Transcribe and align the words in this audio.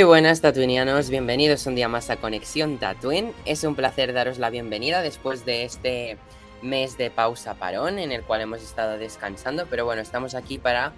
Muy 0.00 0.06
buenas 0.06 0.40
tatuinianos, 0.40 1.10
bienvenidos 1.10 1.66
un 1.66 1.74
día 1.74 1.86
más 1.86 2.08
a 2.08 2.16
Conexión 2.16 2.78
Tatooine. 2.78 3.34
Es 3.44 3.64
un 3.64 3.74
placer 3.74 4.14
daros 4.14 4.38
la 4.38 4.48
bienvenida 4.48 5.02
después 5.02 5.44
de 5.44 5.64
este 5.64 6.16
mes 6.62 6.96
de 6.96 7.10
pausa 7.10 7.52
parón 7.52 7.98
en 7.98 8.10
el 8.10 8.22
cual 8.22 8.40
hemos 8.40 8.62
estado 8.62 8.96
descansando, 8.96 9.66
pero 9.68 9.84
bueno, 9.84 10.00
estamos 10.00 10.34
aquí 10.34 10.56
para 10.56 10.94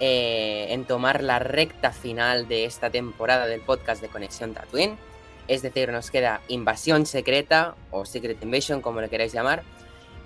eh, 0.00 0.66
entomar 0.70 1.22
la 1.22 1.38
recta 1.38 1.92
final 1.92 2.48
de 2.48 2.64
esta 2.64 2.90
temporada 2.90 3.46
del 3.46 3.60
podcast 3.60 4.02
de 4.02 4.08
Conexión 4.08 4.52
Tatooine. 4.52 4.98
Es 5.46 5.62
decir, 5.62 5.92
nos 5.92 6.10
queda 6.10 6.40
Invasión 6.48 7.06
Secreta 7.06 7.76
o 7.92 8.04
Secret 8.04 8.42
Invasion, 8.42 8.80
como 8.80 9.00
lo 9.00 9.08
queráis 9.08 9.32
llamar. 9.32 9.62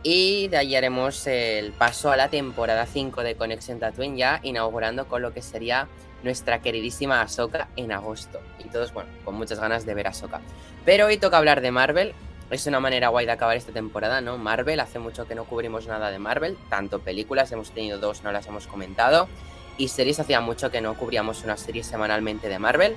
Y 0.02 0.48
de 0.48 0.56
ahí 0.56 0.74
haremos 0.74 1.26
el 1.26 1.72
paso 1.72 2.10
a 2.10 2.16
la 2.16 2.30
temporada 2.30 2.86
5 2.86 3.22
de 3.22 3.34
Conexión 3.34 3.80
Tatooine, 3.80 4.16
ya 4.16 4.40
inaugurando 4.42 5.08
con 5.08 5.20
lo 5.20 5.34
que 5.34 5.42
sería 5.42 5.88
nuestra 6.24 6.60
queridísima 6.60 7.20
Ahsoka 7.20 7.68
en 7.76 7.92
agosto. 7.92 8.40
Y 8.58 8.68
todos, 8.68 8.92
bueno, 8.92 9.10
con 9.24 9.34
muchas 9.34 9.60
ganas 9.60 9.86
de 9.86 9.94
ver 9.94 10.06
a 10.08 10.10
Ahsoka. 10.10 10.40
Pero 10.84 11.06
hoy 11.06 11.18
toca 11.18 11.36
hablar 11.36 11.60
de 11.60 11.70
Marvel. 11.70 12.14
Es 12.50 12.66
una 12.66 12.80
manera 12.80 13.08
guay 13.08 13.26
de 13.26 13.32
acabar 13.32 13.56
esta 13.56 13.72
temporada, 13.72 14.20
¿no? 14.20 14.38
Marvel, 14.38 14.80
hace 14.80 14.98
mucho 14.98 15.26
que 15.26 15.34
no 15.34 15.44
cubrimos 15.44 15.86
nada 15.86 16.10
de 16.10 16.18
Marvel. 16.18 16.56
Tanto 16.68 16.98
películas, 17.00 17.52
hemos 17.52 17.70
tenido 17.70 17.98
dos, 17.98 18.22
no 18.24 18.32
las 18.32 18.46
hemos 18.46 18.66
comentado. 18.66 19.28
Y 19.76 19.88
series, 19.88 20.20
hacía 20.20 20.40
mucho 20.40 20.70
que 20.70 20.80
no 20.80 20.94
cubríamos 20.94 21.44
una 21.44 21.56
serie 21.56 21.84
semanalmente 21.84 22.48
de 22.48 22.58
Marvel. 22.58 22.96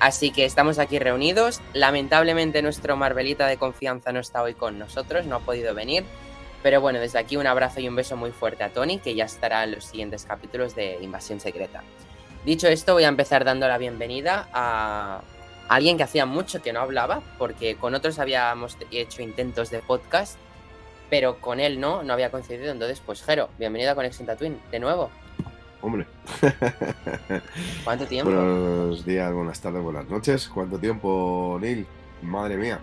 Así 0.00 0.30
que 0.30 0.44
estamos 0.44 0.78
aquí 0.78 0.98
reunidos. 0.98 1.60
Lamentablemente 1.72 2.62
nuestro 2.62 2.96
Marvelita 2.96 3.46
de 3.46 3.58
confianza 3.58 4.12
no 4.12 4.20
está 4.20 4.42
hoy 4.42 4.54
con 4.54 4.78
nosotros, 4.78 5.26
no 5.26 5.36
ha 5.36 5.40
podido 5.40 5.74
venir. 5.74 6.04
Pero 6.62 6.80
bueno, 6.80 6.98
desde 7.00 7.18
aquí 7.18 7.36
un 7.36 7.46
abrazo 7.46 7.80
y 7.80 7.88
un 7.88 7.96
beso 7.96 8.16
muy 8.16 8.32
fuerte 8.32 8.64
a 8.64 8.70
Tony, 8.70 8.98
que 8.98 9.14
ya 9.14 9.24
estará 9.24 9.64
en 9.64 9.72
los 9.72 9.84
siguientes 9.84 10.24
capítulos 10.24 10.74
de 10.74 10.98
Invasión 11.00 11.40
Secreta. 11.40 11.82
Dicho 12.44 12.68
esto, 12.68 12.94
voy 12.94 13.04
a 13.04 13.08
empezar 13.08 13.44
dando 13.44 13.68
la 13.68 13.76
bienvenida 13.76 14.48
a 14.54 15.20
alguien 15.68 15.98
que 15.98 16.04
hacía 16.04 16.24
mucho 16.24 16.62
que 16.62 16.72
no 16.72 16.80
hablaba, 16.80 17.20
porque 17.36 17.76
con 17.76 17.94
otros 17.94 18.18
habíamos 18.18 18.78
hecho 18.90 19.20
intentos 19.20 19.68
de 19.68 19.80
podcast, 19.80 20.38
pero 21.10 21.38
con 21.38 21.60
él 21.60 21.78
no, 21.80 22.02
no 22.02 22.14
había 22.14 22.30
coincidido. 22.30 22.72
Entonces, 22.72 23.02
pues 23.04 23.22
Jero, 23.22 23.50
bienvenido 23.58 23.92
a 23.92 23.94
Conexión 23.94 24.26
Twin, 24.38 24.58
de 24.70 24.80
nuevo. 24.80 25.10
Hombre. 25.82 26.06
¿Cuánto 27.84 28.06
tiempo? 28.06 28.30
Buenos 28.30 29.04
días, 29.04 29.30
buenas 29.34 29.60
tardes, 29.60 29.82
buenas 29.82 30.08
noches. 30.08 30.48
¿Cuánto 30.48 30.78
tiempo, 30.78 31.58
Neil? 31.60 31.86
Madre 32.22 32.56
mía. 32.56 32.80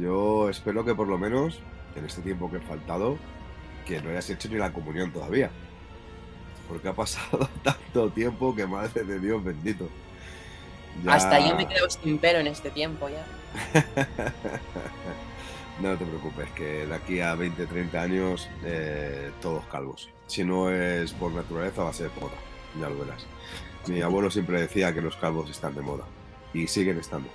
Yo 0.00 0.48
espero 0.48 0.86
que 0.86 0.94
por 0.94 1.06
lo 1.06 1.18
menos, 1.18 1.60
en 1.96 2.06
este 2.06 2.22
tiempo 2.22 2.50
que 2.50 2.56
he 2.56 2.60
faltado, 2.60 3.18
que 3.86 4.00
no 4.00 4.08
hayas 4.08 4.30
hecho 4.30 4.48
ni 4.48 4.56
la 4.56 4.72
comunión 4.72 5.12
todavía 5.12 5.50
porque 6.70 6.88
ha 6.88 6.94
pasado 6.94 7.50
tanto 7.62 8.08
tiempo 8.10 8.54
que 8.54 8.66
madre 8.66 9.02
de 9.02 9.18
Dios 9.18 9.42
bendito. 9.42 9.88
Hasta 11.06 11.40
yo 11.40 11.56
me 11.56 11.66
quedo 11.66 11.90
sin 11.90 12.18
pelo 12.18 12.38
en 12.38 12.46
este 12.46 12.70
tiempo 12.70 13.08
ya. 13.08 13.26
no 15.80 15.96
te 15.96 16.04
preocupes, 16.04 16.48
que 16.50 16.86
de 16.86 16.94
aquí 16.94 17.20
a 17.20 17.34
20, 17.34 17.66
30 17.66 18.00
años 18.00 18.48
eh, 18.64 19.30
todos 19.42 19.64
calvos. 19.66 20.10
Si 20.26 20.44
no 20.44 20.70
es 20.70 21.12
por 21.12 21.32
naturaleza, 21.32 21.82
va 21.82 21.90
a 21.90 21.92
ser 21.92 22.10
por 22.10 22.24
moda. 22.24 22.34
Ya 22.78 22.88
lo 22.88 22.98
verás. 22.98 23.26
Mi 23.88 24.00
abuelo 24.02 24.30
siempre 24.30 24.60
decía 24.60 24.94
que 24.94 25.00
los 25.00 25.16
calvos 25.16 25.50
están 25.50 25.74
de 25.74 25.82
moda. 25.82 26.04
Y 26.54 26.66
siguen 26.68 26.98
estando. 26.98 27.28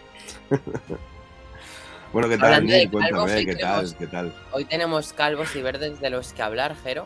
bueno, 2.13 2.29
¿qué 2.29 2.37
tal, 2.37 2.65
Cuéntame, 2.89 3.45
¿qué 3.45 3.55
tal? 3.55 3.95
¿qué 3.97 4.07
tal? 4.07 4.33
Hoy 4.51 4.65
tenemos 4.65 5.11
calvos 5.11 5.55
y 5.55 5.61
verdes 5.61 5.99
de 5.99 6.09
los 6.09 6.31
que 6.33 6.41
hablar, 6.41 6.75
Jero. 6.83 7.05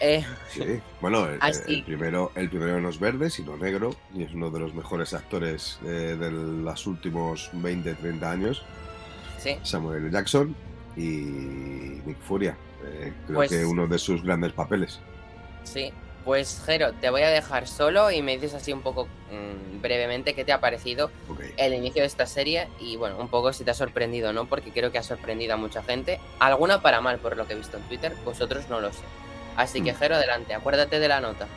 Eh, 0.00 0.24
sí, 0.50 0.80
bueno, 1.00 1.26
el, 1.28 1.82
primero, 1.84 2.30
el 2.34 2.48
primero 2.48 2.80
no 2.80 2.88
es 2.88 3.00
verde, 3.00 3.30
sino 3.30 3.56
negro, 3.56 3.96
y 4.14 4.22
es 4.22 4.32
uno 4.32 4.50
de 4.50 4.60
los 4.60 4.74
mejores 4.74 5.12
actores 5.12 5.78
de, 5.82 6.30
los 6.30 6.86
últimos 6.86 7.50
20, 7.52 7.94
30 7.94 8.30
años. 8.30 8.64
Samuel 9.62 10.10
Jackson 10.10 10.54
y 10.96 12.00
Nick 12.04 12.18
Furia. 12.20 12.56
Eh, 12.84 13.12
creo 13.26 13.36
pues 13.36 13.50
que 13.50 13.64
uno 13.64 13.86
de 13.86 13.98
sus 13.98 14.22
grandes 14.22 14.52
papeles. 14.52 15.00
Sí, 15.64 15.92
pues 16.24 16.62
Jero, 16.64 16.92
te 16.92 17.10
voy 17.10 17.22
a 17.22 17.28
dejar 17.30 17.66
solo 17.66 18.10
y 18.10 18.22
me 18.22 18.32
dices 18.32 18.54
así 18.54 18.72
un 18.72 18.82
poco 18.82 19.06
mm, 19.30 19.80
brevemente 19.80 20.34
qué 20.34 20.44
te 20.44 20.52
ha 20.52 20.60
parecido 20.60 21.10
el 21.56 21.74
inicio 21.74 22.02
de 22.02 22.06
esta 22.06 22.26
serie 22.26 22.68
y 22.80 22.96
bueno, 22.96 23.16
un 23.18 23.28
poco 23.28 23.52
si 23.52 23.64
te 23.64 23.70
ha 23.70 23.74
sorprendido 23.74 24.32
no, 24.32 24.46
porque 24.46 24.70
creo 24.70 24.92
que 24.92 24.98
ha 24.98 25.02
sorprendido 25.02 25.54
a 25.54 25.56
mucha 25.56 25.82
gente. 25.82 26.20
Alguna 26.38 26.82
para 26.82 27.00
mal 27.00 27.18
por 27.18 27.36
lo 27.36 27.46
que 27.46 27.54
he 27.54 27.56
visto 27.56 27.76
en 27.76 27.82
Twitter, 27.84 28.14
vosotros 28.24 28.68
no 28.68 28.80
lo 28.80 28.92
sé. 28.92 29.04
Así 29.58 29.82
que, 29.82 29.92
mm. 29.92 29.96
Jero, 29.96 30.14
adelante, 30.14 30.54
acuérdate 30.54 31.00
de 31.00 31.08
la 31.08 31.20
nota. 31.20 31.48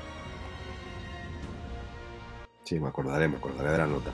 Sí, 2.63 2.79
me 2.79 2.87
acordaré, 2.87 3.27
me 3.27 3.37
acordaré 3.37 3.71
de 3.71 3.77
la 3.77 3.85
nota. 3.85 4.09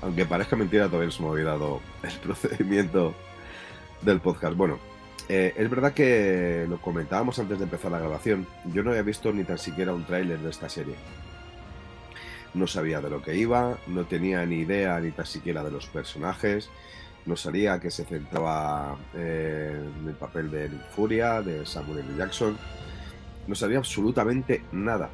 Aunque 0.00 0.24
parezca 0.24 0.54
mentira, 0.54 0.86
todavía 0.86 1.06
no 1.06 1.12
se 1.12 1.22
me 1.22 1.28
ha 1.28 1.30
olvidado 1.32 1.80
el 2.04 2.12
procedimiento 2.22 3.14
del 4.02 4.20
podcast. 4.20 4.56
Bueno, 4.56 4.78
eh, 5.28 5.54
es 5.56 5.68
verdad 5.68 5.92
que 5.92 6.66
lo 6.68 6.80
comentábamos 6.80 7.36
antes 7.40 7.58
de 7.58 7.64
empezar 7.64 7.90
la 7.90 7.98
grabación. 7.98 8.46
Yo 8.72 8.84
no 8.84 8.90
había 8.90 9.02
visto 9.02 9.32
ni 9.32 9.42
tan 9.42 9.58
siquiera 9.58 9.92
un 9.92 10.04
tráiler 10.04 10.38
de 10.38 10.50
esta 10.50 10.68
serie. 10.68 10.94
No 12.54 12.68
sabía 12.68 13.00
de 13.00 13.10
lo 13.10 13.22
que 13.22 13.34
iba, 13.34 13.76
no 13.88 14.04
tenía 14.04 14.46
ni 14.46 14.58
idea 14.58 15.00
ni 15.00 15.10
tan 15.10 15.26
siquiera 15.26 15.64
de 15.64 15.72
los 15.72 15.86
personajes. 15.86 16.70
No 17.26 17.34
sabía 17.34 17.80
que 17.80 17.90
se 17.90 18.04
centraba 18.04 18.96
eh, 19.16 19.80
en 20.00 20.08
el 20.08 20.14
papel 20.14 20.48
de 20.52 20.68
Nick 20.68 20.90
Furia, 20.90 21.42
de 21.42 21.66
Samuel 21.66 22.00
L. 22.00 22.16
Jackson 22.16 22.56
no 23.46 23.54
sabía 23.54 23.78
absolutamente 23.78 24.62
nada. 24.72 25.10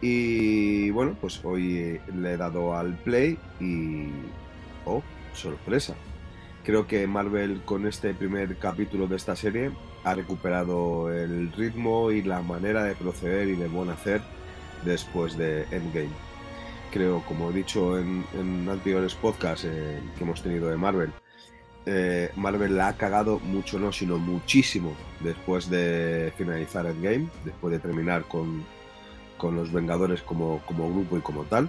Y 0.00 0.90
bueno, 0.90 1.16
pues 1.20 1.40
hoy 1.44 2.00
le 2.14 2.32
he 2.32 2.36
dado 2.36 2.76
al 2.76 2.94
play 2.96 3.38
y... 3.60 4.08
¡Oh, 4.84 5.02
sorpresa! 5.32 5.94
Creo 6.64 6.86
que 6.86 7.06
Marvel 7.06 7.62
con 7.64 7.86
este 7.86 8.12
primer 8.14 8.56
capítulo 8.56 9.06
de 9.06 9.16
esta 9.16 9.36
serie 9.36 9.70
ha 10.04 10.14
recuperado 10.14 11.12
el 11.12 11.52
ritmo 11.52 12.10
y 12.10 12.22
la 12.22 12.42
manera 12.42 12.84
de 12.84 12.94
proceder 12.94 13.48
y 13.48 13.56
de 13.56 13.68
buen 13.68 13.90
hacer 13.90 14.20
después 14.84 15.36
de 15.36 15.62
Endgame. 15.70 16.10
Creo, 16.92 17.22
como 17.26 17.50
he 17.50 17.52
dicho 17.52 17.98
en, 17.98 18.24
anteriores 18.68 19.14
podcasts 19.14 19.64
eh, 19.64 20.00
que 20.16 20.24
hemos 20.24 20.42
tenido 20.42 20.68
de 20.68 20.76
Marvel, 20.76 21.12
eh, 21.84 22.30
Marvel 22.36 22.76
la 22.76 22.88
ha 22.88 22.96
cagado 22.96 23.40
mucho, 23.40 23.78
no, 23.78 23.92
sino 23.92 24.18
muchísimo 24.18 24.94
después 25.20 25.68
de 25.68 26.32
finalizar 26.36 26.86
Endgame, 26.86 27.28
después 27.44 27.72
de 27.72 27.80
terminar 27.80 28.24
con, 28.24 28.64
los 29.42 29.72
Vengadores 29.72 30.22
como, 30.22 30.62
grupo 30.68 31.16
y 31.16 31.20
como 31.20 31.42
tal. 31.44 31.68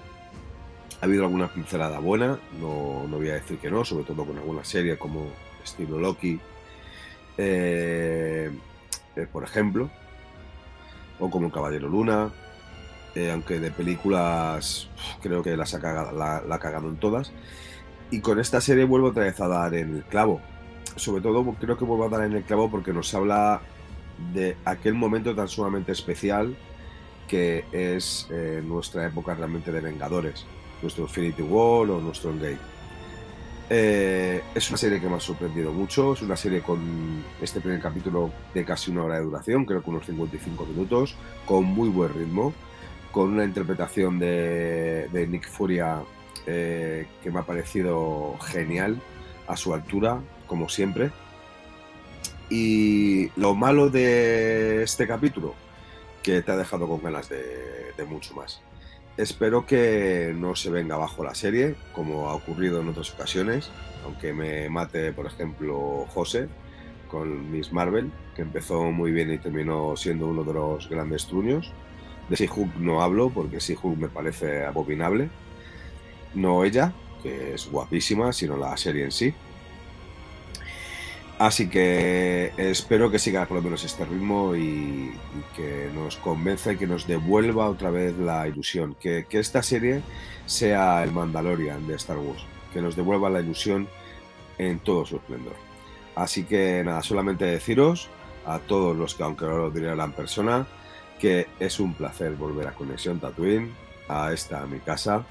Ha 1.01 1.05
habido 1.05 1.23
alguna 1.23 1.51
pincelada 1.51 1.99
buena, 1.99 2.39
no, 2.59 3.07
voy 3.09 3.29
a 3.29 3.33
decir 3.33 3.57
que 3.57 3.71
no, 3.71 3.83
sobre 3.83 4.05
todo 4.05 4.25
con 4.25 4.37
alguna 4.37 4.63
serie 4.63 4.97
como 4.97 5.25
estilo 5.63 5.97
Loki, 5.97 6.39
eh, 7.37 8.51
eh, 9.15 9.27
por 9.31 9.43
ejemplo, 9.43 9.89
o 11.19 11.29
como 11.31 11.51
Caballero 11.51 11.89
Luna, 11.89 12.31
aunque 13.31 13.59
de 13.59 13.71
películas 13.71 14.87
creo 15.21 15.43
que 15.43 15.55
las 15.57 15.73
ha 15.73 15.79
la, 16.11 16.41
la 16.47 16.55
ha 16.55 16.59
cagado 16.59 16.89
en 16.89 16.97
todas. 16.97 17.31
Y 18.13 18.19
con 18.19 18.39
esta 18.39 18.61
serie 18.61 18.85
vuelvo 18.85 19.07
otra 19.07 19.23
vez 19.23 19.41
a 19.41 19.47
dar 19.47 19.73
en 19.73 19.95
el 19.95 20.03
clavo. 20.03 20.39
Sobre 20.95 21.23
todo 21.23 21.43
creo 21.59 21.75
que 21.75 21.83
vuelvo 21.83 22.05
a 22.05 22.09
dar 22.09 22.23
en 22.25 22.33
el 22.33 22.43
clavo 22.43 22.69
porque 22.69 22.93
nos 22.93 23.11
habla 23.15 23.59
de 24.31 24.55
aquel 24.65 24.93
momento 24.93 25.33
tan 25.33 25.47
sumamente 25.47 25.93
especial 25.93 26.55
que 27.27 27.65
es 27.71 28.27
eh, 28.29 28.61
nuestra 28.63 29.07
época 29.07 29.33
realmente 29.33 29.71
de 29.71 29.81
Vengadores, 29.81 30.45
nuestro 30.83 31.05
Infinity 31.05 31.41
War 31.41 31.89
o 31.89 32.01
nuestro 32.01 32.29
Endgame. 32.29 32.59
Eh, 33.71 34.43
es 34.53 34.69
una 34.69 34.77
serie 34.77 35.01
que 35.01 35.09
me 35.09 35.15
ha 35.15 35.19
sorprendido 35.19 35.73
mucho. 35.73 36.13
Es 36.13 36.21
una 36.21 36.37
serie 36.37 36.61
con 36.61 37.23
este 37.41 37.61
primer 37.61 37.81
capítulo 37.81 38.31
de 38.53 38.63
casi 38.63 38.91
una 38.91 39.05
hora 39.05 39.15
de 39.15 39.23
duración, 39.23 39.65
creo 39.65 39.81
que 39.81 39.89
unos 39.89 40.05
55 40.05 40.67
minutos, 40.67 41.15
con 41.47 41.63
muy 41.63 41.89
buen 41.89 42.13
ritmo, 42.13 42.53
con 43.11 43.33
una 43.33 43.43
interpretación 43.43 44.19
de, 44.19 45.27
Nick 45.27 45.49
Furia 45.49 46.03
eh, 46.47 47.07
que 47.21 47.31
me 47.31 47.39
ha 47.39 47.43
parecido 47.43 48.37
genial, 48.39 49.01
a 49.47 49.57
su 49.57 49.73
altura, 49.73 50.19
como 50.47 50.69
siempre. 50.69 51.11
Y 52.49 53.29
lo 53.39 53.55
malo 53.55 53.89
de 53.89 54.83
este 54.83 55.07
capítulo, 55.07 55.55
que 56.21 56.41
te 56.41 56.51
ha 56.51 56.57
dejado 56.57 56.87
con 56.87 57.01
ganas 57.01 57.29
de, 57.29 58.05
mucho 58.07 58.33
más. 58.33 58.61
Espero 59.15 59.65
que 59.65 60.33
no 60.35 60.55
se 60.55 60.69
venga 60.69 60.95
abajo 60.95 61.23
la 61.23 61.35
serie, 61.35 61.75
como 61.93 62.29
ha 62.29 62.33
ocurrido 62.33 62.81
en 62.81 62.89
otras 62.89 63.13
ocasiones, 63.13 63.69
aunque 64.03 64.33
me 64.33 64.69
mate, 64.69 65.13
por 65.13 65.25
ejemplo, 65.25 66.05
José 66.13 66.49
con 67.13 67.51
Miss 67.51 67.71
Marvel, 67.71 68.11
que 68.35 68.41
empezó 68.41 68.85
muy 68.91 69.11
bien 69.11 69.31
y 69.31 69.37
terminó 69.37 69.95
siendo 69.95 70.27
uno 70.27 70.43
de 70.43 70.53
los 70.53 70.89
grandes 70.89 71.27
truños. 71.27 71.71
De 72.27 72.35
She-Hulk 72.35 72.77
no 72.77 73.03
hablo, 73.03 73.29
porque 73.29 73.59
She-Hulk 73.59 73.99
me 73.99 74.07
parece 74.07 74.65
abominable. 74.65 75.29
No 76.35 76.63
ella, 76.63 76.93
que 77.21 77.53
es 77.53 77.69
guapísima, 77.69 78.33
sino 78.33 78.57
la 78.57 78.75
serie 78.77 79.05
en 79.05 79.11
sí. 79.11 79.33
Así 81.39 81.67
que 81.67 82.53
espero 82.57 83.09
que 83.09 83.19
siga 83.19 83.45
por 83.45 83.57
lo 83.57 83.63
menos 83.63 83.83
este 83.83 84.05
ritmo 84.05 84.55
y, 84.55 85.11
que 85.55 85.89
nos 85.93 86.15
convenza 86.17 86.73
y 86.73 86.77
que 86.77 86.87
nos 86.87 87.07
devuelva 87.07 87.69
otra 87.69 87.89
vez 87.89 88.17
la 88.17 88.47
ilusión. 88.47 88.95
Que, 88.99 89.25
esta 89.31 89.63
serie 89.63 90.01
sea 90.45 91.03
el 91.03 91.11
Mandalorian 91.11 91.87
de 91.87 91.95
Star 91.95 92.17
Wars. 92.17 92.45
Que 92.71 92.81
nos 92.81 92.95
devuelva 92.95 93.29
la 93.29 93.41
ilusión 93.41 93.87
en 94.57 94.79
todo 94.79 95.05
su 95.05 95.17
esplendor. 95.17 95.55
Así 96.15 96.43
que 96.43 96.83
nada, 96.85 97.01
solamente 97.01 97.45
deciros 97.45 98.09
a 98.45 98.59
todos 98.59 98.95
los 98.95 99.15
que, 99.15 99.23
aunque 99.23 99.45
no 99.45 99.57
lo 99.57 99.71
diré 99.71 99.91
en 99.91 100.11
persona, 100.11 100.67
que 101.19 101.47
es 101.59 101.79
un 101.79 101.93
placer 101.93 102.33
volver 102.35 102.67
a 102.67 102.73
Conexión 102.73 103.19
Tatooine, 103.19 103.73
a 104.07 104.31
esta 104.31 104.65
mi 104.65 104.79
casa, 104.79 105.25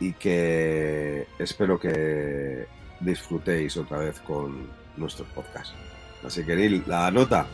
y 0.00 0.14
que 0.14 1.26
espero 1.38 1.78
que 1.78 2.66
disfrutéis 3.00 3.76
otra 3.76 3.98
vez 3.98 4.18
con, 4.20 4.80
nuestros 4.96 5.28
podcasts. 5.28 5.74
Así 6.24 6.44
que, 6.44 6.82
la 6.86 7.10
nota, 7.10 7.46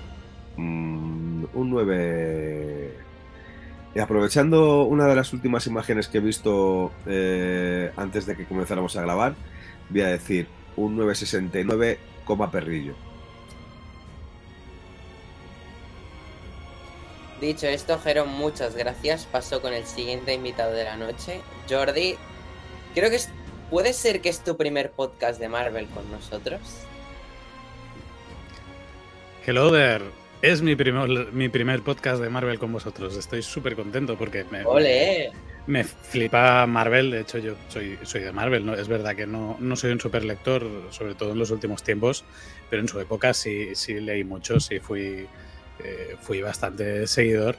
mm, 0.56 1.44
un 1.54 1.70
9. 1.70 2.94
Y 3.94 3.98
aprovechando 3.98 4.84
una 4.84 5.06
de 5.06 5.16
las 5.16 5.32
últimas 5.32 5.66
imágenes 5.66 6.08
que 6.08 6.19
he 6.19 6.20
visto 6.20 6.93
eh, 7.06 7.90
antes 7.96 8.26
de 8.26 8.37
que 8.37 8.44
comenzáramos 8.44 8.96
a 8.96 9.02
grabar, 9.02 9.34
voy 9.88 10.02
a 10.02 10.08
decir 10.08 10.49
un 10.76 10.96
969, 10.96 11.99
perrillo. 12.52 12.94
Dicho 17.40 17.66
esto, 17.66 17.99
Jero, 17.99 18.26
muchas 18.26 18.75
gracias. 18.76 19.26
Paso 19.26 19.60
con 19.62 19.72
el 19.72 19.87
siguiente 19.87 20.34
invitado 20.34 20.72
de 20.72 20.84
la 20.84 20.96
noche. 20.96 21.40
Jordi, 21.69 22.16
creo 22.96 23.10
que 23.10 23.19
puede 23.70 23.93
ser 23.93 24.22
que 24.22 24.31
es 24.31 24.43
tu 24.43 24.56
primer 24.56 24.90
podcast 24.90 25.38
de 25.38 25.50
Marvel 25.50 25.87
con 25.88 26.10
nosotros. 26.10 26.60
Hello 29.46 29.70
there. 29.70 30.04
Es 30.40 30.62
mi 30.62 30.75
primer, 30.75 31.31
mi 31.32 31.50
primer 31.50 31.82
podcast 31.82 32.22
de 32.22 32.31
Marvel 32.31 32.58
con 32.58 32.72
vosotros. 32.72 33.14
Estoy 33.16 33.43
súper 33.43 33.76
contento 33.76 34.16
porque 34.16 34.44
me, 34.44 34.64
me 35.66 35.84
flipa 35.84 36.66
Marvel. 36.66 37.10
De 37.10 37.20
hecho, 37.20 37.37
yo 37.37 37.54
soy, 37.69 37.98
soy 38.02 38.22
de 38.22 38.32
Marvel. 38.32 38.64
¿no? 38.64 38.72
Es 38.72 38.88
verdad 38.88 39.14
que 39.14 39.26
no, 39.26 39.58
no 39.60 39.76
soy 39.76 39.92
un 39.92 40.00
super 40.00 40.25
lector, 40.25 40.66
sobre 40.90 41.14
todo 41.14 41.32
en 41.32 41.38
los 41.38 41.50
últimos 41.50 41.82
tiempos, 41.82 42.25
pero 42.70 42.81
en 42.81 42.88
su 42.88 42.99
época 42.99 43.34
sí, 43.34 43.75
sí 43.75 44.00
leí 44.00 44.25
mucho, 44.25 44.58
sí 44.58 44.81
fui, 44.81 45.26
eh, 45.84 46.16
fui 46.22 46.40
bastante 46.40 47.06
seguidor. 47.06 47.56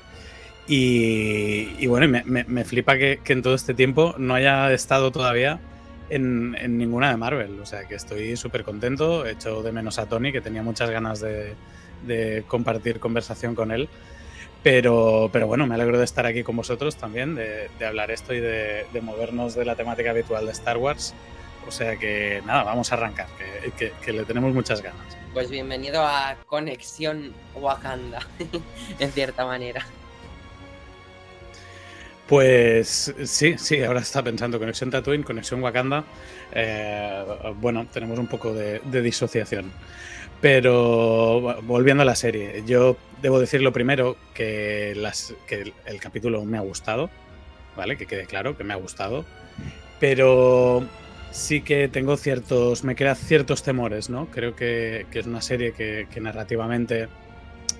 Y, 0.67 1.87
bueno, 1.87 2.21
me, 2.25 2.65
flipa 2.65 2.97
que, 2.97 3.21
que, 3.23 3.33
en 3.33 3.41
todo 3.41 3.55
este 3.55 3.73
tiempo 3.73 4.15
no 4.17 4.33
haya 4.33 4.73
estado 4.73 5.11
todavía 5.11 5.59
en, 6.09 6.51
ninguna 6.77 7.09
de 7.09 7.17
Marvel. 7.17 7.59
O 7.61 7.65
sea 7.65 7.87
que 7.87 7.95
estoy 7.95 8.35
súper 8.35 8.63
contento. 8.63 9.25
He 9.25 9.31
hecho 9.31 9.63
de 9.63 9.71
menos 9.71 9.99
a 9.99 10.07
Tony, 10.07 10.31
que 10.31 10.41
tenía 10.41 10.63
muchas 10.63 10.89
ganas 10.89 11.19
de, 11.19 11.53
de 12.05 12.43
compartir 12.47 12.99
conversación 12.99 13.55
con 13.55 13.71
él. 13.71 13.89
Pero, 14.63 15.29
pero 15.31 15.47
bueno, 15.47 15.65
me 15.65 15.75
alegro 15.75 15.97
de 15.97 16.03
estar 16.03 16.25
aquí 16.25 16.43
con 16.43 16.55
vosotros 16.55 16.97
también, 16.97 17.35
de, 17.35 17.69
hablar 17.85 18.11
esto 18.11 18.33
y 18.33 18.39
de, 18.39 18.85
movernos 19.01 19.55
de 19.55 19.63
la 19.63 19.75
temática 19.75 20.09
habitual 20.09 20.45
de 20.45 20.51
Star 20.51 20.77
Wars. 20.77 21.13
O 21.67 21.71
sea 21.71 21.97
que 21.97 22.41
nada, 22.45 22.63
vamos 22.63 22.91
a 22.91 22.95
arrancar, 22.95 23.27
que, 23.77 24.11
le 24.11 24.25
tenemos 24.25 24.53
muchas 24.53 24.81
ganas. 24.81 25.17
Pues 25.33 25.49
bienvenido 25.49 26.01
a 26.01 26.35
Conexión 26.47 27.33
Wakanda, 27.55 28.25
en 28.99 29.11
cierta 29.11 29.45
manera. 29.45 29.85
Pues 32.27 33.13
sí, 33.23 33.55
sí, 33.57 33.83
ahora 33.83 34.01
está 34.01 34.21
pensando 34.21 34.59
Conexión 34.59 34.91
Tatooine, 34.91 35.23
Conexión 35.23 35.61
Wakanda. 35.63 36.03
Eh, 36.51 37.23
bueno, 37.61 37.87
tenemos 37.91 38.19
un 38.19 38.27
poco 38.27 38.53
de 38.53 39.01
disociación. 39.01 39.71
Pero 40.41 41.61
volviendo 41.63 42.03
a 42.03 42.05
la 42.05 42.15
serie, 42.15 42.63
yo 42.65 42.97
debo 43.21 43.39
decir 43.39 43.61
lo 43.61 43.73
primero 43.73 44.17
que, 44.35 44.91
el, 44.91 45.99
capítulo 45.99 46.45
me 46.45 46.57
ha 46.57 46.61
gustado, 46.61 47.09
¿vale? 47.75 47.97
Que 47.97 48.05
quede 48.05 48.25
claro 48.25 48.55
que 48.55 48.63
me 48.63 48.73
ha 48.73 48.77
gustado. 48.77 49.25
Pero 49.99 50.85
sí 51.31 51.61
que 51.61 51.87
tengo 51.87 52.17
ciertos, 52.17 52.83
me 52.83 52.95
crea 52.95 53.15
ciertos 53.15 53.63
temores, 53.63 54.11
¿no? 54.11 54.27
Creo 54.27 54.55
que, 54.55 55.07
es 55.11 55.25
una 55.25 55.41
serie 55.41 55.73
que, 55.73 56.07
narrativamente 56.21 57.07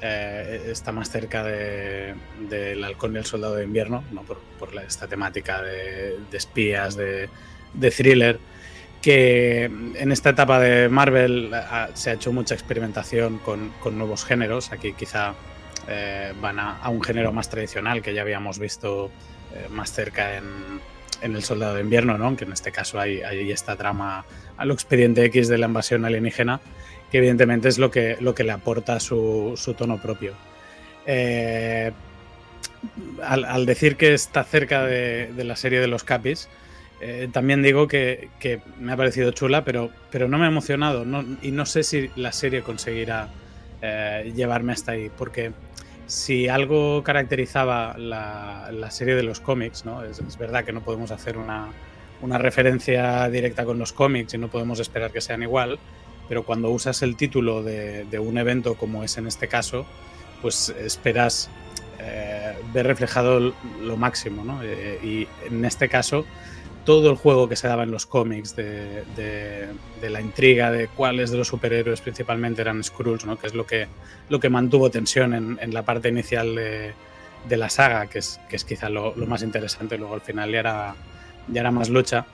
eh, 0.02 0.70
está 0.70 0.92
más 0.92 1.10
cerca 1.10 1.44
del 1.44 2.16
de, 2.50 2.82
halcón 2.86 3.16
y 3.16 3.18
el 3.18 3.26
soldado 3.26 3.56
de 3.56 3.64
invierno, 3.64 4.04
¿no? 4.12 4.24
Por, 4.24 4.38
esta 4.86 5.08
temática 5.08 5.62
de, 5.62 6.18
espías, 6.32 6.96
de, 6.96 7.30
thriller 7.96 8.40
que 9.02 9.66
en 9.66 10.12
esta 10.12 10.32
etapa 10.32 10.60
de 10.60 10.90
Marvel 10.90 11.52
se 11.94 12.10
ha 12.10 12.14
hecho 12.14 12.32
mucha 12.32 12.54
experimentación 12.54 13.40
con, 13.40 13.72
nuevos 13.98 14.24
géneros. 14.24 14.72
Aquí 14.72 14.94
quizá 14.94 15.34
eh, 15.88 16.34
van 16.42 16.60
a, 16.60 16.90
un 16.90 17.02
género 17.02 17.32
más 17.32 17.50
tradicional 17.50 18.02
que 18.02 18.14
ya 18.14 18.22
habíamos 18.22 18.60
visto 18.60 19.10
eh, 19.54 19.68
más 19.70 19.92
cerca 19.92 20.38
en, 20.38 20.46
El 21.22 21.44
Soldado 21.44 21.76
de 21.76 21.82
Invierno, 21.82 22.18
¿no? 22.18 22.26
aunque 22.26 22.46
en 22.46 22.54
este 22.54 22.72
caso 22.72 23.00
hay, 23.00 23.22
hay, 23.22 23.52
esta 23.52 23.76
trama 23.76 24.26
al 24.58 24.70
expediente 24.70 25.26
X 25.26 25.48
de 25.48 25.58
la 25.58 25.66
invasión 25.66 26.06
alienígena, 26.06 26.60
que 27.12 27.20
evidentemente 27.20 27.70
es 27.70 27.78
lo 27.78 27.92
que, 27.92 28.18
lo 28.20 28.36
que 28.36 28.44
le 28.44 28.52
aporta 28.52 29.00
su, 29.00 29.56
tono 29.78 30.02
propio. 30.02 30.34
Eh, 31.06 31.92
al, 33.24 33.66
decir 33.66 33.96
que 33.96 34.14
está 34.14 34.44
cerca 34.44 34.84
de, 34.86 35.32
la 35.44 35.56
serie 35.56 35.80
de 35.80 35.88
los 35.88 36.04
Capis, 36.04 36.50
eh, 37.00 37.30
también 37.32 37.62
digo 37.62 37.88
que, 37.88 38.30
me 38.80 38.92
ha 38.92 38.98
parecido 38.98 39.32
chula, 39.32 39.64
pero, 39.64 39.90
pero 40.12 40.28
no 40.28 40.38
me 40.38 40.46
ha 40.46 40.50
emocionado 40.50 41.06
y 41.42 41.52
no 41.52 41.66
sé 41.66 41.84
si 41.84 42.10
la 42.16 42.32
serie 42.32 42.62
conseguirá 42.64 43.30
eh, 43.82 44.32
llevarme 44.36 44.74
hasta 44.74 44.94
ahí, 44.94 45.12
porque 45.16 45.52
si 46.08 46.48
algo 46.48 47.04
caracterizaba 47.04 47.96
la, 47.98 48.90
serie 48.90 49.16
de 49.16 49.24
los 49.24 49.40
cómics, 49.40 49.86
¿no? 49.86 50.04
es, 50.04 50.38
verdad 50.38 50.64
que 50.64 50.72
no 50.72 50.82
podemos 50.82 51.12
hacer 51.12 51.38
una, 51.38 51.70
referencia 52.40 53.30
directa 53.30 53.66
con 53.66 53.78
los 53.78 53.94
cómics 53.94 54.34
y 54.34 54.38
no 54.38 54.48
podemos 54.48 54.80
esperar 54.80 55.12
que 55.12 55.22
sean 55.22 55.44
igual, 55.44 55.78
pero 56.28 56.44
cuando 56.44 56.70
usas 56.70 57.02
el 57.02 57.16
título 57.16 57.64
de, 57.64 58.20
un 58.20 58.38
evento 58.38 58.76
como 58.76 59.04
es 59.04 59.18
en 59.18 59.28
este 59.28 59.48
caso, 59.48 59.86
pues 60.42 60.70
esperas 60.70 61.50
eh, 62.00 62.54
ver 62.74 62.88
reflejado 62.88 63.54
lo 63.82 63.98
máximo, 63.98 64.44
¿no? 64.44 64.64
y 64.64 65.28
en 65.50 65.66
este 65.66 65.90
caso 65.90 66.26
todo 66.88 67.12
el 67.12 67.18
juego 67.18 67.50
que 67.50 67.58
se 67.58 67.68
daba 67.68 67.84
en 67.84 67.92
los 67.92 68.06
cómics 68.06 68.56
de, 68.56 69.04
la 70.02 70.22
intriga 70.22 70.72
de 70.72 70.88
cuáles 70.88 71.32
de 71.32 71.38
los 71.38 71.50
superhéroes 71.50 72.00
principalmente 72.00 72.62
eran 72.62 72.82
Skrulls, 72.82 73.26
¿no? 73.26 73.38
que 73.38 73.48
es 73.48 73.54
lo 73.54 73.68
que, 73.68 73.90
lo 74.30 74.40
que 74.40 74.50
mantuvo 74.50 74.90
tensión 74.90 75.34
en, 75.34 75.74
la 75.74 75.84
parte 75.84 76.08
inicial 76.08 76.56
de, 76.56 77.58
la 77.58 77.70
saga, 77.70 78.08
que 78.08 78.20
es, 78.20 78.40
que 78.48 78.56
es 78.56 78.64
quizá 78.64 78.88
lo, 78.88 79.14
más 79.28 79.44
interesante, 79.44 79.98
luego 79.98 80.14
al 80.14 80.22
final 80.22 80.50
ya 80.50 80.60
era, 80.60 80.96
ya 81.50 81.60
era 81.60 81.72
más 81.72 81.90
lucha, 81.90 82.26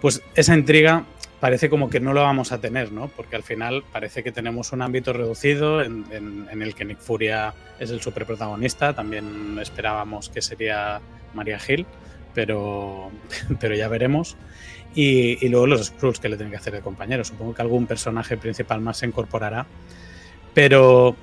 pues 0.00 0.22
esa 0.34 0.54
intriga 0.54 1.04
parece 1.42 1.68
como 1.68 1.90
que 1.90 2.00
no 2.00 2.14
lo 2.14 2.22
vamos 2.22 2.52
a 2.52 2.60
tener, 2.60 2.92
¿no? 2.92 3.08
porque 3.08 3.36
al 3.36 3.42
final 3.42 3.82
parece 3.92 4.22
que 4.22 4.30
tenemos 4.30 4.72
un 4.72 4.80
ámbito 4.80 5.12
reducido 5.12 5.82
en, 5.82 6.06
en 6.10 6.62
el 6.62 6.74
que 6.74 6.84
Nick 6.84 7.00
Furia 7.00 7.52
es 7.78 7.90
el 7.90 8.00
superprotagonista, 8.00 8.94
también 8.94 9.58
esperábamos 9.60 10.28
que 10.28 10.40
sería 10.40 11.00
María 11.34 11.58
Gil 11.58 11.84
pero, 12.34 13.10
pero 13.60 13.74
ya 13.74 13.88
veremos. 13.88 14.36
Y, 14.94 15.48
luego 15.48 15.66
los 15.66 15.86
Skrulls 15.86 16.20
que 16.20 16.28
le 16.28 16.36
tienen 16.36 16.50
que 16.50 16.58
hacer 16.58 16.74
de 16.74 16.80
compañero. 16.80 17.24
Supongo 17.24 17.54
que 17.54 17.62
algún 17.62 17.86
personaje 17.86 18.36
principal 18.36 18.80
más 18.80 18.98
se 18.98 19.06
incorporará. 19.06 19.66
Pero 20.52 21.16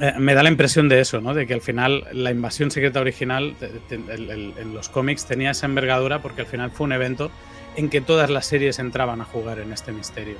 eh, 0.00 0.14
me 0.18 0.32
da 0.32 0.42
la 0.42 0.48
impresión 0.48 0.88
de 0.88 1.00
eso, 1.00 1.20
¿no? 1.20 1.34
De 1.34 1.46
que 1.46 1.52
al 1.52 1.60
final 1.60 2.04
la 2.12 2.30
invasión 2.30 2.70
secreta 2.70 3.00
original 3.00 3.54
en 3.90 4.74
los 4.74 4.88
cómics 4.88 5.26
tenía 5.26 5.50
esa 5.50 5.66
envergadura 5.66 6.22
porque 6.22 6.42
al 6.42 6.46
final 6.46 6.70
fue 6.70 6.84
un 6.84 6.92
evento 6.92 7.30
en 7.76 7.90
que 7.90 8.00
todas 8.00 8.30
las 8.30 8.46
series 8.46 8.78
entraban 8.78 9.20
a 9.20 9.24
jugar 9.24 9.58
en 9.60 9.72
este 9.72 9.92
misterio. 9.92 10.36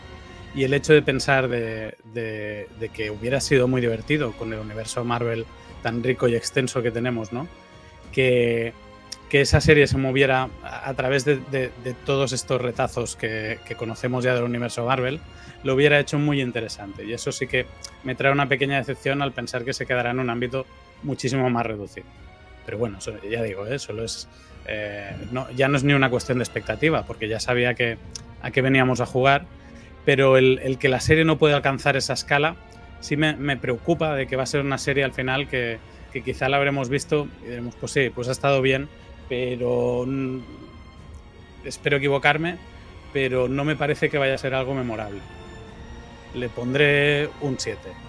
Y 0.55 0.64
el 0.64 0.73
hecho 0.73 0.95
de 0.95 1.02
pensar 1.02 1.49
de, 1.49 1.97
que 2.95 3.11
hubiera 3.11 3.40
sido 3.40 3.69
muy 3.69 3.83
divertido 3.83 4.33
con 4.33 4.52
el 4.52 4.59
universo 4.59 5.05
Marvel 5.05 5.45
tan 5.83 6.02
rico 6.02 6.28
y 6.28 6.35
extenso 6.35 6.83
que 6.83 6.90
tenemos, 6.90 7.33
¿no? 7.33 7.47
Que, 8.12 8.73
esa 9.31 9.61
serie 9.61 9.87
se 9.87 9.99
moviera 9.99 10.49
a, 10.62 10.95
través 10.95 11.26
de, 11.26 11.38
todos 12.07 12.33
estos 12.33 12.59
retazos 12.59 13.16
que, 13.16 13.59
conocemos 13.76 14.25
ya 14.25 14.35
del 14.35 14.45
universo 14.45 14.87
Marvel, 14.87 15.21
lo 15.62 15.75
hubiera 15.75 16.00
hecho 16.00 16.19
muy 16.19 16.40
interesante. 16.40 17.05
Y 17.05 17.12
eso 17.12 17.31
sí 17.33 17.47
que 17.47 17.66
me 18.02 18.14
trae 18.14 18.33
una 18.33 18.49
pequeña 18.49 18.78
decepción 18.78 19.21
al 19.21 19.33
pensar 19.33 19.62
que 19.62 19.75
se 19.75 19.85
quedará 19.85 20.12
en 20.12 20.21
un 20.21 20.31
ámbito 20.31 20.64
muchísimo 21.02 21.50
más 21.50 21.66
reducido. 21.66 22.07
Pero 22.67 22.79
bueno, 22.79 22.99
ya 23.31 23.43
digo, 23.43 23.67
¿eh? 23.67 23.79
solo 23.79 24.05
es. 24.05 24.29
Eh, 24.69 25.13
ya 25.55 25.69
no 25.69 25.77
es 25.77 25.85
ni 25.85 25.95
una 25.95 26.11
cuestión 26.11 26.39
de 26.39 26.45
expectativa, 26.45 27.07
porque 27.07 27.29
ya 27.29 27.41
sabía 27.41 27.75
que, 27.75 27.97
a 28.43 28.51
qué 28.51 28.61
veníamos 28.61 29.01
a 29.01 29.07
jugar 29.07 29.47
pero 30.07 30.39
el, 30.39 30.79
que 30.79 30.89
la 30.89 31.01
serie 31.01 31.25
no 31.25 31.37
puede 31.37 31.55
alcanzar 31.55 31.97
esa 31.97 32.15
escala 32.15 32.55
sí 33.01 33.17
me, 33.17 33.57
preocupa 33.57 34.15
de 34.15 34.27
que 34.27 34.37
va 34.37 34.45
a 34.45 34.47
ser 34.47 34.63
una 34.63 34.79
serie 34.79 35.05
al 35.05 35.13
final 35.13 35.49
que, 35.49 35.79
quizá 36.25 36.49
la 36.49 36.57
habremos 36.57 36.89
visto 36.89 37.29
y 37.43 37.49
diremos, 37.51 37.75
pues 37.75 37.93
sí, 37.93 38.09
pues 38.09 38.29
ha 38.29 38.33
estado 38.33 38.63
bien, 38.63 38.89
pero 39.29 40.07
espero 41.63 41.99
equivocarme, 41.99 42.57
pero 43.13 43.49
no 43.49 43.65
me 43.67 43.77
parece 43.77 44.09
que 44.09 44.17
vaya 44.17 44.35
a 44.35 44.39
ser 44.39 44.55
algo 44.55 44.73
memorable. 44.73 45.21
Le 46.35 46.49
pondré 46.49 47.29
un 47.43 47.59
7. 47.59 48.06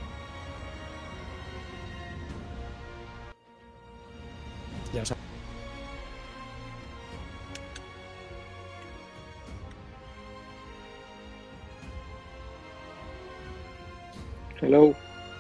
Hello. 14.60 14.96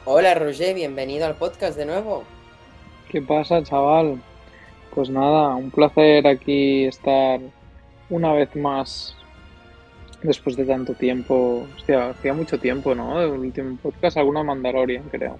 Hola 0.05 0.35
Roger, 0.35 0.75
bienvenido 0.75 1.25
al 1.25 1.33
podcast 1.33 1.75
de 1.75 1.87
nuevo. 1.87 2.23
¿Qué 3.09 3.19
pasa, 3.19 3.63
chaval? 3.63 4.21
Pues 4.93 5.09
nada, 5.09 5.55
un 5.55 5.71
placer 5.71 6.27
aquí 6.27 6.85
estar 6.85 7.39
una 8.11 8.31
vez 8.33 8.55
más 8.55 9.15
después 10.21 10.55
de 10.55 10.65
tanto 10.65 10.93
tiempo. 10.93 11.65
Hostia, 11.75 12.11
hacía 12.11 12.35
mucho 12.35 12.59
tiempo, 12.59 12.93
¿no? 12.93 13.19
El 13.19 13.31
último 13.31 13.77
podcast, 13.81 14.17
alguna 14.17 14.43
Mandalorian, 14.43 15.09
creo. 15.09 15.37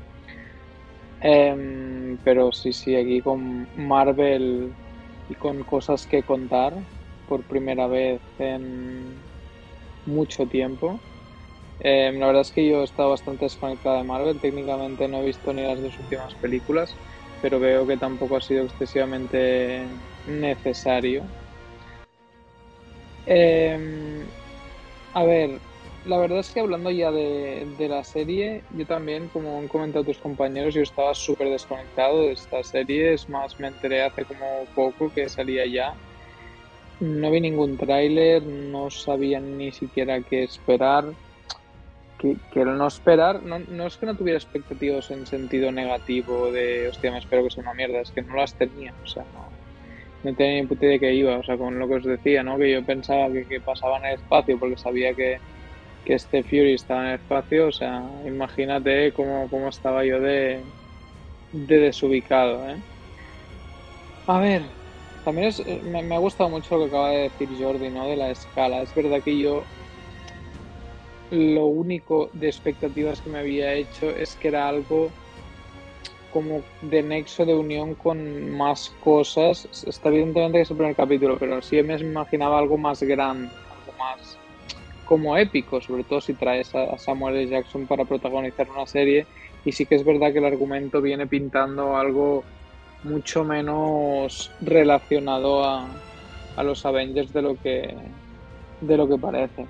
Em, 1.21 2.17
pero 2.23 2.51
sí, 2.51 2.73
sí, 2.73 2.95
aquí 2.95 3.21
con 3.21 3.67
Marvel 3.77 4.71
y 5.29 5.35
con 5.35 5.63
cosas 5.63 6.07
que 6.07 6.23
contar 6.23 6.73
por 7.29 7.43
primera 7.43 7.85
vez 7.85 8.21
en 8.39 9.13
mucho 10.07 10.47
tiempo. 10.47 10.99
Em, 11.79 12.19
la 12.19 12.27
verdad 12.27 12.41
es 12.41 12.51
que 12.51 12.67
yo 12.67 12.81
he 12.81 12.83
estado 12.83 13.11
bastante 13.11 13.45
desconectada 13.45 13.97
de 13.97 14.03
Marvel. 14.03 14.39
Técnicamente 14.39 15.07
no 15.07 15.21
he 15.21 15.25
visto 15.25 15.53
ni 15.53 15.63
las 15.63 15.81
dos 15.81 15.97
últimas 15.99 16.33
películas, 16.35 16.95
pero 17.41 17.59
veo 17.59 17.85
que 17.85 17.97
tampoco 17.97 18.37
ha 18.37 18.41
sido 18.41 18.65
excesivamente 18.65 19.85
necesario. 20.25 21.23
Em, 23.27 24.25
a 25.13 25.23
ver, 25.23 25.59
la 26.05 26.17
verdad 26.17 26.39
es 26.39 26.51
que 26.51 26.61
hablando 26.61 26.89
ya 26.89 27.11
de, 27.11 27.67
de, 27.77 27.89
la 27.89 28.03
serie, 28.03 28.63
yo 28.71 28.85
también, 28.85 29.27
como 29.27 29.59
han 29.59 29.67
comentado 29.67 30.05
tus 30.05 30.17
compañeros, 30.17 30.73
yo 30.73 30.81
estaba 30.81 31.13
súper 31.13 31.49
desconectado 31.49 32.23
de 32.23 32.31
esta 32.31 32.63
serie. 32.63 33.13
Es 33.13 33.29
más, 33.29 33.59
me 33.59 33.67
enteré 33.67 34.01
hace 34.01 34.25
como 34.25 34.65
poco 34.73 35.11
que 35.13 35.29
salía 35.29 35.65
ya. 35.67 35.93
No 36.99 37.29
vi 37.29 37.41
ningún 37.41 37.77
tráiler, 37.77 38.41
no 38.41 38.89
sabía 38.89 39.39
ni 39.39 39.71
siquiera 39.71 40.19
qué 40.21 40.43
esperar 40.43 41.13
que, 42.17 42.37
el 42.55 42.77
no 42.77 42.87
esperar, 42.87 43.43
no, 43.43 43.59
no, 43.59 43.87
es 43.87 43.97
que 43.97 44.05
no 44.05 44.15
tuviera 44.15 44.37
expectativas 44.37 45.09
en 45.11 45.25
sentido 45.25 45.71
negativo 45.71 46.51
de, 46.51 46.87
hostia, 46.87 47.11
me 47.11 47.19
espero 47.19 47.43
que 47.43 47.51
sea 47.51 47.63
una 47.63 47.73
mierda, 47.73 48.01
es 48.01 48.11
que 48.11 48.21
no 48.21 48.35
las 48.35 48.55
tenía, 48.55 48.93
o 49.03 49.07
sea, 49.07 49.23
no, 50.23 50.33
tenía 50.35 50.61
ni 50.61 50.67
puta 50.67 50.85
idea 50.85 50.93
de 50.93 50.99
que 50.99 51.13
iba, 51.13 51.37
o 51.37 51.43
sea, 51.43 51.57
con 51.57 51.77
lo 51.77 51.87
que 51.87 51.95
os 51.95 52.03
decía, 52.03 52.43
¿no? 52.43 52.57
Que 52.57 52.71
yo 52.71 52.83
pensaba 52.83 53.31
que, 53.31 53.45
que 53.45 53.61
pasaba 53.61 53.99
en 53.99 54.05
el 54.05 54.15
espacio 54.15 54.59
porque 54.59 54.77
sabía 54.77 55.13
que, 55.13 55.39
que 56.05 56.13
este 56.15 56.43
Fury 56.43 56.73
estaba 56.73 57.01
en 57.01 57.07
el 57.07 57.15
espacio, 57.15 57.67
o 57.67 57.71
sea, 57.71 58.03
imagínate 58.25 59.13
cómo, 59.13 59.47
cómo 59.49 59.69
estaba 59.69 60.03
yo 60.03 60.19
de, 60.19 60.63
de 61.51 61.77
desubicado, 61.77 62.67
¿eh? 62.69 62.77
A 64.25 64.39
ver, 64.39 64.63
también 65.23 65.47
es, 65.47 65.65
me, 65.83 66.03
me, 66.03 66.15
ha 66.15 66.19
gustado 66.19 66.49
mucho 66.49 66.75
lo 66.75 66.83
que 66.83 66.87
acaba 66.87 67.09
de 67.11 67.23
decir 67.23 67.49
Jordi, 67.57 67.89
¿no? 67.89 68.07
De 68.07 68.17
la 68.17 68.29
escala. 68.29 68.81
Es 68.81 68.93
verdad 68.93 69.21
que 69.23 69.37
yo 69.37 69.63
lo 71.31 71.65
único 71.65 72.29
de 72.33 72.47
expectativas 72.47 73.21
que 73.21 73.29
me 73.29 73.39
había 73.39 73.73
hecho 73.73 74.09
es 74.09 74.35
que 74.35 74.47
era 74.47 74.67
algo 74.67 75.11
como 76.31 76.61
de 76.81 77.03
nexo 77.03 77.45
de 77.45 77.55
unión 77.55 77.95
con 77.95 78.51
más 78.51 78.93
cosas. 79.03 79.67
Está 79.87 80.09
evidentemente 80.09 80.59
que 80.59 80.61
es 80.61 80.71
el 80.71 80.77
primer 80.77 80.95
capítulo, 80.95 81.37
pero 81.37 81.61
sí 81.61 81.81
me 81.83 81.95
imaginaba 81.95 82.59
algo 82.59 82.77
más 82.77 83.01
grande, 83.01 83.49
algo 83.71 83.97
más 83.97 84.37
como 85.05 85.37
épico, 85.37 85.81
sobre 85.81 86.03
todo 86.03 86.19
si 86.21 86.33
traes 86.33 86.75
a 86.75 86.97
Samuel 86.97 87.37
L. 87.37 87.47
Jackson 87.47 87.87
para 87.87 88.05
protagonizar 88.05 88.69
una 88.69 88.85
serie. 88.85 89.25
Y 89.65 89.71
sí 89.71 89.85
que 89.85 89.95
es 89.95 90.05
verdad 90.05 90.31
que 90.31 90.39
el 90.39 90.45
argumento 90.45 91.01
viene 91.01 91.27
pintando 91.27 91.97
algo 91.97 92.43
mucho 93.03 93.43
menos 93.43 94.51
relacionado 94.61 95.63
a, 95.63 95.87
a 96.55 96.63
los 96.63 96.85
Avengers 96.85 97.33
de 97.33 97.41
lo 97.41 97.55
que 97.55 97.95
de 98.81 98.97
lo 98.97 99.07
que 99.07 99.17
parece. 99.17 99.65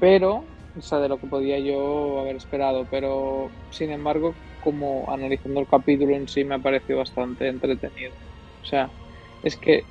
Pero 0.00 0.44
o 0.76 0.80
sea, 0.80 0.98
de 0.98 1.08
lo 1.08 1.18
que 1.18 1.26
podía 1.26 1.58
yo 1.58 2.20
haber 2.20 2.36
esperado, 2.36 2.86
pero 2.90 3.50
sin 3.70 3.90
embargo, 3.90 4.34
como 4.62 5.04
analizando 5.08 5.60
el 5.60 5.66
capítulo 5.66 6.14
en 6.14 6.28
sí 6.28 6.44
me 6.44 6.54
ha 6.54 6.58
parecido 6.58 6.98
bastante 6.98 7.48
entretenido. 7.48 8.12
O 8.62 8.66
sea, 8.66 8.90
es 9.42 9.56
que 9.56 9.84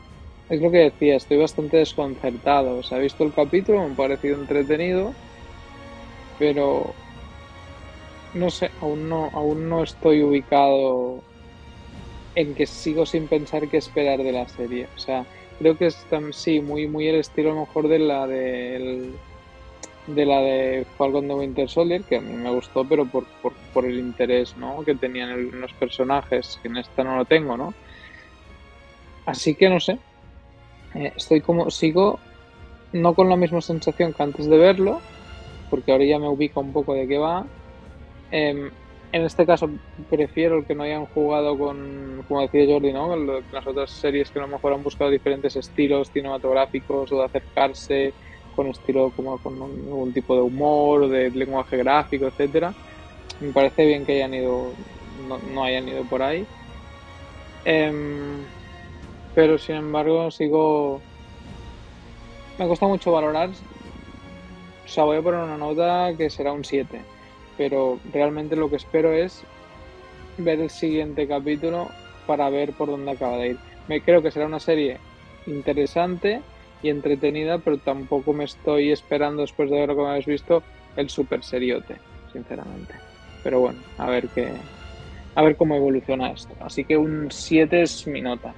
es 0.50 0.61
lo 0.61 0.71
que 0.71 0.79
decía, 0.79 1.15
estoy 1.15 1.38
bastante 1.38 1.77
desconcertado. 1.77 2.77
O 2.77 2.83
sea, 2.83 2.97
he 2.97 3.01
visto 3.01 3.23
el 3.23 3.33
capítulo, 3.33 3.85
me 3.85 3.93
ha 3.93 3.95
parecido 3.95 4.35
entretenido, 4.35 5.13
pero 6.39 6.93
no 8.33 8.50
sé, 8.50 8.71
aún 8.81 9.07
no, 9.07 9.29
aún 9.33 9.69
no 9.69 9.83
estoy 9.83 10.23
ubicado 10.23 11.21
en 12.35 12.55
que 12.55 12.65
sigo 12.65 13.05
sin 13.05 13.27
pensar 13.27 13.67
qué 13.67 13.77
esperar 13.77 14.19
de 14.19 14.31
la 14.31 14.47
serie. 14.47 14.88
O 14.95 15.00
sea, 15.00 15.25
creo 15.59 15.77
que 15.77 15.88
es 15.88 16.05
sí, 16.31 16.59
muy, 16.59 16.88
muy 16.88 17.07
el 17.07 17.15
estilo 17.15 17.51
a 17.51 17.55
lo 17.55 17.61
mejor 17.61 17.88
de 17.88 18.00
la 18.00 18.27
del 18.27 19.13
de 20.15 20.25
la 20.25 20.41
de 20.41 20.86
Falcon 20.98 21.27
de 21.27 21.34
Winter 21.34 21.70
Soldier, 21.70 22.03
que 22.03 22.18
a 22.18 22.22
mí 22.22 22.34
me 22.34 22.50
gustó, 22.51 22.86
pero 22.86 23.06
por, 23.06 23.25
por, 23.74 23.86
el 23.86 24.00
interés 24.00 24.56
¿no? 24.58 24.84
que 24.84 24.96
tenían 24.96 25.30
en 25.32 25.62
los 25.62 25.74
personajes, 25.74 26.60
que 26.62 26.68
en 26.68 26.77
esta 26.77 27.03
no 27.03 27.18
lo 27.18 27.25
tengo, 27.25 27.58
¿no? 27.58 27.74
Así 29.25 29.56
que 29.56 29.70
no 29.70 29.80
sé. 29.80 29.98
Eh, 30.96 31.13
estoy 31.15 31.41
como. 31.41 31.70
Sigo 31.70 32.20
no 32.94 33.13
con 33.13 33.30
la 33.30 33.36
misma 33.36 33.62
sensación 33.62 34.13
que 34.13 34.24
antes 34.24 34.48
de 34.48 34.58
verlo, 34.58 35.00
porque 35.70 35.91
ahora 35.91 36.03
ya 36.03 36.20
me 36.20 36.27
ubica 36.27 36.60
un 36.60 36.74
poco 36.74 36.94
de 36.94 37.08
qué 37.08 37.18
va. 37.18 37.46
Em, 38.32 38.72
en 39.13 39.24
este 39.24 39.46
caso 39.46 39.70
prefiero 40.10 40.60
el 40.60 40.65
que 40.65 40.75
no 40.75 40.84
hayan 40.84 41.06
jugado 41.06 41.58
con, 41.58 42.24
como 42.27 42.41
decía 42.41 42.65
Jordi, 42.65 42.94
¿no? 42.94 43.15
las 43.15 43.68
otras 43.68 43.91
series 43.91 44.32
que 44.32 44.39
a 44.39 44.44
lo 44.44 44.48
mejor 44.48 44.74
han 44.74 44.84
buscado 44.84 45.10
diferentes 45.10 45.56
estilos 45.58 46.12
cinematográficos 46.12 47.12
o 47.12 47.18
de 47.18 47.25
acercarse 47.25 48.13
con 48.55 48.67
estilo 48.67 49.12
como 49.15 49.38
con 49.38 49.53
algún 49.62 50.13
tipo 50.13 50.36
de 50.36 50.41
humor, 50.41 51.10
de 51.10 51.29
lenguaje 51.31 51.77
gráfico, 51.77 52.27
etcétera. 52.27 52.74
Me 53.39 53.51
parece 53.51 53.86
bien 53.86 54.05
que 54.05 54.13
hayan 54.13 54.34
ido, 54.34 54.72
no, 55.53 55.63
hayan 55.63 55.88
ido 55.88 56.03
por 56.03 56.22
ahí. 56.22 56.46
Em, 57.65 58.43
pero 59.34 59.58
sin 59.58 59.75
embargo 59.75 60.29
sigo. 60.31 61.01
Me 62.58 62.67
cuesta 62.67 62.88
mucho 62.88 63.12
valorar. 63.12 63.50
O 63.50 64.88
sea, 64.88 65.05
voy 65.05 65.17
a 65.17 65.22
poner 65.22 65.39
una 65.39 65.58
nota 65.58 66.12
que 66.17 66.29
será 66.29 66.51
un 66.51 66.65
7. 66.65 67.01
Pero 67.58 68.00
realmente 68.12 68.55
lo 68.55 68.70
que 68.70 68.75
espero 68.75 69.13
es 69.13 69.43
ver 70.38 70.60
el 70.60 70.70
siguiente 70.70 71.27
capítulo 71.27 71.89
para 72.27 72.50
ver 72.50 72.74
por 72.74 72.89
dónde 72.89 73.12
acaba 73.12 73.38
de 73.38 73.50
ir. 73.50 73.58
Me 73.88 74.01
creo 74.01 74.22
que 74.22 74.31
será 74.31 74.46
una 74.46 74.60
serie 74.60 74.98
interesante 75.48 76.41
y 76.81 76.89
entretenida, 76.89 77.59
pero 77.59 77.77
tampoco 77.77 78.33
me 78.33 78.45
estoy 78.45 78.91
esperando, 78.91 79.41
después 79.41 79.69
de 79.69 79.79
ver 79.79 79.89
lo 79.89 79.95
que 79.95 80.01
me 80.01 80.09
habéis 80.09 80.25
visto, 80.25 80.63
el 80.95 81.09
super 81.09 81.43
seriote, 81.43 81.97
sinceramente. 82.31 82.93
Pero 83.43 83.59
bueno, 83.59 83.79
a 83.97 84.09
ver 84.09 84.27
qué. 84.29 84.51
A 85.35 85.43
ver 85.43 85.55
cómo 85.55 85.75
evoluciona 85.75 86.31
esto. 86.31 86.53
Así 86.59 86.83
que 86.83 86.97
un 86.97 87.31
7 87.31 87.83
es 87.83 88.05
mi 88.05 88.21
nota. 88.21 88.53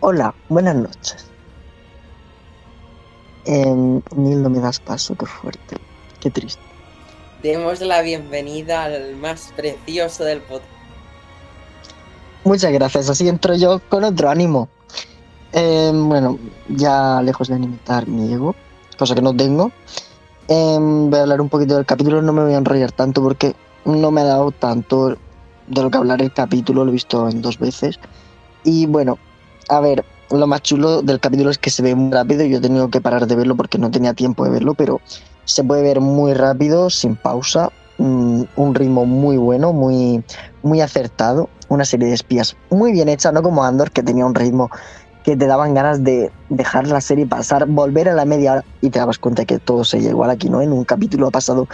Hola, 0.00 0.34
buenas 0.48 0.76
noches. 0.76 1.30
Eh, 3.44 3.64
Neil, 4.16 4.42
no 4.42 4.48
me 4.48 4.60
das 4.60 4.80
paso, 4.80 5.14
qué 5.14 5.26
fuerte. 5.26 5.76
Qué 6.20 6.30
triste. 6.30 6.62
Demos 7.42 7.80
la 7.80 8.00
bienvenida 8.00 8.84
al 8.84 9.16
más 9.16 9.52
precioso 9.56 10.24
del 10.24 10.40
podcast 10.40 10.79
Muchas 12.44 12.72
gracias. 12.72 13.10
Así 13.10 13.28
entro 13.28 13.54
yo 13.54 13.80
con 13.88 14.04
otro 14.04 14.30
ánimo. 14.30 14.68
Eh, 15.52 15.92
bueno, 15.94 16.38
ya 16.68 17.20
lejos 17.22 17.48
de 17.48 17.58
limitar 17.58 18.06
mi 18.06 18.32
ego, 18.32 18.54
cosa 18.96 19.16
que 19.16 19.22
no 19.22 19.34
tengo, 19.34 19.72
eh, 20.46 20.78
voy 20.80 21.18
a 21.18 21.22
hablar 21.22 21.40
un 21.40 21.48
poquito 21.48 21.76
del 21.76 21.86
capítulo. 21.86 22.22
No 22.22 22.32
me 22.32 22.42
voy 22.42 22.54
a 22.54 22.58
enrollar 22.58 22.92
tanto 22.92 23.22
porque 23.22 23.54
no 23.84 24.10
me 24.10 24.20
ha 24.20 24.24
dado 24.24 24.50
tanto 24.52 25.16
de 25.66 25.82
lo 25.82 25.90
que 25.90 25.98
hablar 25.98 26.22
el 26.22 26.32
capítulo. 26.32 26.84
Lo 26.84 26.90
he 26.90 26.94
visto 26.94 27.28
en 27.28 27.42
dos 27.42 27.58
veces. 27.58 27.98
Y 28.64 28.86
bueno, 28.86 29.18
a 29.68 29.80
ver, 29.80 30.04
lo 30.30 30.46
más 30.46 30.62
chulo 30.62 31.02
del 31.02 31.20
capítulo 31.20 31.50
es 31.50 31.58
que 31.58 31.70
se 31.70 31.82
ve 31.82 31.94
muy 31.94 32.12
rápido. 32.12 32.44
Yo 32.44 32.58
he 32.58 32.60
tenido 32.60 32.90
que 32.90 33.00
parar 33.00 33.26
de 33.26 33.36
verlo 33.36 33.56
porque 33.56 33.78
no 33.78 33.90
tenía 33.90 34.14
tiempo 34.14 34.44
de 34.44 34.50
verlo, 34.50 34.74
pero 34.74 35.00
se 35.44 35.64
puede 35.64 35.82
ver 35.82 36.00
muy 36.00 36.34
rápido, 36.34 36.90
sin 36.90 37.16
pausa. 37.16 37.70
Un, 38.56 38.74
ritmo 38.74 39.06
muy 39.06 39.36
bueno, 39.36 39.72
muy, 39.72 40.22
muy 40.62 40.80
acertado. 40.80 41.48
Una 41.68 41.84
serie 41.84 42.08
de 42.08 42.14
espías 42.14 42.56
muy 42.70 42.92
bien 42.92 43.08
hecha, 43.08 43.32
no 43.32 43.42
como 43.42 43.64
Andor, 43.64 43.90
que 43.90 44.02
tenía 44.02 44.26
un 44.26 44.34
ritmo 44.34 44.70
que 45.22 45.36
te 45.36 45.46
daban 45.46 45.74
ganas 45.74 46.02
de 46.02 46.32
dejar 46.48 46.86
la 46.86 47.00
serie 47.00 47.26
pasar, 47.26 47.66
volver 47.66 48.08
a 48.08 48.14
la 48.14 48.24
media 48.24 48.52
hora 48.52 48.64
y 48.80 48.90
te 48.90 48.98
dabas 48.98 49.18
cuenta 49.18 49.44
que 49.44 49.58
todo 49.58 49.84
seguía 49.84 50.10
igual 50.10 50.30
aquí, 50.30 50.48
¿no? 50.48 50.62
En 50.62 50.72
un 50.72 50.84
capítulo 50.84 51.28
ha 51.28 51.30
pasado 51.30 51.68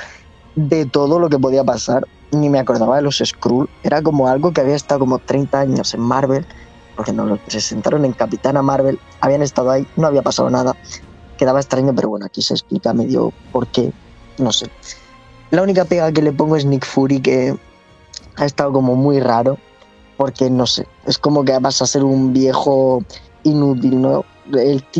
de 0.56 0.86
todo 0.86 1.18
lo 1.18 1.28
que 1.28 1.38
podía 1.38 1.64
pasar. 1.64 2.06
Ni 2.32 2.50
me 2.50 2.58
acordaba 2.58 2.96
de 2.96 3.02
los 3.02 3.22
Skrull. 3.24 3.68
Era 3.84 4.02
como 4.02 4.26
algo 4.26 4.52
que 4.52 4.60
había 4.60 4.74
estado 4.74 5.00
como 5.00 5.18
30 5.18 5.60
años 5.60 5.94
en 5.94 6.00
Marvel, 6.00 6.44
porque 6.96 7.12
no 7.12 7.24
los 7.24 7.38
presentaron 7.40 8.04
en 8.04 8.12
Capitana 8.12 8.62
Marvel, 8.62 8.98
habían 9.20 9.42
estado 9.42 9.70
ahí, 9.70 9.86
no 9.96 10.06
había 10.06 10.22
pasado 10.22 10.50
nada. 10.50 10.74
Quedaba 11.36 11.60
extraño, 11.60 11.94
pero 11.94 12.08
bueno, 12.08 12.26
aquí 12.26 12.42
se 12.42 12.54
explica 12.54 12.94
medio 12.94 13.32
por 13.52 13.66
qué, 13.68 13.92
no 14.38 14.50
sé. 14.50 14.70
La 15.56 15.62
única 15.62 15.86
pega 15.86 16.12
que 16.12 16.20
le 16.20 16.34
pongo 16.34 16.56
es 16.56 16.66
Nick 16.66 16.84
Fury, 16.84 17.18
que 17.18 17.56
ha 18.36 18.44
estado 18.44 18.74
como 18.74 18.94
muy 18.94 19.20
raro, 19.20 19.56
porque 20.18 20.50
no 20.50 20.66
sé, 20.66 20.86
es 21.06 21.16
como 21.16 21.46
que 21.46 21.58
vas 21.58 21.80
a 21.80 21.86
ser 21.86 22.04
un 22.04 22.34
viejo 22.34 23.02
inútil, 23.42 24.02
¿no? 24.02 24.26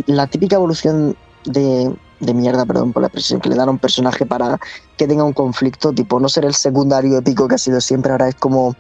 La 0.06 0.26
típica 0.26 0.56
evolución 0.56 1.14
de, 1.44 1.94
de, 2.20 2.32
mierda, 2.32 2.64
perdón 2.64 2.94
por 2.94 3.02
la 3.02 3.08
expresión, 3.08 3.42
que 3.42 3.50
le 3.50 3.54
dan 3.54 3.68
a 3.68 3.72
un 3.72 3.78
personaje 3.78 4.24
para 4.24 4.58
que 4.96 5.06
tenga 5.06 5.24
un 5.24 5.34
conflicto, 5.34 5.92
tipo 5.92 6.18
no 6.20 6.30
ser 6.30 6.46
el 6.46 6.54
secundario 6.54 7.18
épico 7.18 7.48
que 7.48 7.56
ha 7.56 7.58
sido 7.58 7.82
siempre, 7.82 8.12
ahora 8.12 8.28
es 8.28 8.36
como 8.36 8.74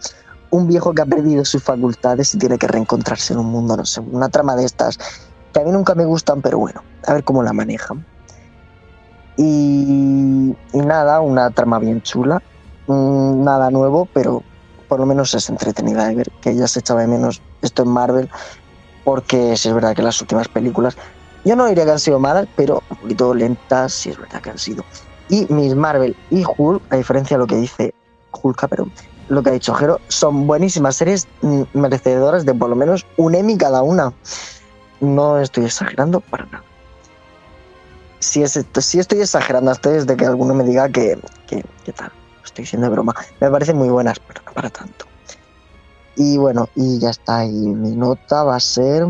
un 0.48 0.68
viejo 0.68 0.94
que 0.94 1.02
ha 1.02 1.06
perdido 1.06 1.44
sus 1.44 1.62
facultades 1.62 2.34
y 2.34 2.38
tiene 2.38 2.56
que 2.56 2.68
reencontrarse 2.68 3.34
en 3.34 3.40
un 3.40 3.50
mundo, 3.50 3.76
no 3.76 3.84
sé, 3.84 4.00
una 4.00 4.30
trama 4.30 4.56
de 4.56 4.64
estas, 4.64 4.96
que 5.52 5.60
a 5.60 5.64
mí 5.64 5.72
nunca 5.72 5.94
me 5.94 6.06
gustan, 6.06 6.40
pero 6.40 6.58
bueno, 6.58 6.82
a 7.06 7.12
ver 7.12 7.22
cómo 7.22 7.42
la 7.42 7.52
manejan. 7.52 8.06
Y, 9.36 10.54
nada, 10.72 11.20
una 11.20 11.50
trama 11.50 11.78
bien 11.78 12.00
chula, 12.02 12.42
mmm, 12.86 13.44
nada 13.44 13.70
nuevo, 13.70 14.08
pero 14.12 14.42
por 14.88 15.00
lo 15.00 15.06
menos 15.06 15.34
es 15.34 15.48
entretenida 15.48 16.06
de 16.06 16.14
ver, 16.14 16.30
que 16.40 16.54
ya 16.54 16.66
se 16.68 16.80
echaba 16.80 17.00
de 17.00 17.08
menos 17.08 17.42
esto 17.60 17.82
en 17.82 17.88
Marvel, 17.88 18.30
porque 19.04 19.56
si 19.56 19.68
es 19.68 19.74
verdad 19.74 19.94
que 19.94 20.02
las 20.02 20.20
últimas 20.20 20.48
películas, 20.48 20.96
yo 21.44 21.54
no 21.54 21.66
diría 21.66 21.84
que 21.84 21.92
han 21.92 22.00
sido 22.00 22.18
malas, 22.18 22.46
pero 22.56 22.82
un 22.90 22.96
poquito 22.96 23.34
lentas, 23.34 23.92
si 23.92 24.10
es 24.10 24.18
verdad 24.18 24.40
que 24.40 24.50
han 24.50 24.58
sido. 24.58 24.84
Y 25.28 25.46
Miss 25.52 25.74
Marvel 25.74 26.16
y 26.30 26.44
Hulk, 26.44 26.82
a 26.90 26.96
diferencia 26.96 27.36
de 27.36 27.40
lo 27.40 27.46
que 27.46 27.56
dice 27.56 27.94
Hulk, 28.30 28.68
pero 28.68 28.88
lo 29.28 29.42
que 29.42 29.50
ha 29.50 29.52
dicho 29.52 29.74
Jero, 29.74 30.00
son 30.08 30.46
buenísimas 30.46 30.96
series 30.96 31.28
merecedoras 31.72 32.46
de 32.46 32.54
por 32.54 32.70
lo 32.70 32.76
menos 32.76 33.04
un 33.16 33.34
Emmy 33.34 33.56
cada 33.56 33.82
una. 33.82 34.12
No 35.00 35.38
estoy 35.38 35.64
exagerando 35.66 36.20
para 36.20 36.46
nada. 36.46 36.64
Si, 38.18 38.42
es, 38.42 38.64
si 38.80 38.98
estoy 38.98 39.20
exagerando 39.20 39.70
hasta 39.70 39.90
desde 39.90 40.16
que 40.16 40.24
alguno 40.24 40.54
me 40.54 40.64
diga 40.64 40.88
que, 40.88 41.18
que, 41.46 41.62
tal, 41.92 42.10
estoy 42.44 42.64
diciendo 42.64 42.86
de 42.86 42.92
broma. 42.92 43.14
Me 43.40 43.50
parecen 43.50 43.76
muy 43.76 43.88
buenas, 43.88 44.18
pero 44.20 44.40
no 44.44 44.52
para 44.52 44.70
tanto. 44.70 45.06
Y 46.16 46.38
bueno, 46.38 46.68
y 46.74 46.98
ya 46.98 47.10
está. 47.10 47.44
Y 47.44 47.50
mi 47.50 47.94
nota 47.94 48.42
va 48.42 48.56
a 48.56 48.60
ser 48.60 49.06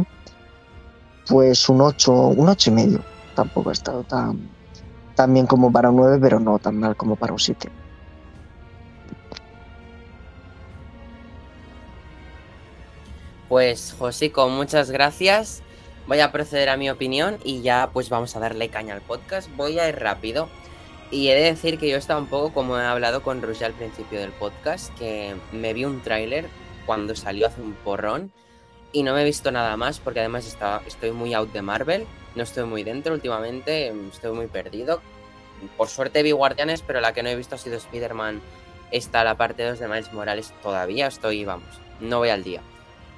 pues 1.29 1.69
un 1.69 1.81
8, 1.81 2.13
un 2.13 2.49
8 2.49 2.71
y 2.71 2.73
medio. 2.73 3.01
Tampoco 3.35 3.71
ha 3.71 3.73
estado 3.73 4.03
tan, 4.05 4.49
tan 5.15 5.33
bien 5.33 5.47
como 5.47 5.71
para 5.71 5.91
un 5.91 5.97
9, 5.97 6.19
pero 6.21 6.41
no 6.41 6.59
tan 6.59 6.79
mal 6.79 6.97
como 6.97 7.17
para 7.17 7.33
un 7.33 7.39
7. 7.39 7.71
Pues 13.49 13.95
Josico, 13.97 14.49
muchas 14.49 14.91
gracias. 14.91 15.63
Voy 16.07 16.21
a 16.21 16.31
proceder 16.31 16.69
a 16.69 16.77
mi 16.77 16.89
opinión 16.89 17.39
y 17.43 17.63
ya 17.63 17.91
pues 17.93 18.11
vamos 18.11 18.37
a 18.37 18.41
darle 18.41 18.69
caña 18.69 18.95
al 18.95 19.01
podcast. 19.01 19.51
Voy 19.57 19.79
a 19.79 19.89
ir 19.89 19.97
rápido. 19.97 20.49
Y 21.11 21.29
he 21.29 21.35
de 21.35 21.43
decir 21.43 21.79
que 21.79 21.89
yo 21.89 21.97
estaba 21.97 22.21
un 22.21 22.27
poco 22.27 22.53
como 22.53 22.79
he 22.79 22.85
hablado 22.85 23.23
con 23.23 23.43
Roger 23.43 23.67
al 23.67 23.73
principio 23.73 24.19
del 24.19 24.31
podcast, 24.31 24.97
que 24.99 25.35
me 25.53 25.73
vi 25.73 25.85
un 25.85 26.01
tráiler 26.03 26.49
cuando 26.85 27.15
salió 27.15 27.47
hace 27.47 27.61
un 27.61 27.75
porrón 27.75 28.33
y 28.93 29.03
no 29.03 29.15
me 29.15 29.23
he 29.23 29.25
visto 29.25 29.51
nada 29.51 29.77
más 29.77 30.01
porque 30.01 30.21
además 30.21 30.57
estoy 30.87 31.11
muy 31.11 31.35
out 31.35 31.53
de 31.53 31.63
Marvel, 31.63 32.07
no 32.35 32.43
estoy 32.43 32.65
muy 32.65 32.83
dentro 32.83 33.15
últimamente, 33.15 33.93
estoy 34.13 34.33
muy 34.33 34.47
perdido. 34.47 35.01
Por 35.77 35.89
suerte 35.89 36.23
vi 36.23 36.33
Guardianes, 36.33 36.83
pero 36.83 37.01
la 37.01 37.13
que 37.13 37.23
no 37.23 37.29
he 37.29 37.37
visto 37.37 37.55
ha 37.55 37.59
sido 37.59 37.77
Spider-Man. 37.77 38.41
Está 38.91 39.25
la 39.25 39.37
parte 39.37 39.65
2 39.65 39.79
de 39.79 39.89
Miles 39.89 40.13
Morales 40.13 40.55
todavía, 40.63 41.09
estoy, 41.09 41.45
vamos, 41.45 41.81
no 42.01 42.19
voy 42.19 42.31
al 42.31 42.45
día. 42.45 42.63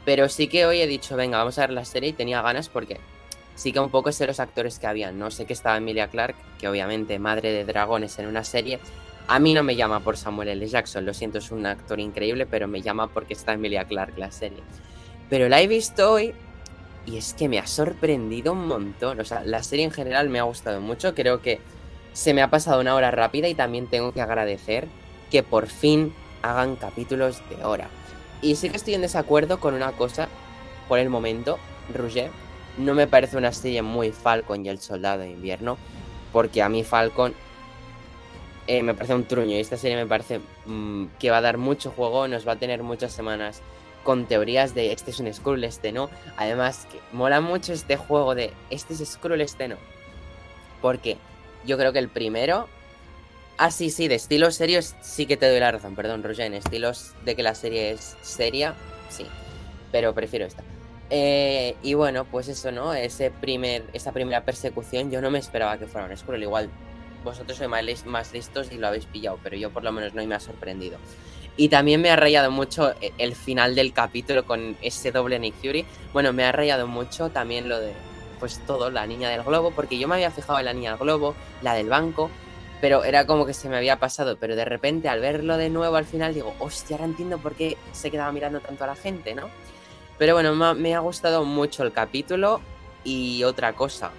Pero 0.09 0.31
sí 0.31 0.49
que 0.49 0.65
hoy 0.65 0.81
he 0.81 0.87
dicho, 0.87 1.17
venga, 1.17 1.37
vamos 1.37 1.59
a 1.59 1.61
ver 1.61 1.71
la 1.71 1.85
serie 1.85 2.09
y 2.09 2.13
tenía 2.15 2.41
ganas 2.41 2.71
porque 2.71 2.97
sí 3.55 3.75
que 3.75 3.79
un 3.79 3.91
poco 3.91 4.11
sé 4.11 4.27
los 4.27 4.41
actores 4.41 4.79
que 4.79 4.87
habían. 4.87 5.19
No 5.19 5.31
sé 5.31 5.45
que 5.45 5.53
estaba 5.53 5.77
Emilia 5.77 6.09
Clark, 6.09 6.35
que 6.59 6.67
obviamente 6.67 7.19
madre 7.19 7.53
de 7.53 7.67
dragones 7.67 8.19
en 8.19 8.27
una 8.27 8.43
serie. 8.43 8.81
A 9.27 9.39
mí 9.39 9.53
no 9.53 9.63
me 9.63 9.77
llama 9.77 10.01
por 10.01 10.17
Samuel 10.17 10.49
L. 10.49 10.67
Jackson, 10.67 11.05
lo 11.05 11.13
siento, 11.13 11.37
es 11.37 11.51
un 11.51 11.67
actor 11.67 12.01
increíble, 12.01 12.47
pero 12.47 12.67
me 12.67 12.81
llama 12.81 13.09
porque 13.09 13.35
está 13.35 13.53
Emilia 13.53 13.85
Clark 13.85 14.17
la 14.17 14.31
serie. 14.31 14.63
Pero 15.29 15.51
la 15.51 15.61
he 15.61 15.67
visto 15.67 16.11
hoy 16.11 16.33
y 17.05 17.19
es 17.19 17.35
que 17.35 17.51
me 17.51 17.59
ha 17.59 17.67
sorprendido 17.67 18.55
un 18.55 18.67
montón. 18.67 19.21
O 19.21 19.27
sea, 19.27 19.45
la 19.45 19.63
serie 19.63 19.85
en 19.85 19.91
general 19.91 20.31
me 20.31 20.39
ha 20.39 20.45
gustado 20.45 20.81
mucho. 20.81 21.15
Creo 21.15 21.43
que 21.43 21.61
se 22.15 22.33
me 22.33 22.41
ha 22.41 22.49
pasado 22.49 22.81
una 22.81 22.95
hora 22.95 23.11
rápida 23.11 23.47
y 23.47 23.55
también 23.55 23.89
tengo 23.89 24.13
que 24.13 24.23
agradecer 24.23 24.89
que 25.31 25.43
por 25.43 25.67
fin 25.67 26.15
hagan 26.41 26.77
capítulos 26.77 27.43
de 27.51 27.63
hora. 27.63 27.91
Y 28.41 28.57
sí 28.57 28.71
que 28.71 28.77
estoy 28.77 28.95
en 28.95 29.01
desacuerdo 29.01 29.59
con 29.59 29.75
una 29.75 29.93
cosa 29.93 30.29
por 30.89 30.99
el 30.99 31.11
momento, 31.11 31.59
Roger. 31.95 32.31
No 32.77 32.95
me 32.95 33.07
parece 33.07 33.37
una 33.37 33.53
serie 33.53 33.83
muy 33.83 34.13
Falcon 34.13 34.65
y 34.65 34.69
el 34.69 34.79
Soldado 34.79 35.21
de 35.21 35.31
Invierno, 35.31 35.77
porque 36.33 36.63
a 36.63 36.69
mí 36.69 36.85
Falcon 36.85 37.35
eh, 38.69 38.83
me 38.83 38.95
parece 38.95 39.15
un 39.15 39.25
truño 39.25 39.57
y 39.57 39.61
esta 39.61 39.77
serie 39.77 39.97
me 39.97 40.07
parece 40.07 40.41
mmm, 40.67 41.07
que 41.19 41.31
va 41.31 41.39
a 41.39 41.41
dar 41.41 41.59
mucho 41.59 41.91
juego, 41.91 42.29
nos 42.29 42.47
va 42.47 42.53
a 42.53 42.57
tener 42.57 42.83
muchas 42.83 43.13
semanas 43.13 43.63
con 44.05 44.27
teorías 44.27 44.75
de 44.75 44.93
este 44.93 45.11
es 45.11 45.21
un 45.21 45.33
Skrull, 45.33 45.65
este 45.65 45.93
no. 45.93 46.09
Además, 46.37 46.87
que 46.91 47.01
mola 47.13 47.41
mucho 47.41 47.73
este 47.73 47.97
juego 47.97 48.35
de 48.35 48.53
este 48.71 48.95
es 48.95 49.01
Skrull, 49.07 49.41
este 49.41 49.69
no. 49.69 49.77
Porque 50.81 51.19
yo 51.67 51.77
creo 51.77 51.93
que 51.93 51.99
el 51.99 52.09
primero 52.09 52.69
Ah, 53.61 53.73
sí, 53.73 53.91
sí, 53.91 54.07
de 54.07 54.15
estilos 54.15 54.55
serios 54.55 54.95
sí 55.01 55.27
que 55.27 55.37
te 55.37 55.51
doy 55.51 55.59
la 55.59 55.73
razón, 55.73 55.97
perdón, 55.97 56.23
Roger. 56.23 56.47
En 56.47 56.55
estilos 56.55 57.15
de 57.25 57.35
que 57.35 57.43
la 57.43 57.57
serie 57.57 57.91
es 57.91 58.17
seria, 58.23 58.77
sí. 59.09 59.27
Pero 59.91 60.15
prefiero 60.15 60.47
esta. 60.47 60.63
Eh, 61.11 61.75
y 61.83 61.95
bueno, 61.95 62.25
pues 62.25 62.47
eso, 62.47 62.71
¿no? 62.71 62.95
Ese 62.95 63.33
primer, 63.33 63.83
esa 63.93 64.13
primera 64.13 64.45
persecución 64.45 65.11
yo 65.11 65.21
no 65.21 65.33
me 65.33 65.41
esperaba 65.41 65.77
que 65.77 65.89
fuera 65.89 66.07
un 66.07 66.17
Skrull. 66.17 66.41
Igual 66.41 66.71
vosotros 67.25 67.59
sois 67.59 67.69
más, 67.69 68.07
más 68.07 68.33
listos 68.33 68.71
y 68.71 68.79
lo 68.79 68.87
habéis 68.87 69.07
pillado, 69.07 69.41
pero 69.43 69.57
yo 69.57 69.71
por 69.71 69.83
lo 69.83 69.91
menos 69.91 70.15
no 70.15 70.23
y 70.23 70.29
me 70.29 70.37
ha 70.37 70.41
sorprendido. 70.41 70.99
Y 71.57 71.69
también 71.69 72.01
me 72.01 72.11
ha 72.11 72.17
rayado 72.17 72.53
mucho 72.53 72.95
el 73.01 73.35
final 73.35 73.75
del 73.75 73.93
capítulo 73.93 74.47
con 74.47 74.77
ese 74.83 75.11
doble 75.11 75.41
Nick 75.41 75.57
Fury. 75.57 75.85
Bueno, 76.13 76.33
me 76.33 76.45
ha 76.45 76.53
rayado 76.53 76.87
mucho 76.87 77.31
también 77.31 77.69
lo 77.69 77.81
de, 77.81 77.93
pues 78.39 78.65
todo, 78.65 78.93
la 78.93 79.05
niña 79.09 79.31
del 79.31 79.43
globo, 79.43 79.73
porque 79.73 79.99
yo 79.99 80.07
me 80.07 80.15
había 80.15 80.31
fijado 80.31 80.61
en 80.61 80.67
la 80.67 80.73
niña 80.73 80.91
del 80.91 81.01
globo, 81.01 81.35
la 81.61 81.75
del 81.75 81.89
banco, 81.89 82.31
pero 82.81 83.05
era 83.05 83.27
como 83.27 83.47
que 83.47 83.55
se 83.55 83.69
me 83.69 83.77
había 83.77 83.99
pasado. 83.99 84.37
Pero 84.39 84.57
de 84.57 84.65
repente 84.65 85.09
al 85.09 85.21
verlo 85.21 85.57
de 85.57 85.71
nuevo 85.71 85.97
al 85.97 86.05
final 86.05 86.35
digo, 86.35 86.55
hostia, 86.59 86.97
ahora 86.97 87.07
entiendo 87.07 87.39
por 87.39 87.55
qué 87.55 87.77
se 87.93 88.11
quedaba 88.11 88.33
mirando 88.33 88.61
tanto 88.61 88.85
a 88.85 88.89
la 88.89 88.97
gente, 88.97 89.35
¿no? 89.35 89.49
Pero 90.19 90.35
bueno, 90.35 90.55
me 90.75 90.95
ha 90.95 90.99
gustado 90.99 91.45
mucho 91.45 91.85
el 91.85 91.93
capítulo 91.93 92.61
y 93.05 93.45
otra 93.45 93.73
cosa. 93.75 94.11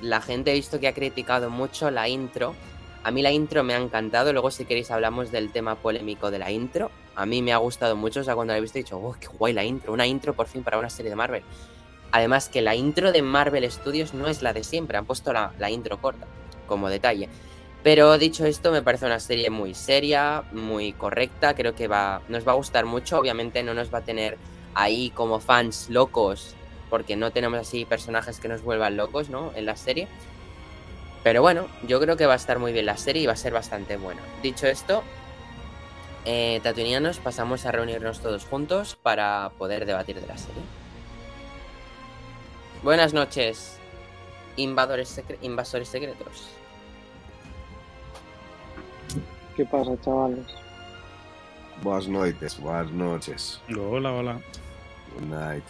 La 0.00 0.20
gente 0.20 0.50
he 0.50 0.54
visto 0.54 0.80
que 0.80 0.88
ha 0.88 0.94
criticado 0.94 1.48
mucho 1.48 1.90
la 1.90 2.08
intro. 2.08 2.54
A 3.04 3.10
mí 3.10 3.22
la 3.22 3.30
intro 3.30 3.62
me 3.62 3.74
ha 3.74 3.78
encantado. 3.78 4.32
Luego, 4.32 4.50
si 4.50 4.64
queréis, 4.64 4.90
hablamos 4.90 5.30
del 5.30 5.52
tema 5.52 5.76
polémico 5.76 6.30
de 6.30 6.38
la 6.38 6.50
intro. 6.50 6.90
A 7.14 7.24
mí 7.24 7.40
me 7.40 7.52
ha 7.52 7.58
gustado 7.58 7.94
mucho. 7.94 8.20
O 8.20 8.24
sea, 8.24 8.34
cuando 8.34 8.52
la 8.52 8.58
he 8.58 8.60
visto 8.60 8.78
he 8.78 8.82
dicho, 8.82 8.98
oh, 8.98 9.14
qué 9.18 9.28
guay 9.28 9.52
la 9.52 9.62
intro. 9.62 9.92
Una 9.92 10.06
intro 10.06 10.34
por 10.34 10.48
fin 10.48 10.64
para 10.64 10.78
una 10.78 10.90
serie 10.90 11.10
de 11.10 11.16
Marvel. 11.16 11.44
Además, 12.10 12.48
que 12.48 12.60
la 12.60 12.74
intro 12.74 13.12
de 13.12 13.22
Marvel 13.22 13.70
Studios 13.70 14.12
no 14.14 14.26
es 14.26 14.42
la 14.42 14.52
de 14.52 14.64
siempre. 14.64 14.98
Han 14.98 15.06
puesto 15.06 15.32
la, 15.32 15.52
la 15.58 15.70
intro 15.70 16.00
corta, 16.00 16.26
como 16.66 16.88
detalle. 16.88 17.28
Pero 17.84 18.16
dicho 18.16 18.46
esto, 18.46 18.72
me 18.72 18.82
parece 18.82 19.04
una 19.04 19.20
serie 19.20 19.50
muy 19.50 19.74
seria, 19.74 20.42
muy 20.52 20.94
correcta. 20.94 21.54
Creo 21.54 21.74
que 21.74 21.86
va, 21.86 22.22
nos 22.28 22.48
va 22.48 22.52
a 22.52 22.54
gustar 22.56 22.86
mucho. 22.86 23.18
Obviamente 23.18 23.62
no 23.62 23.74
nos 23.74 23.92
va 23.92 23.98
a 23.98 24.04
tener 24.04 24.38
ahí 24.74 25.10
como 25.10 25.38
fans 25.38 25.90
locos, 25.90 26.54
porque 26.88 27.14
no 27.14 27.30
tenemos 27.30 27.60
así 27.60 27.84
personajes 27.84 28.40
que 28.40 28.48
nos 28.48 28.62
vuelvan 28.62 28.96
locos, 28.96 29.28
¿no? 29.28 29.52
En 29.54 29.66
la 29.66 29.76
serie. 29.76 30.08
Pero 31.22 31.42
bueno, 31.42 31.68
yo 31.86 32.00
creo 32.00 32.16
que 32.16 32.24
va 32.24 32.32
a 32.32 32.36
estar 32.36 32.58
muy 32.58 32.72
bien 32.72 32.86
la 32.86 32.96
serie 32.96 33.22
y 33.22 33.26
va 33.26 33.34
a 33.34 33.36
ser 33.36 33.52
bastante 33.52 33.98
buena. 33.98 34.22
Dicho 34.42 34.66
esto, 34.66 35.02
eh, 36.24 36.60
tatuinianos, 36.62 37.18
pasamos 37.18 37.66
a 37.66 37.72
reunirnos 37.72 38.20
todos 38.20 38.46
juntos 38.46 38.96
para 39.02 39.52
poder 39.58 39.84
debatir 39.84 40.18
de 40.20 40.26
la 40.26 40.38
serie. 40.38 40.62
Buenas 42.82 43.12
noches, 43.12 43.76
invasores, 44.56 45.18
secre- 45.18 45.38
invasores 45.42 45.88
secretos. 45.88 46.48
¿Qué 49.56 49.64
pasa, 49.64 49.92
chavales? 50.02 50.44
Buenas 51.82 52.08
noches, 52.08 52.60
buenas 52.60 52.90
noches. 52.92 53.60
Hola, 53.76 54.12
hola. 54.12 54.38
Good 55.14 55.28
night. 55.28 55.64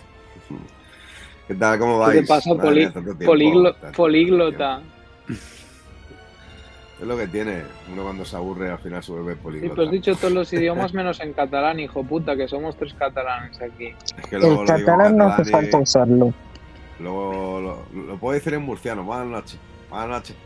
¿Qué 1.49 1.55
tal? 1.55 1.79
¿Cómo 1.79 1.95
¿Qué 1.95 2.07
vais? 2.07 2.21
te 2.23 2.27
pasa, 2.27 2.51
poli- 2.55 2.91
tiempo, 2.91 3.13
poliglo- 3.25 3.75
políglota? 3.97 4.81
Es 7.01 7.09
lo 7.09 7.17
que 7.17 7.27
tiene. 7.27 7.65
Uno 7.93 8.05
cuando 8.05 8.25
se 8.25 8.37
aburre 8.37 8.71
al 8.71 8.79
final 8.79 9.03
se 9.03 9.11
vuelve 9.11 9.35
Sí, 9.35 9.41
políglota. 9.43 9.75
pues 9.75 9.87
has 9.89 9.93
dicho 9.93 10.15
todos 10.15 10.33
los 10.33 10.53
idiomas 10.53 10.95
menos 10.95 11.19
en 11.21 11.33
catalán, 11.33 11.81
hijo 11.81 12.05
puta, 12.05 12.37
que 12.37 12.47
somos 12.47 12.77
tres 12.77 12.95
catalanes 12.95 13.61
aquí. 13.61 13.89
Es 14.17 14.27
que 14.29 14.39
luego 14.39 14.63
El 14.63 14.69
lo 14.69 14.75
digo 14.77 14.79
en 14.79 14.85
catalán 14.87 15.17
no 15.17 15.27
hace 15.27 15.45
falta 15.51 15.79
usarlo. 15.79 16.33
Luego 17.01 17.61
lo, 17.93 18.03
lo 18.07 18.17
puedo 18.17 18.35
decir 18.35 18.55
en 18.55 18.63
murciano. 18.63 19.03
Buenas 19.03 19.27
noches. 19.27 19.59
Buenas 19.91 20.09
noches. 20.09 20.37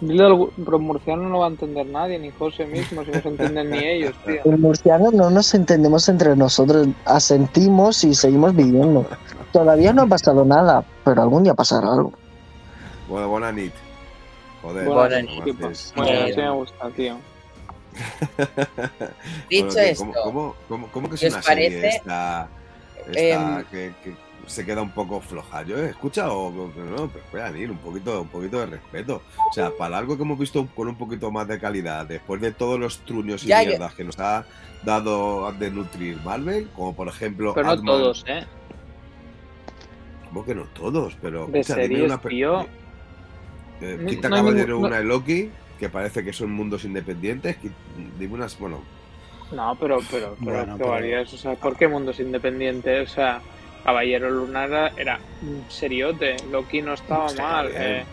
Dile 0.00 0.24
algo, 0.24 0.50
pero 0.64 0.78
murciano 0.78 1.28
no 1.28 1.38
va 1.40 1.46
a 1.46 1.50
entender 1.50 1.86
nadie, 1.86 2.18
ni 2.20 2.30
José 2.30 2.66
mismo, 2.66 3.04
si 3.04 3.10
no 3.10 3.20
se 3.20 3.28
entienden 3.28 3.70
ni 3.70 3.78
ellos, 3.78 4.14
tío. 4.24 4.40
En 4.44 4.60
murciano 4.60 5.10
no 5.10 5.28
nos 5.30 5.52
entendemos 5.54 6.08
entre 6.08 6.36
nosotros, 6.36 6.86
asentimos 7.04 8.04
y 8.04 8.14
seguimos 8.14 8.54
viviendo. 8.54 9.06
Todavía 9.52 9.92
no 9.92 10.02
ha 10.02 10.06
pasado 10.06 10.44
nada, 10.44 10.84
pero 11.04 11.22
algún 11.22 11.42
día 11.42 11.54
pasará 11.54 11.88
algo. 11.92 12.12
Bueno, 13.08 13.28
buena 13.28 13.50
nit. 13.50 13.72
Joder. 14.62 14.84
Bueno, 14.86 15.00
Buena 15.00 15.26
¿cómo 15.26 15.44
¿qué 15.44 15.50
haces? 15.50 15.92
pasa? 15.92 15.94
Bueno, 15.96 16.12
Eh, 16.12 16.30
así 16.30 16.40
me 16.40 16.50
gusta, 16.50 16.90
tío. 16.90 17.16
Dicho 19.50 19.64
Bueno, 19.66 19.74
¿qué? 19.74 19.90
esto, 19.90 20.04
¿cómo, 20.04 20.14
cómo, 20.22 20.54
cómo- 20.68 20.88
cómo 20.92 21.08
que 21.08 21.14
es 21.16 21.20
¿qué 21.22 21.26
os 21.28 21.32
una 21.34 21.42
serie 21.42 21.68
parece? 21.70 21.88
esta, 21.96 22.48
esta 23.10 23.58
Em, 23.60 23.64
que, 23.66 23.92
que 24.04 24.14
se 24.48 24.64
queda 24.66 24.82
un 24.82 24.90
poco 24.90 25.20
floja? 25.20 25.62
Yo 25.62 25.78
he 25.78 25.90
escuchado, 25.90 26.50
no, 26.50 26.70
pero 27.08 27.10
puedan 27.30 27.56
ir, 27.56 27.70
un 27.70 27.78
poquito, 27.78 28.22
un 28.22 28.28
poquito 28.28 28.58
de 28.60 28.66
respeto. 28.66 29.22
O 29.50 29.52
sea, 29.52 29.70
para 29.76 29.98
algo 29.98 30.16
que 30.16 30.22
hemos 30.22 30.38
visto 30.38 30.66
con 30.74 30.88
un 30.88 30.96
poquito 30.96 31.30
más 31.30 31.46
de 31.46 31.58
calidad, 31.58 32.06
después 32.06 32.40
de 32.40 32.52
todos 32.52 32.78
los 32.80 32.98
truños 33.00 33.44
y 33.44 33.48
Ya, 33.48 33.62
yo- 33.62 33.70
mierdas 33.70 33.94
que 33.94 34.04
nos 34.04 34.18
ha 34.18 34.44
dado 34.84 35.52
de 35.52 35.70
nutrir 35.70 36.18
Marvel, 36.24 36.68
como 36.74 36.94
por 36.94 37.08
ejemplo 37.08 37.52
Pero 37.54 37.66
no 37.66 37.72
Ant-Man, 37.72 37.86
todos, 37.98 38.24
¿eh? 38.28 38.44
¿Cómo 40.28 40.44
que 40.44 40.54
no 40.54 40.64
todos? 40.74 41.16
Pero 41.22 41.46
De 41.46 41.60
escucha, 41.60 41.80
series, 41.80 42.02
una 42.04 42.18
tío. 42.18 42.66
eh, 43.80 44.04
Quinta 44.08 44.28
no 44.28 44.36
Caballero, 44.36 44.78
no- 44.80 44.86
una 44.86 44.98
de 44.98 45.04
Loki, 45.04 45.50
que 45.78 45.88
parece 45.88 46.22
que 46.24 46.32
son 46.32 46.50
mundos 46.52 46.84
independientes. 46.84 47.56
Dime 48.18 48.34
unas, 48.34 48.58
bueno, 48.58 48.80
No, 49.50 49.74
pero, 49.80 49.98
pero, 50.10 50.36
pero, 50.38 50.52
Bueno, 50.58 50.76
qué 50.76 50.84
pero- 50.84 51.22
O 51.22 51.26
sea, 51.26 51.54
¿por 51.54 51.74
qué 51.76 51.88
mundos 51.88 52.20
independientes? 52.20 53.10
O 53.10 53.14
sea, 53.14 53.40
Caballero 53.88 54.30
Lunar 54.30 54.92
era, 54.98 55.18
un 55.40 55.64
seriote. 55.70 56.36
Loki 56.52 56.82
no 56.82 56.92
estaba 56.92 57.26
Sí, 57.30 57.38
mal. 57.38 57.70
eh. 57.72 58.04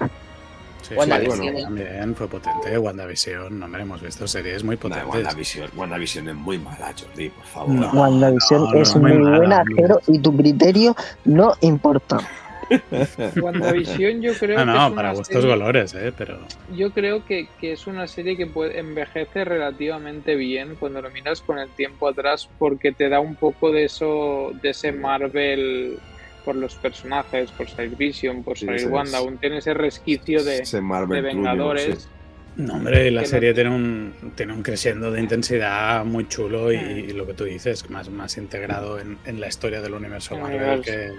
Sí, 0.82 0.94
WandaVision. 0.94 1.58
sí, 1.58 1.64
también 1.64 2.16
fue 2.16 2.30
potente. 2.30 2.78
WandaVision, 2.78 3.62
hombre, 3.62 3.82
hemos 3.82 4.02
visto 4.02 4.26
series 4.26 4.64
muy 4.64 4.78
potentes. 4.78 5.10
WandaVision, 5.10 5.70
WandaVision 5.76 6.30
es 6.30 6.36
muy 6.36 6.58
mala, 6.60 6.94
Jordi, 6.98 7.30
por 7.30 7.44
favor. 7.46 7.70
No. 7.72 7.90
WandaVision 7.92 8.64
no, 8.72 8.74
es 8.82 8.96
no, 8.96 9.02
muy 9.02 9.12
muy 9.14 9.22
mala, 9.24 9.38
buena. 9.38 9.64
Jero, 9.76 10.00
y 10.08 10.20
tu 10.20 10.38
criterio 10.38 10.96
no 11.26 11.56
importa. 11.60 12.20
WandaVision 13.41 14.21
yo 14.21 14.34
creo 14.34 14.58
No, 14.65 14.65
que 14.65 14.78
no, 14.80 14.88
es 14.88 14.93
para 14.93 15.10
una 15.10 15.17
gustos 15.17 15.41
serie- 15.41 15.49
colores, 15.49 15.93
¿eh? 15.93 16.13
Pero 16.17 16.39
Yo 16.75 16.91
creo 16.91 17.25
que, 17.25 17.47
que 17.60 17.71
es 17.73 17.88
una 17.88 18.08
serie 18.08 18.36
que 18.38 18.47
puede, 18.47 18.80
envejece 18.80 19.45
relativamente 19.45 20.36
bien 20.36 20.75
cuando 20.75 21.01
lo 21.01 21.10
miras 21.10 21.41
con 21.41 21.60
el 21.60 21.69
tiempo 21.69 22.08
atrás 22.08 22.49
porque 22.58 22.91
te 22.91 23.10
da 23.10 23.19
un 23.19 23.36
poco 23.36 23.71
de 23.71 23.86
eso, 23.86 24.51
de 24.62 24.69
ese 24.69 24.91
Marvel 24.91 25.97
por 26.43 26.56
los 26.56 26.75
personajes, 26.75 27.51
por 27.51 27.67
salir 27.69 27.95
Vision, 27.97 28.43
por 28.43 28.58
salir 28.58 28.88
Wanda, 28.88 29.17
es- 29.17 29.23
aún 29.23 29.38
tiene 29.38 29.58
ese 29.58 29.73
resquicio 29.73 30.43
de, 30.43 30.60
Ese 30.60 30.78
de 30.78 30.82
Marvel 30.82 31.23
Vengadores. 31.23 32.04
sí. 32.04 32.10
No, 32.58 32.75
hombre, 32.75 33.12
la 33.12 33.19
Que 33.21 33.25
no- 33.28 33.30
serie 33.32 33.54
tiene 33.54 33.69
un 33.69 34.13
tiene 34.36 34.54
un 34.54 34.63
creciendo 34.63 35.12
de 35.12 35.19
intensidad 35.19 36.06
muy 36.06 36.25
chulo 36.30 36.71
y, 36.71 36.78
y 36.78 37.12
lo 37.12 37.28
que 37.28 37.34
tú 37.34 37.43
dices, 37.43 37.89
más, 37.89 38.10
más 38.10 38.38
integrado 38.38 38.97
en, 38.97 39.17
en 39.25 39.41
la 39.41 39.47
historia 39.47 39.82
del 39.82 39.93
universo 39.93 40.36
El 40.36 40.41
Marvel 40.41 40.82
que. 40.82 41.12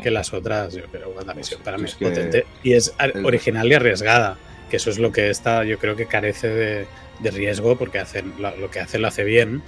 Que 0.00 0.10
las 0.10 0.32
otras. 0.32 0.74
Yo 0.74 0.84
creo 0.84 1.10
que 1.12 1.18
WandaVision 1.18 1.58
Pues, 1.58 1.64
para 1.64 1.78
mí 1.78 1.84
es 1.84 1.90
es 1.92 1.96
que 1.96 2.04
potente 2.06 2.46
y 2.62 2.72
es 2.74 2.94
original 3.24 3.66
y 3.68 3.74
arriesgada, 3.74 4.38
que 4.70 4.76
eso 4.76 4.90
es 4.90 4.98
lo 4.98 5.12
que 5.12 5.30
esta 5.30 5.64
yo 5.64 5.78
creo 5.78 5.96
que 5.96 6.06
carece 6.06 6.48
de, 6.48 6.86
de 7.20 7.30
riesgo 7.30 7.76
porque 7.76 7.98
hacen, 7.98 8.32
lo, 8.38 8.56
lo 8.56 8.70
que 8.70 8.80
hace 8.80 8.98
lo 8.98 9.08
hace 9.08 9.24
bien, 9.24 9.62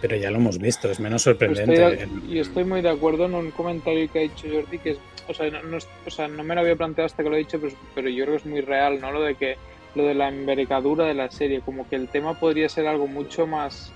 pero 0.00 0.16
ya 0.16 0.30
lo 0.30 0.36
hemos 0.38 0.58
visto, 0.58 0.90
es 0.90 1.00
menos 1.00 1.22
sorprendente. 1.22 1.72
estoy, 1.86 2.00
en- 2.02 2.22
y 2.28 2.38
estoy 2.40 2.64
muy 2.64 2.82
de 2.82 2.90
acuerdo 2.90 3.26
en 3.26 3.34
un 3.34 3.50
comentario 3.52 4.10
que 4.12 4.18
ha 4.18 4.22
dicho 4.22 4.48
Jordi, 4.52 4.78
que 4.78 4.90
es, 4.90 4.98
o 5.28 5.34
sea, 5.34 5.48
no, 5.50 5.62
no 5.62 5.78
o 6.06 6.10
sea, 6.10 6.28
no 6.28 6.42
me 6.42 6.54
lo 6.54 6.60
había 6.62 6.76
planteado 6.76 7.06
hasta 7.06 7.22
que 7.22 7.28
lo 7.30 7.36
he 7.36 7.40
dicho, 7.40 7.60
pero, 7.60 7.72
pero 7.94 8.08
yo 8.08 8.24
creo 8.24 8.36
que 8.36 8.42
es 8.42 8.46
muy 8.46 8.60
real, 8.60 9.00
¿no? 9.00 9.12
Lo 9.12 9.22
de 9.22 9.36
que 9.36 9.56
lo 9.94 10.04
de 10.06 10.14
la 10.14 10.28
envergadura 10.28 11.04
de 11.06 11.14
la 11.14 11.30
serie, 11.30 11.60
como 11.60 11.86
que 11.88 11.96
el 11.96 12.08
tema 12.08 12.38
podría 12.40 12.68
ser 12.68 12.86
algo 12.86 13.06
mucho 13.06 13.46
más 13.46 13.92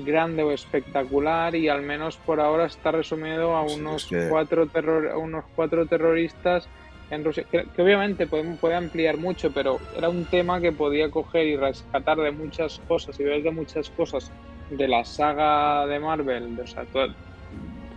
grande 0.00 0.42
o 0.42 0.52
espectacular 0.52 1.54
y 1.54 1.68
al 1.68 1.82
menos 1.82 2.16
por 2.16 2.40
ahora 2.40 2.66
está 2.66 2.90
resumido 2.92 3.56
a 3.56 3.68
Sí, 3.68 3.74
unos 3.78 4.02
es 4.04 4.08
que- 4.08 4.28
cuatro 4.28 4.66
terror, 4.66 5.08
a 5.08 5.18
unos 5.18 5.44
cuatro 5.54 5.86
terroristas 5.86 6.66
en 7.10 7.24
Rusia, 7.24 7.44
que, 7.50 7.64
que 7.76 7.82
obviamente 7.82 8.26
puede, 8.26 8.44
puede 8.56 8.74
ampliar 8.74 9.18
mucho, 9.18 9.52
pero 9.52 9.78
era 9.96 10.08
un 10.08 10.24
tema 10.24 10.60
que 10.60 10.72
podía 10.72 11.10
coger 11.10 11.46
y 11.46 11.56
rescatar 11.56 12.16
de 12.18 12.30
muchas 12.30 12.80
cosas 12.88 13.20
y 13.20 13.24
ver 13.24 13.42
de 13.42 13.50
muchas 13.50 13.90
cosas 13.90 14.30
de 14.70 14.88
la 14.88 15.04
saga 15.04 15.86
de 15.86 15.98
Marvel, 16.00 16.56
de- 16.56 16.62
o 16.62 16.66
sea, 16.66 16.84
todo- 16.84 17.12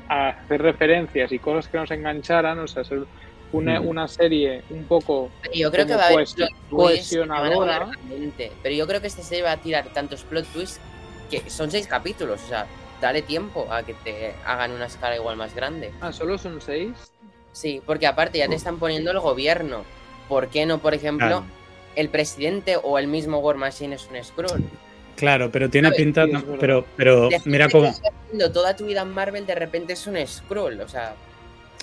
a 0.10 0.30
hacer 0.30 0.62
referencias 0.62 1.32
y 1.32 1.40
cosas 1.40 1.68
que 1.70 1.78
nos 1.78 1.90
engancharan, 1.92 2.60
o 2.60 2.68
sea, 2.68 2.84
ser 2.84 3.06
una, 3.54 3.80
Mm. 3.80 3.88
una 3.88 4.08
serie 4.10 4.64
un 4.70 4.84
poco 4.84 5.32
Pero 5.44 5.54
yo 5.56 5.72
creo 5.72 5.88
que 5.88 5.96
va 5.96 6.04
a 6.04 6.08
haber 6.08 6.28
plot 6.36 6.50
twists 6.70 7.10
que 7.12 7.20
van 7.20 7.32
a 7.32 7.36
cohesionadora. 7.38 7.56
volar 7.56 7.88
la 7.88 8.16
mente. 8.18 8.52
Pero 8.62 8.76
yo 8.76 8.86
creo 8.86 9.00
que 9.02 9.08
esta 9.08 9.24
serie 9.24 9.44
va 9.46 9.54
a 9.54 9.58
tirar 9.58 9.86
tantos 9.94 10.24
plot 10.24 10.46
twists 10.48 10.82
que 11.30 11.50
son 11.50 11.72
seis 11.72 11.88
capítulos. 11.88 12.42
O 12.44 12.48
sea, 12.48 12.66
dale 13.02 13.22
tiempo 13.22 13.68
a 13.72 13.84
que 13.84 13.94
te 13.94 14.34
hagan 14.46 14.72
una 14.72 14.86
escala 14.86 15.16
igual 15.16 15.38
más 15.38 15.54
grande. 15.56 15.92
Ah, 16.02 16.12
solo 16.14 16.38
son 16.38 16.62
seis. 16.62 16.92
Sí, 17.52 17.82
porque 17.86 18.08
aparte 18.08 18.38
ya 18.38 18.48
te 18.48 18.56
están 18.56 18.78
poniendo 18.80 19.12
el 19.12 19.20
gobierno. 19.20 19.84
¿Por 20.28 20.48
qué 20.48 20.66
no, 20.66 20.80
por 20.80 20.94
ejemplo, 20.94 21.28
Claro. 21.28 21.46
el 21.96 22.10
presidente 22.10 22.78
o 22.82 22.98
el 23.00 23.08
mismo 23.08 23.38
War 23.40 23.56
Machine 23.58 23.96
es 23.96 24.08
un 24.12 24.24
scroll? 24.24 24.64
Claro, 25.16 25.50
pero 25.52 25.70
tiene 25.70 25.88
¿Sabes? 25.90 25.98
pinta, 26.02 26.26
Sí, 26.26 26.34
pero, 26.60 26.86
pero 26.98 27.30
mira 27.46 27.70
cómo, 27.70 27.94
toda 28.54 28.76
tu 28.76 28.86
vida 28.86 29.02
en 29.02 29.10
Marvel, 29.14 29.46
de 29.46 29.56
repente 29.56 29.94
es 29.94 30.06
un 30.08 30.18
scroll. 30.28 30.82
O 30.82 30.88
sea, 30.90 31.16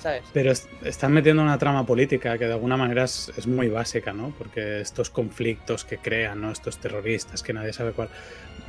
¿sabes? 0.03 0.23
Pero 0.33 0.51
es- 0.53 0.69
están 0.85 1.13
metiendo 1.13 1.43
una 1.43 1.57
trama 1.59 1.87
política 1.87 2.37
que 2.39 2.47
de 2.47 2.53
alguna 2.53 2.77
manera 2.77 3.05
es, 3.05 3.33
es 3.37 3.47
muy 3.47 3.69
básica, 3.69 4.13
¿no? 4.13 4.35
Porque 4.37 4.81
estos 4.81 5.11
conflictos 5.11 5.85
que 5.85 5.99
crean, 5.99 6.41
¿no? 6.41 6.51
Estos 6.51 6.79
terroristas 6.79 7.43
que 7.43 7.53
nadie 7.53 7.73
sabe 7.73 7.93
cuál. 7.93 8.09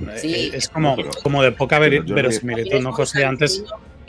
eh, 0.02 0.18
Sí, 0.18 0.52
es 0.54 0.70
como, 0.70 0.96
pero- 0.96 1.10
como 1.24 1.44
de 1.44 1.52
poca 1.52 1.78
yo- 1.88 2.04
verosimilitud, 2.16 2.80
¿no, 2.82 2.92
José? 2.94 3.26
Antes. 3.26 3.64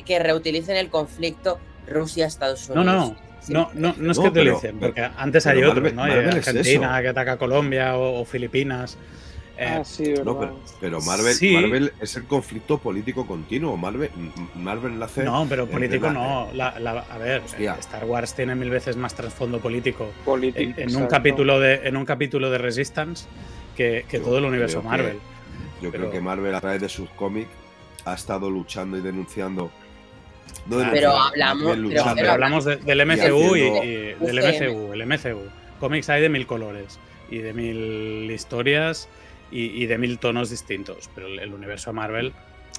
Que 0.04 0.18
reutilicen 0.18 0.76
el 0.76 0.88
conflicto 0.90 1.58
Rusia-Estados 1.88 2.68
No, 2.70 2.82
Unidos. 2.82 3.10
no, 3.10 3.16
Sí. 3.40 3.52
no, 3.52 3.70
no, 3.74 3.94
no 3.98 4.12
es 4.12 4.16
No, 4.18 4.22
que 4.24 4.28
utilicen, 4.30 4.78
porque 4.78 5.02
antes 5.16 5.46
hay 5.46 5.62
otros, 5.62 5.92
¿no? 5.92 6.02
Marvel 6.02 6.28
Argentina 6.30 7.00
que 7.02 7.08
ataca 7.08 7.32
a 7.32 7.36
Colombia 7.38 7.96
o, 7.96 8.20
o 8.20 8.24
Filipinas. 8.24 8.96
Eh, 9.56 9.66
ah, 9.68 9.84
sí, 9.84 10.08
verdad. 10.08 10.24
No, 10.24 10.38
pero, 10.40 10.56
pero 10.80 11.00
Marvel, 11.02 11.32
Sí. 11.34 11.52
Marvel 11.54 11.92
es 12.00 12.16
el 12.16 12.24
conflicto 12.24 12.78
político 12.78 13.24
continuo. 13.26 13.76
Marvel, 13.76 14.10
Marvel 14.56 14.98
nace. 14.98 15.22
no, 15.22 15.46
pero 15.48 15.66
político 15.68 16.06
la- 16.06 16.12
no. 16.12 16.48
La- 16.52 16.78
la- 16.80 17.04
a 17.08 17.18
ver, 17.18 17.42
Hostia. 17.44 17.76
Star 17.78 18.04
Wars 18.04 18.34
tiene 18.34 18.54
mil 18.56 18.68
veces 18.70 18.96
más 18.96 19.14
trasfondo 19.14 19.60
político 19.60 20.10
en, 20.26 20.74
en 20.76 20.96
un 20.96 21.06
capítulo 21.06 21.60
de 21.60 21.74
en 21.86 21.96
un 21.96 22.04
capítulo 22.04 22.50
de 22.50 22.58
Resistance 22.58 23.26
que, 23.76 24.04
que 24.08 24.18
todo 24.18 24.38
el 24.38 24.44
universo 24.44 24.80
que- 24.82 24.88
Marvel. 24.88 25.18
Yo 25.80 25.90
pero- 25.92 26.04
creo 26.04 26.10
que 26.10 26.20
Marvel 26.20 26.54
a 26.54 26.60
través 26.60 26.80
de 26.80 26.88
sus 26.88 27.08
cómics 27.10 27.50
ha 28.04 28.14
estado 28.14 28.50
luchando 28.50 28.98
y 28.98 29.02
denunciando. 29.02 29.70
No 30.66 30.76
Claro. 30.76 30.90
Pero 30.92 31.10
denunciando, 31.12 31.20
hablamos- 31.20 32.64
pero-. 32.64 32.74
Pero 32.74 32.76
de- 32.76 32.76
del 32.76 33.00
MCU 33.02 33.56
y, 33.56 33.60
haciendo- 33.60 33.84
y 33.84 34.26
del. 34.26 34.38
MCU, 34.38 34.92
el 34.92 35.02
MCU. 35.06 35.40
Cómics 35.80 36.08
hay 36.08 36.22
de 36.22 36.28
mil 36.28 36.46
colores 36.46 36.98
y 37.30 37.38
de 37.38 37.52
mil 37.52 38.30
historias 38.30 39.08
y, 39.54 39.82
y 39.82 39.86
de 39.86 39.96
mil 39.98 40.18
tonos 40.18 40.50
distintos, 40.50 41.08
pero 41.14 41.26
el, 41.28 41.38
el 41.38 41.54
universo 41.54 41.92
Marvel 41.92 42.32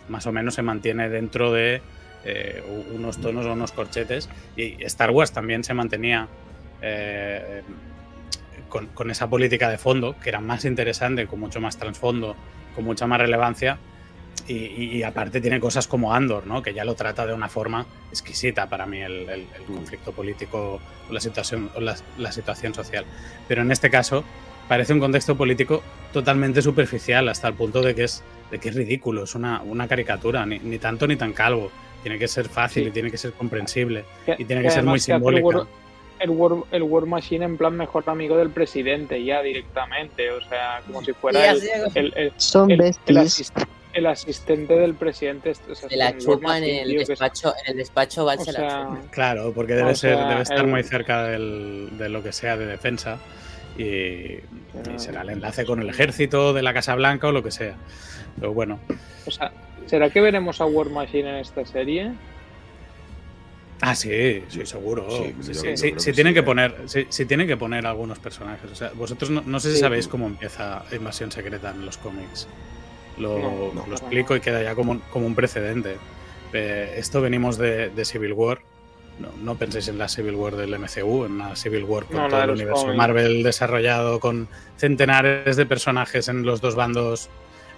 más 0.09 0.27
o 0.27 0.31
menos 0.31 0.53
se 0.55 0.61
mantiene 0.61 1.09
dentro 1.09 1.51
de 1.51 1.81
eh, 2.25 2.61
unos 2.93 3.19
tonos 3.21 3.45
o 3.45 3.53
unos 3.53 3.71
corchetes 3.71 4.29
y 4.55 4.83
Star 4.83 5.09
Wars 5.11 5.31
también 5.31 5.63
se 5.63 5.73
mantenía 5.73 6.27
eh, 6.81 7.61
con, 8.69 8.87
con 8.87 9.09
esa 9.11 9.27
política 9.29 9.69
de 9.69 9.77
fondo 9.77 10.15
que 10.21 10.29
era 10.29 10.41
más 10.41 10.65
interesante, 10.65 11.27
con 11.27 11.39
mucho 11.39 11.61
más 11.61 11.77
trasfondo, 11.77 12.35
con 12.75 12.83
mucha 12.83 13.07
más 13.07 13.19
relevancia 13.19 13.77
y, 14.47 14.53
y- 14.53 14.97
y 14.97 15.03
aparte 15.03 15.39
tiene 15.41 15.59
cosas 15.59 15.87
como 15.87 16.13
Andor, 16.13 16.45
¿no? 16.45 16.61
que 16.61 16.73
ya 16.73 16.83
lo 16.85 16.93
trata 16.95 17.25
de 17.25 17.33
una 17.33 17.47
forma 17.47 17.85
exquisita 18.11 18.67
para 18.67 18.85
mí 18.85 19.01
el, 19.01 19.29
el- 19.29 19.47
el 19.57 19.63
conflicto 19.65 20.11
político 20.11 20.81
o 21.09 21.13
la 21.13 21.19
situación, 21.21 21.69
o 21.75 21.79
la, 21.81 21.95
la 22.17 22.31
situación 22.31 22.73
social. 22.73 23.05
Pero 23.47 23.61
en 23.61 23.71
este 23.71 23.89
caso 23.89 24.23
parece 24.67 24.93
un 24.93 24.99
contexto 24.99 25.35
político 25.35 25.83
totalmente 26.13 26.61
superficial 26.61 27.27
hasta 27.29 27.47
el 27.47 27.53
punto 27.53 27.81
de 27.81 27.93
que 27.95 28.03
es 28.05 28.23
de 28.51 28.59
que 28.59 28.69
es 28.69 28.75
ridículo, 28.75 29.23
es 29.23 29.33
una, 29.35 29.61
una 29.63 29.87
caricatura, 29.87 30.45
ni, 30.45 30.59
ni 30.59 30.77
tanto 30.77 31.07
ni 31.07 31.15
tan 31.15 31.33
calvo. 31.33 31.71
Tiene 32.03 32.19
que 32.19 32.27
ser 32.27 32.47
fácil 32.47 32.83
Sí. 32.83 32.89
y 32.89 32.91
tiene 32.91 33.09
que 33.09 33.17
ser 33.17 33.33
comprensible 33.33 34.05
Que- 34.25 34.35
y 34.37 34.45
tiene 34.45 34.61
que 34.61 34.67
que 34.67 34.73
ser 34.75 34.83
muy 34.83 34.99
simbólica. 34.99 35.43
War- 35.47 35.67
El 36.19 36.29
War, 36.29 36.51
el 36.71 36.83
War 36.83 37.05
Machine 37.07 37.43
en 37.43 37.57
plan 37.57 37.75
mejor 37.75 38.03
amigo 38.07 38.37
del 38.37 38.49
presidente 38.51 39.21
ya 39.23 39.41
directamente, 39.41 40.31
o 40.31 40.39
sea, 40.47 40.81
como 40.85 41.01
si 41.03 41.11
fuera 41.13 41.51
el, 41.51 41.61
el- 41.95 42.13
el- 42.15 42.33
Son 42.37 42.69
el- 42.71 42.79
el 42.79 42.85
besties. 42.85 43.17
asist- 43.51 43.67
el 43.93 44.05
asistente 44.05 44.75
del 44.75 44.93
presidente. 44.93 45.51
o 45.69 45.75
sea, 45.75 45.89
Se 45.89 45.97
la 45.97 46.17
chupa 46.17 46.57
en 46.59 46.63
el 46.65 46.87
tío, 46.87 46.97
que 46.97 47.01
es- 47.03 47.07
despacho, 47.09 47.53
en 47.65 47.71
el 47.71 47.77
despacho 47.77 48.23
Val 48.25 48.37
la 48.37 48.45
chupa. 48.45 49.01
Claro, 49.11 49.51
porque 49.53 49.73
debe, 49.73 49.95
ser, 49.95 50.15
sea, 50.17 50.27
debe 50.29 50.41
estar 50.43 50.59
el- 50.59 50.67
muy 50.67 50.83
cerca 50.83 51.23
del- 51.23 51.89
de 51.97 52.07
lo 52.09 52.21
que 52.23 52.31
sea 52.31 52.55
de 52.55 52.65
defensa 52.67 53.17
y, 53.77 53.83
y 53.83 54.41
será 54.97 55.21
el 55.21 55.29
enlace 55.31 55.65
con 55.65 55.81
el 55.81 55.89
ejército 55.89 56.53
de 56.53 56.61
la 56.61 56.73
Casa 56.73 56.95
Blanca 56.95 57.27
o 57.27 57.31
lo 57.31 57.43
que 57.43 57.51
sea. 57.51 57.75
Pero 58.39 58.53
bueno, 58.53 58.79
o 59.25 59.31
sea, 59.31 59.51
¿será 59.85 60.09
que 60.09 60.21
veremos 60.21 60.61
a 60.61 60.65
War 60.65 60.89
Machine 60.89 61.29
en 61.29 61.35
esta 61.37 61.65
serie? 61.65 62.11
Ah, 63.81 63.93
sí, 63.93 64.41
sí, 64.47 64.65
seguro. 64.65 65.05
Sí, 65.09 65.93
que 66.05 66.13
tienen 66.13 66.33
que 66.33 66.43
poner, 66.43 66.75
sí, 66.85 67.05
sí 67.09 67.25
tienen 67.25 67.45
que 67.45 67.57
poner 67.57 67.85
algunos 67.85 68.19
personajes. 68.19 68.71
O 68.71 68.75
sea, 68.75 68.91
vosotros 68.95 69.29
no, 69.29 69.41
no 69.45 69.59
sé 69.59 69.69
si 69.69 69.75
Sí. 69.75 69.81
sabéis 69.81 70.07
cómo 70.07 70.27
empieza 70.27 70.83
Invasión 70.93 71.31
Secreta 71.31 71.71
en 71.71 71.85
los 71.85 71.97
cómics. 71.97 72.47
Lo, 73.17 73.37
No, 73.37 73.73
no. 73.73 73.85
lo 73.87 73.91
explico 73.95 74.35
y 74.35 74.39
queda 74.39 74.63
ya 74.63 74.75
como, 74.75 74.99
como 75.11 75.27
un 75.27 75.35
precedente. 75.35 75.97
Eh, 76.53 76.95
esto 76.97 77.19
venimos 77.21 77.57
de, 77.57 77.89
de 77.89 78.05
Civil 78.05 78.31
War. 78.33 78.59
No, 79.19 79.29
no 79.41 79.55
penséis 79.57 79.87
en 79.87 79.97
la 79.97 80.09
Civil 80.09 80.35
War 80.35 80.55
del 80.57 80.77
MCU, 80.77 81.23
en 81.25 81.33
una 81.33 81.55
Civil 81.55 81.85
War 81.85 82.05
No, 82.09 82.23
la 82.23 82.29
todo 82.29 82.43
el 82.43 82.49
universo. 82.49 82.87
Marvel 82.93 83.43
desarrollado, 83.43 84.19
con 84.19 84.49
centenares 84.77 85.55
de 85.55 85.65
personajes 85.65 86.27
en 86.27 86.43
los 86.43 86.59
dos 86.61 86.75
bandos 86.75 87.29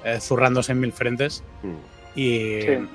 eh, 0.04 0.20
zurrándose 0.20 0.72
en 0.72 0.80
mil 0.80 0.94
frentes. 0.94 1.44
Mm. 1.62 1.76
Y 2.20 2.62
Sí. 2.62 2.88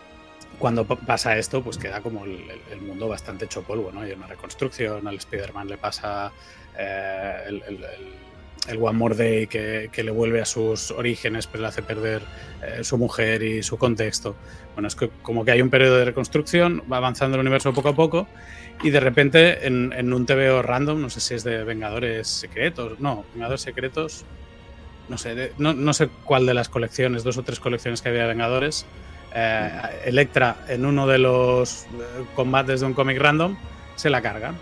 cuando 0.58 0.84
pa- 0.84 0.96
pasa 0.96 1.36
esto, 1.38 1.62
pues 1.62 1.78
queda 1.78 2.00
como 2.00 2.24
el, 2.24 2.40
mundo 2.80 3.06
bastante 3.06 3.44
hecho 3.44 3.62
polvo, 3.62 3.92
¿no? 3.92 4.00
Hay 4.00 4.10
una 4.12 4.26
reconstrucción, 4.26 5.06
al 5.06 5.16
Spider-Man 5.16 5.68
le 5.68 5.78
pasa 5.78 6.32
eh, 6.78 7.36
el, 7.46 7.62
el- 7.68 7.84
el- 7.84 8.12
el 8.68 8.76
One 8.80 8.96
More 8.96 9.16
Day 9.16 9.46
que, 9.48 9.90
que 9.92 10.04
le 10.04 10.12
vuelve 10.12 10.40
a 10.40 10.44
sus 10.44 10.92
orígenes, 10.92 11.48
pero 11.48 11.62
le 11.62 11.68
hace 11.68 11.82
perder 11.82 12.22
eh, 12.62 12.84
su 12.84 12.96
mujer 12.96 13.42
y 13.42 13.62
su 13.62 13.76
contexto. 13.76 14.36
Bueno, 14.74 14.88
es 14.88 14.96
que 14.96 15.10
como 15.22 15.44
que 15.44 15.50
hay 15.52 15.60
un 15.62 15.70
periodo 15.70 15.98
de 15.98 16.04
reconstrucción, 16.06 16.82
va 16.90 16.96
avanzando 16.96 17.36
el 17.36 17.40
universo 17.42 17.72
poco 17.74 17.90
a 17.90 17.94
poco, 17.94 18.26
y 18.82 18.90
de 18.90 19.00
repente 19.00 19.66
en, 19.66 19.92
en 19.92 20.12
un 20.12 20.24
TVO 20.26 20.62
random, 20.62 21.00
no 21.00 21.10
sé 21.10 21.20
si 21.20 21.34
es 21.34 21.44
de 21.44 21.62
Vengadores 21.64 22.26
Secretos, 22.28 22.98
no, 23.00 23.24
Vengadores 23.34 23.60
Secretos, 23.60 24.24
no 25.08 25.18
sé, 25.18 25.34
de- 25.34 25.52
no, 25.58 25.74
no 25.74 25.92
sé 25.92 26.08
cuál 26.24 26.46
de 26.46 26.54
las 26.54 26.68
colecciones, 26.68 27.22
dos 27.22 27.36
o 27.36 27.42
tres 27.42 27.60
colecciones 27.60 28.00
que 28.00 28.08
había 28.08 28.22
de 28.22 28.28
Vengadores, 28.28 28.86
eh, 29.34 29.70
Electra 30.06 30.56
en 30.68 30.86
uno 30.86 31.06
de 31.06 31.18
los 31.18 31.82
eh, 31.84 32.24
combates 32.34 32.80
de 32.80 32.86
un 32.86 32.94
cómic 32.94 33.18
random 33.18 33.56
se 33.96 34.08
la 34.10 34.20
cargan. 34.22 34.56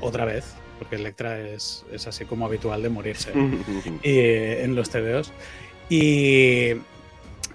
Otra 0.00 0.24
vez, 0.24 0.54
porque 0.78 0.96
Electra 0.96 1.38
es, 1.40 1.84
es 1.92 2.06
así 2.06 2.24
como 2.24 2.44
habitual 2.46 2.82
de 2.82 2.88
morirse 2.88 3.32
y, 4.02 4.10
eh, 4.18 4.64
en 4.64 4.74
los 4.74 4.90
TVOs. 4.90 5.32
Y, 5.88 6.72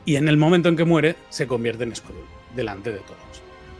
y 0.05 0.15
en 0.17 0.27
el 0.27 0.37
momento 0.37 0.69
en 0.69 0.75
que 0.77 0.85
muere, 0.85 1.15
se 1.29 1.47
convierte 1.47 1.83
en 1.83 1.95
Skrull, 1.95 2.23
delante 2.55 2.91
de 2.91 2.99
todos. 2.99 3.19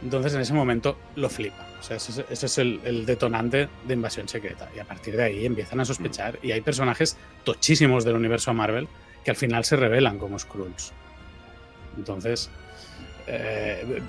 Entonces, 0.02 0.34
en 0.34 0.40
ese 0.42 0.52
momento, 0.52 0.98
lo 1.14 1.28
flipa. 1.30 1.66
O 1.80 1.82
sea, 1.82 1.96
ese, 1.96 2.12
es- 2.20 2.26
ese 2.30 2.46
es 2.46 2.58
el, 2.58 2.80
el 2.84 3.06
detonante 3.06 3.68
de 3.86 3.94
invasión 3.94 4.28
secreta. 4.28 4.68
Y 4.76 4.78
a 4.78 4.84
partir 4.84 5.16
de 5.16 5.22
ahí 5.24 5.46
empiezan 5.46 5.80
a 5.80 5.84
sospechar. 5.84 6.38
Y 6.42 6.52
hay 6.52 6.60
personajes 6.60 7.16
tochísimos 7.44 8.04
del 8.04 8.14
universo 8.16 8.52
Marvel 8.52 8.88
que 9.24 9.30
al 9.30 9.36
final 9.36 9.64
se 9.64 9.76
revelan 9.76 10.18
como 10.18 10.38
Skrulls. 10.38 10.92
Entonces, 11.96 12.50
eh, 13.26 14.00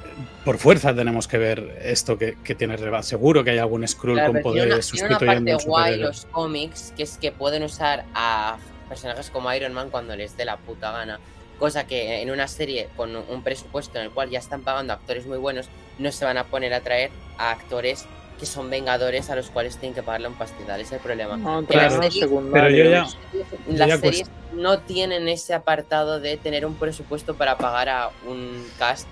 por 0.45 0.57
fuerza 0.57 0.93
tenemos 0.93 1.27
que 1.27 1.37
ver 1.37 1.79
esto 1.83 2.17
que, 2.17 2.37
que 2.43 2.53
tiene 2.55 2.75
relevancia. 2.77 3.11
Seguro 3.17 3.43
que 3.43 3.51
hay 3.51 3.57
algún 3.57 3.87
Skrull 3.87 4.15
Claro, 4.15 4.33
con 4.33 4.41
tiene 4.43 4.61
una, 4.61 4.65
poderes 4.75 4.91
tiene 4.91 5.07
una 5.07 5.17
sustituyendo 5.19 5.51
parte 5.51 5.63
un 5.65 5.69
guay 5.69 5.97
los 5.99 6.25
cómics, 6.25 6.93
que 6.95 7.03
es 7.03 7.17
que 7.17 7.31
pueden 7.31 7.63
usar 7.63 8.05
a 8.13 8.57
personajes 8.89 9.29
como 9.29 9.51
Iron 9.53 9.73
Man 9.73 9.89
cuando 9.89 10.15
les 10.15 10.35
dé 10.37 10.45
la 10.45 10.57
puta 10.57 10.91
gana. 10.91 11.19
Cosa 11.59 11.87
que 11.87 12.21
en 12.21 12.29
una 12.29 12.47
serie 12.47 12.87
con 12.95 13.15
un 13.15 13.41
presupuesto 13.43 13.97
en 13.97 14.05
el 14.05 14.11
cual 14.11 14.29
ya 14.29 14.39
están 14.39 14.61
pagando 14.61 14.93
actores 14.93 15.25
muy 15.25 15.37
buenos, 15.37 15.67
no 15.97 16.11
se 16.11 16.23
van 16.25 16.37
a 16.37 16.43
poner 16.43 16.73
a 16.73 16.81
traer 16.81 17.09
a 17.37 17.51
actores 17.51 18.05
que 18.39 18.45
son 18.45 18.69
vengadores 18.69 19.31
a 19.31 19.35
los 19.35 19.49
cuales 19.49 19.77
tienen 19.77 19.95
que 19.95 20.03
pagarle 20.03 20.27
un 20.27 20.35
pastizal. 20.35 20.79
Ese 20.79 20.89
es 20.89 20.91
el 20.93 20.99
problema. 20.99 21.37
No, 21.37 21.61
las 21.61 21.67
claro, 21.69 21.95
series- 22.03 22.19
Pero 22.53 22.69
yo 22.69 22.83
ya, 22.89 23.05
secundarios. 23.07 23.17
Yo 23.33 23.41
Las 23.73 23.87
ya 23.87 23.97
series 23.97 24.29
no 24.53 24.79
tienen 24.79 25.27
ese 25.27 25.55
apartado 25.55 26.19
de 26.19 26.37
tener 26.37 26.63
un 26.67 26.75
presupuesto 26.75 27.33
para 27.35 27.57
pagar 27.57 27.89
a 27.89 28.11
un 28.27 28.63
cast 28.77 29.07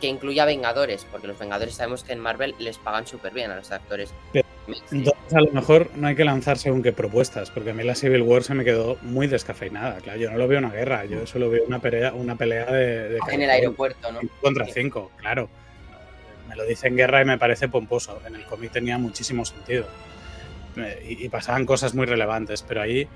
que 0.00 0.06
incluya 0.08 0.44
Vengadores, 0.44 1.04
porque 1.10 1.26
los 1.26 1.38
Vengadores 1.38 1.74
sabemos 1.74 2.04
que 2.04 2.12
en 2.12 2.20
Marvel 2.20 2.54
les 2.58 2.78
pagan 2.78 3.06
súper 3.06 3.32
bien 3.32 3.50
a 3.50 3.56
los 3.56 3.70
actores. 3.70 4.12
Pero-. 4.32 4.46
Entonces, 4.90 5.34
a 5.34 5.40
lo 5.40 5.50
mejor 5.52 5.90
no 5.96 6.08
hay 6.08 6.14
que 6.14 6.24
lanzar 6.24 6.58
según 6.58 6.82
qué 6.82 6.92
propuestas, 6.92 7.50
porque 7.50 7.70
a 7.70 7.74
mí 7.74 7.82
la 7.84 7.94
Civil 7.94 8.20
War 8.22 8.42
se 8.42 8.52
me 8.54 8.64
quedó 8.64 8.96
muy 9.02 9.26
descafeinada. 9.26 9.96
Claro, 9.98 10.18
yo 10.20 10.30
no 10.30 10.36
lo 10.36 10.46
veo 10.46 10.58
una 10.58 10.70
guerra, 10.70 11.04
yo 11.06 11.26
solo 11.26 11.48
veo 11.48 11.64
una 11.66 11.78
pelea, 11.80 12.12
una 12.12 12.36
pelea 12.36 12.66
de, 12.66 13.08
de 13.08 13.18
en 13.30 13.42
el 13.42 13.50
aeropuerto, 13.50 14.12
¿no? 14.12 14.20
cinco 14.20 14.34
contra 14.42 14.66
Sí. 14.66 14.72
5, 14.74 15.10
claro. 15.16 15.48
Me 16.48 16.56
lo 16.56 16.64
dice 16.64 16.88
en 16.88 16.96
guerra 16.96 17.22
y 17.22 17.24
me 17.24 17.38
parece 17.38 17.68
pomposo. 17.68 18.20
En 18.26 18.34
el 18.34 18.44
cómic 18.44 18.70
tenía 18.72 18.98
muchísimo 18.98 19.44
sentido. 19.44 19.86
Eh, 20.76 21.16
Y, 21.18 21.24
y 21.24 21.28
pasaban 21.30 21.64
cosas 21.66 21.94
muy 21.94 22.04
relevantes, 22.06 22.62
pero 22.62 22.82
ahí, 22.82 23.08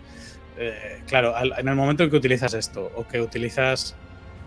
eh, 0.59 1.03
claro, 1.07 1.37
al- 1.37 1.55
en 1.59 1.69
el 1.69 1.75
momento 1.75 2.03
en 2.03 2.11
que 2.11 2.17
utilizas 2.17 2.55
esto, 2.55 2.91
o 2.97 3.07
que 3.07 3.21
utilizas. 3.21 3.95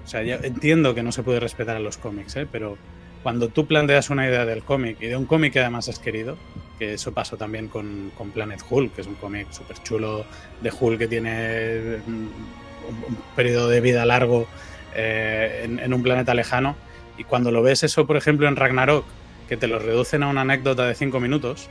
O 0.05 0.07
sea, 0.07 0.21
yo 0.23 0.35
entiendo 0.35 0.93
que 0.93 1.03
no 1.03 1.11
se 1.11 1.23
puede 1.23 1.39
respetar 1.39 1.75
a 1.75 1.79
los 1.79 1.97
cómics, 1.97 2.35
¿eh? 2.35 2.47
pero 2.49 2.77
cuando 3.23 3.49
tú 3.49 3.65
planteas 3.65 4.11
una 4.11 4.27
idea 4.27 4.45
del 4.45 4.63
cómic 4.63 4.97
y 5.01 5.07
de 5.07 5.17
un 5.17 5.25
cómic 5.25 5.53
que 5.53 5.59
además 5.59 5.89
has 5.89 5.97
querido, 5.97 6.37
que 6.77 6.93
eso 6.93 7.11
pasó 7.11 7.37
también 7.37 7.67
con, 7.67 8.11
con 8.15 8.29
Planet 8.29 8.61
Hulk, 8.69 8.93
que 8.93 9.01
es 9.01 9.07
un 9.07 9.15
cómic 9.15 9.47
súper 9.51 9.81
chulo 9.81 10.25
de 10.61 10.71
Hulk 10.79 10.99
que 10.99 11.07
tiene 11.07 11.97
mm, 12.05 12.11
un, 12.11 12.29
un 13.07 13.17
periodo 13.35 13.67
de 13.67 13.81
vida 13.81 14.05
largo 14.05 14.47
eh, 14.93 15.61
en, 15.63 15.79
en 15.79 15.93
un 15.93 16.03
planeta 16.03 16.35
lejano. 16.35 16.75
Y 17.17 17.23
cuando 17.23 17.49
lo 17.49 17.63
ves 17.63 17.83
eso, 17.83 18.05
por 18.05 18.17
ejemplo, 18.17 18.47
en 18.47 18.55
Ragnarok, 18.55 19.05
que 19.49 19.57
te 19.57 19.67
lo 19.67 19.79
reducen 19.79 20.21
a 20.21 20.27
una 20.27 20.41
anécdota 20.41 20.85
de 20.85 20.93
cinco 20.95 21.19
minutos, 21.19 21.69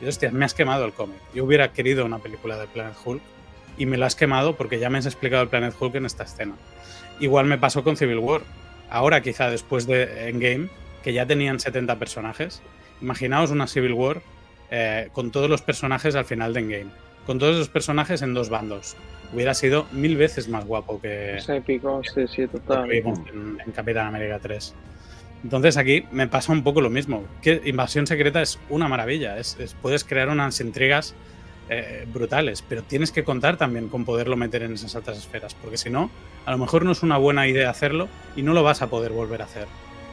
y 0.00 0.06
hostia, 0.06 0.30
me 0.30 0.44
has 0.44 0.54
quemado 0.54 0.84
el 0.84 0.92
cómic. 0.92 1.18
Yo 1.34 1.44
hubiera 1.44 1.72
querido 1.72 2.04
una 2.04 2.18
película 2.18 2.56
de 2.56 2.66
Planet 2.66 2.94
Hulk 3.04 3.22
y 3.76 3.86
me 3.86 3.96
lo 3.96 4.06
has 4.06 4.14
quemado 4.16 4.56
porque 4.56 4.78
ya 4.78 4.90
me 4.90 4.98
has 4.98 5.06
explicado 5.06 5.42
el 5.42 5.48
Planet 5.48 5.74
Hulk 5.78 5.94
en 5.96 6.06
esta 6.06 6.24
escena. 6.24 6.54
Igual 7.20 7.46
me 7.46 7.58
pasó 7.58 7.84
con 7.84 7.96
Civil 7.96 8.18
War. 8.18 8.42
Ahora, 8.90 9.22
quizá 9.22 9.50
después 9.50 9.86
de 9.86 10.28
Endgame, 10.28 10.68
que 11.02 11.12
ya 11.12 11.26
tenían 11.26 11.60
70 11.60 11.98
personajes, 11.98 12.62
imaginaos 13.00 13.50
una 13.50 13.66
Civil 13.66 13.92
War 13.92 14.20
eh, 14.70 15.08
con 15.12 15.30
todos 15.30 15.48
los 15.50 15.62
personajes 15.62 16.14
al 16.14 16.24
final 16.24 16.52
de 16.54 16.60
Endgame. 16.60 16.90
Con 17.26 17.38
todos 17.38 17.56
los 17.56 17.68
personajes 17.68 18.20
en 18.22 18.34
dos 18.34 18.50
bandos. 18.50 18.96
Hubiera 19.32 19.54
sido 19.54 19.86
mil 19.92 20.16
veces 20.16 20.48
más 20.48 20.64
guapo 20.66 21.00
que, 21.00 21.36
Es 21.38 21.48
épico, 21.48 22.02
sí, 22.14 22.26
sí, 22.28 22.46
total. 22.46 22.86
que 22.88 23.00
vimos 23.00 23.18
en, 23.32 23.58
en 23.64 23.72
Capitán 23.72 24.06
América 24.06 24.38
3. 24.40 24.74
Entonces 25.42 25.76
aquí 25.76 26.04
me 26.12 26.26
pasa 26.28 26.52
un 26.52 26.62
poco 26.62 26.80
lo 26.80 26.90
mismo. 26.90 27.24
Que 27.42 27.60
Invasión 27.64 28.06
Secreta 28.06 28.40
es 28.42 28.58
una 28.68 28.88
maravilla. 28.88 29.38
Es, 29.38 29.58
es- 29.58 29.74
puedes 29.74 30.04
crear 30.04 30.28
unas 30.28 30.60
intrigas 30.60 31.14
eh, 31.68 32.06
brutales, 32.12 32.62
pero 32.62 32.82
tienes 32.82 33.10
que 33.10 33.24
contar 33.24 33.56
también 33.56 33.88
con 33.88 34.04
poderlo 34.04 34.36
meter 34.36 34.62
en 34.62 34.74
esas 34.74 34.94
altas 34.96 35.16
esferas, 35.18 35.54
porque 35.54 35.76
si 35.78 35.90
no, 35.90 36.10
a 36.44 36.50
lo 36.50 36.58
mejor 36.58 36.84
no 36.84 36.92
es 36.92 37.02
una 37.02 37.16
buena 37.16 37.46
idea 37.46 37.70
hacerlo 37.70 38.08
y 38.36 38.42
no 38.42 38.52
lo 38.52 38.62
vas 38.62 38.82
a 38.82 38.88
poder 38.88 39.12
volver 39.12 39.42
a 39.42 39.46
hacer 39.46 39.66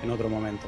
en 0.04 0.12
otro 0.12 0.30
momento. 0.30 0.68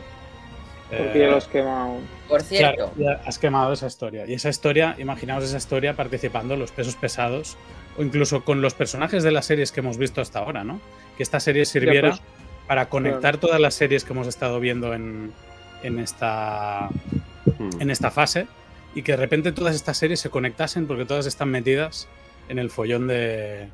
Porque 0.89 1.17
Eh, 1.17 1.21
ya 1.21 1.31
lo 1.31 1.37
has 1.37 1.47
quemado. 1.47 1.97
Por 2.27 2.41
cierto, 2.41 2.91
Claro, 2.93 2.93
ya 2.97 3.21
has 3.27 3.39
quemado 3.39 3.73
esa 3.73 3.87
historia. 3.87 4.25
Y 4.27 4.33
esa 4.33 4.49
historia, 4.49 4.95
imaginaos 4.99 5.43
esa 5.43 5.57
historia 5.57 5.95
participando 5.95 6.55
los 6.57 6.71
pesos 6.71 6.95
pesados 6.95 7.57
o 7.97 8.03
incluso 8.03 8.43
con 8.43 8.61
los 8.61 8.73
personajes 8.73 9.23
de 9.23 9.31
las 9.31 9.45
series 9.45 9.71
que 9.71 9.79
hemos 9.79 9.97
visto 9.97 10.21
hasta 10.21 10.39
ahora, 10.39 10.63
¿no? 10.63 10.79
Que 11.17 11.23
esta 11.23 11.39
serie 11.39 11.65
sirviera 11.65 12.09
pues, 12.09 12.21
para 12.67 12.89
conectar 12.89 13.37
todas 13.37 13.59
las 13.59 13.73
series 13.73 14.03
que 14.03 14.13
hemos 14.13 14.27
estado 14.27 14.59
viendo 14.59 14.93
en, 14.93 15.31
en 15.81 15.99
esta, 15.99 16.89
Mm. 17.59 17.81
en 17.81 17.89
esta 17.89 18.09
fase 18.09 18.47
y 18.95 19.01
que 19.03 19.13
de 19.13 19.17
repente 19.17 19.51
todas 19.51 19.75
estas 19.75 19.97
series 19.97 20.19
se 20.19 20.29
conectasen 20.29 20.87
porque 20.87 21.05
todas 21.05 21.25
están 21.25 21.49
metidas 21.49 22.07
en 22.49 22.59
el 22.59 22.69
follón 22.69 23.07
de 23.07 23.67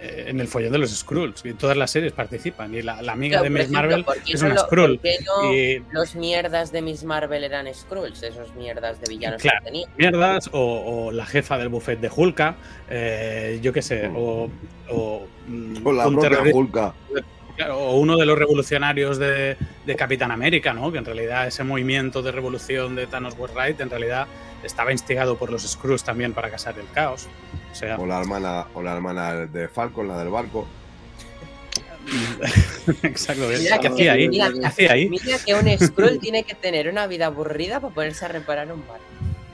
eh, 0.00 0.24
en 0.28 0.40
el 0.40 0.48
follón 0.48 0.72
de 0.72 0.78
los 0.78 0.90
Skrulls 0.90 1.44
y 1.46 1.54
todas 1.54 1.76
las 1.76 1.90
series 1.90 2.12
participan 2.12 2.74
y 2.74 2.82
la, 2.82 3.00
la 3.00 3.12
amiga 3.12 3.38
Claro, 3.38 3.44
de 3.54 3.60
Miss 3.60 3.70
Marvel 3.70 4.04
¿por 4.04 4.18
qué 4.22 4.32
es 4.34 4.42
una 4.42 4.54
lo- 4.54 4.60
Skrull 4.62 5.00
no 5.26 5.54
y 5.54 5.82
los 5.92 6.14
mierdas 6.16 6.72
de 6.72 6.82
Miss 6.82 7.04
Marvel 7.04 7.44
eran 7.44 7.72
Skrulls, 7.72 8.22
esos 8.22 8.54
mierdas 8.54 9.00
de 9.00 9.06
villanos 9.08 9.40
Claro. 9.40 9.60
que 9.60 9.64
tenía. 9.66 9.86
mierdas 9.96 10.50
o, 10.52 11.06
o 11.06 11.12
la 11.12 11.24
jefa 11.24 11.56
del 11.58 11.68
buffet 11.68 12.00
de 12.00 12.10
Hulka, 12.14 12.56
eh, 12.90 13.58
yo 13.62 13.72
qué 13.72 13.82
sé, 13.82 14.08
o, 14.14 14.50
o, 14.90 15.26
mm, 15.48 15.86
O 15.86 15.92
la 15.92 16.04
propia 16.04 16.40
Hulka. 16.52 16.94
Claro, 17.56 17.78
o 17.78 17.96
uno 17.98 18.16
de 18.16 18.26
los 18.26 18.38
revolucionarios 18.38 19.18
de, 19.18 19.56
de 19.86 19.96
Capitán 19.96 20.30
América, 20.30 20.72
¿no? 20.74 20.90
Que 20.92 20.98
en 20.98 21.04
realidad 21.04 21.46
ese 21.46 21.64
movimiento 21.64 22.22
de 22.22 22.32
revolución 22.32 22.94
de 22.94 23.06
Thanos 23.06 23.34
was 23.38 23.50
right 23.54 23.80
en 23.80 23.90
realidad 23.90 24.26
estaba 24.62 24.92
instigado 24.92 25.36
por 25.36 25.50
los 25.50 25.62
Skrulls 25.62 26.04
también 26.04 26.32
para 26.32 26.50
casar 26.50 26.78
el 26.78 26.86
caos. 26.92 27.28
O 27.70 27.74
sea, 27.74 27.96
O 27.96 28.06
la 28.06 28.20
hermana, 28.20 28.66
o 28.74 28.82
la 28.82 28.94
hermana 28.94 29.46
de 29.46 29.68
Falcon, 29.68 30.08
la 30.08 30.18
del 30.18 30.28
barco. 30.30 30.66
Exacto. 33.02 33.48
Mira 33.48 33.76
¿Qué 33.78 33.82
que- 33.82 33.88
hacía 33.88 34.12
ahí? 34.12 34.28
mira, 34.28 34.50
¿Qué 34.52 34.66
hacía 34.66 34.92
ahí? 34.92 35.08
Mira 35.08 35.38
que 35.44 35.54
un 35.54 35.78
Skrull 35.78 36.18
tiene 36.18 36.44
que 36.44 36.54
tener 36.54 36.88
una 36.88 37.06
vida 37.06 37.26
aburrida 37.26 37.80
para 37.80 37.94
ponerse 37.94 38.24
a 38.24 38.28
reparar 38.28 38.70
un 38.72 38.86
barco. 38.86 39.04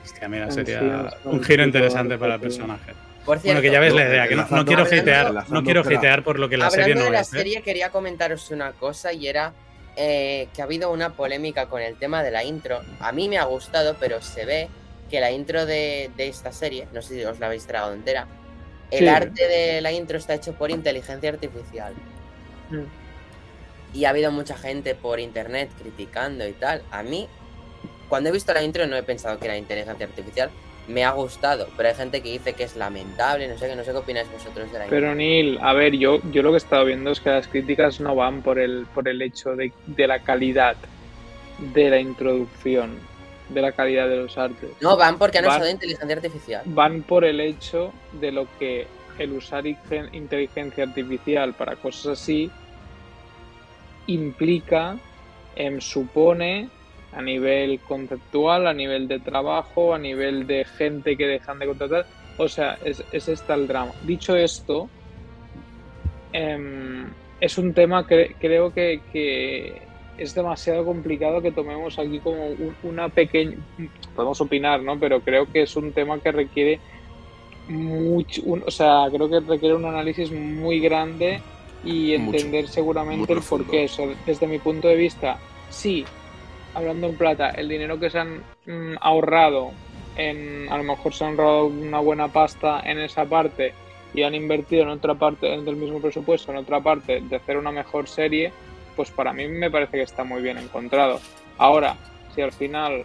Hostia, 0.03 0.27
mira, 0.27 0.51
sería 0.51 1.09
un 1.25 1.43
giro 1.43 1.63
interesante 1.63 2.17
para 2.17 2.35
el 2.35 2.41
personaje. 2.41 2.93
Por 3.25 3.37
cierto, 3.39 3.59
Bueno, 3.59 3.61
que 3.61 3.71
ya 3.71 3.79
ves 3.79 3.93
la 3.93 4.03
no, 4.03 4.09
idea, 4.09 4.27
que 4.27 4.35
no, 4.35 4.65
quiero 4.65 4.83
hatear, 4.83 5.49
no 5.49 5.63
quiero 5.63 5.81
hatear 5.81 6.23
por 6.23 6.39
lo 6.39 6.49
que 6.49 6.57
la 6.57 6.65
hablando 6.67 6.85
serie 6.85 6.95
no 6.95 7.03
de 7.05 7.11
la 7.11 7.19
es. 7.21 7.27
¿eh? 7.33 7.37
serie, 7.37 7.61
quería 7.61 7.89
comentaros 7.91 8.49
una 8.49 8.71
cosa 8.73 9.13
y 9.13 9.27
era 9.27 9.53
eh, 9.95 10.47
que 10.55 10.61
ha 10.61 10.65
habido 10.65 10.91
una 10.91 11.11
polémica 11.11 11.67
con 11.67 11.81
el 11.81 11.97
tema 11.97 12.23
de 12.23 12.31
la 12.31 12.43
intro. 12.43 12.81
A 12.99 13.11
mí 13.11 13.29
me 13.29 13.37
ha 13.37 13.43
gustado, 13.43 13.95
pero 13.99 14.21
se 14.21 14.45
ve 14.45 14.69
que 15.09 15.19
la 15.19 15.29
intro 15.31 15.65
de, 15.67 16.09
de 16.17 16.27
esta 16.29 16.51
serie, 16.51 16.87
no 16.93 17.01
sé 17.03 17.13
si 17.15 17.23
os 17.23 17.39
la 17.39 17.45
habéis 17.47 17.67
tragado 17.67 17.93
entera, 17.93 18.25
el 18.89 18.99
Sí. 18.99 19.07
arte 19.07 19.47
de 19.47 19.81
la 19.81 19.91
intro 19.91 20.17
está 20.17 20.33
hecho 20.33 20.53
por 20.53 20.71
inteligencia 20.71 21.29
artificial. 21.29 21.93
Mm. 22.71 22.83
Y 23.93 24.05
ha 24.05 24.09
habido 24.09 24.31
mucha 24.31 24.57
gente 24.57 24.95
por 24.95 25.19
internet 25.19 25.69
criticando 25.79 26.47
y 26.47 26.53
tal. 26.53 26.81
A 26.91 27.03
mí, 27.03 27.27
cuando 28.09 28.29
he 28.29 28.31
visto 28.31 28.53
la 28.53 28.63
intro, 28.63 28.87
no 28.87 28.95
he 28.95 29.03
pensado 29.03 29.37
que 29.37 29.45
era 29.45 29.57
inteligencia 29.57 30.05
artificial. 30.07 30.49
Me 30.87 31.03
ha 31.05 31.11
gustado, 31.11 31.67
pero 31.77 31.89
hay 31.89 31.95
gente 31.95 32.21
que 32.21 32.31
dice 32.31 32.53
que 32.53 32.63
es 32.63 32.75
lamentable, 32.75 33.47
no 33.47 33.57
sé 33.57 33.67
qué, 33.67 33.75
no 33.75 33.83
sé 33.83 33.91
qué 33.91 33.97
opináis 33.97 34.31
vosotros 34.31 34.71
de 34.71 34.79
la. 34.79 34.85
Pero 34.87 35.13
Neil, 35.15 35.57
a 35.61 35.73
ver, 35.73 35.93
yo, 35.95 36.19
yo 36.31 36.41
lo 36.41 36.49
que 36.49 36.55
he 36.55 36.57
estado 36.57 36.85
viendo 36.85 37.11
es 37.11 37.19
que 37.19 37.29
las 37.29 37.47
críticas 37.47 37.99
no 37.99 38.15
van 38.15 38.41
por 38.41 38.59
el, 38.59 38.85
por 38.93 39.07
el 39.07 39.21
hecho 39.21 39.55
de, 39.55 39.71
de 39.85 40.07
la 40.07 40.19
calidad 40.19 40.75
de 41.59 41.89
la 41.91 41.99
introducción, 41.99 42.97
de 43.49 43.61
la 43.61 43.71
calidad 43.73 44.09
de 44.09 44.17
los 44.17 44.37
artes. 44.37 44.71
No, 44.81 44.97
van 44.97 45.17
porque 45.19 45.37
han 45.37 45.45
Van- 45.45 45.57
usado 45.57 45.69
inteligencia 45.69 46.15
artificial. 46.15 46.61
Van 46.65 47.03
por 47.03 47.25
el 47.25 47.39
hecho 47.39 47.93
de 48.19 48.31
lo 48.31 48.47
que 48.57 48.87
el 49.19 49.33
usar 49.33 49.65
inteligencia 49.67 50.83
artificial 50.83 51.53
para 51.53 51.75
cosas 51.75 52.19
así 52.19 52.49
implica, 54.07 54.97
em, 55.55 55.79
supone 55.79 56.69
a 57.13 57.21
nivel 57.21 57.79
conceptual, 57.81 58.67
a 58.67 58.73
nivel 58.73 59.07
de 59.07 59.19
trabajo, 59.19 59.93
a 59.93 59.99
nivel 59.99 60.47
de 60.47 60.65
gente 60.65 61.17
que 61.17 61.27
dejan 61.27 61.59
de 61.59 61.65
contratar. 61.67 62.05
O 62.37 62.47
sea, 62.47 62.77
es, 62.85 63.03
es 63.11 63.27
esta 63.27 63.53
el 63.55 63.67
drama. 63.67 63.91
Dicho 64.03 64.35
esto, 64.35 64.89
em, 66.33 67.05
es 67.39 67.57
un 67.57 67.73
tema 67.73 68.07
que 68.07 68.35
creo 68.39 68.73
que, 68.73 69.01
que 69.11 69.81
es 70.17 70.33
demasiado 70.35 70.85
complicado 70.85 71.41
que 71.41 71.51
tomemos 71.51 71.97
aquí 71.99 72.19
como 72.19 72.45
un- 72.47 72.75
una 72.83 73.09
pequeña... 73.09 73.57
Podemos 74.15 74.39
opinar, 74.41 74.81
¿no? 74.81 74.99
Pero 74.99 75.19
creo 75.21 75.51
que 75.51 75.63
es 75.63 75.75
un 75.75 75.91
tema 75.91 76.19
que 76.19 76.31
requiere 76.31 76.79
mucho... 77.67 78.41
un- 78.45 78.63
o 78.65 78.71
sea, 78.71 79.05
creo 79.11 79.29
que 79.29 79.39
requiere 79.41 79.75
un 79.75 79.85
análisis 79.85 80.31
muy 80.31 80.79
grande 80.79 81.41
y 81.83 82.15
Mucho, 82.17 82.37
entender 82.37 82.63
muy 82.65 82.71
seguramente 82.73 83.33
el 83.33 83.39
porqué. 83.41 83.85
O 83.85 83.87
sea, 83.87 84.07
desde 84.25 84.47
mi 84.47 84.59
punto 84.59 84.87
de 84.87 84.95
vista, 84.95 85.39
sí, 85.69 86.05
hablando 86.73 87.07
en 87.07 87.15
plata, 87.15 87.49
el 87.49 87.67
dinero 87.67 87.99
que 87.99 88.09
se 88.09 88.19
han 88.19 88.43
mm, 88.65 88.95
ahorrado, 89.01 89.71
en, 90.15 90.67
a 90.69 90.77
lo 90.77 90.83
mejor 90.83 91.13
se 91.13 91.23
han 91.23 91.31
ahorrado 91.31 91.65
una 91.65 91.99
buena 91.99 92.27
pasta 92.27 92.81
en 92.83 92.99
esa 92.99 93.25
parte 93.25 93.73
y 94.13 94.23
han 94.23 94.35
invertido 94.35 94.83
en 94.83 94.89
otra 94.89 95.15
parte 95.15 95.47
del 95.47 95.75
mismo 95.75 96.01
presupuesto, 96.01 96.51
en 96.51 96.57
otra 96.57 96.81
parte, 96.81 97.21
de 97.21 97.35
hacer 97.35 97.57
una 97.57 97.71
mejor 97.71 98.07
serie, 98.07 98.51
pues 98.95 99.09
para 99.11 99.33
mí 99.33 99.47
me 99.47 99.71
parece 99.71 99.97
que 99.97 100.03
está 100.03 100.23
muy 100.23 100.41
bien 100.41 100.57
encontrado. 100.57 101.19
Ahora, 101.57 101.95
si 102.35 102.41
al 102.41 102.51
final 102.51 103.03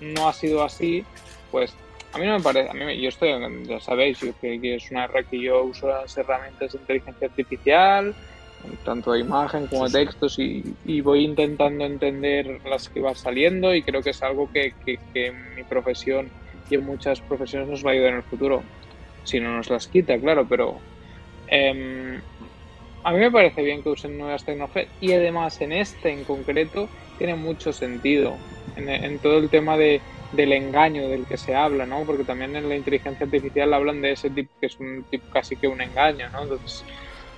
no 0.00 0.28
ha 0.28 0.32
sido 0.32 0.62
así, 0.62 1.04
pues 1.50 1.74
a 2.12 2.18
mí 2.18 2.26
no 2.26 2.38
me 2.38 2.44
parece, 2.44 2.70
a 2.70 2.74
mí 2.74 3.00
yo 3.00 3.08
estoy, 3.08 3.30
ya 3.64 3.80
sabéis, 3.80 4.18
que, 4.40 4.60
que 4.60 4.76
es 4.76 4.90
una 4.90 5.08
que 5.08 5.40
yo 5.40 5.64
uso 5.64 5.88
las 5.88 6.16
herramientas 6.16 6.72
de 6.72 6.78
inteligencia 6.78 7.28
artificial, 7.28 8.14
tanto 8.82 9.12
de 9.12 9.20
imagen 9.20 9.66
como 9.68 9.84
de 9.88 9.90
Sí, 9.90 10.06
textos, 10.06 10.38
y, 10.38 10.78
y 10.82 11.00
voy 11.00 11.24
intentando 11.24 11.84
entender 11.84 12.46
las 12.64 12.88
que 12.88 13.00
van 13.00 13.14
saliendo 13.14 13.74
y 13.74 13.84
creo 13.84 14.02
que 14.02 14.10
es 14.10 14.22
algo 14.22 14.50
que, 14.50 14.72
que- 14.80 14.98
que 15.12 15.26
en 15.28 15.54
mi 15.54 15.64
profesión 15.64 16.32
y 16.68 16.74
en 16.76 16.84
muchas 16.84 17.22
profesiones 17.22 17.68
nos 17.68 17.84
va 17.84 17.90
a 17.90 17.92
ayudar 17.94 18.10
en 18.12 18.16
el 18.18 18.24
futuro. 18.24 18.70
Si 19.22 19.40
no 19.40 19.56
nos 19.56 19.70
las 19.70 19.88
quita, 19.88 20.20
claro, 20.20 20.48
pero 20.48 20.84
em, 21.46 22.22
a 23.04 23.12
mí 23.12 23.18
me 23.18 23.30
parece 23.30 23.62
bien 23.62 23.82
que 23.82 23.90
usen 23.90 24.18
nuevas 24.18 24.44
tecnologías 24.44 24.88
y 25.00 25.12
además 25.12 25.60
en 25.60 25.72
este 25.72 26.10
en 26.10 26.24
concreto 26.24 26.92
tiene 27.16 27.36
mucho 27.36 27.72
sentido 27.72 28.44
en, 28.74 28.88
en 28.90 29.20
todo 29.20 29.38
el 29.38 29.50
tema 29.50 29.76
de, 29.78 30.04
del 30.30 30.52
engaño 30.52 31.08
del 31.08 31.26
que 31.26 31.36
se 31.38 31.54
habla, 31.54 31.86
¿no? 31.86 32.04
Porque 32.06 32.24
también 32.24 32.56
en 32.56 32.68
la 32.68 32.76
inteligencia 32.76 33.24
artificial 33.26 33.72
hablan 33.74 34.00
de 34.02 34.12
ese 34.12 34.30
tipo 34.30 34.52
que 34.60 34.66
es 34.66 34.80
un 34.80 35.04
tipo 35.10 35.26
casi 35.30 35.56
que 35.58 35.68
un 35.68 35.80
engaño, 35.82 36.30
¿no? 36.30 36.42
Entonces, 36.44 36.84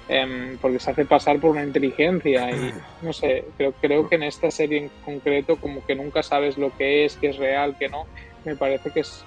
em, 0.08 0.58
porque 0.58 0.78
se 0.78 0.90
hace 0.90 1.04
pasar 1.04 1.38
por 1.38 1.50
una 1.50 1.62
inteligencia 1.62 2.50
y 2.50 2.72
no 3.02 3.12
sé, 3.12 3.44
creo, 3.56 3.72
creo 3.80 4.08
que 4.08 4.16
en 4.16 4.24
esta 4.24 4.50
serie 4.50 4.78
en 4.78 4.90
concreto 5.04 5.56
como 5.56 5.84
que 5.84 5.94
nunca 5.94 6.22
sabes 6.22 6.58
lo 6.58 6.76
que 6.76 7.04
es, 7.04 7.16
que 7.16 7.28
es 7.28 7.36
real, 7.36 7.76
que 7.78 7.88
no, 7.88 8.06
me 8.44 8.56
parece 8.56 8.90
que 8.90 9.00
es 9.00 9.24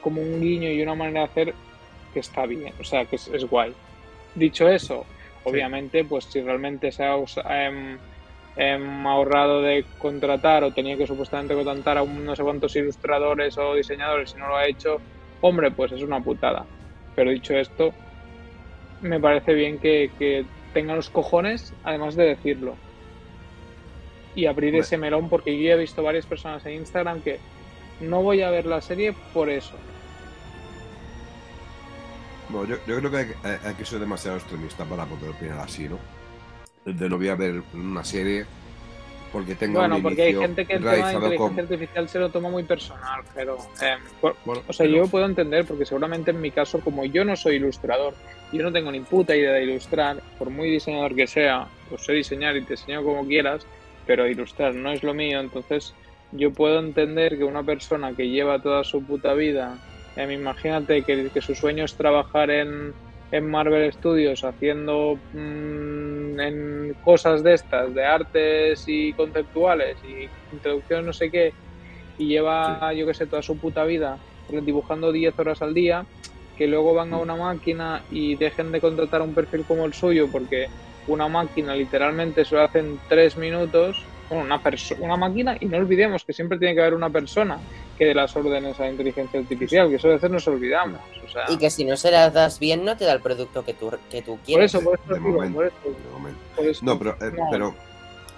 como 0.00 0.20
un 0.20 0.40
guiño 0.40 0.70
y 0.70 0.82
una 0.82 0.94
manera 0.94 1.20
de 1.20 1.26
hacer 1.26 1.54
que 2.12 2.20
está 2.20 2.46
bien, 2.46 2.72
o 2.80 2.84
sea, 2.84 3.04
que 3.04 3.16
es, 3.16 3.28
es 3.28 3.44
guay. 3.44 3.72
Dicho 4.34 4.68
eso, 4.68 5.04
obviamente, 5.44 6.04
pues 6.04 6.24
si 6.24 6.40
realmente 6.40 6.92
se 6.92 7.04
ha 7.04 7.16
em, 7.66 9.06
ahorrado 9.06 9.62
de 9.62 9.84
contratar 9.98 10.64
o 10.64 10.72
tenía 10.72 10.96
que 10.96 11.06
supuestamente 11.06 11.54
contratar 11.54 11.98
a 11.98 12.02
un 12.02 12.24
no 12.24 12.34
sé 12.34 12.42
cuántos 12.42 12.74
ilustradores 12.76 13.56
o 13.58 13.74
diseñadores 13.74 14.34
y 14.34 14.38
no 14.38 14.48
lo 14.48 14.56
ha 14.56 14.66
hecho, 14.66 15.00
hombre, 15.40 15.70
pues 15.70 15.92
es 15.92 16.02
una 16.02 16.20
putada. 16.20 16.64
Pero 17.14 17.30
dicho 17.30 17.56
esto, 17.56 17.92
me 19.02 19.20
parece 19.20 19.54
bien 19.54 19.78
que, 19.78 20.10
que 20.18 20.44
tengan 20.74 20.96
los 20.96 21.10
cojones, 21.10 21.72
además 21.84 22.14
de 22.16 22.24
decirlo. 22.24 22.76
Y 24.34 24.46
abrir 24.46 24.74
ese 24.76 24.96
melón, 24.98 25.28
porque 25.28 25.60
yo 25.60 25.70
he 25.72 25.76
visto 25.76 26.02
varias 26.02 26.26
personas 26.26 26.64
en 26.66 26.74
Instagram 26.74 27.20
que 27.22 27.38
no 28.00 28.22
voy 28.22 28.42
a 28.42 28.50
ver 28.50 28.66
la 28.66 28.80
serie 28.80 29.14
por 29.34 29.50
eso. 29.50 29.74
No, 32.50 32.64
yo, 32.64 32.76
yo 32.86 32.98
creo 32.98 33.10
que 33.10 33.16
hay, 33.16 33.26
hay- 33.42 33.58
hay 33.64 33.74
que 33.74 33.84
ser 33.84 33.98
demasiado 34.00 34.36
extremista 34.38 34.84
para 34.84 35.04
poder 35.04 35.30
opinar 35.30 35.58
así, 35.58 35.88
¿no? 35.88 35.98
De 36.84 37.08
no 37.08 37.18
voy 37.18 37.28
a 37.28 37.34
ver 37.34 37.62
una 37.74 38.04
serie 38.04 38.46
porque 39.32 39.54
tenga 39.54 39.80
Bueno, 39.80 39.96
un 39.96 40.02
porque 40.02 40.22
hay 40.22 40.34
gente 40.34 40.64
que 40.66 40.74
el 40.74 40.80
tema 40.80 40.92
de 40.94 41.12
inteligencia 41.14 41.38
con... 41.38 41.58
artificial 41.60 42.08
se 42.08 42.18
lo 42.18 42.28
toma 42.30 42.48
muy 42.50 42.62
personal, 42.64 43.22
pero... 43.34 43.58
por- 44.20 44.36
Bueno, 44.44 44.62
o 44.66 44.72
sea, 44.72 44.86
pero- 44.86 44.96
yo 45.04 45.06
puedo 45.08 45.26
entender 45.26 45.64
porque 45.64 45.84
seguramente 45.86 46.30
en 46.30 46.40
mi 46.40 46.50
caso, 46.50 46.80
como 46.80 47.04
yo 47.04 47.24
no 47.24 47.36
soy 47.36 47.56
ilustrador, 47.56 48.14
yo 48.52 48.62
no 48.62 48.72
tengo 48.72 48.90
ni 48.90 49.00
puta 49.00 49.36
idea 49.36 49.52
de 49.52 49.64
ilustrar, 49.64 50.22
por 50.38 50.50
muy 50.50 50.70
diseñador 50.70 51.14
que 51.14 51.26
sea, 51.26 51.66
pues 51.88 52.02
sé 52.04 52.12
diseñar 52.12 52.56
y 52.56 52.62
te 52.62 52.74
enseño 52.74 53.02
como 53.04 53.26
quieras, 53.26 53.66
pero 54.06 54.26
ilustrar 54.26 54.74
no 54.74 54.90
es 54.90 55.02
lo 55.02 55.12
mío, 55.14 55.40
entonces 55.40 55.94
yo 56.32 56.50
puedo 56.52 56.78
entender 56.78 57.36
que 57.38 57.44
una 57.44 57.62
persona 57.62 58.12
que 58.14 58.28
lleva 58.28 58.58
toda 58.60 58.84
su 58.84 59.02
puta 59.04 59.34
vida, 59.34 59.76
em, 60.16 60.30
imagínate 60.30 61.02
que, 61.02 61.28
que 61.28 61.40
su 61.42 61.54
sueño 61.54 61.84
es 61.84 61.94
trabajar 61.94 62.50
en, 62.50 62.92
en 63.32 63.50
Marvel 63.50 63.92
Studios 63.92 64.44
haciendo 64.44 65.18
mm, 65.34 66.17
en 66.40 66.94
cosas 67.04 67.42
de 67.42 67.54
estas, 67.54 67.94
de 67.94 68.04
artes 68.04 68.84
y 68.86 69.12
conceptuales 69.12 69.96
y 70.04 70.28
introducción 70.54 71.06
no 71.06 71.12
sé 71.12 71.30
qué, 71.30 71.52
y 72.18 72.26
lleva, 72.26 72.92
yo 72.92 73.06
que 73.06 73.14
sé, 73.14 73.26
toda 73.26 73.42
su 73.42 73.58
puta 73.58 73.84
vida 73.84 74.18
dibujando 74.50 75.12
10 75.12 75.38
horas 75.38 75.62
al 75.62 75.74
día, 75.74 76.06
que 76.56 76.66
luego 76.66 76.94
van 76.94 77.12
a 77.12 77.18
una 77.18 77.36
máquina 77.36 78.02
y 78.10 78.34
dejen 78.34 78.72
de 78.72 78.80
contratar 78.80 79.22
un 79.22 79.34
perfil 79.34 79.64
como 79.64 79.84
el 79.84 79.92
suyo 79.94 80.28
porque 80.30 80.66
una 81.06 81.28
máquina 81.28 81.74
literalmente 81.74 82.44
se 82.44 82.54
lo 82.54 82.62
hace 82.62 82.80
en 82.80 82.98
3 83.08 83.36
minutos, 83.36 84.02
una, 84.30 84.60
una 85.00 85.16
máquina, 85.16 85.56
y 85.60 85.66
no 85.66 85.78
olvidemos 85.78 86.24
que 86.24 86.32
siempre 86.32 86.58
tiene 86.58 86.74
que 86.74 86.80
haber 86.80 86.94
una 86.94 87.10
persona 87.10 87.58
que 87.96 88.04
dé 88.06 88.14
las 88.14 88.34
órdenes 88.36 88.78
a 88.78 88.84
la 88.84 88.90
inteligencia 88.90 89.40
artificial, 89.40 89.88
que 89.88 89.96
eso 89.96 90.08
a 90.08 90.12
veces 90.12 90.30
nos 90.30 90.46
olvidamos. 90.48 91.00
O 91.26 91.28
sea, 91.30 91.44
Y 91.48 91.56
que 91.58 91.70
si 91.70 91.84
no 91.84 91.96
se 91.96 92.10
las 92.10 92.32
das 92.32 92.58
bien, 92.58 92.84
no 92.84 92.96
te 92.96 93.04
da 93.04 93.12
el 93.12 93.20
producto 93.20 93.64
que 93.64 93.74
tú, 93.74 93.90
que 94.10 94.22
tú 94.22 94.36
por 94.36 94.44
quieres. 94.44 94.74
eso, 94.74 94.82
por 94.84 94.98
eso, 95.02 95.12
de 95.14 95.18
digo, 95.20 95.32
momento. 95.32 95.56
por 95.56 95.66
eso, 95.66 95.76
de 95.84 96.10
momento. 96.12 96.40
por 96.56 96.64
eso. 96.66 96.84
No, 96.84 96.98
pero, 96.98 97.10
eh, 97.20 97.32
No. 97.36 97.44
pero 97.50 97.74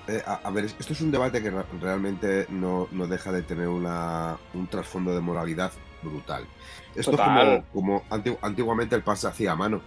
eh, 0.09 0.23
a, 0.27 0.41
a 0.45 0.51
ver, 0.51 0.65
esto 0.65 0.93
es 0.93 1.01
un 1.03 1.11
debate 1.11 1.43
que 1.43 1.51
re- 1.51 1.65
realmente 1.81 2.47
no, 2.49 2.89
no 2.91 3.07
deja 3.07 3.31
de 3.33 3.43
tener 3.43 3.69
una, 3.69 4.39
un 4.55 4.67
trasfondo 4.67 5.15
de 5.15 5.21
moralidad 5.21 5.71
brutal. 6.03 6.45
Esto 6.97 7.13
Total. 7.13 7.49
es 7.49 7.63
como, 7.73 8.03
como 8.03 8.09
antigu- 8.09 8.39
antiguamente 8.43 8.97
el 8.97 9.03
pan 9.03 9.17
se 9.17 9.29
hacía 9.29 9.53
a 9.53 9.57
mano 9.57 9.81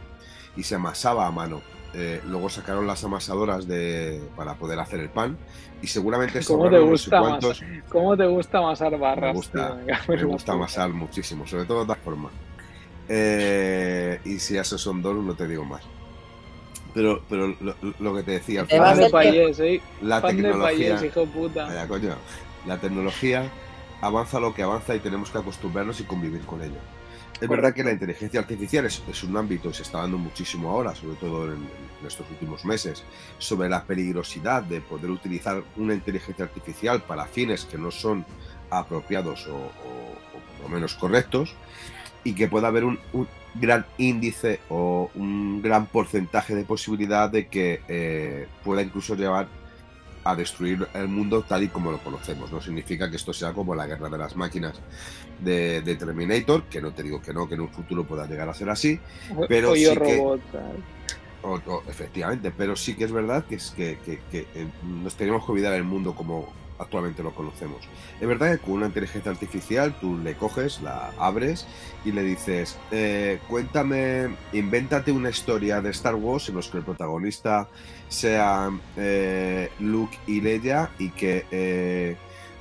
y 0.55 0.63
se 0.63 0.75
amasaba 0.75 1.25
a 1.27 1.31
mano. 1.31 1.61
Eh, 1.95 2.21
luego 2.27 2.49
sacaron 2.49 2.87
las 2.87 3.03
amasadoras 3.03 3.67
de, 3.67 4.21
para 4.35 4.55
poder 4.55 4.79
hacer 4.79 4.99
el 4.99 5.09
pan 5.09 5.37
y 5.81 5.87
seguramente 5.87 6.41
se 6.41 6.47
¿Cómo 6.47 6.63
te 6.69 6.77
ahorraron 6.77 6.89
no 6.91 6.97
sé 6.97 7.03
gusta 7.05 7.21
más? 7.21 7.29
cuántos- 7.29 7.63
¿Cómo 7.89 8.17
te 8.17 8.25
gusta 8.25 8.57
amasar 8.57 8.97
barras? 8.97 9.33
Me 9.33 9.33
gusta, 9.33 9.77
tío? 9.85 10.27
me 10.29 10.37
amasar 10.53 10.89
muchísimo, 10.89 11.45
sobre 11.45 11.65
todo 11.65 11.77
de 11.79 11.83
otra 11.83 11.95
forma. 12.03 12.31
Eh, 13.09 14.19
y 14.25 14.39
si 14.39 14.57
esos 14.57 14.81
son 14.81 15.01
dos, 15.01 15.15
no 15.15 15.35
te 15.35 15.47
digo 15.47 15.63
más. 15.65 15.81
Pero, 16.93 17.23
pero 17.29 17.47
lo, 17.59 17.75
lo 17.99 18.15
que 18.15 18.23
te 18.23 18.31
decía, 18.31 18.61
al 18.61 18.67
final, 18.67 18.97
de 18.97 19.09
payés, 19.09 19.59
¿eh? 19.59 19.81
la 20.01 20.21
Pan 20.21 20.37
de 20.41 20.53
payés, 20.53 21.03
hijo 21.03 21.25
puta. 21.25 21.65
Vaya, 21.65 21.87
coño, 21.87 22.15
la 22.65 22.77
tecnología 22.77 23.49
avanza 24.01 24.39
lo 24.39 24.53
que 24.53 24.63
avanza 24.63 24.95
y 24.95 24.99
tenemos 24.99 25.29
que 25.31 25.39
acostumbrarnos 25.39 25.99
y 25.99 26.03
convivir 26.03 26.41
con 26.41 26.61
ello. 26.61 26.77
Es 27.41 27.49
verdad 27.49 27.73
que 27.73 27.83
la 27.83 27.91
inteligencia 27.91 28.39
artificial 28.39 28.85
es, 28.85 29.23
un 29.23 29.35
ámbito, 29.35 29.73
se 29.73 29.83
está 29.83 29.99
dando 29.99 30.17
muchísimo 30.17 30.69
ahora, 30.69 30.95
sobre 30.95 31.15
todo 31.15 31.51
en, 31.51 31.67
estos 32.05 32.29
últimos 32.29 32.65
meses, 32.65 33.03
sobre 33.37 33.69
la 33.69 33.83
peligrosidad 33.85 34.63
de 34.63 34.81
poder 34.81 35.09
utilizar 35.09 35.63
una 35.77 35.93
inteligencia 35.93 36.45
artificial 36.45 37.01
para 37.01 37.25
fines 37.25 37.63
que 37.63 37.77
no 37.77 37.91
son 37.91 38.25
apropiados 38.69 39.47
o, 39.47 39.71
por 40.57 40.63
lo 40.63 40.69
menos 40.69 40.95
correctos, 40.95 41.55
y 42.25 42.33
que 42.33 42.47
pueda 42.47 42.67
haber 42.67 42.83
un, 42.83 42.99
un, 43.13 43.27
gran 43.55 43.85
índice 43.97 44.59
o 44.69 45.11
un 45.15 45.61
gran 45.61 45.85
porcentaje 45.85 46.55
de 46.55 46.63
posibilidad 46.63 47.29
de 47.29 47.47
que 47.47 47.81
eh, 47.87 48.47
pueda 48.63 48.81
incluso 48.81 49.15
llevar 49.15 49.47
a 50.23 50.35
destruir 50.35 50.87
el 50.93 51.07
mundo 51.07 51.43
tal 51.43 51.63
y 51.63 51.67
como 51.67 51.91
lo 51.91 51.99
conocemos. 51.99 52.51
No 52.51 52.61
significa 52.61 53.09
que 53.09 53.17
esto 53.17 53.33
sea 53.33 53.53
como 53.53 53.75
la 53.75 53.85
guerra 53.87 54.09
de 54.09 54.17
las 54.17 54.35
máquinas 54.35 54.79
de, 55.39 55.81
de 55.81 55.95
Terminator, 55.95 56.63
que 56.63 56.81
no 56.81 56.93
te 56.93 57.03
digo 57.03 57.21
que 57.21 57.33
no, 57.33 57.47
que 57.47 57.55
en 57.55 57.61
un 57.61 57.69
futuro 57.69 58.05
pueda 58.05 58.25
llegar 58.27 58.47
a 58.49 58.53
ser 58.53 58.69
así, 58.69 58.99
pero 59.47 59.71
o 59.71 59.75
sí 59.75 59.83
yo 59.83 59.93
que... 59.95 60.17
robot, 60.17 60.41
O, 61.43 61.59
o, 61.67 61.83
efectivamente, 61.89 62.51
pero 62.55 62.75
sí 62.75 62.95
que 62.95 63.03
es 63.03 63.11
verdad 63.11 63.43
que, 63.43 63.55
es 63.55 63.71
que, 63.71 63.97
que, 64.05 64.21
que 64.31 64.47
eh, 64.55 64.67
nos 64.83 65.15
tenemos 65.15 65.45
que 65.45 65.51
olvidar 65.51 65.73
el 65.73 65.83
mundo 65.83 66.15
como 66.15 66.53
actualmente 66.79 67.23
lo 67.23 67.33
conocemos. 67.33 67.79
Es 68.19 68.27
verdad 68.27 68.51
que 68.51 68.57
con 68.59 68.75
una 68.75 68.87
inteligencia 68.87 69.31
artificial 69.31 69.93
tú 69.99 70.17
le 70.17 70.35
coges, 70.35 70.81
la 70.81 71.11
abres 71.17 71.67
y 72.05 72.11
le 72.11 72.23
dices, 72.23 72.77
eh, 72.91 73.39
cuéntame, 73.47 74.35
invéntate 74.53 75.11
una 75.11 75.29
historia 75.29 75.81
de 75.81 75.89
Star 75.91 76.15
Wars 76.15 76.49
en 76.49 76.55
los 76.55 76.69
que 76.69 76.77
el 76.77 76.83
protagonista 76.83 77.67
sea 78.13 78.69
eh, 78.95 79.69
Luke 79.79 80.17
y 80.27 80.39
Leia 80.39 80.91
y 80.99 81.09
que 81.09 81.45
eh, 81.51 82.15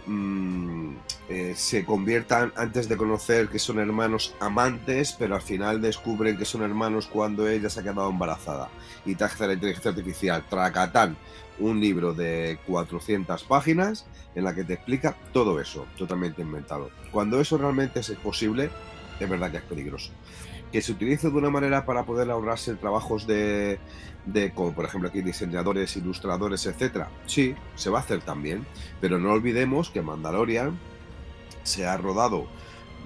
mm, 0.07 0.95
eh, 1.29 1.53
se 1.55 1.85
conviertan 1.85 2.53
antes 2.57 2.89
de 2.89 2.97
conocer 2.97 3.49
que 3.49 3.59
son 3.59 3.79
hermanos 3.79 4.35
amantes, 4.41 5.15
pero 5.19 5.35
al 5.35 5.43
final 5.43 5.81
descubren 5.81 6.39
que 6.39 6.45
son 6.45 6.63
hermanos 6.63 7.07
cuando 7.07 7.47
ella 7.49 7.69
se 7.69 7.81
ha 7.81 7.83
quedado 7.83 8.11
embarazada. 8.11 8.71
Y 9.05 9.23
hace 9.23 9.47
la 9.47 9.53
inteligencia 9.53 9.91
artificial, 9.91 10.45
Tracatán, 10.49 11.17
un 11.59 11.81
libro 11.81 12.15
de 12.15 12.59
400 12.67 13.45
páginas 13.45 14.07
en 14.35 14.45
la 14.45 14.55
que 14.55 14.65
te 14.65 14.75
explica 14.75 15.17
todo 15.33 15.61
eso, 15.61 15.87
totalmente 15.99 16.43
inventado. 16.43 16.91
Cuando 17.13 17.41
eso 17.41 17.59
realmente 17.59 18.01
es 18.01 18.11
posible, 18.13 18.71
es 19.21 19.29
verdad 19.29 19.51
que 19.51 19.59
es 19.59 19.63
peligroso. 19.65 20.11
Que 20.73 20.81
se 20.83 20.93
utilice 20.93 21.31
de 21.31 21.37
una 21.37 21.51
manera 21.51 21.85
para 21.85 22.05
poder 22.05 22.31
ahorrarse 22.31 22.75
trabajos 22.75 23.27
de, 23.27 23.79
como 24.55 24.73
por 24.73 24.87
ejemplo 24.87 25.11
aquí 25.11 25.21
diseñadores, 25.21 25.97
ilustradores, 25.97 26.67
etcétera. 26.67 27.11
Sí, 27.27 27.55
se 27.75 27.91
va 27.91 27.99
a 27.99 28.03
hacer 28.03 28.23
también, 28.23 28.67
pero 29.01 29.19
no 29.19 29.33
olvidemos 29.33 29.91
que 29.91 30.03
Mandalorian 30.03 30.79
se 31.63 31.87
ha 31.87 31.97
rodado 31.97 32.47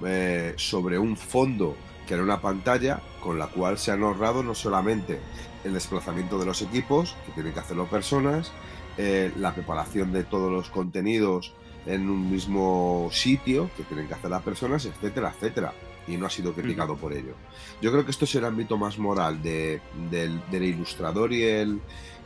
eh, 0.05 0.53
sobre 0.55 0.97
un 0.97 1.17
fondo 1.17 1.75
que 2.07 2.13
era 2.13 2.23
una 2.23 2.41
pantalla 2.41 3.01
con 3.21 3.37
la 3.37 3.47
cual 3.47 3.77
se 3.77 3.91
han 3.91 4.01
ahorrado 4.01 4.41
no 4.41 4.55
solamente 4.55 5.19
el 5.65 5.73
desplazamiento 5.73 6.39
de 6.39 6.45
los 6.45 6.61
equipos, 6.61 7.15
que 7.25 7.33
tienen 7.33 7.53
que 7.53 7.59
hacerlo 7.59 7.87
personas, 7.87 8.53
eh, 8.97 9.31
la 9.37 9.53
preparación 9.53 10.13
de 10.13 10.23
todos 10.23 10.51
los 10.51 10.69
contenidos 10.69 11.53
en 11.85 12.09
un 12.09 12.31
mismo 12.31 13.09
sitio, 13.11 13.69
que 13.75 13.83
tienen 13.83 14.07
que 14.07 14.13
hacer 14.13 14.29
las 14.29 14.41
personas, 14.41 14.85
etcétera, 14.85 15.33
etcétera. 15.35 15.73
Y 16.07 16.17
no 16.17 16.25
ha 16.25 16.29
sido 16.29 16.53
criticado 16.53 16.95
por 16.95 17.13
ello. 17.13 17.33
Yo 17.81 17.91
creo 17.91 18.05
que 18.05 18.11
esto 18.11 18.25
es 18.25 18.35
el 18.35 18.45
ámbito 18.45 18.77
más 18.77 18.97
moral 18.97 19.41
de, 19.41 19.81
del, 20.09 20.41
del, 20.49 20.63
ilustrador 20.63 21.33
y 21.33 21.43
el, 21.43 21.81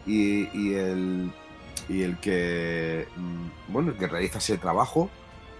y, 0.05 0.47
y, 0.57 0.73
el, 0.75 1.31
y 1.89 2.03
el 2.03 2.19
que, 2.19 3.07
mm, 3.15 3.73
bueno, 3.73 3.91
el 3.91 3.97
que 3.97 4.07
realiza 4.07 4.37
ese 4.37 4.57
trabajo 4.57 5.09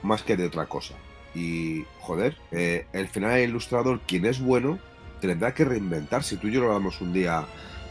más 0.04 0.24
que 0.24 0.38
de 0.38 0.46
otra 0.46 0.66
cosa. 0.68 0.94
Y, 1.34 1.86
joder, 2.00 2.38
eh, 2.52 2.86
el 2.94 3.08
final 3.08 3.32
el 3.32 3.50
ilustrador, 3.50 4.02
quien 4.02 4.26
es 4.26 4.40
bueno, 4.40 4.80
tendrá 5.20 5.54
que 5.54 5.66
reinventarse. 5.66 6.38
Tú 6.38 6.48
y 6.48 6.52
yo 6.52 6.62
lo 6.62 6.68
hablamos 6.68 7.02
un 7.02 7.14
día, 7.14 7.46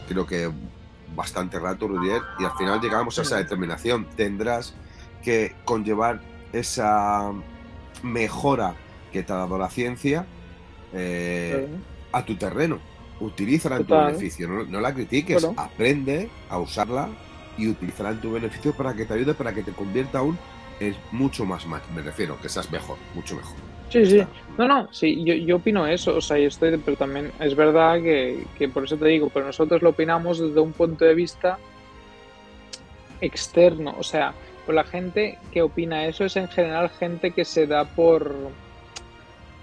creo 0.07 0.25
que 0.27 0.51
bastante 1.15 1.59
rato, 1.59 1.87
Rudier, 1.87 2.21
y 2.39 2.45
al 2.45 2.55
final 2.57 2.79
llegamos 2.79 3.17
a 3.19 3.23
esa 3.23 3.37
determinación. 3.37 4.05
Tendrás 4.15 4.73
que 5.23 5.55
conllevar 5.65 6.21
esa 6.53 7.31
mejora 8.03 8.75
que 9.11 9.23
te 9.23 9.33
ha 9.33 9.37
dado 9.37 9.57
la 9.57 9.69
ciencia 9.69 10.25
eh, 10.93 11.67
sí. 11.69 11.83
a 12.11 12.25
tu 12.25 12.35
terreno. 12.35 12.79
Utilízala 13.19 13.77
en 13.77 13.85
Total. 13.85 13.99
tu 13.99 14.17
beneficio, 14.17 14.47
no, 14.47 14.63
no 14.63 14.81
la 14.81 14.93
critiques, 14.93 15.43
bueno. 15.43 15.61
aprende 15.61 16.29
a 16.49 16.57
usarla 16.57 17.09
y 17.57 17.67
utilízala 17.67 18.09
en 18.09 18.21
tu 18.21 18.31
beneficio 18.31 18.73
para 18.73 18.93
que 18.93 19.05
te 19.05 19.13
ayude, 19.13 19.33
para 19.33 19.53
que 19.53 19.61
te 19.61 19.71
convierta 19.71 20.19
aún 20.19 20.37
es 20.79 20.95
mucho 21.11 21.45
más 21.45 21.67
mal, 21.67 21.81
me 21.93 22.01
refiero, 22.01 22.39
que 22.41 22.49
seas 22.49 22.71
mejor, 22.71 22.97
mucho 23.13 23.35
mejor. 23.35 23.55
Sí, 23.89 24.05
sí. 24.05 24.23
No, 24.57 24.67
no, 24.67 24.91
sí, 24.91 25.23
yo, 25.23 25.35
yo 25.35 25.57
opino 25.57 25.85
eso, 25.85 26.15
o 26.15 26.21
sea, 26.21 26.39
yo 26.39 26.47
estoy, 26.47 26.75
pero 26.77 26.97
también 26.97 27.31
es 27.39 27.55
verdad 27.55 28.01
que, 28.01 28.45
que, 28.57 28.67
por 28.67 28.85
eso 28.85 28.97
te 28.97 29.05
digo, 29.05 29.29
pero 29.31 29.45
nosotros 29.45 29.81
lo 29.81 29.89
opinamos 29.89 30.39
desde 30.39 30.59
un 30.59 30.71
punto 30.71 31.05
de 31.05 31.13
vista 31.13 31.59
externo, 33.19 33.93
o 33.99 34.03
sea, 34.03 34.33
pues 34.65 34.75
la 34.75 34.83
gente 34.83 35.37
que 35.51 35.61
opina 35.61 36.05
eso 36.05 36.25
es 36.25 36.35
en 36.35 36.47
general 36.47 36.89
gente 36.89 37.31
que 37.31 37.45
se 37.45 37.67
da 37.67 37.85
por 37.85 38.33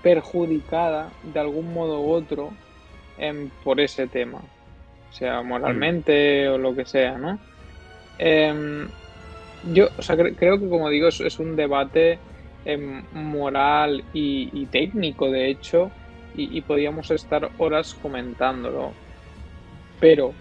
perjudicada 0.08 1.10
de 1.22 1.38
algún 1.38 1.74
modo 1.74 2.00
u 2.00 2.12
otro 2.12 2.50
por 3.62 3.78
ese 3.78 4.06
tema, 4.06 4.40
sea, 5.10 5.42
moralmente 5.42 6.48
o 6.48 6.56
lo 6.56 6.74
que 6.74 6.86
sea, 6.86 7.18
¿no? 7.18 7.38
Eh, 8.18 8.86
yo, 9.74 9.88
o 9.98 10.02
sea, 10.02 10.16
cre 10.16 10.34
creo 10.34 10.58
que 10.58 10.68
como 10.70 10.88
digo, 10.88 11.08
es, 11.08 11.38
un 11.38 11.56
debate 11.56 12.18
eh, 12.64 13.02
moral 13.12 14.02
y, 14.14 14.48
y, 14.52 14.66
técnico, 14.66 15.30
de 15.30 15.50
hecho, 15.50 15.90
y, 16.34 16.56
y, 16.56 16.62
podríamos 16.62 17.10
estar 17.10 17.50
horas 17.58 17.94
comentándolo. 17.94 18.92
Pero 20.00 20.32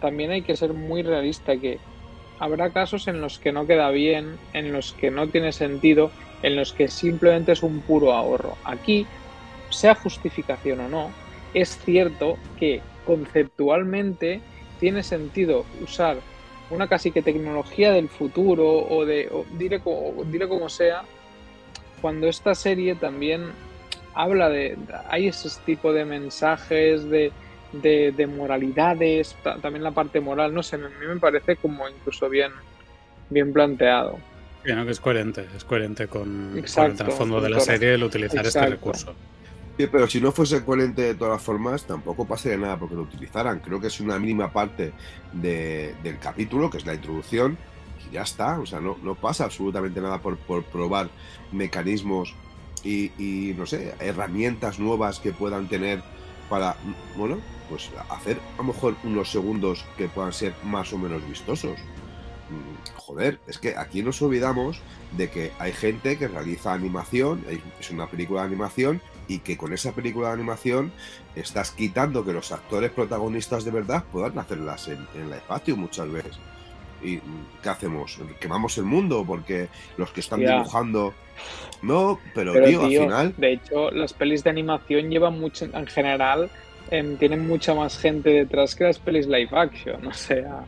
también 0.00 0.32
hay 0.32 0.42
que 0.42 0.56
ser 0.56 0.72
muy 0.72 1.02
realista 1.02 1.56
que 1.58 1.78
habrá 2.40 2.70
casos 2.70 3.06
en 3.06 3.20
los 3.20 3.38
que 3.38 3.52
no 3.52 3.68
queda 3.68 3.90
bien, 3.90 4.36
en 4.52 4.72
los 4.72 4.94
que 4.94 5.12
no 5.12 5.28
tiene 5.28 5.52
sentido, 5.52 6.10
en 6.42 6.56
los 6.56 6.72
que 6.72 6.88
simplemente 6.88 7.52
es 7.52 7.62
un 7.62 7.80
puro 7.80 8.12
ahorro. 8.12 8.56
Aquí, 8.64 9.06
sea 9.70 9.94
justificación 9.94 10.80
o 10.80 10.88
no, 10.88 11.12
es 11.54 11.78
cierto 11.78 12.38
que 12.58 12.82
conceptualmente 13.04 14.40
tiene 14.78 15.02
sentido 15.02 15.64
usar 15.82 16.18
una 16.70 16.88
casi 16.88 17.12
que 17.12 17.22
tecnología 17.22 17.92
del 17.92 18.08
futuro 18.08 18.86
o 18.88 19.04
de, 19.04 19.28
o 19.30 19.44
como 20.48 20.68
sea, 20.68 21.02
cuando 22.00 22.28
esta 22.28 22.54
serie 22.54 22.94
también 22.96 23.52
habla 24.14 24.48
de, 24.48 24.76
hay 25.08 25.28
ese 25.28 25.48
tipo 25.64 25.92
de 25.92 26.04
mensajes, 26.04 27.08
de, 27.08 27.32
de, 27.72 28.12
de 28.12 28.26
moralidades, 28.26 29.36
también 29.62 29.84
la 29.84 29.92
parte 29.92 30.20
moral, 30.20 30.52
no 30.52 30.62
sé, 30.62 30.76
a 30.76 30.78
mí 30.80 31.06
me 31.06 31.20
parece 31.20 31.56
como 31.56 31.88
incluso 31.88 32.28
bien, 32.28 32.50
bien 33.30 33.52
planteado. 33.52 34.18
Que 34.66 34.90
es 34.90 35.00
coherente, 35.00 35.46
es 35.56 35.64
coherente 35.64 36.08
con, 36.08 36.58
Exacto, 36.58 37.04
con 37.04 37.06
el 37.06 37.12
fondo 37.12 37.40
de 37.40 37.50
la 37.50 37.60
serie 37.60 37.94
el 37.94 38.02
utilizar 38.02 38.44
este 38.44 38.58
Exacto. 38.58 38.74
este 38.74 38.76
recurso. 38.76 39.14
Sí, 39.78 39.86
pero 39.92 40.08
si 40.08 40.20
no 40.20 40.32
fuese 40.32 40.64
coherente 40.64 41.02
de 41.02 41.14
todas 41.14 41.40
formas, 41.40 41.84
tampoco 41.84 42.26
pasaría 42.26 42.56
nada 42.58 42.78
porque 42.78 42.94
lo 42.94 43.02
utilizaran. 43.02 43.60
Creo 43.60 43.80
que 43.80 43.88
es 43.88 44.00
una 44.00 44.18
mínima 44.18 44.52
parte 44.52 44.92
de, 45.32 45.94
del 46.02 46.18
capítulo, 46.18 46.70
que 46.70 46.78
es 46.78 46.86
la 46.86 46.94
introducción, 46.94 47.58
y 48.08 48.14
ya 48.14 48.22
está. 48.22 48.58
O 48.58 48.66
sea, 48.66 48.80
no, 48.80 48.96
no 49.02 49.14
pasa 49.14 49.44
absolutamente 49.44 50.00
nada 50.00 50.18
por, 50.20 50.36
por 50.38 50.64
probar 50.64 51.10
mecanismos 51.52 52.34
y, 52.82 53.12
y, 53.18 53.54
no 53.54 53.66
sé, 53.66 53.94
herramientas 54.00 54.78
nuevas 54.78 55.20
que 55.20 55.32
puedan 55.32 55.68
tener 55.68 56.02
para, 56.48 56.76
bueno, 57.16 57.38
pues 57.68 57.90
hacer 58.08 58.38
a 58.54 58.58
lo 58.58 58.64
mejor 58.64 58.96
unos 59.04 59.30
segundos 59.30 59.84
que 59.96 60.08
puedan 60.08 60.32
ser 60.32 60.54
más 60.64 60.92
o 60.92 60.98
menos 60.98 61.26
vistosos. 61.28 61.78
Joder, 62.94 63.40
es 63.46 63.58
que 63.58 63.76
aquí 63.76 64.02
nos 64.02 64.20
olvidamos 64.22 64.80
de 65.12 65.30
que 65.30 65.52
hay 65.58 65.72
gente 65.72 66.18
que 66.18 66.28
realiza 66.28 66.72
animación, 66.72 67.44
es 67.80 67.90
una 67.90 68.06
película 68.06 68.40
de 68.40 68.46
animación 68.46 69.00
y 69.28 69.40
que 69.40 69.56
con 69.56 69.72
esa 69.72 69.92
película 69.92 70.28
de 70.28 70.34
animación 70.34 70.92
estás 71.34 71.72
quitando 71.72 72.24
que 72.24 72.32
los 72.32 72.52
actores 72.52 72.90
protagonistas 72.90 73.64
de 73.64 73.70
verdad 73.70 74.04
puedan 74.12 74.38
hacerlas 74.38 74.88
en, 74.88 75.06
en 75.14 75.22
el 75.26 75.32
espacio 75.32 75.76
muchas 75.76 76.10
veces. 76.10 76.38
¿Y 77.02 77.20
qué 77.62 77.68
hacemos? 77.68 78.18
¿Quemamos 78.40 78.78
el 78.78 78.84
mundo? 78.84 79.24
Porque 79.26 79.68
los 79.96 80.10
que 80.10 80.20
están 80.20 80.40
yeah. 80.40 80.58
dibujando... 80.58 81.14
No, 81.82 82.18
pero, 82.34 82.54
pero 82.54 82.66
tío, 82.66 82.88
tío, 82.88 83.02
al 83.02 83.06
final... 83.06 83.34
De 83.36 83.52
hecho, 83.52 83.90
las 83.90 84.12
pelis 84.14 84.42
de 84.42 84.50
animación 84.50 85.10
llevan 85.10 85.38
mucho, 85.38 85.66
en 85.66 85.86
general, 85.86 86.50
eh, 86.90 87.16
tienen 87.18 87.46
mucha 87.46 87.74
más 87.74 87.98
gente 87.98 88.30
detrás 88.30 88.74
que 88.74 88.84
las 88.84 88.98
pelis 88.98 89.26
live 89.26 89.50
action, 89.52 90.06
o 90.06 90.12
sea... 90.12 90.64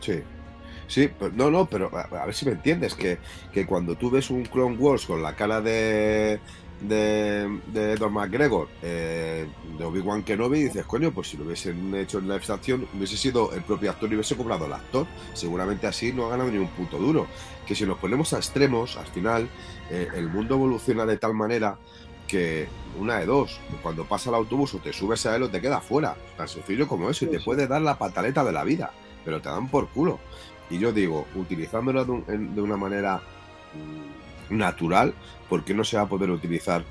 Sí. 0.00 0.22
Sí, 0.92 1.08
pues, 1.08 1.32
no, 1.32 1.50
no, 1.50 1.64
pero 1.64 1.90
a, 1.96 2.02
a, 2.02 2.26
ver 2.26 2.34
si 2.34 2.44
me 2.44 2.52
entiendes, 2.52 2.94
que, 2.94 3.16
que 3.50 3.64
cuando 3.64 3.96
tú 3.96 4.10
ves 4.10 4.28
un 4.28 4.42
Clone 4.42 4.76
Wars 4.76 5.06
con 5.06 5.22
la 5.22 5.34
cara 5.34 5.62
de, 5.62 6.38
de, 6.82 7.60
de 7.68 7.96
Don 7.96 8.12
McGregor, 8.12 8.68
eh, 8.82 9.46
de 9.78 9.84
Obi-Wan 9.86 10.22
Kenobi, 10.22 10.64
dices, 10.64 10.84
coño, 10.84 11.10
pues 11.10 11.28
si 11.28 11.38
lo 11.38 11.46
hubiesen 11.46 11.94
hecho 11.94 12.18
en 12.18 12.28
la 12.28 12.36
estación, 12.36 12.86
hubiese 12.94 13.16
sido 13.16 13.54
el 13.54 13.62
propio 13.62 13.90
actor 13.90 14.10
y 14.10 14.16
hubiese 14.16 14.36
cobrado 14.36 14.66
el 14.66 14.72
actor. 14.74 15.06
Seguramente 15.32 15.86
así 15.86 16.12
no 16.12 16.26
ha 16.26 16.30
ganado 16.32 16.50
ni 16.50 16.58
un 16.58 16.68
puto 16.68 16.98
duro. 16.98 17.26
Que 17.66 17.74
si 17.74 17.86
nos 17.86 17.96
ponemos 17.96 18.34
a 18.34 18.36
extremos, 18.36 18.98
al 18.98 19.06
final, 19.06 19.48
eh, 19.90 20.08
el 20.14 20.28
mundo 20.28 20.56
evoluciona 20.56 21.06
de 21.06 21.16
tal 21.16 21.32
manera 21.32 21.78
que 22.28 22.68
una 22.98 23.18
de 23.18 23.24
dos, 23.24 23.60
cuando 23.82 24.04
pasa 24.04 24.28
el 24.28 24.36
autobús 24.36 24.74
o 24.74 24.78
te 24.78 24.92
subes 24.92 25.24
a 25.24 25.36
él 25.36 25.44
o 25.44 25.48
te 25.48 25.62
queda 25.62 25.80
fuera. 25.80 26.16
Tan 26.36 26.48
sencillo 26.48 26.86
como 26.86 27.08
eso, 27.08 27.24
y 27.24 27.28
te 27.28 27.40
puede 27.40 27.66
dar 27.66 27.80
la 27.80 27.96
pataleta 27.96 28.44
de 28.44 28.52
la 28.52 28.62
vida, 28.62 28.90
pero 29.24 29.40
te 29.40 29.48
dan 29.48 29.68
por 29.68 29.88
culo. 29.88 30.20
Y 30.72 30.78
yo 30.78 30.90
digo, 30.92 31.26
utilizándolo 31.34 32.04
de, 32.04 32.10
un- 32.10 32.24
en- 32.28 32.54
de 32.54 32.62
una 32.62 32.76
manera 32.76 33.20
mm, 34.48 34.56
natural, 34.58 35.12
¿por 35.48 35.64
qué 35.64 35.74
no 35.74 35.84
se 35.84 35.96
va 35.96 36.04
a 36.04 36.06
poder 36.08 36.30
utilizar 36.30 36.82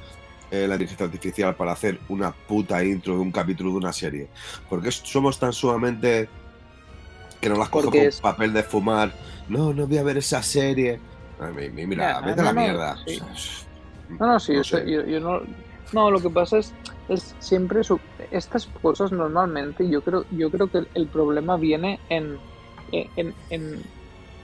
eh, 0.52 0.68
la 0.68 0.76
inteligencia 0.76 1.06
artificial 1.08 1.56
para 1.56 1.72
hacer 1.72 2.00
una 2.10 2.32
puta 2.32 2.84
intro 2.84 3.16
de 3.16 3.20
un 3.22 3.32
capítulo 3.32 3.72
de 3.72 3.78
una 3.78 3.92
serie? 3.94 4.28
Porque 4.70 4.92
somos 4.92 5.40
tan 5.40 5.52
sumamente 5.52 6.30
que 7.42 7.50
no 7.50 7.56
las 7.58 7.70
cojo 7.70 7.90
con 7.90 8.00
es- 8.00 8.22
papel 8.22 8.54
de 8.54 8.62
fumar. 8.64 9.12
No, 9.50 9.74
no 9.74 9.88
voy 9.88 9.98
a 9.98 10.04
ver 10.04 10.18
esa 10.18 10.44
serie. 10.44 11.00
Ay, 11.40 11.54
mi- 11.54 11.70
mi- 11.70 11.88
mira, 11.88 12.20
Ya, 12.20 12.22
vete 12.26 12.42
a 12.42 12.44
la 12.44 12.54
no, 12.54 12.62
mierda. 12.62 12.98
sí. 13.06 13.20
O 13.20 13.36
sea, 13.36 13.68
No, 14.20 14.28
no, 14.28 14.40
sí, 14.40 14.54
No 14.54 14.62
yo, 14.62 14.84
yo- 14.84 15.06
yo 15.08 15.20
no. 15.20 15.42
No, 15.94 16.10
lo 16.12 16.22
que 16.22 16.30
pasa 16.30 16.58
es, 16.60 16.74
es 17.10 17.36
siempre 17.40 17.84
su- 17.84 18.00
estas 18.30 18.68
cosas 18.82 19.12
normalmente 19.12 19.90
yo 19.90 20.02
creo, 20.02 20.26
yo 20.32 20.50
creo 20.52 20.68
que 20.70 20.78
el, 20.80 20.88
el 20.94 21.08
problema 21.08 21.58
viene 21.58 22.00
en, 22.10 22.38
en, 22.92 23.36
en, 23.50 23.84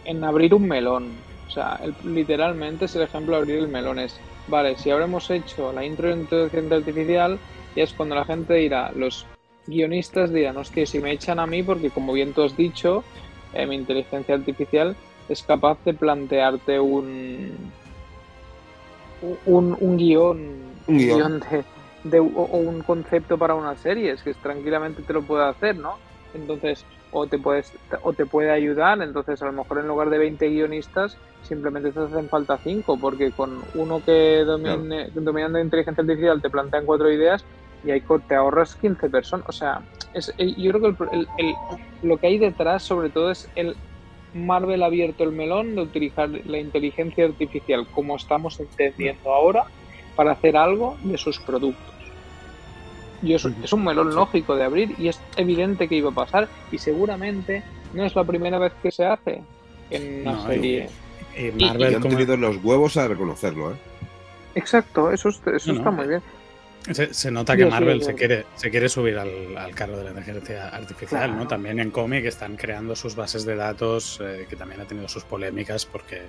en 0.05 0.23
abrir 0.23 0.53
un 0.53 0.67
melón. 0.67 1.23
O 1.47 1.49
sea, 1.49 1.79
el- 1.81 1.95
literalmente 2.03 2.85
es 2.85 2.95
el 2.95 3.03
ejemplo 3.03 3.35
de 3.35 3.41
abrir 3.41 3.57
el 3.59 3.67
melón. 3.67 3.99
Es, 3.99 4.19
vale, 4.47 4.75
si 4.77 4.89
habremos 4.89 5.29
hecho 5.29 5.71
la 5.73 5.85
intro 5.85 6.09
de 6.09 6.21
inteligencia 6.21 6.77
artificial, 6.77 7.39
ya 7.75 7.83
es 7.83 7.93
cuando 7.93 8.15
la 8.15 8.25
gente 8.25 8.53
dirá, 8.55 8.91
los 8.93 9.27
guionistas 9.65 10.31
dirán, 10.33 10.57
que 10.71 10.85
si 10.85 10.99
me 10.99 11.11
echan 11.11 11.39
a 11.39 11.47
mí, 11.47 11.63
porque 11.63 11.91
como 11.91 12.13
bien 12.13 12.33
tú 12.33 12.41
has 12.43 12.55
dicho, 12.55 13.03
eh, 13.53 13.65
mi 13.65 13.75
inteligencia 13.75 14.35
artificial 14.35 14.95
es 15.29 15.43
capaz 15.43 15.83
de 15.83 15.93
plantearte 15.93 16.79
un, 16.79 17.73
un, 19.45 19.77
un 19.79 19.97
guion, 19.97 20.75
Un 20.87 20.97
guion. 20.97 21.39
de, 21.39 21.65
de- 22.03 22.19
o 22.19 22.25
un 22.57 22.81
concepto 22.81 23.37
para 23.37 23.55
una 23.55 23.75
serie, 23.75 24.11
es 24.11 24.23
que 24.23 24.33
tranquilamente 24.35 25.03
te 25.03 25.13
lo 25.13 25.21
puede 25.23 25.45
hacer, 25.45 25.77
¿no? 25.77 25.95
Entonces, 26.33 26.85
o 27.19 27.27
te 27.27 27.39
puedes 27.39 27.71
o 28.03 28.13
te 28.13 28.25
puede 28.25 28.51
ayudar, 28.51 29.01
entonces 29.01 29.41
a 29.41 29.45
lo 29.45 29.53
mejor 29.53 29.79
en 29.79 29.87
lugar 29.87 30.09
de 30.09 30.17
20 30.17 30.47
guionistas 30.49 31.17
simplemente 31.41 31.91
te 31.91 31.99
hacen 31.99 32.29
falta 32.29 32.59
5, 32.63 32.99
porque 32.99 33.31
con 33.31 33.63
uno 33.73 34.01
que 34.01 34.43
domine, 34.45 35.09
dominando 35.13 35.59
inteligencia 35.59 36.01
artificial 36.01 36.41
te 36.41 36.49
plantean 36.49 36.85
cuatro 36.85 37.11
ideas 37.11 37.45
y 37.83 37.91
ahí 37.91 38.01
te 38.27 38.35
ahorras 38.35 38.75
15 38.75 39.09
personas, 39.09 39.45
o 39.47 39.51
sea, 39.51 39.81
es, 40.13 40.33
eh, 40.37 40.53
yo 40.57 40.71
creo 40.71 40.95
que 40.95 41.03
el- 41.05 41.19
el- 41.19 41.27
el- 41.37 41.55
lo 42.01 42.17
que 42.17 42.27
hay 42.27 42.37
detrás 42.37 42.83
sobre 42.83 43.09
todo 43.09 43.31
es 43.31 43.49
el 43.55 43.75
Marvel 44.33 44.83
ha 44.83 44.87
abierto 44.87 45.23
el 45.23 45.31
melón 45.31 45.75
de 45.75 45.81
utilizar 45.81 46.29
la 46.29 46.59
inteligencia 46.59 47.25
artificial 47.25 47.87
como 47.91 48.15
estamos 48.15 48.59
entendiendo 48.59 49.33
ahora 49.33 49.63
para 50.15 50.33
hacer 50.33 50.57
algo 50.57 50.97
de 51.01 51.17
sus 51.17 51.39
productos. 51.45 51.96
Y 53.23 53.33
es, 53.33 53.45
es 53.63 53.73
un 53.73 53.83
melón 53.83 54.13
lógico 54.13 54.55
de 54.55 54.63
abrir 54.63 54.93
y 54.99 55.07
es 55.07 55.19
evidente 55.37 55.87
que 55.87 55.95
iba 55.95 56.11
a 56.11 56.13
pasar 56.13 56.47
y 56.71 56.77
seguramente 56.77 57.63
no 57.93 58.03
es 58.05 58.15
la 58.15 58.23
primera 58.23 58.59
vez 58.59 58.73
que 58.81 58.91
se 58.91 59.05
hace 59.05 59.41
en 59.89 60.21
una 60.21 60.33
No, 60.33 60.45
serie. 60.47 60.89
Y 61.35 61.47
Y 61.47 61.51
Marvel, 61.65 61.95
han 61.95 62.01
como- 62.01 62.15
tenido 62.15 62.37
los 62.37 62.57
huevos 62.63 62.97
a 62.97 63.07
reconocerlo, 63.07 63.71
¿eh? 63.71 63.75
Exacto, 64.55 65.11
eso, 65.11 65.29
es- 65.29 65.41
eso 65.53 65.67
No, 65.67 65.73
no. 65.73 65.79
está 65.79 65.91
muy 65.91 66.07
bien. 66.07 66.21
se, 66.91 67.13
se 67.13 67.31
nota 67.31 67.55
que 67.57 67.65
Marvel 67.65 68.01
se 68.01 68.15
quiere, 68.15 68.45
se 68.55 68.69
quiere 68.71 68.87
subir 68.89 69.17
al, 69.17 69.57
al 69.57 69.75
carro 69.75 69.97
de 69.97 70.03
la 70.05 70.09
inteligencia 70.11 70.69
artificial, 70.69 71.35
¿no? 71.35 71.47
También 71.47 71.79
en 71.79 71.91
cómic 71.91 72.25
están 72.25 72.55
creando 72.55 72.95
sus 72.95 73.15
bases 73.15 73.45
de 73.45 73.55
datos, 73.55 74.19
eh, 74.23 74.45
que 74.49 74.55
también 74.55 74.81
ha 74.81 74.85
tenido 74.85 75.07
sus 75.09 75.23
polémicas, 75.25 75.85
porque 75.85 76.21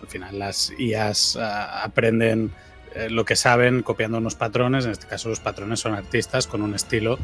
al 0.00 0.06
final 0.06 0.38
las 0.38 0.72
IAs 0.78 1.36
ah, 1.40 1.82
aprenden 1.82 2.52
eh, 2.94 3.10
lo 3.10 3.24
que 3.24 3.34
saben 3.34 3.82
copiando 3.82 4.18
unos 4.18 4.36
patrones, 4.36 4.84
en 4.84 4.92
este 4.92 5.06
caso 5.06 5.28
los 5.28 5.40
patrones 5.40 5.80
son 5.80 5.94
artistas 5.94 6.46
con 6.46 6.62
un 6.62 6.74
estilo, 6.74 7.18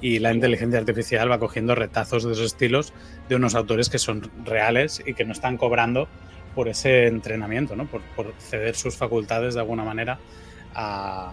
y 0.00 0.18
la 0.18 0.32
inteligencia 0.32 0.78
artificial 0.78 1.30
va 1.30 1.38
cogiendo 1.38 1.74
retazos 1.74 2.24
de 2.24 2.32
esos 2.32 2.46
estilos 2.46 2.92
de 3.28 3.36
unos 3.36 3.54
autores 3.54 3.88
que 3.88 3.98
son 3.98 4.30
reales 4.44 5.02
y 5.06 5.14
que 5.14 5.24
no 5.24 5.32
están 5.32 5.56
cobrando 5.56 6.08
por 6.54 6.68
ese 6.68 7.06
entrenamiento, 7.06 7.74
¿no? 7.74 7.86
por, 7.86 8.02
ceder 8.38 8.76
sus 8.76 8.96
facultades 8.96 9.54
de 9.54 9.60
alguna 9.60 9.84
manera 9.84 10.18
a, 10.74 11.32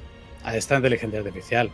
esta 0.53 0.77
inteligencia 0.77 1.19
artificial. 1.19 1.69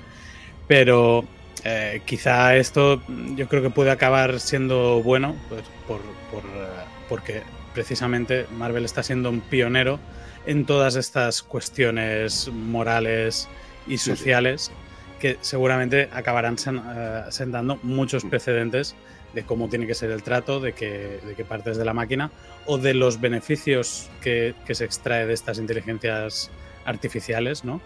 Pero 0.68 1.24
eh, 1.64 2.02
quizá 2.06 2.56
esto 2.56 3.02
mm, 3.08 3.36
yo 3.36 3.48
creo 3.48 3.62
que 3.62 3.70
puede 3.70 3.92
acabar 3.92 4.40
siendo 4.40 5.02
bueno 5.02 5.36
pues, 5.50 5.64
por, 5.88 6.00
eh, 6.00 6.68
porque 7.08 7.44
precisamente 7.74 8.48
Marvel 8.58 8.86
está 8.86 9.04
siendo 9.04 9.30
un 9.30 9.42
pionero 9.42 10.00
en 10.48 10.66
todas 10.66 10.96
estas 10.96 11.44
cuestiones 11.44 12.50
morales 12.52 13.48
y 13.86 13.98
sí. 14.00 14.10
sociales 14.10 14.72
que 15.20 15.38
seguramente 15.42 16.10
acabarán 16.12 16.58
sen- 16.58 16.82
eh, 16.96 17.24
sentando 17.32 17.78
muchos 17.84 18.24
Mm. 18.26 18.30
precedentes 18.30 18.96
de 19.34 19.44
cómo 19.44 19.68
tiene 19.68 19.86
que 19.86 19.94
ser 19.94 20.10
el 20.12 20.24
trato, 20.24 20.60
de 20.60 20.74
que, 20.74 21.20
de 21.26 21.34
qué 21.36 21.44
partes 21.46 21.78
de 21.78 21.86
la 21.86 21.94
máquina 21.94 22.32
o 22.66 22.78
de 22.78 22.94
los 22.94 23.20
beneficios 23.20 24.10
que, 24.22 24.56
que 24.66 24.74
se 24.74 24.86
extrae 24.86 25.26
de 25.28 25.34
estas 25.34 25.58
inteligencias 25.60 26.50
artificiales, 26.86 27.64
¿no? 27.66 27.82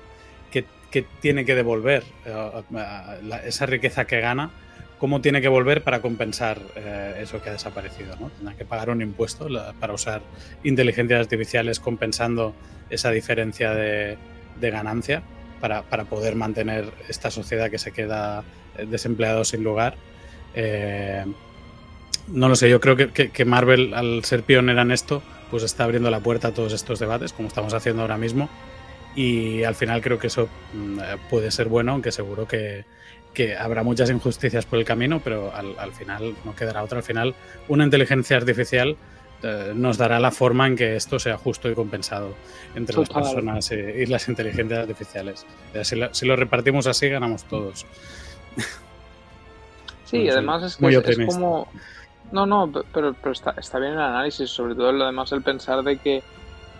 Que, 0.51 0.66
que 0.91 1.05
tiene 1.22 1.43
que 1.45 1.55
devolver 1.55 2.03
eh, 2.26 2.64
la- 3.24 3.43
esa 3.45 3.66
riqueza 3.66 4.05
que 4.05 4.20
gana, 4.22 4.51
cómo 5.02 5.20
tiene 5.20 5.41
que 5.41 5.47
volver 5.47 5.84
para 5.84 5.99
compensar 5.99 6.62
eh, 6.76 7.16
eso 7.24 7.41
que 7.41 7.49
ha 7.49 7.54
desaparecido, 7.54 8.16
¿no? 8.18 8.30
Tendrá 8.30 8.54
que 8.56 8.66
pagar 8.66 8.91
un 8.91 9.02
impuesto 9.02 9.49
la- 9.49 9.74
para 9.74 9.93
usar 9.93 10.22
inteligencias 10.62 11.20
artificiales 11.20 11.80
compensando 11.80 12.54
esa 12.88 13.10
diferencia 13.10 13.74
de, 13.74 14.20
de 14.54 14.70
ganancia 14.70 15.24
para, 15.60 15.82
para 15.89 16.06
poder 16.06 16.36
mantener 16.36 16.93
esta 17.10 17.32
sociedad 17.32 17.72
que 17.72 17.80
se 17.80 17.91
queda 17.91 18.43
eh, 18.78 18.86
desempleado 18.86 19.43
sin 19.43 19.64
lugar. 19.64 19.97
Eh, 20.54 21.26
no 22.28 22.47
lo 22.47 22.56
sé, 22.56 22.70
yo 22.70 22.80
creo 22.80 22.95
que, 22.95 23.12
que- 23.12 23.32
que 23.32 23.43
Marvel, 23.45 23.95
al 23.95 24.24
ser 24.24 24.43
pionera 24.43 24.84
en 24.84 24.91
esto, 24.91 25.24
pues 25.49 25.64
está 25.64 25.84
abriendo 25.86 26.12
la 26.12 26.20
puerta 26.20 26.49
a 26.49 26.54
todos 26.54 26.74
estos 26.74 26.99
debates, 26.99 27.34
como 27.34 27.47
estamos 27.47 27.74
haciendo 27.74 28.04
ahora 28.04 28.18
mismo. 28.18 28.49
Y 29.16 29.64
al 29.64 29.76
final 29.76 30.02
creo 30.02 30.20
que 30.20 30.28
eso 30.28 30.47
mm, 30.74 30.99
eh, 30.99 31.18
puede 31.30 31.49
ser 31.52 31.68
bueno, 31.70 31.93
aunque 31.93 32.12
seguro 32.12 32.47
que, 32.47 32.86
que 33.34 33.55
habrá 33.55 33.84
muchas 33.84 34.09
injusticias 34.09 34.65
por 34.65 34.79
el 34.79 34.86
camino, 34.86 35.21
pero 35.23 35.53
al, 35.55 35.77
al 35.79 35.93
final 35.93 36.36
no 36.43 36.55
quedará 36.55 36.84
otra. 36.84 36.97
Al 36.97 37.03
final, 37.03 37.34
una 37.69 37.86
inteligencia 37.86 38.38
artificial 38.38 38.97
eh, 39.43 39.71
nos 39.73 39.97
dará 39.97 40.19
la 40.19 40.32
forma 40.32 40.67
en 40.67 40.75
que 40.75 40.95
esto 40.95 41.17
sea 41.17 41.38
justo 41.38 41.69
y 41.69 41.73
compensado 41.73 42.36
entre 42.75 42.95
Total. 42.95 43.21
las 43.23 43.34
personas 43.34 43.71
eh, 43.71 44.03
y 44.03 44.05
las 44.05 44.27
inteligencias 44.27 44.79
artificiales. 44.82 45.45
Si, 45.84 45.95
lo, 45.95 46.13
si 46.13 46.25
lo 46.25 46.36
repartimos 46.36 46.88
así, 46.88 47.07
ganamos 47.09 47.43
todos. 47.45 47.86
Sí, 50.05 50.17
Bueno, 50.17 50.34
además 50.34 50.63
es 50.63 50.75
que 50.75 50.84
muy 50.84 50.95
es, 50.95 51.25
como... 51.25 51.67
No, 52.34 52.45
no, 52.45 52.71
pe- 52.71 52.82
pero, 52.93 53.13
pero 53.13 53.32
está, 53.32 53.55
está 53.57 53.79
bien 53.79 53.93
el 53.93 53.99
análisis, 53.99 54.49
sobre 54.49 54.75
todo 54.75 54.91
lo 54.91 55.05
demás 55.05 55.32
el 55.32 55.41
pensar 55.41 55.84
de 55.84 55.97
que 55.97 56.21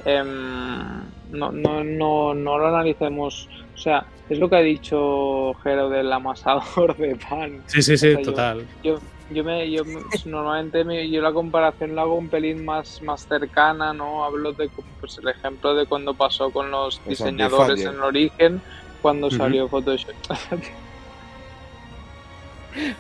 em, 0.06 1.02
no, 1.32 1.52
no, 1.52 1.84
no, 1.84 2.34
no 2.34 2.58
lo 2.58 2.68
analicemos, 2.68 3.48
o 3.74 3.78
sea, 3.78 4.06
es 4.30 4.38
lo 4.40 4.50
que 4.50 4.56
ha 4.58 4.62
dicho 4.62 5.54
Jero 5.64 5.90
del 5.90 6.12
amasador 6.12 6.96
de 6.98 7.16
pan. 7.16 7.64
Sí, 7.68 7.82
sí, 7.82 7.94
O 7.94 7.98
sí, 7.98 8.12
sea, 8.12 8.20
yo- 8.22 8.24
total. 8.24 8.68
Yo, 8.84 9.00
yo 9.30 9.44
me, 9.44 9.70
yo 9.72 9.86
me- 9.86 10.02
normalmente 10.26 10.84
me- 10.84 11.10
yo 11.10 11.22
la 11.22 11.32
comparación 11.32 11.96
la 11.96 12.02
hago 12.04 12.16
un 12.18 12.30
pelín 12.30 12.66
más, 12.66 13.02
más 13.02 13.26
cercana, 13.28 13.94
¿no? 13.94 14.24
Hablo 14.26 14.52
de 14.54 14.70
pues, 15.00 15.18
el 15.20 15.30
ejemplo 15.30 15.74
de 15.74 15.86
cuando 15.86 16.14
pasó 16.14 16.52
con 16.52 16.70
los 16.72 17.02
diseñadores 17.08 17.80
en 17.82 17.94
el 17.96 18.02
origen, 18.04 18.62
cuando 19.02 19.28
Ujú. 19.28 19.38
salió 19.38 19.68
Photoshop. 19.70 20.14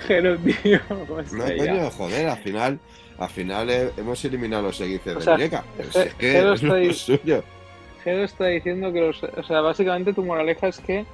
Jero, 0.07 0.37
tío, 0.37 0.79
o 0.89 1.05
No, 1.05 1.23
sea, 1.47 1.57
coño, 1.57 1.89
joder, 1.91 2.27
al 2.27 2.37
final, 2.39 2.79
al 3.21 3.29
final 3.29 3.69
eh, 3.69 3.91
hemos 3.97 4.23
eliminado 4.25 4.63
los 4.63 4.77
seguices 4.77 5.15
O 5.15 5.19
de 5.19 5.25
sea, 5.25 5.37
es 6.05 6.13
que- 6.15 6.37
es 6.39 6.63
lo 6.63 6.93
suyo. 6.93 7.43
Está 8.03 8.47
diciendo 8.47 8.91
que 8.91 8.99
los, 8.99 9.21
o 9.23 9.43
sea, 9.43 9.61
básicamente 9.61 10.11
tu 10.11 10.23
moraleja 10.23 10.67
es 10.69 10.79
que 10.79 11.05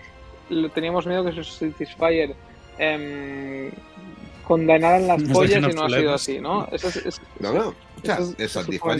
lo 0.49 0.69
teníamos 0.69 1.05
miedo 1.05 1.25
que 1.25 1.31
esos 1.31 1.51
Satisfyer 1.53 2.33
em, 2.77 3.69
condenaran 4.47 5.05
las 5.05 5.21
Nos 5.21 5.31
pollas 5.37 5.57
y 5.57 5.73
no 5.75 5.83
ha 5.83 5.89
sido 5.89 6.13
así, 6.13 6.39
¿no? 6.39 6.65
Eso 6.71 6.87
es, 6.87 6.95
es- 6.97 7.21
No, 7.41 7.51
no. 7.53 7.67
O 7.69 8.05
sea, 8.05 8.15
Eso 8.19 8.33
el 8.37 8.49
Satisfyer 8.49 8.99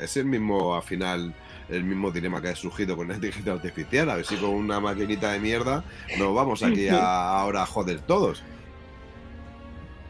es 0.00 0.16
el 0.16 0.24
mismo, 0.26 0.76
al 0.76 0.82
final, 0.82 1.34
el 1.68 1.82
mismo 1.82 2.12
dilema 2.12 2.40
que 2.40 2.48
ha 2.50 2.54
surgido 2.54 2.96
con 2.96 3.08
la 3.08 3.14
inteligencia 3.14 3.52
artificial. 3.52 4.08
A 4.10 4.14
ver 4.16 4.24
si 4.24 4.36
con 4.36 4.50
una 4.50 4.78
maquinita 4.78 5.32
de 5.32 5.40
mierda 5.40 5.82
nos 6.18 6.32
vamos 6.32 6.62
aquí 6.62 6.88
a, 6.88 7.40
ahora 7.40 7.62
a 7.62 7.66
joder 7.66 7.98
todos. 8.00 8.44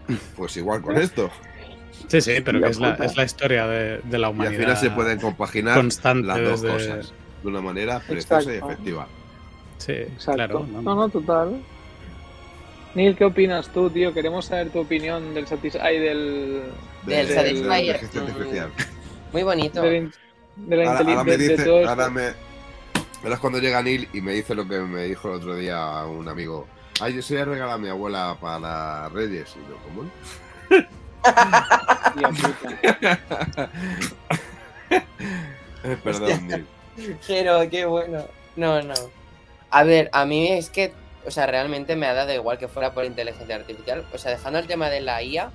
Pues 0.36 0.56
igual 0.56 0.82
con 0.82 0.96
esto. 0.96 1.30
Sí, 2.08 2.20
sí, 2.20 2.40
pero 2.44 2.60
que 2.60 2.68
es 2.68 2.78
la, 2.80 2.94
es 2.94 3.16
la 3.16 3.24
historia 3.24 3.66
de, 3.66 3.98
de 3.98 4.18
la 4.18 4.28
Y 4.28 4.30
al 4.30 4.36
humanidad. 4.36 4.60
final 4.60 4.76
se 4.76 4.90
pueden 4.90 5.20
compaginar 5.20 5.84
las 5.84 6.00
dos 6.02 6.62
desde- 6.62 6.72
cosas 6.72 7.12
de 7.42 7.48
una 7.48 7.60
manera 7.60 8.00
preciosa 8.00 8.52
y 8.52 8.56
efectiva. 8.56 9.06
Sí, 9.78 9.92
Exacto. 9.92 10.32
claro. 10.34 10.66
no, 10.70 10.94
no, 10.94 11.08
total. 11.08 11.60
Neil, 12.94 13.14
¿qué 13.16 13.24
opinas 13.24 13.68
tú, 13.72 13.90
tío? 13.90 14.12
Queremos 14.14 14.46
saber 14.46 14.70
tu 14.70 14.80
opinión 14.80 15.34
del 15.34 15.46
Satis 15.46 15.76
ay, 15.76 15.98
del, 16.00 16.62
Del 17.06 17.28
de- 17.28 17.34
Satisfyer. 17.34 17.62
de 17.62 17.68
la 17.68 17.80
inteligencia 17.80 18.20
artificial. 18.22 18.70
Muy 19.32 19.42
bonito. 19.42 19.82
de, 19.82 19.90
la 19.90 19.96
in- 19.98 20.12
de 20.56 20.76
la 20.76 20.84
Ahora, 20.90 20.98
ahora 21.10 21.24
me 21.24 21.36
dice, 21.36 21.64
todo 21.64 21.88
ahora 21.88 22.08
me, 22.10 22.22
Ahora 23.22 23.34
es 23.34 23.40
cuando 23.40 23.58
llega 23.58 23.82
Neil 23.82 24.08
y 24.12 24.20
me 24.20 24.32
dice 24.32 24.54
lo 24.54 24.66
que 24.66 24.78
me 24.78 25.04
dijo 25.04 25.28
el 25.28 25.34
otro 25.34 25.54
día 25.56 26.04
un 26.06 26.28
amigo. 26.28 26.66
Ay, 27.00 27.14
yo 27.14 27.22
soy 27.22 27.36
a 27.36 27.44
regalar 27.44 27.74
a 27.74 27.78
mi 27.78 27.88
abuela 27.88 28.36
para 28.40 29.08
Reyes. 29.10 29.54
Y. 29.56 30.74
Tía 32.18 32.28
puta. 32.28 33.70
Eh, 35.84 35.96
Perdón, 36.02 36.48
Neil. 36.48 36.66
Pero 37.26 37.70
qué 37.70 37.84
bueno. 37.84 38.24
No, 38.56 38.82
no. 38.82 38.94
A 39.70 39.84
ver, 39.84 40.10
a 40.12 40.24
mí 40.24 40.48
es 40.48 40.70
que, 40.70 40.92
o 41.24 41.30
sea, 41.30 41.46
realmente 41.46 41.94
me 41.94 42.06
ha 42.06 42.14
dado 42.14 42.32
igual 42.32 42.58
que 42.58 42.66
fuera 42.68 42.92
por 42.92 43.04
inteligencia 43.04 43.54
artificial. 43.54 44.04
O 44.12 44.18
sea, 44.18 44.32
dejando 44.32 44.58
el 44.58 44.66
tema 44.66 44.90
de 44.90 45.00
la 45.00 45.22
IA, 45.22 45.52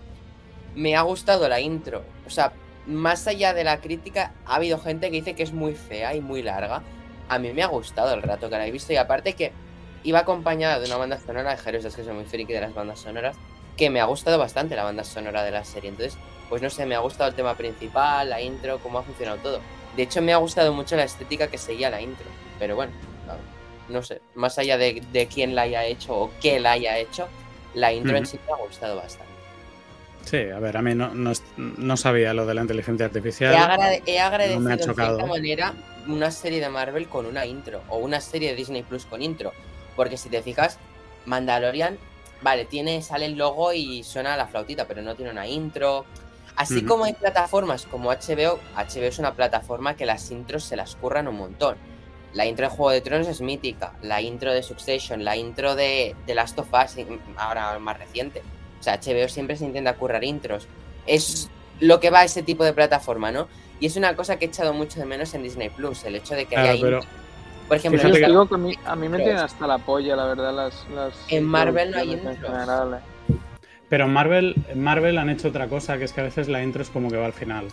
me 0.76 0.96
ha 0.96 1.02
gustado 1.02 1.50
la 1.50 1.60
intro. 1.60 2.04
O 2.26 2.30
sea, 2.30 2.54
más 2.86 3.28
allá 3.28 3.54
de 3.54 3.64
la 3.66 3.82
crítica, 3.82 4.32
ha 4.46 4.56
habido 4.56 4.80
gente 4.80 5.08
que 5.08 5.18
dice 5.18 5.36
que 5.36 5.44
es 5.44 5.52
muy 5.52 5.74
fea 5.74 6.16
y 6.16 6.22
muy 6.22 6.41
larga. 6.41 6.84
A 7.28 7.39
mí 7.39 7.52
me 7.52 7.64
ha 7.64 7.68
gustado 7.68 8.14
el 8.14 8.22
rato 8.22 8.50
que 8.50 8.58
la 8.58 8.68
he 8.68 8.72
visto 8.72 8.94
y 8.94 8.98
aparte 8.98 9.34
que 9.34 9.52
iba 10.04 10.20
acompañada 10.20 10.80
de 10.80 10.86
una 10.88 10.97
banda 10.97 11.20
sonora 11.20 11.51
de 11.51 11.58
Jeros, 11.58 11.86
es 11.86 11.95
que 11.95 12.04
soy 12.04 12.14
muy 12.14 12.26
friki 12.26 12.54
de 12.54 12.62
las 12.62 12.74
bandas 12.74 12.99
sonoras, 12.99 13.36
que 13.78 13.89
me 13.89 13.99
ha 14.01 14.06
gustado 14.06 14.38
bastante 14.38 14.76
la 14.76 14.84
banda 14.84 15.04
sonora 15.04 15.43
de 15.43 15.51
la 15.51 15.64
serie. 15.64 15.89
Entonces, 15.89 16.18
pues 16.49 16.62
no 16.62 16.70
sé, 16.70 16.86
me 16.86 16.95
ha 16.95 16.99
gustado 16.99 17.30
el 17.30 17.36
tema 17.36 17.56
principal, 17.56 18.30
la 18.30 18.41
intro, 18.41 18.80
cómo 18.80 18.99
ha 18.99 19.04
funcionado 19.04 19.38
todo. 19.39 19.62
De 19.95 20.04
hecho, 20.04 20.22
me 20.22 20.34
ha 20.34 20.38
gustado 20.38 20.74
mucho 20.74 20.95
la 20.95 21.04
estética 21.04 21.47
que 21.47 21.58
seguía 21.58 21.89
la 21.89 22.01
intro. 22.01 22.26
Pero 22.60 22.76
bueno, 22.76 22.91
no, 23.89 24.04
sé, 24.04 24.22
más 24.36 24.58
allá 24.60 24.78
de, 24.78 25.01
de 25.12 25.28
quién 25.28 25.56
la 25.56 25.64
haya 25.64 25.86
hecho 25.86 26.16
o 26.16 26.32
qué 26.41 26.60
la 26.60 26.72
haya 26.74 26.97
hecho, 26.97 27.28
la 27.74 27.91
intro 27.91 28.16
en 28.18 28.26
sí 28.26 28.39
me 28.47 28.54
ha 28.54 28.58
gustado 28.58 28.95
bastante. 28.97 29.32
Sí, 30.26 30.38
a 30.38 30.60
ver, 30.60 30.78
a 30.78 30.82
mí 30.82 30.95
no, 30.95 31.14
no, 31.14 31.34
no 31.58 31.97
sabía 31.97 32.34
lo 32.34 32.45
de 32.45 32.54
la 32.54 32.62
inteligencia 32.62 33.06
He, 33.06 33.08
artificial. 33.08 33.56
agrade- 33.56 34.04
he 34.06 34.20
agradecido 34.20 34.60
no 34.62 34.66
me 34.66 34.72
ha 34.72 34.74
en 34.76 34.80
chocado. 34.80 35.18
cierta 35.18 35.34
manera 35.34 35.74
una 36.08 36.32
serie 36.32 36.60
de 36.62 36.70
Marvel 36.70 37.10
con 37.10 37.26
una 37.26 37.45
intro 37.45 37.82
o 37.89 37.97
una 37.97 38.22
serie 38.22 38.51
de 38.51 38.56
Disney 38.56 38.84
Plus 38.84 39.06
con 39.06 39.22
intro. 39.22 39.51
Porque 39.96 40.18
si 40.18 40.30
te 40.30 40.41
fijas, 40.41 40.78
Mandalorian, 41.26 41.98
vale, 42.41 42.66
tiene, 42.66 43.02
sale 43.02 43.26
el 43.26 43.36
logo 43.38 43.74
y 43.74 44.04
suena 44.04 44.36
la 44.38 44.48
flautita, 44.48 44.86
pero 44.88 45.02
no 45.02 45.16
tiene 45.16 45.32
una 45.32 45.48
intro. 45.48 46.06
Así 46.56 46.84
como 46.84 47.06
hay 47.06 47.14
plataformas 47.14 47.86
como 47.86 48.12
HBO, 48.12 48.60
HBO 48.76 49.06
es 49.08 49.20
una 49.20 49.34
plataforma 49.34 49.96
que 49.96 50.06
las 50.06 50.30
intros 50.32 50.64
se 50.64 50.76
las 50.76 50.96
curran 50.96 51.28
un 51.28 51.36
montón. 51.38 51.78
La 52.34 52.46
intro 52.46 52.68
de 52.68 52.76
Juego 52.76 52.91
de 52.91 53.02
Tronos 53.02 53.28
es 53.28 53.41
mítica, 53.41 53.94
la 54.02 54.22
intro 54.22 54.52
de 54.54 54.64
Succession, 54.64 55.24
la 55.24 55.36
intro 55.38 55.76
de, 55.76 56.16
de 56.26 56.36
Last 56.36 56.58
of 56.60 56.68
Us, 56.74 56.98
y- 56.98 57.06
ahora 57.38 57.78
más 57.80 57.98
reciente. 57.98 58.41
O 58.80 58.84
sea, 58.84 59.00
HBO 59.00 59.30
siempre 59.30 59.56
se 59.56 59.66
intenta 59.66 59.96
currar 59.96 60.24
intros. 60.24 60.68
Es 61.06 61.50
lo 61.80 62.00
que 62.00 62.10
va 62.10 62.20
a 62.20 62.24
ese 62.26 62.44
tipo 62.44 62.64
de 62.64 62.74
plataforma, 62.74 63.32
¿no? 63.32 63.48
Y 63.80 63.86
es 63.88 63.96
una 63.98 64.16
cosa 64.16 64.38
que 64.38 64.46
he 64.46 64.48
echado 64.48 64.74
mucho 64.74 65.00
de 65.00 65.06
menos 65.06 65.34
en 65.34 65.44
Disney 65.44 65.70
Plus, 65.70 66.04
el 66.06 66.16
hecho 66.16 66.36
de 66.36 66.46
que 66.46 66.56
Claro, 66.56 66.72
haya 66.72 66.82
pero-. 66.82 67.00
Por 67.68 67.78
ejemplo, 67.78 67.99
Fíjate 67.99 68.09
Yo 68.09 68.14
os 68.14 68.20
que- 68.20 68.32
digo 68.32 68.47
que 68.47 68.55
a 68.55 68.57
mí, 68.57 68.74
a 68.86 68.95
mí 68.95 69.09
me 69.09 69.18
tienen 69.18 69.38
hasta 69.38 69.66
la 69.68 69.78
polla, 69.78 70.16
la 70.16 70.26
verdad, 70.26 70.53
las, 70.53 70.86
las 70.93 71.14
En 71.30 71.43
Marvel 71.45 71.91
no 71.91 71.97
hay 71.97 72.11
intros. 72.14 72.36
general, 72.38 72.93
eh. 72.95 73.34
Pero 73.89 74.05
en 74.05 74.11
Marvel, 74.14 74.55
en 74.70 74.84
Marvel 74.84 75.18
han 75.18 75.30
hecho 75.30 75.49
otra 75.49 75.68
cosa, 75.68 75.97
que 75.97 76.05
es 76.05 76.14
que 76.14 76.22
a 76.22 76.24
veces 76.26 76.47
la 76.49 76.64
intro 76.64 76.82
es 76.82 76.89
como 76.89 77.09
que 77.09 77.18
va 77.18 77.26
al 77.26 77.34
final. 77.34 77.66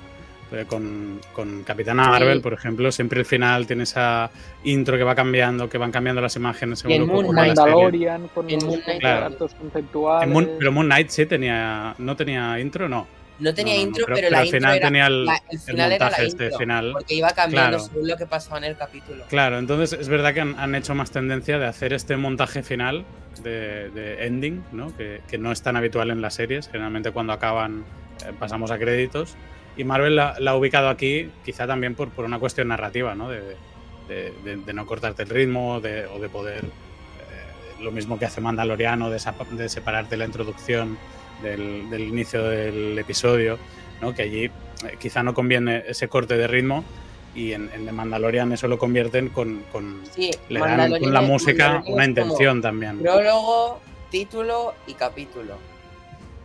Eh, 0.53 0.65
Con, 0.67 1.21
con 1.33 1.63
Capitana 1.63 2.03
Sí. 2.05 2.11
Marvel, 2.11 2.41
por 2.41 2.53
ejemplo, 2.53 2.91
siempre 2.91 3.21
el 3.21 3.25
final 3.27 3.69
tiene 3.69 3.85
esa 3.85 4.31
intro 4.65 4.97
que 4.97 5.05
va 5.05 5.15
cambiando, 5.15 5.69
que 5.69 5.79
van 5.79 5.93
cambiando 5.93 6.21
las 6.21 6.35
imágenes 6.35 6.81
según 6.81 6.95
en 6.97 7.07
lo 7.07 7.13
Moon. 7.23 7.35
Mandalorian 7.37 8.27
con 8.35 8.49
En 8.51 8.57
los 8.57 8.65
Moon 8.65 8.81
Knight, 8.81 9.01
Claro. 9.01 9.37
conceptuales. 9.39 10.27
En 10.27 10.33
Moon- 10.33 10.51
pero 10.59 10.73
Moon 10.73 10.87
Knight 10.87 11.09
sí 11.11 11.25
tenía, 11.27 11.95
no 11.99 12.17
tenía 12.17 12.59
intro, 12.59 12.89
no. 12.89 13.07
No 13.41 13.55
tenía 13.55 13.75
No, 13.75 13.81
intro, 13.81 14.05
pero- 14.07 14.31
la 14.31 14.39
al 14.41 14.45
intro 14.47 14.59
final 14.61 14.77
era, 14.77 14.87
tenía 14.89 15.07
el- 15.07 15.25
la- 15.27 15.35
el 15.37 15.43
El 15.51 15.59
final 15.59 15.93
era 15.93 15.99
la 15.99 16.05
montaje 16.07 16.27
este 16.27 16.45
intro, 16.45 16.59
final. 16.59 16.93
porque 16.93 17.15
iba 17.15 17.31
cambiando 17.31 17.77
Claro. 17.79 17.93
según 17.93 18.09
lo 18.09 18.17
que 18.17 18.27
pasaba 18.27 18.59
en 18.59 18.65
el 18.65 18.77
capítulo. 18.77 19.25
Claro, 19.29 19.59
entonces 19.59 19.99
es 20.01 20.09
verdad 20.09 20.33
que 20.35 20.41
han, 20.41 20.59
han 20.59 20.75
hecho 20.75 20.95
más 20.95 21.11
tendencia 21.11 21.59
de 21.59 21.67
hacer 21.67 21.93
este 21.93 22.17
montaje 22.17 22.63
final 22.63 23.05
de, 23.43 23.91
de 23.91 24.27
ending, 24.27 24.63
¿no? 24.73 24.97
Que, 24.97 25.21
que 25.29 25.39
no 25.39 25.51
es 25.53 25.63
tan 25.63 25.77
habitual 25.77 26.11
en 26.11 26.21
las 26.21 26.35
series. 26.35 26.69
Generalmente 26.69 27.11
cuando 27.13 27.33
acaban 27.33 27.85
eh, 28.27 28.33
pasamos 28.39 28.71
a 28.71 28.79
créditos. 28.79 29.35
Y 29.77 29.85
Marvel 29.85 30.17
la, 30.17 30.35
la 30.39 30.51
ha 30.51 30.57
ubicado 30.57 30.89
aquí 30.89 31.31
quizá 31.45 31.67
también 31.67 31.95
por, 31.95 32.11
por 32.11 32.25
una 32.27 32.39
cuestión 32.39 32.69
narrativa, 32.69 33.15
¿no? 33.15 33.31
De, 33.31 33.41
de- 34.09 34.35
de- 34.45 34.57
de 34.57 34.73
no 34.75 34.85
cortarte 34.85 35.23
el 35.23 35.29
ritmo 35.31 35.75
o 35.77 35.81
de 35.81 36.29
poder... 36.31 36.65
eh, 36.65 37.83
lo 37.83 37.93
mismo 37.93 38.19
que 38.19 38.27
hace 38.27 38.41
Mandaloriano, 38.43 39.09
de, 39.09 39.19
de 39.53 39.69
separarte 39.71 40.17
la 40.19 40.27
introducción 40.27 40.99
del, 41.43 41.89
del 41.91 42.03
inicio 42.03 42.43
del 42.45 42.99
episodio, 42.99 43.59
¿no? 44.01 44.15
Que 44.15 44.23
allí 44.23 44.45
eh, 44.45 44.53
quizá 44.99 45.23
no 45.23 45.35
conviene 45.35 45.85
ese 45.87 46.09
corte 46.09 46.37
de 46.37 46.47
ritmo 46.47 46.85
y 47.35 47.53
en, 47.53 47.71
en 47.75 47.87
The 47.87 47.93
Mandalorian 47.93 48.53
eso 48.53 48.67
lo 48.69 48.79
convierten 48.79 49.29
con, 49.29 49.63
con- 49.73 50.03
Sí, 50.11 50.31
le 50.49 50.61
dan 50.61 50.99
con 50.99 51.13
la 51.13 51.21
música 51.21 51.83
una 51.87 52.05
intención 52.05 52.61
también. 52.61 52.99
Prólogo, 53.01 53.81
título 54.11 54.75
y 54.87 54.95
capítulo. 54.95 55.57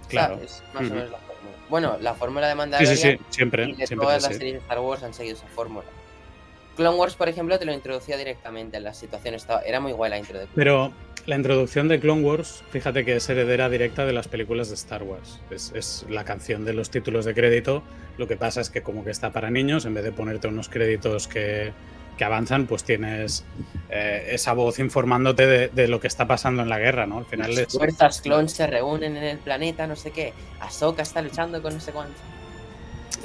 Claro. 0.08 0.36
¿sabes? 0.36 0.64
Más 0.74 0.84
o 0.92 0.94
menos 0.94 1.10
la 1.10 1.18
fórmula. 1.18 1.56
Bueno, 1.70 1.98
la 2.00 2.14
fórmula 2.14 2.46
de 2.48 2.54
Sí, 2.54 2.58
Mandalorian 2.58 2.96
sí, 2.98 3.12
sí, 3.12 3.20
siempre, 3.30 3.64
y 3.70 3.74
de 3.74 3.88
siempre 3.88 4.06
todas 4.06 4.22
las 4.24 4.34
series 4.38 4.54
de 4.54 4.60
Star 4.60 4.80
Wars 4.80 5.02
han 5.04 5.14
seguido 5.14 5.36
esa 5.38 5.48
fórmula. 5.48 5.88
Clone 6.76 6.98
Wars, 6.98 7.16
por 7.16 7.30
ejemplo, 7.30 7.58
te 7.58 7.66
lo 7.66 7.74
introducía 7.74 8.18
directamente 8.18 8.78
en 8.78 8.84
la 8.84 8.94
situación. 8.94 9.34
Estaba, 9.34 9.62
era 9.62 9.80
muy 9.80 9.94
guay 9.94 10.10
la 10.12 10.18
intro 10.20 10.38
de 10.38 10.46
Pero 10.54 10.92
la 11.26 11.36
introducción 11.36 11.88
de 11.88 12.00
Clone 12.00 12.22
Wars, 12.22 12.64
fíjate 12.70 13.04
que 13.04 13.16
es 13.16 13.30
heredera 13.30 13.70
directa 13.70 14.06
de 14.06 14.14
las 14.14 14.28
películas 14.28 14.70
de 14.70 14.76
Star 14.76 15.04
Wars. 15.04 15.40
Es, 15.50 15.72
es 15.76 16.06
la 16.10 16.24
canción 16.24 16.66
de 16.66 16.74
los 16.74 16.92
títulos 16.92 17.26
de 17.26 17.34
crédito. 17.34 17.84
Lo 18.18 18.28
que 18.28 18.38
pasa 18.38 18.62
es 18.62 18.70
que 18.70 18.82
como 18.82 19.04
que 19.04 19.12
está 19.12 19.32
para 19.32 19.50
niños, 19.50 19.86
en 19.86 19.94
vez 19.96 20.04
de 20.04 20.12
ponerte 20.12 20.48
unos 20.48 20.70
créditos 20.70 21.28
que, 21.28 21.74
que 22.18 22.24
avanzan, 22.24 22.68
pues 22.68 22.84
tienes 22.84 23.44
eh, 23.90 24.30
esa 24.32 24.54
voz 24.54 24.80
informándote 24.80 25.48
de, 25.48 25.68
de 25.70 25.88
lo 25.88 26.00
que 26.00 26.08
está 26.08 26.28
pasando 26.28 26.62
en 26.62 26.70
la 26.70 26.80
guerra, 26.80 27.08
¿no? 27.08 27.18
Al 27.18 27.26
final 27.26 27.50
Las 27.50 27.60
es, 27.60 27.74
fuerzas 27.74 28.22
clones 28.22 28.52
se 28.52 28.68
reúnen 28.68 29.18
en 29.18 29.24
el 29.24 29.38
planeta, 29.40 29.88
no 29.88 29.96
sé 29.96 30.12
qué. 30.12 30.34
Ahsoka 30.60 31.02
está 31.02 31.22
luchando 31.22 31.62
con 31.62 31.74
no 31.74 31.80
sé 31.80 31.92
cuánto. 31.92 32.20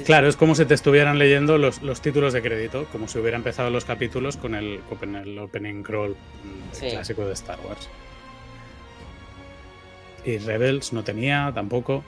Claro, 0.05 0.27
es 0.27 0.35
como 0.35 0.55
si 0.55 0.65
te 0.65 0.73
estuvieran 0.73 1.19
leyendo 1.19 1.57
los, 1.57 1.81
los 1.83 2.01
títulos 2.01 2.33
de 2.33 2.41
crédito, 2.41 2.85
como 2.91 3.07
si 3.07 3.19
hubiera 3.19 3.37
empezado 3.37 3.69
los 3.69 3.85
capítulos 3.85 4.35
con 4.37 4.55
el, 4.55 4.79
con 4.99 5.15
el 5.15 5.37
opening 5.37 5.83
crawl 5.83 6.11
mm, 6.11 6.73
Sí. 6.75 6.89
clásico 6.89 7.25
de 7.25 7.33
Star 7.33 7.59
Wars. 7.67 7.87
Y 10.25 10.37
Rebels 10.37 10.93
no 10.93 11.03
tenía 11.03 11.51
tampoco. 11.53 12.03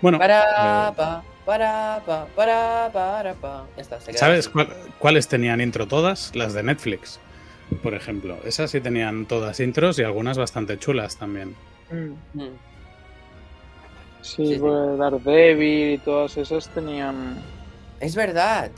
Bueno, 0.00 0.18
Para, 0.18 0.88
eh, 0.88 0.92
pa, 0.96 1.22
para, 1.44 2.02
pa, 2.06 2.26
para, 2.34 2.90
para, 2.92 3.34
pa. 3.34 3.66
Ya 3.76 3.82
está, 3.82 4.00
se 4.00 4.10
queda 4.12 4.18
¿sabes 4.18 4.48
cuál- 4.48 4.68
cuáles 4.98 5.28
tenían 5.28 5.60
intro 5.60 5.86
todas? 5.86 6.34
Las 6.34 6.52
de 6.54 6.62
Netflix, 6.62 7.18
por 7.82 7.94
ejemplo. 7.94 8.38
Esas 8.44 8.70
sí 8.70 8.80
tenían 8.80 9.26
todas 9.26 9.60
intros 9.60 9.98
y 9.98 10.02
algunas 10.02 10.38
bastante 10.38 10.78
chulas 10.78 11.16
también. 11.16 11.54
Mm. 11.90 12.38
Mm. 12.40 12.48
Sí, 14.22 14.46
Sí, 14.46 14.54
sí. 14.54 14.60
pues 14.60 14.98
Daredevil 14.98 15.94
y 15.94 15.98
todas 15.98 16.36
esas 16.36 16.68
tenían. 16.70 17.36
Es 18.00 18.14
verdad. 18.16 18.70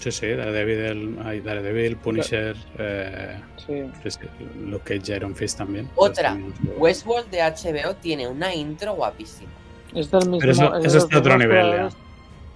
Sí, 0.00 0.10
sí, 0.10 0.26
Daredevil, 0.28 0.78
el- 0.78 1.18
ay, 1.24 1.40
Daredevil 1.40 1.96
Punisher, 1.96 2.56
eh, 2.78 3.38
Sí. 3.64 3.84
sí, 4.02 4.10
sí, 4.10 4.18
Luke 4.66 4.98
Cage, 4.98 5.16
Iron 5.16 5.34
Fist 5.36 5.58
también. 5.58 5.88
Otra. 5.94 6.32
Tenían. 6.32 6.52
Westworld 6.76 7.30
de 7.30 7.40
HBO 7.42 7.94
tiene 7.96 8.26
una 8.28 8.54
intro 8.54 8.94
guapísima. 8.94 9.50
Es 9.94 10.10
del 10.10 10.20
mismo. 10.28 10.38
Pero 10.40 10.52
eso- 10.52 10.74
es 10.76 10.92
de 10.92 10.98
eso 10.98 11.08
otro 11.18 11.38
nivel, 11.38 11.88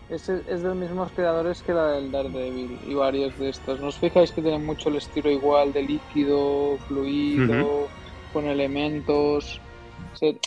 Es, 0.09 0.29
es 0.29 0.63
de 0.63 0.69
los 0.69 0.77
mismos 0.77 1.11
creadores 1.17 1.63
que 1.63 1.73
la 1.73 1.93
del 1.93 2.13
Daredevil 2.13 2.79
y 2.87 2.95
varios 2.95 3.37
de 3.41 3.49
estos. 3.49 3.81
¿No 3.81 3.89
os 3.89 3.97
fijáis 3.97 4.31
que 4.31 4.41
tienen 4.41 4.65
mucho 4.65 4.89
el 4.89 4.97
estilo 4.97 5.31
igual 5.31 5.73
de 5.73 5.83
líquido, 5.83 6.79
fluido, 6.87 7.89
con 8.33 8.47
elementos? 8.47 9.61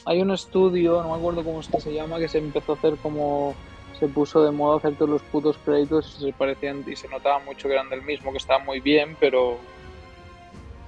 Hay 0.06 0.22
un 0.22 0.32
estudio, 0.32 1.02
no 1.04 1.10
me 1.12 1.16
acuerdo 1.18 1.44
cómo 1.44 1.60
es 1.60 1.68
que 1.68 1.80
se 1.80 1.94
llama, 1.94 2.18
que 2.20 2.28
se 2.28 2.38
empezó 2.40 2.74
a 2.74 2.76
hacer 2.76 2.96
como 2.98 3.56
se 4.00 4.08
puso 4.08 4.44
de 4.44 4.52
moda 4.52 4.78
hacer 4.78 4.96
todos 4.96 5.10
los 5.10 5.22
putos 5.24 5.58
créditos 5.64 6.16
y 6.20 6.26
se 6.26 6.34
parecían 6.34 6.86
y 6.88 6.96
se 6.96 7.08
notaba 7.10 7.40
mucho 7.40 7.68
que 7.68 7.74
eran 7.74 7.90
del 7.90 8.02
mismo, 8.02 8.32
que 8.32 8.38
estaban 8.38 8.66
muy 8.66 8.80
bien, 8.80 9.18
pero 9.20 9.58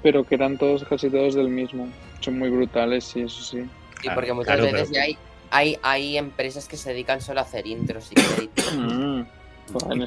pero 0.01 0.23
que 0.23 0.33
eran 0.35 0.57
todos 0.57 0.83
casi 0.85 1.09
todos 1.09 1.35
del 1.35 1.49
mismo. 1.49 1.87
Son 2.21 2.39
muy 2.39 2.49
brutales, 2.49 3.03
sí, 3.03 3.21
eso 3.21 3.43
sí. 3.43 3.61
Sí, 3.61 3.67
Claro, 4.01 4.15
porque 4.15 4.33
muchas 4.33 4.55
claro, 4.55 4.63
veces 4.71 4.89
pero- 4.89 4.93
ya 4.93 5.01
hay, 5.03 5.17
hay, 5.51 5.77
hay 5.83 6.17
empresas 6.17 6.67
que 6.67 6.77
se 6.77 6.89
dedican 6.91 7.21
solo 7.21 7.39
a 7.41 7.43
hacer 7.43 7.67
intros 7.67 8.11
y 8.11 8.15
créditos. 8.35 8.73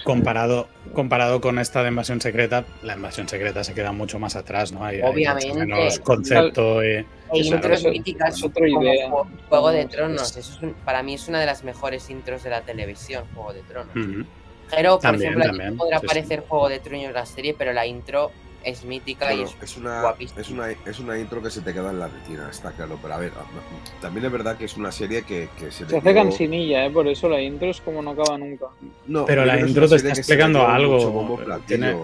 Comparado, 0.05 0.69
comparado 0.93 1.41
con 1.41 1.59
esta 1.59 1.83
de 1.83 1.89
invasión 1.89 2.21
secreta, 2.21 2.65
la 2.83 2.95
invasión 2.95 3.29
secreta 3.29 3.65
se 3.65 3.75
queda 3.75 3.93
mucho 3.93 4.19
más 4.19 4.37
atrás, 4.37 4.73
¿no? 4.73 4.85
Hay, 4.85 4.97
hay 4.97 5.03
Obviamente. 5.03 5.55
menos 5.55 5.99
concepto 6.01 6.85
y, 6.85 6.89
E 6.97 7.07
intros 7.33 7.81
eso- 7.81 7.91
míticas 7.91 8.37
es 8.37 8.45
otra 8.45 8.67
como 8.69 8.83
idea. 8.83 9.09
Juego- 9.09 9.29
Juego 9.49 9.71
de 9.71 9.85
Tronos. 9.87 10.37
Eso 10.37 10.53
es 10.57 10.62
un- 10.62 10.75
para 10.85 11.03
mí 11.03 11.15
es 11.15 11.29
una 11.29 11.41
de 11.41 11.47
las 11.47 11.65
mejores 11.65 12.09
intros 12.11 12.43
de 12.45 12.51
la 12.51 12.61
televisión, 12.62 13.25
Juego 13.35 13.53
de 13.53 13.62
Tronos. 13.62 13.97
Ujú. 13.97 14.25
Pero, 14.71 14.93
por 14.93 15.01
También, 15.03 15.31
ejemplo, 15.33 15.51
también, 15.51 15.77
podrá 15.77 15.99
sí, 15.99 16.03
sí. 16.03 16.07
parecer 16.07 16.45
Juego 16.49 16.69
de 16.69 16.79
Tronos 16.81 17.12
la 17.12 17.27
serie, 17.27 17.55
pero 17.57 17.73
la 17.73 17.87
intro 17.87 18.31
es 18.65 18.85
mítica 18.85 19.33
y 19.35 19.43
es, 19.43 19.57
es, 19.62 19.77
una, 19.77 20.01
guapísima. 20.01 20.41
es, 20.41 20.51
una, 20.51 20.71
es 20.71 20.99
una 20.99 21.19
intro 21.19 21.43
que 21.43 21.51
se 21.51 21.61
te 21.61 21.73
queda 21.73 21.91
en 21.91 21.99
la 22.01 22.09
retina, 22.09 22.49
está 22.51 22.73
claro. 22.73 22.99
Pero 23.01 23.15
a 23.15 23.19
ver, 23.19 23.33
a- 23.33 24.01
también 24.01 24.27
es 24.27 24.33
verdad 24.33 24.57
que 24.57 24.65
es 24.65 24.77
una 24.77 24.91
serie 24.91 25.23
que, 25.23 25.49
que 25.59 25.71
se, 25.71 25.87
Se 25.87 25.97
hace 25.99 26.12
dio- 26.12 26.23
cansinilla, 26.23 26.87
¿eh? 26.87 26.91
Por 26.91 27.07
eso 27.09 27.29
la 27.29 27.41
intro 27.41 27.71
es 27.71 27.81
como 27.81 28.03
no 28.03 28.11
acaba 28.11 28.37
nunca. 28.39 28.67
No, 29.07 29.25
Pero 29.27 29.45
la 29.45 29.61
intro 29.61 29.89
te 29.89 29.97
está 29.97 30.09
explicando 30.09 30.67
algo, 30.67 31.11
bombo 31.11 31.39
tiene- 31.67 31.95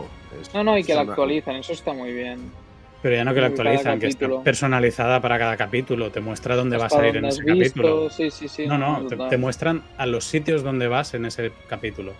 No, 0.55 0.65
no, 0.65 0.79
y 0.79 0.85
que 0.85 0.95
la 0.95 1.03
una- 1.03 1.13
actualizan, 1.13 1.57
eso 1.57 1.73
está 1.73 1.93
muy 1.93 2.13
bien. 2.13 2.53
Pero 3.03 3.17
ya 3.17 3.25
no 3.25 3.31
que 3.33 3.37
Cada 3.37 3.47
actualizan, 3.49 3.99
que 3.99 4.07
está 4.09 4.29
personalizada 4.43 5.23
para 5.23 5.39
cada 5.39 5.57
capítulo, 5.57 6.11
te 6.11 6.21
muestra 6.21 6.55
dónde 6.55 6.77
vas 6.77 6.93
a 6.93 7.09
ir 7.09 7.17
en 7.17 7.25
ese 7.25 7.43
visto, 7.45 7.81
capítulo. 7.83 8.11
Sí, 8.11 8.31
sí, 8.31 8.47
sí. 8.47 8.67
No, 8.67 8.77
no, 8.77 9.07
te, 9.07 9.17
te 9.17 9.39
muestran 9.39 9.83
a 9.97 10.05
los 10.05 10.27
sitios 10.27 10.63
donde 10.63 10.87
vas 10.87 11.15
en 11.15 11.25
ese 11.25 11.51
capítulo, 11.67 12.13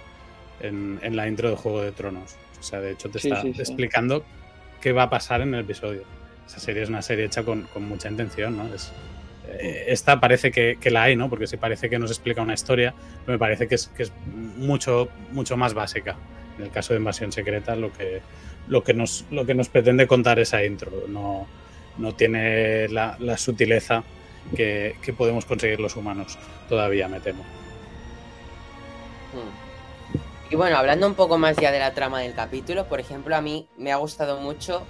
en, 0.61 0.99
en 1.03 1.17
la 1.17 1.29
intro 1.29 1.51
de 1.51 1.57
Juego 1.57 1.83
de 1.83 1.93
Tronos. 1.93 2.35
O 2.61 2.63
sea, 2.63 2.81
de 2.81 2.93
hecho 2.93 3.09
te 3.09 3.19
Sí, 3.19 3.29
está 3.29 3.43
sí, 3.43 3.55
explicando 3.59 4.25
qué 4.81 4.93
va 4.93 5.05
a 5.05 5.11
pasar 5.11 5.41
en 5.41 5.55
el 5.55 5.61
episodio. 5.61 6.03
Esa 6.47 6.61
serie 6.61 6.83
es 6.83 6.89
una 6.89 7.03
serie 7.03 7.25
hecha 7.25 7.43
con, 7.43 7.63
con 7.73 7.85
mucha 7.89 8.09
intención, 8.09 8.57
¿no? 8.57 8.73
Es, 8.75 8.93
eh, 9.49 9.87
esta 9.89 10.21
parece 10.21 10.51
que, 10.51 10.79
que 10.81 10.91
la 10.91 11.05
hay, 11.05 11.17
¿no? 11.17 11.29
Porque 11.29 11.47
sí 11.47 11.57
parece 11.57 11.91
que 11.91 11.99
nos 11.99 12.11
explica 12.11 12.43
una 12.43 12.55
historia, 12.55 12.95
pero 13.25 13.35
me 13.35 13.39
parece 13.39 13.67
que 13.67 13.75
es, 13.75 13.89
que 13.89 14.05
es 14.05 14.13
mucho, 14.27 15.09
mucho 15.33 15.57
más 15.57 15.75
básica. 15.75 16.17
En 16.59 16.65
el 16.65 16.71
caso 16.71 16.93
de 16.93 16.99
Invasión 16.99 17.33
Secreta, 17.33 17.75
lo 17.75 17.93
que, 17.93 18.21
lo 18.69 18.85
que, 18.85 18.95
nos, 18.95 19.25
lo 19.31 19.47
que 19.47 19.55
nos 19.55 19.69
pretende 19.69 20.07
contar 20.07 20.39
esa 20.39 20.65
intro. 20.65 20.91
No, 21.09 21.47
no 21.99 22.15
tiene 22.15 22.89
la, 22.89 23.17
la 23.19 23.37
sutileza 23.39 24.05
que, 24.55 24.97
que 25.03 25.13
podemos 25.13 25.45
conseguir 25.45 25.81
los 25.81 25.97
humanos. 25.97 26.39
Todavía, 26.69 27.09
me 27.09 27.21
temo. 27.21 27.45
Y 30.51 30.57
bueno, 30.57 30.77
hablando 30.77 31.07
un 31.07 31.15
poco 31.15 31.39
más 31.39 31.57
ya 31.57 31.71
de 31.71 31.79
la 31.79 31.95
trama 31.95 32.21
del 32.21 32.35
capítulo, 32.35 32.87
por 32.87 32.99
ejemplo, 33.01 33.37
a 33.37 33.41
mí 33.41 33.69
me 33.77 33.93
ha 33.93 33.97
gustado 33.97 34.41
mucho 34.41 34.83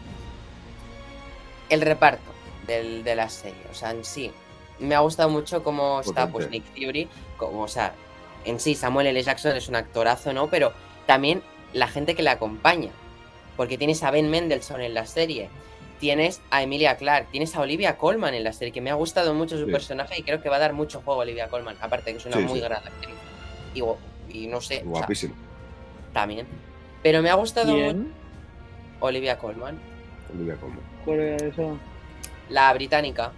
el 1.68 1.82
reparto 1.82 2.30
del- 2.66 3.04
de 3.04 3.14
la 3.14 3.28
serie. 3.28 3.60
O 3.70 3.74
sea, 3.74 3.90
en 3.90 4.04
sí, 4.04 4.32
me 4.78 4.94
ha 4.94 5.00
gustado 5.00 5.28
mucho 5.28 5.62
cómo 5.62 6.00
está 6.00 6.28
pues. 6.28 6.48
Nick 6.50 6.64
Fury. 6.74 7.08
Como, 7.36 7.62
o 7.62 7.68
sea, 7.68 7.92
en 8.44 8.58
sí, 8.58 8.74
Samuel 8.74 9.08
L. 9.08 9.22
Jackson 9.22 9.54
es 9.56 9.68
un 9.68 9.76
actorazo, 9.76 10.32
¿no? 10.32 10.48
Pero 10.48 10.72
también 11.06 11.42
la 11.74 11.88
gente 11.88 12.14
que 12.14 12.22
le 12.22 12.30
acompaña. 12.30 12.90
Porque 13.56 13.76
tienes 13.76 14.02
a 14.02 14.10
Ben 14.10 14.30
Mendelssohn 14.30 14.80
en 14.80 14.94
la 14.94 15.04
serie. 15.06 15.50
Tienes 15.98 16.40
a 16.50 16.62
Emilia 16.62 16.96
Clarke, 16.96 17.28
tienes 17.30 17.54
a 17.54 17.60
Olivia 17.60 17.98
Colman 17.98 18.32
en 18.32 18.42
la 18.44 18.54
serie, 18.54 18.72
que 18.72 18.80
me 18.80 18.90
ha 18.90 18.94
gustado 18.94 19.34
mucho 19.34 19.58
su 19.58 19.66
Sí. 19.66 19.70
personaje 19.72 20.18
y 20.18 20.22
creo 20.22 20.40
que 20.42 20.48
va 20.48 20.56
a 20.56 20.60
dar 20.60 20.72
mucho 20.72 21.02
juego 21.04 21.20
a 21.20 21.24
Olivia 21.24 21.48
Colman. 21.48 21.76
Aparte 21.82 22.12
que 22.12 22.16
es 22.16 22.24
una 22.24 22.38
Sí, 22.38 22.44
muy 22.44 22.54
sí. 22.60 22.64
gran 22.64 22.78
actriz. 22.86 23.14
Y, 23.74 23.82
y 24.34 24.46
no 24.46 24.62
sé, 24.62 24.76
o 24.76 24.80
sea, 24.80 24.84
Guapísimo. 24.84 25.34
También. 26.12 26.46
Pero 27.02 27.22
me 27.22 27.30
ha 27.30 27.34
gustado 27.34 27.74
mucho. 27.74 28.06
Olivia 29.00 29.38
Colman, 29.38 29.78
Olivia 30.34 30.56
Colman. 30.56 30.80
¿Cuál 31.04 31.20
era 31.20 31.46
eso? 31.46 31.78
la 32.50 32.72
británica. 32.74 33.32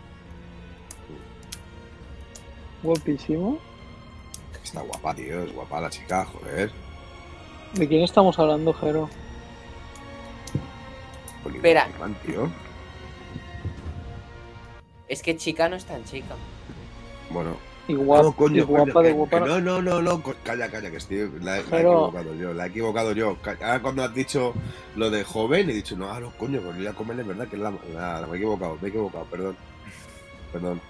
Guapísimo. 2.82 3.58
Está 4.62 4.80
guapa, 4.80 5.14
tío. 5.14 5.42
Es 5.44 5.52
guapa 5.52 5.80
la 5.80 5.90
chica, 5.90 6.24
joder. 6.24 6.70
¿De 7.74 7.86
quién 7.88 8.02
estamos 8.02 8.38
hablando, 8.38 8.72
Jero? 8.72 9.08
Olivia 11.44 11.58
Espera. 11.58 11.86
Colman, 11.92 12.14
tío. 12.26 12.50
Es 15.08 15.22
que 15.22 15.36
chica 15.36 15.68
no 15.68 15.76
es 15.76 15.84
tan 15.84 16.04
chica. 16.04 16.34
Bueno. 17.30 17.56
Y 17.88 17.94
guapa, 17.94 18.22
no, 18.22 18.32
coño, 18.32 18.56
y 18.58 18.60
guapa 18.60 18.92
coño, 18.92 19.06
de 19.08 19.12
guapa. 19.12 19.40
no, 19.40 19.60
no, 19.60 19.82
no, 19.82 20.00
no. 20.02 20.22
Calla, 20.44 20.70
calla, 20.70 20.90
que 20.90 20.98
estoy. 20.98 21.28
La, 21.40 21.56
la 21.56 21.58
he 21.58 21.62
Pero- 21.64 22.08
equivocado 22.08 22.34
yo, 22.34 22.54
la 22.54 22.64
he 22.64 22.68
equivocado 22.68 23.12
yo. 23.12 23.36
Ahora 23.60 23.82
cuando 23.82 24.04
has 24.04 24.14
dicho 24.14 24.54
lo 24.96 25.10
de 25.10 25.24
joven, 25.24 25.68
he 25.68 25.72
dicho, 25.72 25.96
no, 25.96 26.08
ah, 26.10 26.20
no, 26.20 26.30
coño, 26.38 26.60
pues 26.60 26.74
Olivia 26.74 26.92
Colman 26.92 27.20
es 27.20 27.26
verdad 27.26 27.48
que 27.48 27.56
es 27.56 27.62
la, 27.62 27.72
la- 27.94 28.20
la- 28.20 28.26
Me 28.28 28.34
he 28.34 28.36
equivocado, 28.36 28.78
me 28.80 28.86
he 28.86 28.90
equivocado, 28.90 29.24
perdón. 29.24 29.56
Perdón. 30.52 30.80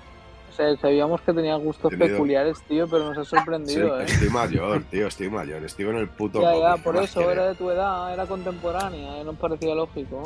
O 0.51 0.55
sea, 0.55 0.77
sabíamos 0.77 1.23
que 1.23 1.33
tenía 1.33 1.55
gustos 1.57 1.91
Entendido. 1.91 2.19
peculiares, 2.19 2.61
tío, 2.69 2.87
pero 2.87 3.05
nos 3.07 3.17
ha 3.17 3.25
Sí, 3.25 3.31
sorprendido, 3.37 3.99
¿eh? 3.99 4.05
estoy 4.07 4.29
mayor, 4.29 4.83
tío, 4.91 5.07
estoy 5.07 5.31
mayor. 5.31 5.65
Estoy 5.65 5.87
en 5.87 5.97
el 5.97 6.09
puto. 6.11 6.43
Ya, 6.43 6.55
ya, 6.55 6.75
¿qué 6.77 6.83
por 6.83 6.97
eso 6.99 7.31
era 7.31 7.47
de 7.49 7.55
tu 7.55 7.71
edad, 7.71 8.13
era 8.13 8.27
contemporánea, 8.27 9.19
eh, 9.19 9.25
nos 9.25 9.37
parecía 9.37 9.75
lógico. 9.75 10.25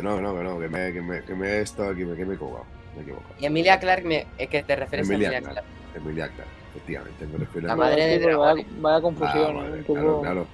No, 0.00 0.20
no, 0.20 0.40
no, 0.44 0.60
que 0.60 0.68
me, 0.68 0.92
que 0.92 1.02
me, 1.02 1.24
que 1.24 1.34
me 1.34 1.48
he 1.48 1.60
estado 1.62 1.90
aquí, 1.90 2.00
que 2.00 2.06
me 2.06 2.32
he 2.32 2.34
equivocado. 2.36 2.66
Me 2.94 3.00
he 3.00 3.02
equivocado. 3.02 3.34
Y 3.38 3.46
Emilia 3.46 3.78
Clark, 3.80 4.04
me, 4.04 4.26
es 4.38 4.48
que 4.48 4.62
te 4.62 4.76
refieres 4.76 5.08
Emilia 5.08 5.28
a 5.28 5.32
Emilia 5.32 5.50
Clarke. 5.52 5.68
Clark. 5.70 6.04
Emilia 6.04 6.28
Clarke, 6.28 6.50
efectivamente, 6.70 7.26
me 7.26 7.38
refiero 7.38 7.66
La 7.66 7.72
a 7.72 7.76
madre 7.76 8.06
de 8.06 8.14
Sí, 8.18 8.20
pero 8.24 8.40
vaya, 8.40 8.64
vaya 8.80 8.96
Ah, 8.96 9.00
confusión, 9.00 9.56
madre, 9.56 9.68
¿eh? 9.68 9.72
Un 9.78 9.82
claro, 9.84 10.06
poco- 10.08 10.20
claro. 10.22 10.46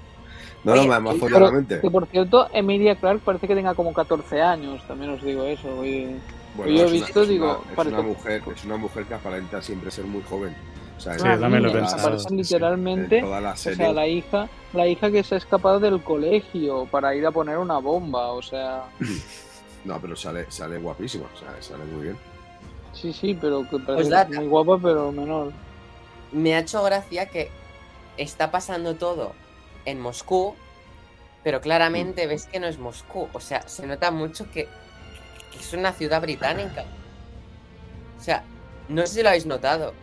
No, 0.65 0.73
Oye, 0.73 0.87
no, 0.89 1.15
y- 1.15 1.21
jodido 1.21 1.41
la 1.41 1.51
mente. 1.53 1.81
Que 1.81 1.91
por 1.91 2.07
cierto, 2.09 2.49
Emilia 2.53 2.97
Clark 2.97 3.21
parece 3.21 3.47
que 3.47 3.55
tenga 3.55 3.75
como 3.75 3.93
14 3.93 4.43
años, 4.43 4.83
también 4.89 5.13
os 5.13 5.23
digo 5.23 5.45
eso. 5.45 5.69
oye. 5.79 6.17
Bueno, 6.57 6.73
yo 6.73 6.83
he 6.83 6.87
es 6.87 6.91
una- 6.93 7.01
visto, 7.07 7.23
es 7.23 7.29
digo, 7.29 7.45
una, 7.45 7.71
es 7.71 7.77
parece- 7.77 7.95
una 7.95 8.03
mujer, 8.03 8.43
es 8.57 8.65
una 8.65 8.77
mujer 8.77 9.05
que 9.05 9.15
aparenta 9.15 9.63
siempre 9.63 9.91
ser 9.93 10.05
muy 10.07 10.23
joven. 10.29 10.55
O 10.97 11.01
sea, 11.01 11.15
Sí, 11.17 11.23
también 11.23 11.63
lo. 11.63 11.69
Aparecen 11.71 12.19
sí, 12.19 12.29
sí. 12.29 12.35
literalmente, 12.35 13.23
la 13.23 13.53
o 13.53 13.57
sea, 13.57 13.93
la 13.93 14.09
hija, 14.09 14.49
la 14.73 14.89
hija 14.89 15.13
que 15.13 15.23
se 15.23 15.37
ha 15.37 15.39
escapado 15.39 15.79
del 15.79 16.03
colegio 16.03 16.87
para 16.91 17.15
ir 17.15 17.25
a 17.25 17.31
poner 17.31 17.59
una 17.59 17.79
bomba, 17.79 18.33
o 18.33 18.43
sea, 18.43 18.83
No, 19.85 20.01
pero 20.01 20.17
sale, 20.17 20.51
sale 20.51 20.79
guapísima, 20.79 21.27
o 21.35 21.39
sea, 21.39 21.55
sale 21.63 21.85
muy 21.85 22.03
bien. 22.05 22.17
sí, 22.93 23.13
sí, 23.13 23.35
pero 23.41 23.63
que 23.69 23.79
Pues 23.79 24.09
parece 24.09 24.37
muy 24.41 24.47
guapa, 24.49 24.79
pero 24.83 25.13
menor. 25.13 25.53
Me 26.33 26.55
ha 26.55 26.59
hecho 26.61 26.83
gracia 26.83 27.27
que 27.27 27.51
está 28.17 28.51
pasando 28.51 28.97
todo 28.97 29.33
en 29.85 30.01
Moscú, 30.01 30.55
pero 31.45 31.61
claramente 31.61 32.27
Mm. 32.27 32.29
ves 32.29 32.47
que 32.47 32.61
no 32.61 32.67
es 32.67 32.79
Moscú. 32.79 33.29
O 33.33 33.41
sea, 33.41 33.67
se 33.69 33.87
nota 33.87 34.11
mucho 34.11 34.51
que, 34.51 34.69
que 35.53 35.59
es 35.59 35.73
una 35.73 35.93
ciudad 35.93 36.21
británica. 36.21 36.85
O 38.19 38.23
sea, 38.23 38.43
no 38.89 39.03
sé 39.07 39.15
si 39.15 39.23
lo 39.23 39.29
habéis 39.29 39.47
notado. 39.47 39.95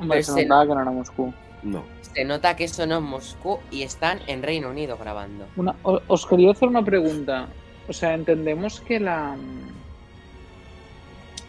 Hombre, 0.00 0.16
Pero 0.20 0.26
se 0.26 0.32
se- 0.32 0.42
notaba 0.46 0.66
que 0.66 0.74
no 0.74 0.82
era 0.82 0.90
Moscú. 0.90 1.34
No. 1.62 1.84
Se 2.14 2.24
nota 2.24 2.56
que 2.56 2.64
eso 2.64 2.86
no 2.86 2.96
es 2.96 3.02
Moscú 3.02 3.58
y 3.70 3.82
están 3.82 4.20
en 4.26 4.42
Reino 4.42 4.70
Unido 4.70 4.96
grabando. 4.96 5.46
Una- 5.56 5.76
os 5.82 6.26
quería 6.26 6.50
hacer 6.52 6.68
una 6.68 6.82
pregunta. 6.84 7.46
O 7.88 7.92
sea, 7.92 8.14
entendemos 8.14 8.80
que 8.80 8.98
la 9.00 9.36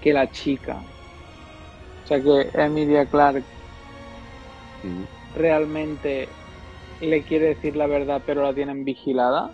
que 0.01 0.13
la 0.13 0.29
chica, 0.31 0.77
o 2.03 2.07
sea, 2.07 2.21
que 2.21 2.49
Emilia 2.53 3.05
Clark 3.07 3.43
Mm. 4.83 5.03
realmente 5.35 6.29
le 7.01 7.23
quiere 7.23 7.47
decir 7.55 7.75
la 7.75 7.87
verdad, 7.87 8.21
pero 8.25 8.43
la 8.43 8.53
tienen 8.53 8.85
vigilada. 8.85 9.51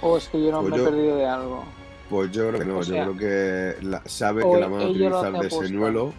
¿O 0.00 0.16
es 0.16 0.28
que 0.28 0.42
yo 0.42 0.50
no 0.50 0.60
Pues 0.62 0.70
me 0.72 0.76
yo- 0.78 0.82
he 0.82 0.86
perdido 0.90 1.16
de 1.16 1.26
algo? 1.26 1.64
Pues 2.10 2.30
yo 2.32 2.48
creo 2.48 2.58
que 2.60 2.64
no, 2.66 2.78
O 2.78 2.82
sea, 2.82 3.04
yo 3.06 3.12
creo 3.14 3.76
que 3.76 3.84
la- 3.86 4.02
sabe 4.06 4.42
que 4.42 4.56
la 4.60 4.66
van 4.66 4.80
a 4.80 4.84
utilizar 4.86 5.32
de 5.38 5.50
señuelo. 5.50 6.12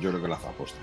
Yo 0.00 0.10
creo 0.10 0.20
que 0.22 0.28
la 0.28 0.34
hace 0.36 0.48
aposta. 0.48 0.78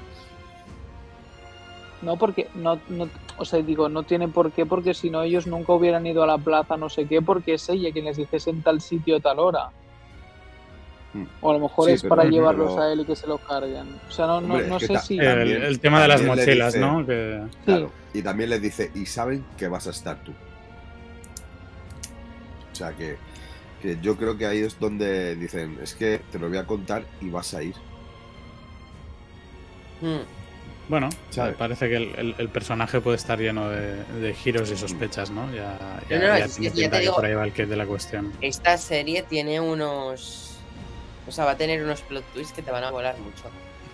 No, 2.01 2.17
porque 2.17 2.47
no, 2.55 2.79
no, 2.89 3.07
o 3.37 3.45
sea, 3.45 3.61
digo, 3.61 3.87
no 3.87 4.03
tiene 4.03 4.27
por 4.27 4.51
qué, 4.51 4.65
porque 4.65 4.93
si 4.95 5.09
no 5.11 5.21
ellos 5.21 5.45
nunca 5.45 5.73
hubieran 5.73 6.05
ido 6.07 6.23
a 6.23 6.27
la 6.27 6.37
plaza, 6.39 6.75
no 6.77 6.89
sé 6.89 7.05
qué, 7.05 7.21
porque 7.21 7.53
es 7.53 7.69
ella 7.69 7.91
quien 7.91 8.05
les 8.05 8.17
dice 8.17 8.37
en 8.49 8.63
tal 8.63 8.81
sitio, 8.81 9.19
tal 9.19 9.37
hora. 9.39 9.69
Mm. 11.13 11.25
O 11.41 11.51
a 11.51 11.53
lo 11.53 11.59
mejor 11.59 11.87
Sí, 11.87 11.91
es 11.93 12.01
pero- 12.01 12.15
para 12.15 12.29
llevarlos 12.29 12.71
pero- 12.71 12.83
a 12.83 12.91
él 12.93 13.01
y 13.01 13.05
que 13.05 13.15
se 13.15 13.27
lo 13.27 13.37
carguen. 13.37 13.99
O 14.07 14.11
sea, 14.11 14.25
no, 14.27 14.41
no, 14.41 14.55
Hombre, 14.55 14.79
sé 14.79 14.97
si. 14.99 15.19
El, 15.19 15.79
tema 15.79 16.01
de 16.01 16.07
las 16.07 16.23
mochilas, 16.23 16.73
dice- 16.73 16.85
¿no? 16.85 17.05
Que, 17.05 17.41
Sí. 17.51 17.57
Claro. 17.65 17.91
Y 18.13 18.21
también 18.23 18.49
les 18.49 18.61
dice, 18.61 18.91
y 18.95 19.05
saben 19.05 19.45
que 19.57 19.67
vas 19.67 19.85
a 19.87 19.91
estar 19.91 20.17
tú. 20.23 20.31
O 22.71 22.75
sea 22.75 22.93
que, 22.93 23.17
que 23.81 23.97
yo 24.01 24.15
creo 24.17 24.37
que 24.37 24.45
ahí 24.47 24.59
es 24.59 24.79
donde 24.79 25.35
dicen, 25.35 25.77
es 25.83 25.93
que 25.93 26.21
te 26.31 26.39
lo 26.39 26.47
voy 26.49 26.57
a 26.57 26.65
contar 26.65 27.03
y 27.21 27.29
vas 27.29 27.53
a 27.53 27.61
ir. 27.61 27.75
Hmm. 30.01 30.21
Bueno, 30.91 31.09
¿Sabes? 31.29 31.55
parece 31.55 31.87
que 31.89 31.95
el, 31.95 32.13
el- 32.17 32.35
el 32.37 32.49
personaje 32.49 32.99
puede 33.01 33.15
estar 33.15 33.39
lleno 33.39 33.69
de, 33.69 34.03
de 34.03 34.33
giros 34.33 34.69
y 34.69 34.75
sospechas, 34.77 35.31
¿no? 35.31 35.49
Ya, 35.53 35.77
ya, 36.09 36.19
No, 36.19 36.27
no, 36.27 36.37
ya 36.37 36.45
es 36.45 36.55
que 36.57 36.69
tiene 36.69 36.75
ya 36.75 36.81
pinta 36.81 36.89
te 36.91 36.97
que 36.97 37.01
digo- 37.01 37.15
por 37.15 37.25
ahí 37.25 37.33
va 37.33 37.43
el 37.45 37.53
kit 37.53 37.65
de 37.67 37.75
la 37.77 37.85
cuestión. 37.85 38.33
Esta 38.41 38.77
serie 38.77 39.23
tiene 39.23 39.59
unos. 39.61 40.57
O 41.27 41.31
sea, 41.31 41.45
va 41.45 41.51
a 41.51 41.57
tener 41.57 41.81
unos 41.83 42.01
plot 42.01 42.25
twists 42.33 42.53
que 42.53 42.61
te 42.61 42.71
van 42.71 42.83
a 42.83 42.91
volar 42.91 43.17
mucho. 43.19 43.43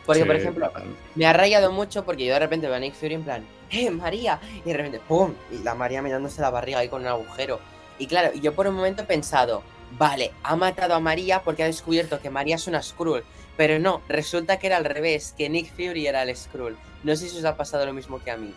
Porque, 0.07 0.25
por 0.25 0.35
ejemplo, 0.37 0.71
me 1.15 1.25
ha 1.27 1.33
rayado 1.33 1.71
mucho 1.71 2.03
porque 2.03 2.25
yo 2.25 2.33
de 2.33 2.39
repente 2.39 2.65
veo 2.67 2.75
a 2.77 2.79
Nick 2.79 2.95
Fury 2.95 3.13
en 3.15 3.23
plan, 3.23 3.45
¡eh, 3.69 3.89
María! 3.91 4.39
Y 4.65 4.69
de 4.69 4.73
repente, 4.77 5.01
¡pum! 5.07 5.33
Y 5.51 5.57
la 5.63 5.75
María 5.75 6.01
mirándose 6.01 6.41
la 6.41 6.49
barriga 6.49 6.79
ahí 6.79 6.89
con 6.89 7.01
un 7.01 7.07
agujero. 7.09 7.59
Y 7.99 8.07
claro, 8.07 8.33
yo 8.33 8.53
por 8.55 8.67
un 8.67 8.75
momento 8.75 9.03
he 9.03 9.05
pensado, 9.05 9.61
vale, 9.91 10.31
ha 10.43 10.55
matado 10.55 10.93
a 10.95 10.99
María 10.99 11.41
porque 11.43 11.63
ha 11.63 11.67
descubierto 11.67 12.19
que 12.19 12.29
María 12.29 12.55
es 12.55 12.67
una 12.67 12.81
Skrull. 12.81 13.23
Pero 13.55 13.79
no, 13.79 14.01
resulta 14.07 14.59
que 14.59 14.67
era 14.67 14.77
al 14.77 14.85
revés, 14.85 15.33
que 15.37 15.49
Nick 15.49 15.71
Fury 15.71 16.05
era 16.05 16.21
el 16.23 16.35
Skrull. 16.35 16.77
No 17.03 17.15
sé 17.15 17.27
si 17.27 17.37
os 17.37 17.45
ha 17.45 17.57
pasado 17.57 17.85
lo 17.85 17.93
mismo 17.93 18.23
que 18.23 18.31
a 18.31 18.37
mí. 18.37 18.53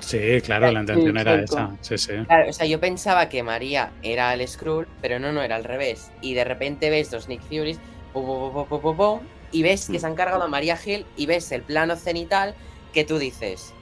Sí, 0.00 0.40
claro, 0.42 0.70
la 0.72 0.80
intención 0.80 1.16
era 1.16 1.40
esa. 1.42 1.70
Sí, 1.80 1.96
sí. 1.96 2.12
Claro, 2.26 2.50
o 2.50 2.52
sea, 2.52 2.66
yo 2.66 2.80
pensaba 2.80 3.28
que 3.28 3.42
María 3.42 3.92
era 4.02 4.34
el 4.34 4.46
Skrull, 4.46 4.86
pero 5.00 5.18
no, 5.18 5.32
no, 5.32 5.42
era 5.42 5.56
al 5.56 5.64
revés. 5.64 6.10
Y 6.20 6.34
de 6.34 6.44
repente 6.44 6.90
ves 6.90 7.10
dos 7.10 7.28
Nick 7.28 7.42
Furies, 7.42 7.78
y 9.52 9.62
ves 9.62 9.88
que 9.88 9.98
Mm. 9.98 10.00
se 10.00 10.06
han 10.06 10.14
cargado 10.14 10.42
a 10.42 10.48
María 10.48 10.78
Hill 10.82 11.06
y 11.16 11.26
ves 11.26 11.52
el 11.52 11.62
plano 11.62 11.96
cenital 11.96 12.54
que 12.92 13.04
tú 13.04 13.18
dices, 13.18 13.72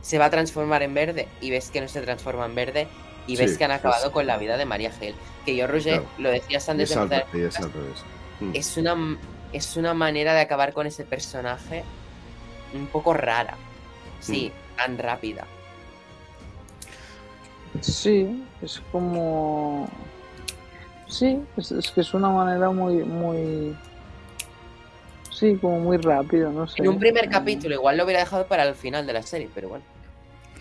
se 0.00 0.18
va 0.18 0.26
a 0.26 0.30
transformar 0.30 0.82
en 0.82 0.94
verde, 0.94 1.28
y 1.40 1.50
ves 1.50 1.70
que 1.70 1.80
no 1.80 1.88
se 1.88 2.00
transforma 2.00 2.46
en 2.46 2.54
verde, 2.54 2.88
y 3.28 3.36
ves 3.36 3.52
Sí, 3.52 3.58
que 3.58 3.64
han 3.64 3.70
acabado 3.70 4.06
sí. 4.06 4.12
con 4.12 4.26
la 4.26 4.36
vida 4.38 4.56
de 4.56 4.64
María 4.64 4.90
Hill. 5.00 5.14
Que 5.44 5.54
yo, 5.54 5.66
Roger, 5.68 6.00
Claro. 6.00 6.08
lo 6.18 6.30
decías 6.30 6.68
antes 6.68 6.90
es 6.90 6.96
de 6.96 7.02
empezar, 7.02 7.26
es. 7.68 8.04
Mm. 8.40 8.50
es 8.54 8.76
una, 8.76 9.18
es 9.52 9.76
una 9.76 9.94
manera 9.94 10.34
de 10.34 10.40
acabar 10.40 10.72
con 10.72 10.86
ese 10.86 11.04
personaje 11.04 11.84
un 12.74 12.86
poco 12.88 13.14
rara. 13.14 13.56
Sí, 14.20 14.50
Mm. 14.52 14.76
tan 14.76 14.98
rápida. 14.98 15.46
Sí, 17.80 18.44
es 18.62 18.80
como. 18.92 19.88
Sí, 21.06 21.40
es, 21.56 21.70
es 21.72 21.90
que 21.90 22.00
es 22.00 22.12
una 22.14 22.28
manera 22.30 22.70
muy, 22.70 22.96
muy. 23.04 23.76
Sí, 25.30 25.56
como 25.60 25.78
muy 25.78 25.96
rápido, 25.98 26.50
no 26.50 26.66
sé. 26.66 26.82
En 26.82 26.88
un 26.88 26.98
primer 26.98 27.26
Eh, 27.26 27.28
capítulo 27.30 27.74
igual 27.74 27.96
lo 27.96 28.04
hubiera 28.04 28.20
dejado 28.20 28.46
para 28.46 28.64
el 28.64 28.74
final 28.74 29.06
de 29.06 29.12
la 29.12 29.22
serie, 29.22 29.48
pero 29.54 29.68
bueno. 29.68 29.84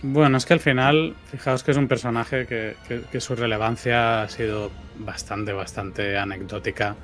Bueno, 0.04 0.38
es 0.38 0.46
que 0.46 0.54
al 0.54 0.60
final, 0.60 1.16
fijaos 1.32 1.64
que 1.64 1.72
es 1.72 1.78
un 1.78 1.88
personaje 1.88 2.46
que, 2.46 2.76
que- 2.88 3.02
que 3.12 3.20
su 3.20 3.36
relevancia 3.36 4.22
ha 4.24 4.30
sido 4.30 4.72
bastante, 5.00 5.54
bastante 5.54 6.18
anecdótica 6.18 6.96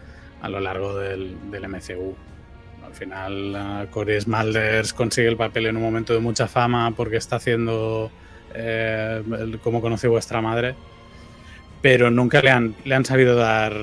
a 0.42 0.50
lo 0.50 0.60
largo 0.60 0.98
del, 0.98 1.36
del 1.50 1.64
MCU. 1.66 2.16
Al 2.86 2.94
final, 2.94 3.56
eh, 3.56 3.88
Corey 3.90 4.22
Smulders 4.22 4.94
consigue 4.94 5.28
el 5.28 5.38
papel 5.38 5.66
en 5.68 5.78
un 5.78 5.84
momento 5.84 6.14
de 6.14 6.20
mucha 6.20 6.48
fama 6.48 6.92
porque 6.96 7.18
está 7.18 7.38
haciendo 7.38 8.12
eh, 8.54 9.24
Cómo 9.64 9.82
conocí 9.82 10.06
vuestra 10.08 10.40
madre, 10.42 10.76
pero 11.82 12.12
nunca 12.12 12.42
le 12.42 12.52
han, 12.52 12.76
le 12.86 12.94
han 12.94 13.04
sabido 13.06 13.36
dar 13.36 13.74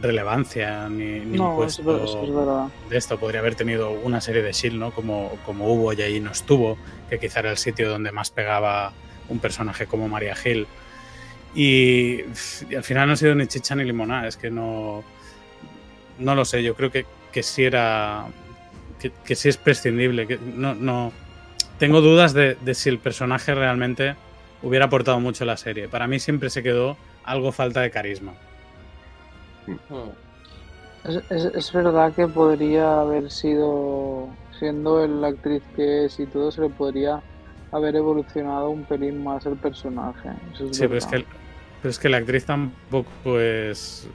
relevancia 0.00 0.88
ni, 0.88 1.18
ni 1.20 1.24
un 1.24 1.36
No, 1.36 1.64
es, 1.64 1.76
puesto 1.80 2.24
es 2.24 2.32
verdad. 2.34 2.66
de 2.88 2.96
esto. 2.96 3.18
Podría 3.18 3.40
haber 3.40 3.56
tenido 3.56 3.90
una 3.90 4.20
serie 4.20 4.42
de 4.42 4.52
Shield, 4.52 4.78
¿no? 4.78 4.92
Como, 4.92 5.36
como 5.44 5.66
hubo 5.72 5.92
y 5.92 6.00
ahí 6.02 6.20
no 6.20 6.30
estuvo, 6.30 6.78
que 7.10 7.18
quizá 7.18 7.40
era 7.40 7.50
el 7.50 7.58
sitio 7.58 7.90
donde 7.90 8.12
más 8.12 8.30
pegaba 8.30 8.92
un 9.28 9.38
personaje 9.40 9.86
como 9.86 10.08
Maria 10.08 10.34
Hill. 10.42 10.66
Y, 11.54 12.20
y 12.70 12.74
al 12.76 12.84
final 12.84 13.08
no 13.08 13.14
ha 13.14 13.16
sido 13.16 13.34
ni 13.34 13.46
chicha 13.46 13.74
ni 13.74 13.84
limonada, 13.84 14.28
es 14.28 14.36
que 14.36 14.50
no. 14.50 15.02
No 16.18 16.34
lo 16.34 16.44
sé, 16.44 16.62
yo 16.62 16.74
creo 16.74 16.90
que, 16.90 17.04
que 17.32 17.42
sí 17.42 17.64
era. 17.64 18.24
Que, 19.00 19.10
que 19.24 19.34
sí 19.34 19.48
es 19.48 19.56
prescindible. 19.56 20.26
Que 20.26 20.38
no, 20.38 20.74
no. 20.74 21.12
Tengo 21.78 22.00
dudas 22.00 22.32
de, 22.34 22.56
de 22.60 22.74
si 22.74 22.88
el 22.88 22.98
personaje 22.98 23.54
realmente 23.54 24.14
hubiera 24.62 24.84
aportado 24.86 25.18
mucho 25.18 25.44
a 25.44 25.46
la 25.46 25.56
serie. 25.56 25.88
Para 25.88 26.06
mí 26.06 26.18
siempre 26.20 26.50
se 26.50 26.62
quedó 26.62 26.96
algo 27.24 27.52
falta 27.52 27.80
de 27.80 27.90
carisma. 27.90 28.32
Hmm. 29.66 30.10
Es, 31.04 31.16
es- 31.30 31.54
es 31.54 31.72
verdad 31.72 32.12
que 32.12 32.26
podría 32.28 33.00
haber 33.00 33.30
sido, 33.30 34.28
siendo 34.60 35.06
la 35.08 35.28
actriz 35.28 35.64
que 35.76 36.06
es 36.06 36.20
y 36.20 36.28
todo, 36.28 36.52
se 36.52 36.62
le 36.62 36.70
podría 36.70 37.24
haber 37.72 37.96
evolucionado 37.96 38.70
un 38.70 38.86
pelín 38.86 39.24
más 39.24 39.46
el 39.46 39.58
personaje. 39.58 40.30
Eso 40.54 40.66
es 40.70 40.78
Sí, 40.78 40.88
pero 40.88 40.98
es, 40.98 41.06
que, 41.06 41.26
pero 41.82 41.90
es 41.90 41.98
que 42.00 42.10
la 42.10 42.18
actriz 42.18 42.46
tampoco 42.46 43.40
es. 43.40 44.12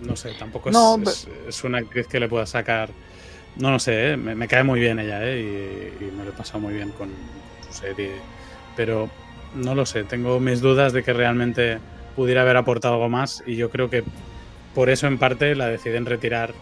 No 0.00 0.16
sé, 0.16 0.34
tampoco 0.34 0.70
es, 0.70 0.76
No, 0.76 0.98
es, 1.02 1.28
es 1.48 1.64
una 1.64 1.78
actriz 1.80 2.08
que 2.08 2.20
le 2.20 2.28
pueda 2.28 2.46
sacar. 2.46 2.96
No 3.56 3.70
lo 3.72 3.78
sé, 3.80 4.12
¿eh? 4.12 4.18
me, 4.18 4.34
me 4.36 4.48
cae 4.48 4.64
muy 4.64 4.80
bien 4.80 4.98
ella, 5.00 5.20
¿eh? 5.24 5.96
y, 6.00 6.04
y 6.06 6.12
me 6.12 6.24
lo 6.24 6.30
he 6.30 6.34
pasado 6.34 6.60
muy 6.60 6.74
bien 6.74 6.92
con, 6.92 7.10
con 7.50 7.62
su 7.62 7.72
serie. 7.72 8.26
Pero 8.76 9.14
no 9.52 9.74
lo 9.74 9.86
sé, 9.86 10.04
tengo 10.04 10.40
mis 10.40 10.60
dudas 10.62 10.92
de 10.94 11.04
que 11.04 11.12
realmente 11.14 11.82
pudiera 12.16 12.42
haber 12.42 12.56
aportado 12.56 12.94
algo 12.94 13.10
más. 13.10 13.42
Y 13.46 13.56
yo 13.56 13.70
creo 13.70 13.90
que 13.90 14.04
por 14.74 14.90
eso, 14.90 15.06
en 15.08 15.18
parte, 15.18 15.54
la 15.56 15.68
deciden 15.68 16.06
retirar. 16.06 16.54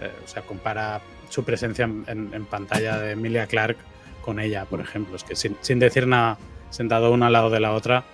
eh, 0.00 0.20
o 0.24 0.28
sea, 0.28 0.42
compara 0.46 1.06
su 1.28 1.44
presencia 1.44 1.84
en, 1.84 2.04
en- 2.06 2.30
en 2.34 2.44
pantalla 2.46 2.98
de 2.98 3.12
Emilia 3.12 3.46
Clark 3.46 3.76
con 4.22 4.40
ella, 4.40 4.64
por 4.64 4.80
ejemplo. 4.80 5.16
Es 5.16 5.24
que 5.24 5.36
sin, 5.36 5.56
sin 5.60 5.78
decir 5.78 6.06
nada, 6.06 6.38
sentado 6.70 7.10
una 7.12 7.26
al 7.26 7.32
lado 7.32 7.50
de 7.50 7.60
la 7.60 7.72
otra 7.72 8.04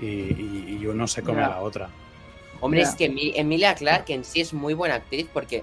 y, 0.00 0.06
y- 0.06 0.78
y 0.80 0.86
uno 0.86 1.06
se 1.06 1.22
come 1.22 1.42
a 1.42 1.48
la 1.50 1.60
otra. 1.60 1.88
Hombre, 2.60 2.80
es 2.82 2.94
que 2.96 3.10
Emi- 3.10 3.32
Emilia 3.36 3.74
Clarke 3.74 4.10
en 4.14 4.24
sí 4.24 4.40
es 4.40 4.52
muy 4.52 4.74
buena 4.74 4.96
actriz 4.96 5.26
porque 5.32 5.62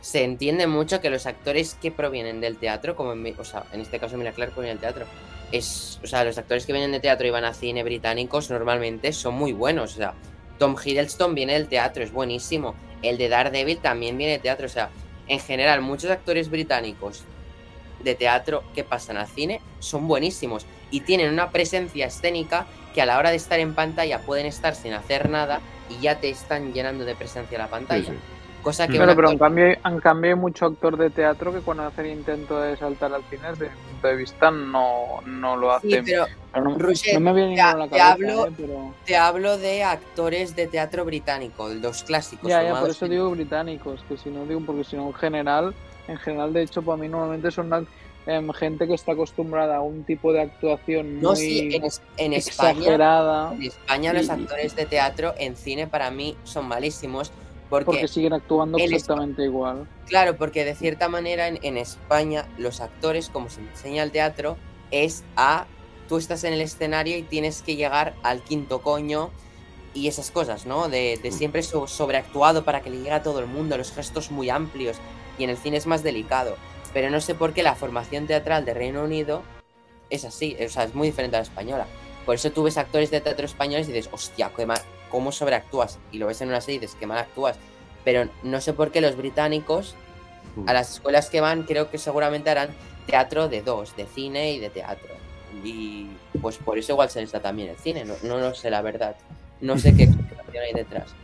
se 0.00 0.22
entiende 0.22 0.66
mucho 0.66 1.00
que 1.00 1.10
los 1.10 1.26
actores 1.26 1.74
que 1.80 1.90
provienen 1.90 2.40
del 2.40 2.56
teatro, 2.56 2.94
como 2.94 3.12
en, 3.12 3.22
mi- 3.22 3.34
o 3.38 3.44
sea, 3.44 3.64
en 3.72 3.80
este 3.80 3.98
caso 3.98 4.14
Emilia 4.14 4.32
Clarke 4.32 4.52
proviene 4.54 4.74
del 4.74 4.80
teatro, 4.80 5.06
es, 5.50 5.98
o 6.02 6.06
sea, 6.06 6.22
los 6.24 6.36
actores 6.38 6.66
que 6.66 6.72
vienen 6.72 6.92
de 6.92 7.00
teatro 7.00 7.26
y 7.26 7.30
van 7.30 7.44
a 7.44 7.54
cine 7.54 7.82
británicos 7.82 8.50
normalmente 8.50 9.12
son 9.12 9.34
muy 9.34 9.52
buenos, 9.52 9.94
o 9.94 9.96
sea, 9.96 10.14
Tom 10.58 10.76
Hiddleston 10.82 11.34
viene 11.34 11.54
del 11.54 11.68
teatro, 11.68 12.04
es 12.04 12.12
buenísimo, 12.12 12.74
el 13.02 13.18
de 13.18 13.28
Daredevil 13.28 13.78
también 13.78 14.16
viene 14.18 14.34
de 14.34 14.38
teatro, 14.40 14.66
o 14.66 14.70
sea, 14.70 14.90
en 15.28 15.40
general 15.40 15.80
muchos 15.80 16.10
actores 16.10 16.50
británicos 16.50 17.24
de 18.02 18.14
teatro 18.14 18.62
que 18.74 18.84
pasan 18.84 19.16
al 19.16 19.26
cine 19.26 19.60
son 19.78 20.06
buenísimos 20.06 20.66
y 20.90 21.00
tienen 21.00 21.32
una 21.32 21.50
presencia 21.50 22.06
escénica 22.06 22.66
que 22.94 23.02
a 23.02 23.06
la 23.06 23.18
hora 23.18 23.30
de 23.30 23.36
estar 23.36 23.58
en 23.58 23.74
pantalla 23.74 24.20
pueden 24.20 24.46
estar 24.46 24.74
sin 24.74 24.92
hacer 24.92 25.28
nada 25.28 25.60
y 25.90 26.00
ya 26.00 26.20
te 26.20 26.30
están 26.30 26.72
llenando 26.72 27.04
de 27.04 27.14
presencia 27.14 27.58
la 27.58 27.68
pantalla. 27.68 28.12
Cosa 28.64 28.86
que 28.88 28.94
pero 28.98 29.04
en 29.04 29.10
actor- 29.18 29.38
cambio, 29.38 29.66
en 29.66 30.00
cambio 30.00 30.30
hay 30.34 30.40
mucho 30.40 30.64
actor 30.66 30.96
de 30.96 31.10
teatro 31.10 31.52
que 31.52 31.60
cuando 31.60 31.84
hace 31.84 32.00
el 32.00 32.06
intento 32.18 32.58
de 32.60 32.76
saltar 32.78 33.12
al 33.12 33.22
cine, 33.30 33.50
desde 33.50 33.66
mi 33.68 33.76
punto 33.92 34.08
de 34.08 34.16
vista, 34.16 34.50
no, 34.50 35.20
no 35.26 35.56
lo 35.56 35.70
hace. 35.72 35.88
Sí, 35.90 35.96
pero 36.04 36.24
Pero 36.52 36.64
no, 36.70 36.78
Roger, 36.78 37.14
no 37.14 37.20
me 37.20 37.32
viene 37.34 37.54
te- 37.56 37.60
a 37.60 37.76
la 37.76 37.84
te 37.88 37.90
cabeza, 37.98 38.12
hablo- 38.14 38.46
eh, 38.48 38.52
pero... 38.56 38.94
te 39.04 39.16
hablo 39.16 39.58
de 39.58 39.84
actores 39.84 40.56
de 40.56 40.66
teatro 40.66 41.04
británico, 41.04 41.68
los 41.68 42.02
clásicos. 42.04 42.48
Ya, 42.48 42.62
ya, 42.62 42.80
por 42.80 42.88
eso 42.90 43.04
en- 43.04 43.10
digo 43.12 43.30
británicos, 43.30 44.02
que 44.08 44.16
si 44.16 44.30
no 44.30 44.46
digo, 44.46 44.60
porque 44.64 44.84
si 44.84 44.96
no 44.96 45.08
en 45.08 45.14
general, 45.14 45.74
en 46.08 46.16
general 46.16 46.52
de 46.54 46.62
hecho 46.62 46.80
para 46.82 46.96
mí 46.96 47.06
normalmente 47.08 47.50
son 47.50 47.86
em, 48.26 48.50
gente 48.54 48.86
que 48.86 48.94
está 48.94 49.12
acostumbrada 49.12 49.76
a 49.76 49.82
un 49.82 50.04
tipo 50.04 50.32
de 50.32 50.40
actuación 50.40 51.20
No, 51.20 51.30
muy 51.30 51.36
sí, 51.36 51.58
en, 51.74 51.82
en 52.16 52.32
España, 52.32 52.78
exagerada, 52.78 53.52
en 53.52 53.62
España 53.64 54.12
los 54.14 54.26
Y- 54.26 54.30
actores 54.30 54.74
de 54.74 54.86
teatro 54.86 55.34
en 55.36 55.54
cine 55.56 55.86
para 55.86 56.10
mí 56.10 56.34
son 56.44 56.66
malísimos 56.66 57.30
porque, 57.70 57.84
porque 57.86 58.08
siguen 58.08 58.32
actuando 58.32 58.78
exactamente 58.78 59.44
igual. 59.44 59.88
claro, 60.06 60.36
porque 60.36 60.64
de 60.64 60.74
cierta 60.74 61.08
manera 61.08 61.48
en, 61.48 61.58
en 61.62 61.76
España 61.76 62.46
los 62.58 62.80
actores, 62.80 63.28
como 63.30 63.48
se 63.50 63.60
enseña 63.60 64.02
el 64.02 64.10
teatro, 64.12 64.56
es 64.90 65.24
a 65.36 65.66
tú 66.08 66.18
estás 66.18 66.44
en 66.44 66.52
el 66.52 66.60
escenario 66.60 67.16
y 67.16 67.22
tienes 67.22 67.62
que 67.62 67.76
llegar 67.76 68.14
al 68.22 68.42
quinto 68.42 68.82
coño 68.82 69.30
y 69.94 70.08
esas 70.08 70.30
cosas, 70.30 70.66
¿no? 70.66 70.88
De, 70.88 71.18
de 71.22 71.30
siempre 71.32 71.62
so- 71.62 71.86
sobreactuado 71.86 72.64
para 72.64 72.82
que 72.82 72.90
le 72.90 72.98
llegue 72.98 73.12
a 73.12 73.22
todo 73.22 73.38
el 73.40 73.46
mundo, 73.46 73.76
los 73.78 73.92
gestos 73.92 74.30
muy 74.30 74.50
amplios 74.50 74.96
y 75.38 75.44
en 75.44 75.50
el 75.50 75.56
cine 75.56 75.76
es 75.78 75.86
más 75.86 76.02
delicado. 76.02 76.56
Pero 76.92 77.10
no 77.10 77.20
sé 77.20 77.34
por 77.34 77.54
qué 77.54 77.62
la 77.62 77.74
formación 77.74 78.26
teatral 78.26 78.64
de 78.64 78.74
Reino 78.74 79.02
Unido 79.04 79.42
es 80.10 80.24
así, 80.24 80.56
o 80.64 80.68
sea, 80.68 80.84
es 80.84 80.94
muy 80.94 81.08
diferente 81.08 81.36
a 81.36 81.40
la 81.40 81.44
española. 81.44 81.86
Por 82.26 82.34
eso 82.36 82.50
tú 82.52 82.62
ves 82.64 82.76
actores 82.78 83.10
de 83.10 83.20
teatro 83.20 83.46
españoles 83.46 83.88
y 83.88 83.92
dices, 83.92 84.10
hostia, 84.12 84.50
qué 84.56 84.66
mal- 84.66 84.80
¿cómo 85.14 85.30
sobreactúas? 85.30 86.00
Y 86.10 86.18
lo 86.18 86.26
ves 86.26 86.40
en 86.40 86.48
una 86.48 86.60
serie 86.60 86.78
y 86.78 86.80
dices, 86.80 86.96
qué 86.98 87.06
mal 87.06 87.18
actúas. 87.18 87.56
Pero 88.04 88.28
no 88.42 88.60
sé 88.60 88.72
por 88.72 88.90
qué 88.90 89.00
los 89.00 89.16
británicos, 89.16 89.94
a 90.66 90.72
las 90.72 90.90
escuelas 90.90 91.30
que 91.30 91.40
van, 91.40 91.62
creo 91.62 91.88
que 91.88 91.98
seguramente 91.98 92.50
harán 92.50 92.70
teatro 93.06 93.48
de 93.48 93.62
dos, 93.62 93.94
de 93.96 94.06
cine 94.06 94.52
y 94.54 94.58
de 94.58 94.70
teatro. 94.70 95.14
Y 95.62 96.08
pues 96.42 96.56
por 96.58 96.78
eso 96.78 96.90
igual 96.94 97.10
se 97.10 97.20
les 97.20 97.30
da 97.30 97.38
también 97.38 97.68
el 97.68 97.76
cine, 97.76 98.04
no, 98.04 98.14
no 98.24 98.38
lo 98.38 98.54
sé 98.56 98.70
la 98.70 98.82
verdad. 98.82 99.14
No 99.60 99.78
sé 99.78 99.94
qué 99.94 100.02
explicación 100.08 100.64
hay 100.64 100.72
detrás. 100.74 101.14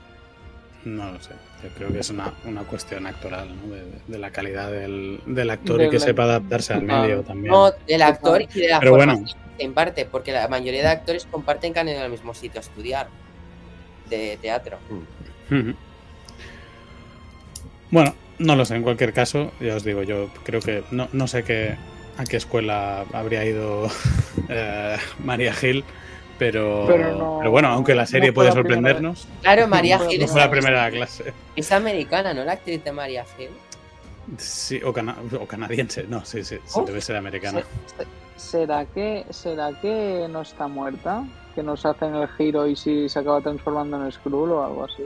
No 0.84 1.10
lo 1.12 1.20
sé. 1.20 1.32
Yo 1.64 1.68
creo 1.76 1.92
que 1.92 1.98
es 1.98 2.10
una, 2.10 2.32
una 2.44 2.62
cuestión 2.62 3.06
actoral, 3.08 3.48
¿no? 3.54 3.74
De, 3.74 3.84
de 4.06 4.18
la 4.18 4.30
calidad 4.30 4.70
del, 4.70 5.20
del 5.26 5.50
actor 5.50 5.80
y 5.80 5.82
Del 5.82 5.90
que 5.90 5.96
ac- 5.98 6.04
sepa 6.04 6.22
adaptarse 6.22 6.72
al 6.74 6.82
medio 6.84 7.22
también. 7.24 7.52
No, 7.52 7.72
del 7.88 8.02
actor 8.02 8.40
y 8.40 8.46
de 8.60 8.68
la 8.68 8.78
Pero 8.78 8.94
bueno. 8.94 9.14
formación 9.14 9.40
que 9.58 9.64
imparte, 9.64 10.06
porque 10.06 10.32
la 10.32 10.46
mayoría 10.48 10.80
de 10.82 10.88
actores 10.88 11.26
comparten 11.26 11.74
que 11.74 11.80
han 11.80 11.88
ido 11.90 12.00
al 12.02 12.10
mismo 12.10 12.32
sitio 12.32 12.60
a 12.60 12.62
estudiar 12.62 13.08
de 14.10 14.38
teatro. 14.40 14.78
Bueno, 17.90 18.14
no 18.38 18.56
lo 18.56 18.64
sé, 18.64 18.76
en 18.76 18.82
cualquier 18.82 19.12
caso, 19.12 19.52
ya 19.60 19.74
os 19.76 19.84
digo, 19.84 20.02
yo 20.02 20.28
creo 20.44 20.60
que 20.60 20.84
no, 20.90 21.08
no 21.12 21.26
sé 21.26 21.42
qué, 21.44 21.76
a 22.18 22.24
qué 22.24 22.36
escuela 22.36 23.04
habría 23.12 23.44
ido 23.44 23.88
eh, 24.48 24.96
María 25.24 25.52
Gil, 25.52 25.84
pero, 26.38 26.84
Pero 26.86 27.14
no- 27.16 27.36
pero 27.38 27.50
bueno, 27.50 27.68
aunque 27.68 27.94
la 27.94 28.06
serie 28.06 28.28
no 28.28 28.34
puede 28.34 28.48
la 28.50 28.54
sorprendernos, 28.54 29.26
Claro, 29.42 29.66
María 29.68 29.98
Gil 29.98 30.20
no 30.20 30.28
fue 30.28 30.40
la 30.40 30.50
primera 30.50 30.90
clase. 30.90 31.32
es 31.56 31.72
americana, 31.72 32.32
¿no? 32.32 32.44
La 32.44 32.52
actriz 32.52 32.82
de 32.84 32.92
María 32.92 33.24
Gil. 33.36 33.50
Sí, 34.38 34.80
o, 34.84 34.92
cana- 34.92 35.16
o 35.40 35.46
canadiense, 35.46 36.04
no, 36.04 36.24
sí, 36.24 36.44
sí, 36.44 36.58
sí, 36.64 36.80
Uf, 36.80 36.86
debe 36.86 37.00
ser 37.00 37.16
americana. 37.16 37.62
¿Será 38.36 38.86
que, 38.86 39.26
¿Será 39.30 39.72
que 39.80 40.26
no 40.30 40.42
está 40.42 40.66
muerta? 40.68 41.24
¿Que 41.54 41.62
nos 41.62 41.84
hacen 41.84 42.14
el 42.14 42.28
giro 42.28 42.66
y 42.66 42.76
si 42.76 43.08
se 43.08 43.18
acaba 43.18 43.40
transformando 43.40 44.02
en 44.04 44.10
Skrull 44.12 44.52
o 44.52 44.64
algo 44.64 44.84
así? 44.84 45.04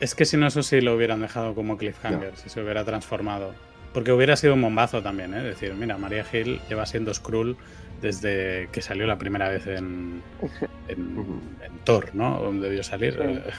Es 0.00 0.14
que 0.14 0.24
si 0.24 0.36
no, 0.36 0.46
eso 0.46 0.62
sí 0.62 0.80
lo 0.80 0.94
hubieran 0.94 1.20
dejado 1.20 1.54
como 1.54 1.76
cliffhanger, 1.76 2.36
si 2.36 2.48
se 2.48 2.60
hubiera 2.60 2.84
transformado. 2.84 3.52
Porque 3.94 4.12
hubiera 4.12 4.36
sido 4.36 4.54
un 4.54 4.62
bombazo 4.62 5.02
también, 5.02 5.32
¿eh? 5.34 5.42
Decir, 5.42 5.72
mira, 5.74 5.96
María 5.96 6.24
Gil 6.24 6.60
lleva 6.68 6.84
siendo 6.84 7.14
Skrull 7.14 7.56
desde 8.02 8.68
que 8.72 8.82
salió 8.82 9.06
la 9.06 9.16
primera 9.16 9.48
vez 9.48 9.66
en, 9.66 10.22
en, 10.88 11.40
Thor, 11.84 12.10
¿no? 12.12 12.38
Donde 12.40 12.68
debió 12.68 12.82
salir. 12.82 13.14
Sí. 13.14 13.50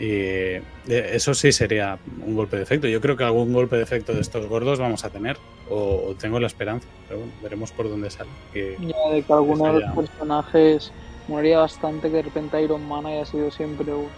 Y 0.00 0.06
eh, 0.10 0.62
eso 0.86 1.34
sí 1.34 1.50
sería 1.50 1.98
un 2.24 2.36
golpe 2.36 2.56
de 2.56 2.62
efecto. 2.62 2.86
Yo 2.86 3.00
creo 3.00 3.16
que 3.16 3.24
algún 3.24 3.52
golpe 3.52 3.76
de 3.76 3.82
efecto 3.82 4.12
de 4.14 4.20
estos 4.20 4.46
gordos 4.46 4.78
vamos 4.78 5.04
a 5.04 5.10
tener, 5.10 5.36
o, 5.68 6.14
tengo 6.18 6.38
la 6.38 6.46
esperanza, 6.46 6.86
pero 7.08 7.20
bueno, 7.20 7.34
veremos 7.42 7.72
por 7.72 7.88
dónde 7.88 8.10
sale. 8.10 8.30
Que- 8.52 8.76
Ya 8.80 9.12
de 9.12 9.22
que 9.22 9.32
alguno 9.32 9.66
de 9.66 9.80
los 9.80 9.82
ya. 9.82 9.94
personajes 9.94 10.92
moriría 11.26 11.58
bastante 11.58 12.08
que 12.08 12.16
de 12.16 12.22
repente 12.22 12.62
Iron 12.62 12.86
Man 12.86 13.06
haya 13.06 13.24
sido 13.24 13.50
siempre 13.50 13.92
un, 13.92 14.08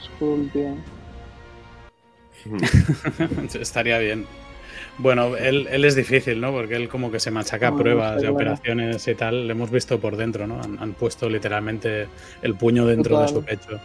Skrull, 0.00 0.48
tío. 0.50 0.74
Estaría 3.60 3.98
bien. 3.98 4.26
Bueno, 4.98 5.36
él, 5.36 5.68
él, 5.70 5.84
es 5.84 5.94
difícil, 5.94 6.40
¿no? 6.40 6.52
Porque 6.52 6.74
él 6.74 6.88
como 6.88 7.10
que 7.10 7.20
se 7.20 7.30
machaca 7.30 7.74
pruebas 7.74 8.20
de 8.20 8.28
operaciones 8.28 9.06
y 9.06 9.14
tal. 9.14 9.46
Le 9.46 9.52
hemos 9.52 9.70
visto 9.70 10.00
por 10.00 10.16
dentro, 10.16 10.46
¿no? 10.46 10.60
Han, 10.60 10.92
puesto 10.94 11.28
literalmente 11.28 12.08
el 12.42 12.54
puño 12.54 12.86
dentro 12.86 13.20
de 13.20 13.28
su 13.28 13.44
pecho. 13.44 13.80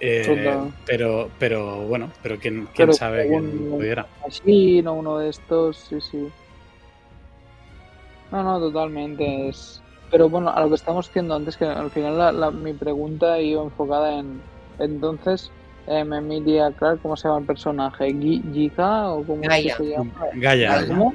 Eh, 0.00 0.70
pero, 0.86 1.30
pero 1.38 1.82
bueno, 1.82 2.10
pero 2.22 2.38
quién, 2.38 2.68
quién 2.74 2.92
sabe 2.94 3.28
quién 3.28 3.70
pudiera. 3.70 4.06
Así, 4.26 4.82
no 4.82 4.94
uno 4.94 5.18
de 5.18 5.28
estos, 5.30 5.76
sí, 5.76 6.00
sí. 6.00 6.28
No, 8.30 8.42
no, 8.42 8.58
totalmente. 8.58 9.48
Es... 9.48 9.82
Pero 10.10 10.28
bueno, 10.28 10.50
a 10.50 10.60
lo 10.60 10.68
que 10.68 10.74
estamos 10.74 11.06
diciendo 11.06 11.34
antes, 11.34 11.56
que 11.56 11.64
al 11.64 11.90
final 11.90 12.52
mi 12.54 12.72
pregunta 12.72 13.40
iba 13.40 13.62
enfocada 13.62 14.18
en 14.18 14.40
entonces, 14.80 15.50
em, 15.86 16.12
Emilia 16.12 16.72
Clark, 16.72 17.00
¿cómo 17.02 17.16
se 17.16 17.28
llama 17.28 17.40
el 17.40 17.46
personaje? 17.46 18.12
¿Giga 18.12 19.10
o 19.10 19.22
cómo 19.22 19.42
se 19.42 19.62
llama? 19.62 20.12
Gaia. 20.34 20.86
¿Cómo? 20.88 21.14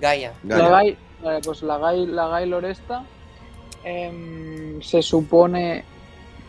Gaia. 0.00 0.32
La 0.44 0.68
Gai, 0.68 0.96
pues 1.44 1.62
la 1.62 1.78
Gai, 1.78 2.06
la 2.06 2.28
Gai 2.28 2.48
Loresta 2.48 3.04
em, 3.84 4.80
se 4.80 5.02
supone 5.02 5.84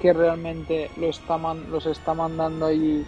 que 0.02 0.14
realmente 0.14 0.89
lo 0.97 1.10
está 1.10 1.38
los 1.38 1.86
está 1.86 2.14
mandando 2.14 2.68
ahí 2.68 3.06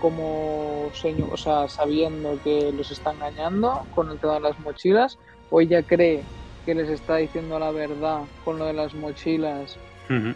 como 0.00 0.90
señor, 0.94 1.30
o 1.32 1.36
sea, 1.36 1.68
sabiendo 1.68 2.38
que 2.42 2.72
los 2.72 2.90
está 2.90 3.12
engañando 3.12 3.86
con 3.94 4.10
el 4.10 4.18
tema 4.18 4.34
de 4.34 4.40
las 4.40 4.58
mochilas, 4.60 5.18
o 5.50 5.60
ella 5.60 5.82
cree 5.82 6.22
que 6.66 6.74
les 6.74 6.88
está 6.88 7.16
diciendo 7.16 7.58
la 7.58 7.70
verdad 7.70 8.22
con 8.44 8.58
lo 8.58 8.66
de 8.66 8.72
las 8.72 8.94
mochilas, 8.94 9.76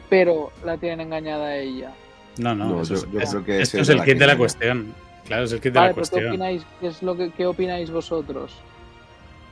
pero 0.08 0.52
la 0.64 0.76
tienen 0.78 1.00
engañada 1.00 1.48
a 1.48 1.56
ella. 1.58 1.92
No, 2.38 2.54
no, 2.54 2.82
yo, 2.82 2.96
creo 3.10 3.44
que 3.44 3.60
esto 3.60 3.78
es 3.78 3.88
el 3.88 4.02
kit 4.04 4.18
de 4.18 4.26
la 4.26 4.36
cuestión. 4.36 4.94
Claro, 5.26 5.44
es 5.44 5.52
el 5.52 5.60
kit 5.60 5.72
de 5.72 5.80
la 5.80 5.92
cuestión. 5.92 6.22
¿qué 6.22 6.28
opináis, 6.28 6.62
qué, 6.80 6.86
es 6.86 7.02
lo 7.02 7.16
que, 7.16 7.30
qué 7.30 7.46
opináis 7.46 7.90
vosotros? 7.90 8.54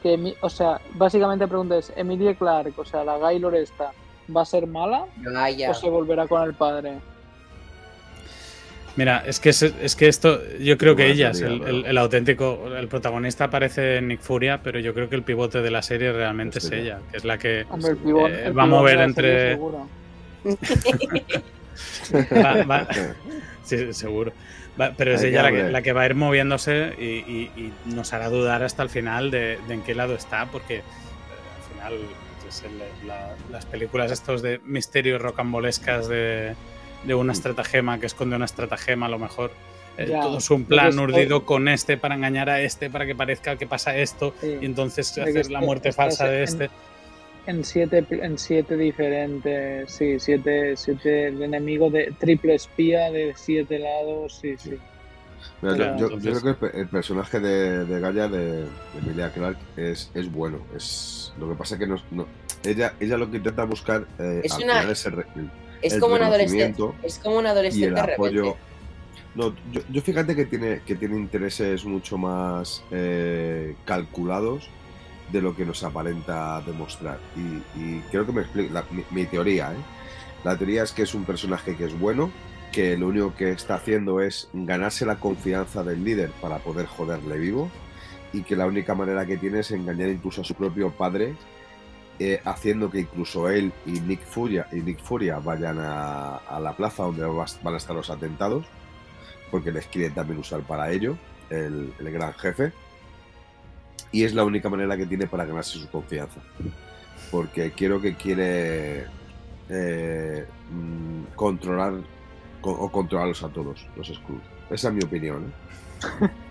Que, 0.03 0.34
o 0.41 0.49
sea, 0.49 0.80
básicamente 0.95 1.47
pregunta 1.49 1.78
es, 1.78 1.93
Emilia 1.97 2.34
Clark, 2.34 2.72
o 2.78 2.84
sea, 2.84 3.05
la 3.05 3.18
Gaylor 3.18 3.55
esta, 3.55 3.93
¿va 4.34 4.42
a 4.42 4.44
ser 4.44 4.66
mala 4.66 5.06
o 5.68 5.74
se 5.74 5.88
volverá 5.88 6.26
con 6.26 6.42
el 6.42 6.54
padre? 6.54 6.98
Mira, 8.96 9.22
es 9.26 9.40
que, 9.40 9.50
es, 9.50 9.94
que 9.94 10.08
esto, 10.08 10.40
yo 10.58 10.78
creo 10.78 10.96
que 10.96 11.10
ella 11.10 11.30
es 11.30 11.42
el, 11.42 11.98
auténtico, 11.98 12.74
el 12.74 12.88
protagonista 12.88 13.50
parece 13.50 14.00
Nick 14.00 14.20
Furia, 14.20 14.62
pero 14.62 14.78
yo 14.78 14.94
creo 14.94 15.10
que 15.10 15.16
el 15.16 15.22
pivote 15.22 15.60
de 15.60 15.70
la 15.70 15.82
serie 15.82 16.12
realmente 16.12 16.60
es 16.60 16.72
ella, 16.72 17.00
que 17.10 17.18
es 17.18 17.24
la 17.26 17.36
que 17.36 17.60
eh, 17.60 18.52
va 18.56 18.62
a 18.62 18.66
mover 18.66 19.00
entre... 19.00 19.58
Sí, 23.64 23.92
seguro. 23.92 24.32
pero 24.96 25.12
es 25.12 25.22
ella 25.22 25.50
la 25.50 25.82
que, 25.82 25.92
va 25.92 26.02
a 26.02 26.06
ir 26.06 26.14
moviéndose 26.14 26.94
y, 26.98 27.72
nos 27.84 28.14
hará 28.14 28.30
dudar 28.30 28.62
hasta 28.62 28.82
el 28.82 28.88
final 28.88 29.30
de, 29.30 29.58
en 29.68 29.82
qué 29.82 29.94
lado 29.94 30.14
está, 30.14 30.46
porque 30.46 30.76
eh, 30.76 30.82
al 31.56 31.62
final 31.74 31.98
las 33.51 33.66
películas 33.66 34.12
estos 34.12 34.42
de 34.42 34.61
misterios 34.64 35.20
rocambolescas 35.20 36.09
de, 36.09 36.55
de 37.05 37.14
una 37.14 37.32
mm. 37.32 37.36
estratagema 37.36 38.01
que 38.01 38.07
esconde 38.07 38.36
una 38.36 38.44
estratagema 38.44 39.07
a 39.07 39.09
lo 39.09 39.18
mejor. 39.18 39.51
Eh, 39.99 40.09
todo 40.20 40.38
es 40.38 40.51
un 40.51 40.64
plan 40.64 40.99
urdido 40.99 41.47
con 41.47 41.68
este 41.68 41.97
para 41.97 42.16
engañar 42.16 42.51
a 42.51 42.61
este, 42.61 42.90
para 42.90 43.07
que 43.07 43.14
parezca 43.14 43.57
que 43.57 43.66
pasa 43.66 43.97
esto, 43.97 44.34
y 44.42 44.66
entonces 44.66 45.16
hacer 45.16 45.51
la 45.51 45.61
muerte 45.61 45.90
falsa 45.92 46.26
de 46.26 46.42
este 46.42 46.70
en 47.47 47.64
siete, 47.64 48.05
en 48.11 48.38
siete 48.38 48.76
diferentes, 48.76 49.90
sí, 49.90 50.18
siete, 50.18 50.76
siete 50.76 51.28
enemigos 51.28 51.92
de 51.92 52.12
triple 52.18 52.57
espía 52.57 53.11
de 53.11 53.34
siete 53.36 53.78
lados, 53.78 54.38
sí, 54.40 54.57
sí. 54.59 54.76
Yo, 55.62 56.18
creo 56.18 56.59
que 56.59 56.80
el 56.80 56.88
personaje 56.88 57.40
de, 57.40 57.84
de 57.84 58.01
Gaia, 58.01 58.28
de, 58.28 58.66
Emilia 59.03 59.32
Clark, 59.32 59.59
es, 59.76 60.11
es 60.14 60.30
bueno. 60.30 60.59
Es, 60.74 61.32
lo 61.38 61.49
que 61.49 61.55
pasa 61.55 61.74
es 61.74 61.80
que 61.80 61.86
no, 61.86 62.26
ella, 62.64 62.94
ella 63.01 63.16
lo 63.16 63.30
que 63.30 63.38
intenta 63.38 63.64
buscar 63.64 64.07
eh, 64.18 64.42
es 64.44 64.53
al 64.53 64.90
es 64.90 65.07
el, 65.07 65.24
es 65.82 65.99
como 65.99 66.14
un 66.14 66.22
adolescente. 66.22 66.82
Es 67.03 67.18
como 67.18 67.38
un 67.38 67.47
adolescente 67.47 67.86
y 67.86 67.90
el 67.90 67.99
apoyo, 67.99 68.57
No, 69.34 69.55
yo, 69.90 70.03
fíjate 70.03 70.34
que 70.34 70.47
tiene, 70.47 70.80
que 70.86 70.97
tiene 70.97 71.16
intereses 71.16 71.84
mucho 71.84 72.18
más 72.18 72.82
eh, 72.90 73.76
calculados 73.84 74.68
de 75.32 75.42
lo 75.42 75.55
que 75.55 75.64
nos 75.64 75.82
aparenta 75.82 76.61
demostrar. 76.62 77.18
Y, 77.36 78.01
creo 78.11 78.26
que 78.26 78.32
me 78.32 78.42
explico 78.42 78.82
mi, 79.11 79.24
teoría. 79.26 79.72
¿eh? 79.72 79.76
La 80.44 80.57
teoría 80.57 80.82
es 80.82 80.92
que 80.92 81.03
es 81.03 81.14
un 81.14 81.24
personaje 81.24 81.76
que 81.76 81.84
es 81.84 81.99
bueno, 81.99 82.30
que 82.76 82.94
lo 82.98 83.08
único 83.08 83.34
que 83.34 83.52
está 83.52 83.76
haciendo 83.76 84.20
es 84.20 84.50
ganarse 84.52 85.06
la 85.06 85.16
confianza 85.16 85.82
del 85.82 86.04
líder 86.04 86.30
para 86.42 86.58
poder 86.58 86.84
joderle 86.84 87.38
vivo 87.38 87.70
y 88.34 88.42
que 88.42 88.54
la 88.54 88.66
única 88.66 88.94
manera 88.94 89.24
que 89.24 89.38
tiene 89.38 89.60
es 89.60 89.70
engañar 89.70 90.10
incluso 90.10 90.42
a 90.42 90.44
su 90.44 90.54
propio 90.54 90.90
padre, 90.90 91.34
eh, 92.18 92.38
haciendo 92.44 92.90
que 92.90 93.00
incluso 93.00 93.48
él 93.48 93.72
y 93.86 93.92
Nick 94.00 94.20
Furia, 94.26 94.68
y 94.72 94.82
Nick 94.82 95.02
Furia 95.02 95.38
vayan 95.38 95.78
a, 95.80 96.60
la 96.60 96.76
plaza 96.76 97.04
donde 97.04 97.24
van 97.24 97.74
a 97.74 97.78
estar 97.78 97.96
los 97.96 98.10
atentados, 98.10 98.66
porque 99.50 99.72
les 99.72 99.86
quiere 99.86 100.10
también 100.10 100.38
usar 100.38 100.60
para 100.60 100.92
ello, 100.92 101.16
el 101.48 101.94
gran 101.98 102.34
jefe 102.34 102.74
y 104.12 104.24
es 104.24 104.34
la 104.34 104.44
única 104.44 104.68
manera 104.68 104.98
que 104.98 105.06
tiene 105.06 105.26
para 105.26 105.46
ganarse 105.46 105.78
su 105.78 105.88
confianza. 105.88 106.40
Porque 107.30 107.72
quiero 107.72 108.02
que 108.02 108.16
quiere 108.16 109.06
eh, 109.70 110.46
mm, 110.70 111.34
controlar 111.34 111.94
o 112.70 112.90
controlarlos 112.90 113.42
a 113.42 113.48
todos, 113.48 113.86
los 113.96 114.08
Skrulls. 114.08 114.44
Esa 114.70 114.88
es 114.88 114.94
mi 114.94 115.02
opinión. 115.02 115.52
¿eh? 116.22 116.28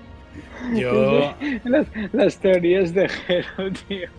Yo... 0.73 1.33
Las, 2.13 2.37
teorías 2.37 2.93
de 2.93 3.09
Hero, 3.27 3.71
tío. 3.87 4.09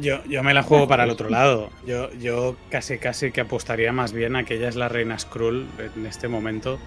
Yo, 0.00 0.22
yo 0.24 0.42
me 0.42 0.54
la 0.54 0.62
juego 0.62 0.86
para 0.86 1.04
el 1.04 1.10
otro 1.10 1.28
lado. 1.28 1.70
Yo, 1.86 2.12
yo 2.14 2.56
casi 2.70 2.98
casi 2.98 3.32
que 3.32 3.40
apostaría 3.40 3.92
más 3.92 4.12
bien 4.12 4.36
a 4.36 4.44
que 4.44 4.54
ella 4.54 4.68
es 4.68 4.76
la 4.76 4.88
reina 4.88 5.18
Skrull 5.18 5.66
en 5.96 6.06
este 6.06 6.28
momento 6.28 6.78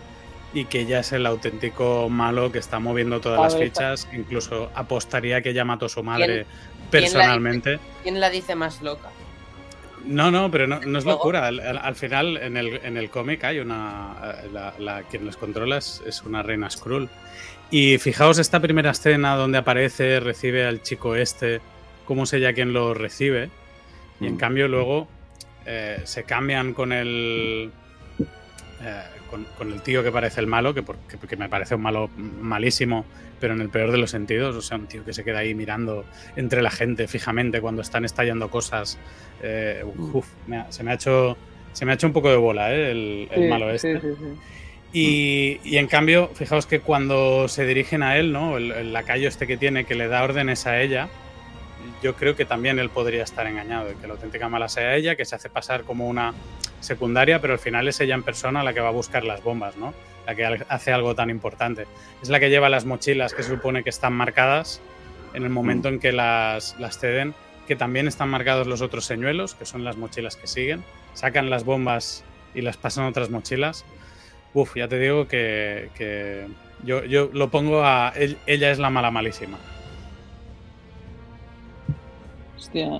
y 0.53 0.65
que 0.65 0.81
ella 0.81 0.99
es 0.99 1.11
el 1.11 1.25
auténtico 1.25 2.09
malo 2.09 2.51
que 2.51 2.59
está 2.59 2.79
moviendo 2.79 3.19
todas 3.19 3.41
las 3.41 3.57
fichas. 3.57 4.07
Incluso 4.13 4.71
apostaría 4.75 5.41
que 5.41 5.49
ella 5.49 5.65
mató 5.65 5.87
a 5.87 5.89
su 5.89 6.03
madre 6.03 6.45
personalmente. 6.89 7.79
¿quién 8.03 8.19
la, 8.19 8.29
dice, 8.29 8.55
más 8.55 8.81
loca? 8.81 9.09
No, 10.05 10.31
no, 10.31 10.49
pero 10.49 10.67
no, 10.67 10.97
es 10.97 11.05
locura. 11.05 11.47
Al, 11.47 11.95
final, 11.95 12.37
en 12.37 12.57
el, 12.57 12.79
en 12.83 12.97
el 12.97 13.09
cómic 13.09 13.43
hay 13.43 13.59
una. 13.59 14.15
La, 14.51 14.73
la, 14.79 15.03
quien 15.03 15.25
les 15.25 15.37
controla 15.37 15.77
es, 15.77 16.23
una 16.25 16.43
reina 16.43 16.69
Skrull. 16.69 17.09
Y 17.71 17.97
fijaos 17.97 18.39
esta 18.39 18.59
primera 18.59 18.91
escena 18.91 19.35
donde 19.35 19.59
aparece, 19.59 20.19
recibe 20.19 20.65
al 20.65 20.81
chico 20.81 21.15
este, 21.15 21.61
cómo 22.05 22.23
es 22.23 22.33
ella 22.33 22.53
quien 22.53 22.73
lo 22.73 22.93
recibe. 22.93 23.49
Y 24.19 24.27
en 24.27 24.35
mm. 24.35 24.37
cambio, 24.37 24.67
luego 24.67 25.07
eh, 25.65 26.01
se 26.03 26.23
cambian 26.23 26.73
con 26.73 26.91
el. 26.91 27.71
Eh, 28.81 29.03
con, 29.29 29.71
el 29.71 29.81
tío 29.81 30.03
que 30.03 30.11
parece 30.11 30.41
el 30.41 30.47
malo, 30.47 30.73
que, 30.73 30.83
porque, 30.83 31.37
me 31.37 31.49
parece 31.49 31.75
un 31.75 31.81
malo 31.81 32.09
malísimo, 32.17 33.05
pero 33.39 33.53
en 33.53 33.61
el 33.61 33.69
peor 33.69 33.91
de 33.91 33.97
los 33.97 34.11
sentidos. 34.11 34.55
O 34.55 34.61
sea, 34.61 34.77
un 34.77 34.87
tío 34.87 35.05
que 35.05 35.13
se 35.13 35.23
queda 35.23 35.39
ahí 35.39 35.53
mirando 35.53 36.05
entre 36.35 36.61
la 36.61 36.71
gente 36.71 37.07
fijamente 37.07 37.61
cuando 37.61 37.81
están 37.81 38.05
estallando 38.05 38.49
cosas. 38.49 38.97
Eh, 39.41 39.83
mm. 39.95 40.19
se, 40.69 40.83
me 40.83 40.91
ha 40.91 40.93
hecho, 40.95 41.37
se 41.73 41.85
me 41.85 41.91
ha 41.91 41.95
hecho 41.95 42.07
un 42.07 42.13
poco 42.13 42.29
de 42.29 42.37
bola 42.37 42.73
¿eh? 42.73 42.91
el, 42.91 43.49
malo 43.49 43.71
este. 43.71 44.01
y, 44.91 45.59
y, 45.63 45.77
en 45.77 45.87
cambio, 45.87 46.29
fijaos 46.33 46.65
que 46.65 46.81
cuando 46.81 47.47
se 47.47 47.65
dirigen 47.65 48.03
a 48.03 48.17
él, 48.17 48.33
¿no? 48.33 48.57
El, 48.57 48.71
el, 48.71 48.93
lacayo 48.93 49.27
este 49.27 49.47
que 49.47 49.57
tiene, 49.57 49.85
que 49.85 49.95
le 49.95 50.07
da 50.07 50.23
órdenes 50.23 50.65
a 50.67 50.81
ella, 50.81 51.09
yo 52.01 52.15
creo 52.15 52.35
que 52.35 52.45
también 52.45 52.79
él 52.79 52.89
podría 52.89 53.23
estar 53.23 53.45
engañado, 53.47 53.89
que 53.99 54.07
la 54.07 54.13
auténtica 54.13 54.49
mala 54.49 54.69
sea 54.69 54.95
ella, 54.95 55.15
que 55.15 55.25
se 55.25 55.35
hace 55.35 55.49
pasar 55.49 55.83
como 55.83 56.07
una 56.07 56.33
secundaria, 56.79 57.41
pero 57.41 57.53
al 57.53 57.59
final 57.59 57.87
es 57.87 57.99
ella 57.99 58.15
en 58.15 58.23
persona 58.23 58.63
la 58.63 58.73
que 58.73 58.79
va 58.79 58.89
a 58.89 58.91
buscar 58.91 59.23
las 59.23 59.43
bombas, 59.43 59.75
¿no? 59.77 59.93
La 60.25 60.35
que 60.35 60.45
hace 60.67 60.93
algo 60.93 61.15
tan 61.15 61.29
importante. 61.29 61.87
Es 62.21 62.29
la 62.29 62.39
que 62.39 62.49
lleva 62.49 62.69
las 62.69 62.85
mochilas 62.85 63.33
que 63.33 63.43
se 63.43 63.49
supone 63.49 63.83
que 63.83 63.89
están 63.89 64.13
marcadas 64.13 64.81
en 65.33 65.43
el 65.43 65.49
momento 65.49 65.89
mm. 65.89 65.93
en 65.93 65.99
que 65.99 66.11
las, 66.11 66.79
las 66.79 66.97
ceden, 66.99 67.33
que 67.67 67.75
también 67.75 68.07
están 68.07 68.29
marcados 68.29 68.65
los 68.67 68.81
otros 68.81 69.05
señuelos, 69.05 69.55
que 69.55 69.65
son 69.65 69.83
las 69.83 69.97
mochilas 69.97 70.35
que 70.35 70.47
siguen, 70.47 70.83
sacan 71.13 71.49
las 71.49 71.65
bombas 71.65 72.23
y 72.55 72.61
las 72.61 72.77
pasan 72.77 73.05
a 73.05 73.09
otras 73.09 73.29
mochilas. 73.29 73.85
Uf, 74.53 74.75
ya 74.75 74.87
te 74.87 74.97
digo 74.97 75.27
que, 75.27 76.47
yo, 76.83 77.03
yo, 77.03 77.29
lo 77.33 77.49
pongo 77.49 77.83
a... 77.83 78.13
Ella 78.47 78.71
es 78.71 78.79
la 78.79 78.89
mala 78.89 79.11
malísima 79.11 79.57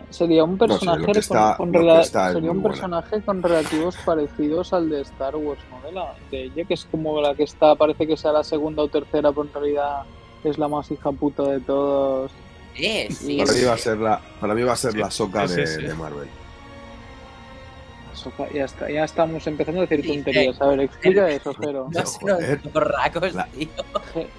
sería 0.10 0.44
un 0.44 0.58
personaje 0.58 1.06
con, 1.06 1.72
sería 1.74 2.52
un 2.52 2.64
personaje 2.64 3.22
con 3.22 3.42
relativos 3.42 3.96
parecidos 4.06 4.74
al 4.74 4.90
de 4.90 5.02
Star 5.02 5.36
Wars, 5.36 5.62
¿no? 5.70 5.82
De, 5.88 5.94
la, 5.94 6.14
de 6.32 6.46
ella, 6.46 6.66
que 6.66 6.74
es 6.74 6.86
como 6.86 7.22
la 7.22 7.36
que 7.36 7.44
está, 7.44 7.76
parece 7.76 8.08
que 8.08 8.18
sea 8.18 8.32
la 8.32 8.44
segunda 8.44 8.84
o 8.84 8.88
tercera, 8.88 9.32
pero 9.32 9.44
en 9.44 9.54
realidad 9.54 10.04
es 10.44 10.58
la 10.58 10.68
más 10.68 10.90
hija 10.92 11.12
puta 11.12 11.44
de 11.44 11.60
todos. 11.60 12.32
Sí, 12.76 13.38
Para 13.38 13.54
mí 13.54 13.64
va 13.66 13.74
a 13.74 13.78
ser 13.78 13.98
la, 13.98 14.22
para 14.40 14.54
mí 14.54 14.64
va 14.64 14.74
a 14.74 14.78
ser 14.78 14.96
la 14.96 15.12
soca 15.12 15.46
de, 15.48 15.94
Marvel. 15.96 16.30
Ahsoka, 18.20 18.52
ya 18.54 18.66
está, 18.66 18.90
ya 18.90 19.04
estamos 19.04 19.46
empezando 19.48 19.82
a 19.82 19.86
decir 19.86 20.06
tonterías. 20.06 20.62
A 20.62 20.68
ver, 20.68 20.82
explica 20.82 21.30
eso, 21.30 21.54
Jero. 21.54 21.88
No 21.92 22.04
joder. 22.04 22.60
borracos, 22.74 23.34
La- 23.34 23.46
tío. 23.46 23.68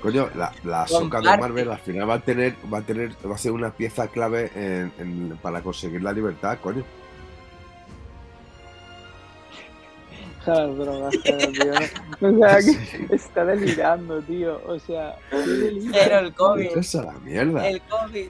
Coño, 0.02 0.28
la, 0.34 0.52
la 0.64 0.82
Ahsoka 0.82 1.20
de. 1.20 1.36
Marvel 1.38 1.70
al 1.70 1.78
final 1.78 2.08
va 2.10 2.14
a 2.14 2.20
tener, 2.20 2.54
va 2.72 2.78
a 2.78 2.82
tener, 2.82 3.12
va 3.28 3.34
a 3.34 3.38
ser 3.38 3.52
una 3.52 3.70
pieza 3.70 4.08
clave 4.08 4.50
en- 4.54 4.92
en- 4.98 5.38
para 5.42 5.62
conseguir 5.62 6.02
la 6.02 6.12
libertad, 6.12 6.58
coño. 6.60 6.84
Las 10.46 10.76
drogas, 10.76 11.14
tío. 11.22 11.36
O 12.20 12.38
sea, 12.38 12.58
que 13.08 13.14
está 13.14 13.44
delirando, 13.44 14.20
tío. 14.22 14.60
O 14.66 14.78
sea, 14.78 15.16
Pero 15.30 16.18
el 16.18 16.34
COVID. 16.34 16.76
Es 16.78 16.94
a 16.94 17.02
la 17.04 17.12
mierda. 17.12 17.68
El 17.68 17.80
COVID. 17.82 18.28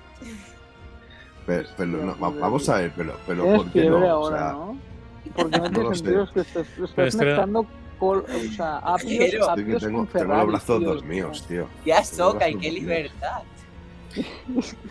Pero, 1.46 1.68
pero 1.76 1.88
no, 1.88 2.14
vamos 2.16 2.68
a 2.68 2.76
ver, 2.76 2.92
pero, 2.96 3.14
pero 3.26 3.44
¿por 3.44 3.64
qué 3.66 3.80
fiebre 3.80 4.00
no? 4.00 4.06
O 4.06 4.10
ahora, 4.26 4.38
sea, 4.38 4.52
¿no? 4.52 4.76
Porque 5.34 5.50
no 5.58 5.64
No 5.64 5.70
tiene 5.70 5.88
lo 5.88 5.94
sentido, 5.94 6.26
sé. 6.26 6.30
es 6.30 6.32
que 6.32 6.40
estás, 6.40 6.66
estás 6.78 7.06
este- 7.08 7.24
mezclando 7.24 7.66
col, 7.98 8.24
o 8.28 8.52
sea, 8.56 8.78
apios, 8.78 9.24
Pero- 9.30 9.50
apios 9.50 9.82
tengo, 9.82 9.98
con 9.98 10.06
tengo 10.06 10.06
Ferrari, 10.06 10.40
los 10.40 10.48
brazos 10.48 10.78
tío, 10.78 10.88
dormidos, 10.94 11.46
tío. 11.46 11.66
Qué 11.84 11.92
Ahsoka 11.92 12.48
y 12.48 12.52
Tengo 12.52 12.60
qué 12.62 12.72
libertad. 12.72 13.42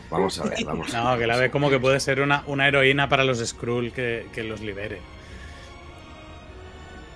Vamos 0.09 0.39
a 0.39 0.43
ver, 0.45 0.65
vamos 0.65 0.93
a 0.93 1.03
No, 1.03 1.09
ver. 1.11 1.19
que 1.19 1.27
la 1.27 1.35
ve 1.37 1.51
como 1.51 1.69
que 1.69 1.79
puede 1.79 1.99
ser 1.99 2.21
una, 2.21 2.43
una 2.47 2.67
heroína 2.67 3.09
para 3.09 3.23
los 3.25 3.39
Skrull 3.45 3.91
que, 3.91 4.27
que 4.33 4.43
los 4.43 4.61
libere. 4.61 5.01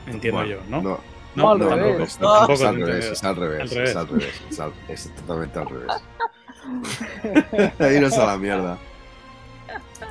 Entiendo 0.08 0.40
Bueno, 0.42 0.56
yo, 0.56 0.62
¿no? 0.70 0.82
No, 0.82 1.00
No, 1.36 1.52
al 1.52 1.60
no, 1.60 1.70
no, 1.70 1.76
revés. 1.78 2.10
es, 2.10 2.20
No, 2.20 2.34
es 2.36 2.42
al 2.42 2.48
tampoco 2.48 2.86
revés, 2.88 3.06
es 3.06 3.24
al 3.24 3.36
revés, 3.38 3.62
al 3.62 3.70
revés. 3.70 3.90
es 3.90 3.96
al 3.96 4.08
revés, 4.10 4.42
es, 4.50 4.60
al- 4.60 4.74
es 4.90 5.16
totalmente 5.16 5.60
al 5.60 5.70
revés. 5.70 5.94
Iros 7.98 8.18
a 8.18 8.26
la 8.26 8.38
mierda. 8.38 8.78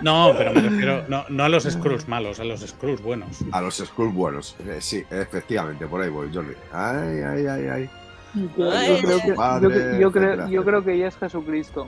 No, 0.01 0.33
pero 0.37 0.53
me 0.55 0.61
refiero 0.63 1.05
no, 1.09 1.25
no 1.29 1.45
a 1.45 1.49
los 1.49 1.65
Skrulls 1.65 2.09
malos, 2.09 2.41
a 2.41 2.45
los 2.45 2.61
Skrulls 2.61 3.03
buenos. 3.03 3.39
A 3.53 3.61
los 3.61 3.77
Skrulls 3.77 4.15
buenos. 4.15 4.57
Eh, 4.67 4.79
sí, 4.81 5.05
efectivamente, 5.11 5.87
por 5.87 6.01
ahí 6.03 6.09
voy, 6.11 6.31
Jordi. 6.33 6.55
Ay, 6.73 7.21
ay, 7.21 7.47
ay, 7.47 7.67
ay. 7.69 7.91
Yo, 8.35 8.49
creo 8.57 9.21
que, 9.21 9.29
yo, 9.29 9.35
madre, 9.37 9.69
que- 9.93 10.01
yo 10.01 10.11
creo, 10.11 10.49
yo 10.49 10.65
creo 10.65 10.83
que 10.85 10.95
ella 10.95 11.09
es 11.09 11.17
Jesucristo. 11.17 11.87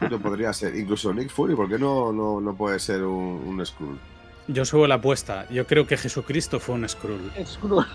Esto 0.00 0.18
podría 0.20 0.52
ser. 0.52 0.76
Incluso 0.76 1.12
Nick 1.14 1.30
Fury, 1.30 1.54
¿por 1.54 1.68
qué 1.68 1.78
no, 1.78 2.12
no, 2.12 2.40
no 2.40 2.54
puede 2.54 2.78
ser 2.78 3.02
un, 3.04 3.42
un 3.46 3.64
Skrull? 3.66 3.98
Yo 4.46 4.64
subo 4.64 4.86
la 4.86 4.96
apuesta. 4.96 5.46
Yo 5.50 5.66
creo 5.66 5.86
que 5.86 5.96
Jesucristo 5.96 6.60
fue 6.60 6.74
un 6.74 6.88
Skrull. 6.88 7.30
Es 7.36 7.56
cruel. 7.60 7.86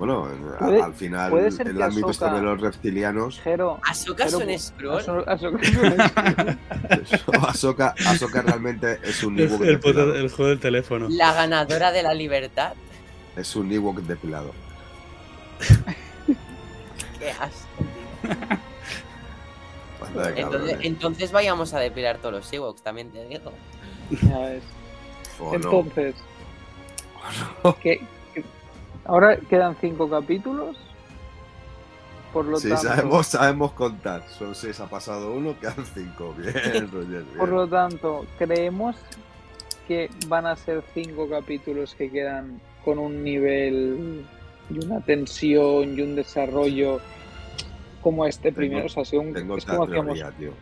Bueno, 0.00 0.26
a- 0.58 0.84
al 0.86 0.94
final, 0.94 1.30
puede 1.30 1.50
ser 1.52 1.68
el 1.68 1.76
que 1.76 1.82
ámbito 1.84 2.10
este 2.10 2.24
de 2.30 2.40
los 2.42 2.60
reptilianos, 2.60 3.38
Jero. 3.40 3.78
Ahsoka 3.86 4.24
es 4.24 4.34
un. 4.34 4.50
Ahsoka, 7.46 7.94
Ahsoka 8.06 8.42
realmente 8.42 8.98
es 9.04 9.22
un 9.22 9.38
El, 9.38 9.46
Ewok 9.48 9.60
el 9.60 9.66
depilado. 9.68 10.14
el 10.16 10.28
juego 10.30 10.48
del 10.48 10.58
teléfono. 10.58 11.06
La 11.10 11.32
ganadora 11.34 11.92
de 11.92 12.02
la 12.02 12.14
libertad. 12.14 12.72
Es 13.36 13.54
un 13.54 13.70
Ewok 13.70 14.00
depilado. 14.00 14.52
Qué 17.18 17.30
asco, 17.32 17.68
Entonces, 20.80 21.32
vayamos 21.32 21.74
a 21.74 21.78
depilar 21.78 22.18
todos 22.18 22.32
los 22.34 22.52
Ewoks, 22.52 22.82
también 22.82 23.10
te 23.10 23.24
digo. 23.26 23.52
Ya 24.22 24.38
ves. 24.38 24.62
O 25.38 25.50
no. 25.58 25.64
Entonces, 25.80 26.14
¿qué- 27.82 27.82
qué- 27.82 28.00
ahora 29.10 29.36
quedan 29.36 29.76
cinco 29.80 30.08
capítulos. 30.08 30.76
Por 32.32 32.44
lo 32.44 32.58
Sí, 32.60 32.68
tanto, 32.68 32.82
sabemos, 32.88 33.26
sabemos 33.26 33.72
contar. 33.72 34.22
Son 34.28 34.54
seis, 34.54 34.78
ha 34.80 34.86
pasado 34.88 35.32
uno, 35.32 35.58
quedan 35.58 35.84
cinco. 35.94 36.32
Bien, 36.38 36.88
Roger, 36.90 37.08
bien. 37.24 37.24
por 37.36 37.48
lo 37.48 37.66
tanto, 37.66 38.24
creemos 38.38 38.94
que 39.88 40.08
van 40.28 40.46
a 40.46 40.54
ser 40.54 40.84
cinco 40.94 41.28
capítulos 41.28 41.94
que 41.96 42.08
quedan 42.10 42.60
con 42.84 42.98
un 43.00 43.24
nivel 43.24 44.24
y 44.70 44.84
una 44.84 45.00
tensión 45.00 45.98
y 45.98 46.02
un 46.02 46.14
desarrollo 46.14 47.00
como 48.00 48.24
este 48.26 48.50
Tengo- 48.52 48.56
primero. 48.56 48.86
O 48.86 49.04
sea, 49.04 49.18
un- 49.20 49.32
Tengo 49.32 49.56
es 49.56 49.64
como 49.64 49.88
teoría, 49.88 50.30
tío. 50.30 50.52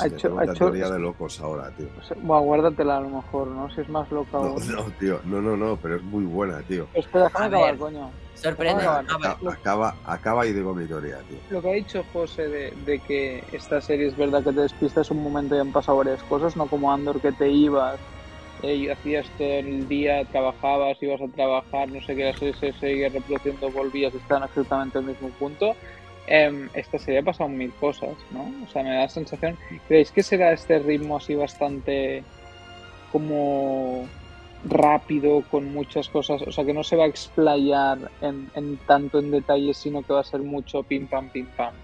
Ha 0.00 0.06
hecho- 0.06 0.16
tengo 0.28 0.38
ha 0.40 0.44
hecho- 0.44 0.54
teoría 0.54 0.90
de 0.90 0.98
locos 0.98 1.40
ahora, 1.40 1.70
tío. 1.76 1.86
o 2.00 2.02
sea, 2.04 2.16
bueno, 2.20 2.42
guárdatela 2.44 2.96
a 2.98 3.00
lo 3.00 3.08
mejor, 3.10 3.48
¿no? 3.48 3.70
Si 3.74 3.80
es 3.80 3.88
más 3.88 4.10
loca 4.10 4.30
No, 4.32 4.38
aún. 4.38 4.62
no, 4.74 4.84
tío. 4.98 5.20
No, 5.24 5.40
no, 5.42 5.56
no, 5.56 5.76
pero 5.76 5.96
es 5.96 6.02
muy 6.02 6.24
buena, 6.24 6.60
tío. 6.62 6.86
Espera, 6.94 7.24
déjame 7.24 7.46
acabar, 7.46 7.70
ver. 7.72 7.78
coño. 7.78 8.10
Sorprende. 8.34 8.82
Acaba, 8.84 9.36
acaba, 9.52 9.94
acaba 10.04 10.46
y 10.46 10.52
digo 10.52 10.74
mi 10.74 10.86
teoría, 10.86 11.18
tío. 11.28 11.38
Lo 11.50 11.62
que 11.62 11.70
ha 11.70 11.74
dicho 11.74 12.04
José 12.12 12.48
de, 12.48 12.70
de 12.84 12.98
que 12.98 13.44
esta 13.52 13.80
serie 13.80 14.08
es 14.08 14.16
verdad 14.16 14.42
que 14.42 14.52
te 14.52 14.60
despistas 14.62 15.10
un 15.12 15.22
momento 15.22 15.54
y 15.54 15.60
han 15.60 15.70
pasado 15.70 15.98
varias 15.98 16.22
cosas, 16.24 16.56
no 16.56 16.66
como 16.66 16.90
Andor 16.92 17.20
que 17.20 17.30
te 17.30 17.48
ibas 17.48 18.00
eh, 18.62 18.74
y 18.74 18.88
hacías 18.88 19.28
todo 19.38 19.46
el 19.48 19.86
día, 19.86 20.24
trabajabas, 20.24 21.00
ibas 21.02 21.20
a 21.20 21.28
trabajar, 21.28 21.88
no 21.88 22.00
sé 22.00 22.16
qué, 22.16 22.24
la 22.24 22.36
serie 22.36 22.54
se 22.54 22.72
seguía 22.80 23.08
reproduciendo, 23.10 23.70
volvías, 23.70 24.12
estaban 24.14 24.44
exactamente 24.48 24.98
al 24.98 25.04
mismo 25.04 25.28
punto. 25.38 25.76
Em, 26.26 26.68
esta 26.74 26.98
serie 26.98 27.20
ha 27.20 27.22
pasado 27.24 27.48
mil 27.48 27.72
cosas, 27.74 28.10
¿no? 28.30 28.52
O 28.64 28.68
sea, 28.70 28.82
me 28.82 28.90
da 28.90 29.00
la 29.00 29.08
sensación. 29.08 29.58
¿Creéis 29.88 30.10
que 30.12 30.22
será 30.22 30.52
este 30.52 30.78
ritmo 30.78 31.16
así 31.16 31.34
bastante 31.34 32.22
como 33.10 34.06
rápido, 34.64 35.42
con 35.50 35.72
muchas 35.72 36.08
cosas? 36.08 36.40
O 36.42 36.52
sea, 36.52 36.64
que 36.64 36.72
no 36.72 36.84
se 36.84 36.96
va 36.96 37.04
a 37.04 37.08
explayar 37.08 37.98
en, 38.20 38.48
en 38.54 38.76
tanto 38.86 39.18
en 39.18 39.30
detalle, 39.32 39.74
sino 39.74 40.02
que 40.02 40.12
va 40.12 40.20
a 40.20 40.24
ser 40.24 40.40
mucho 40.40 40.82
pim 40.84 41.08
pam, 41.08 41.28
pim 41.30 41.46
pam. 41.56 41.74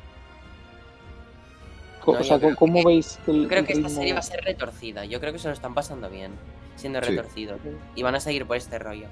Co- 2.05 2.13
No, 2.15 2.21
o 2.21 2.25
sea, 2.25 2.39
¿cómo 2.55 2.79
que- 2.81 2.85
veis 2.87 3.19
que 3.25 3.33
el, 3.33 3.43
Yo 3.43 3.49
creo 3.49 3.61
el 3.61 3.67
que 3.67 3.73
esta 3.75 3.89
serie 3.89 4.13
va 4.13 4.21
a 4.21 4.23
ser 4.23 4.43
retorcida. 4.45 5.05
Yo 5.05 5.21
creo 5.21 5.33
que 5.33 5.39
se 5.41 5.49
lo 5.49 5.55
están 5.55 5.75
pasando 5.75 6.09
bien, 6.09 6.31
siendo 6.77 7.03
Sí. 7.03 7.11
retorcido. 7.11 7.59
Y 7.97 8.03
van 8.03 8.15
a 8.15 8.21
seguir 8.21 8.47
por 8.47 8.57
este 8.57 8.79
rollo. 8.79 9.09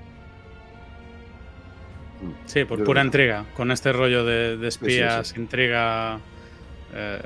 Sí, 2.47 2.65
por 2.65 2.79
Yo 2.79 2.85
pura 2.85 3.01
creo- 3.01 3.07
intriga. 3.07 3.45
Con 3.55 3.71
este 3.71 3.93
rollo 3.93 4.25
de, 4.25 4.57
de 4.57 4.71
sí, 4.71 4.79
espías, 4.79 5.29
sí. 5.29 5.41
intriga. 5.41 6.19
eh, 6.95 7.21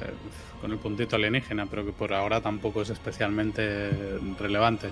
con 0.60 0.72
el 0.72 0.78
puntito 0.78 1.16
alienígena, 1.16 1.64
pero 1.66 1.86
que 1.86 1.92
por 1.92 2.12
ahora 2.12 2.40
tampoco 2.42 2.82
es 2.82 2.90
especialmente 2.90 3.90
relevante 4.38 4.90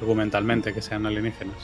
argumentalmente 0.00 0.74
que 0.74 0.82
sean 0.82 1.06
alienígenas. 1.06 1.56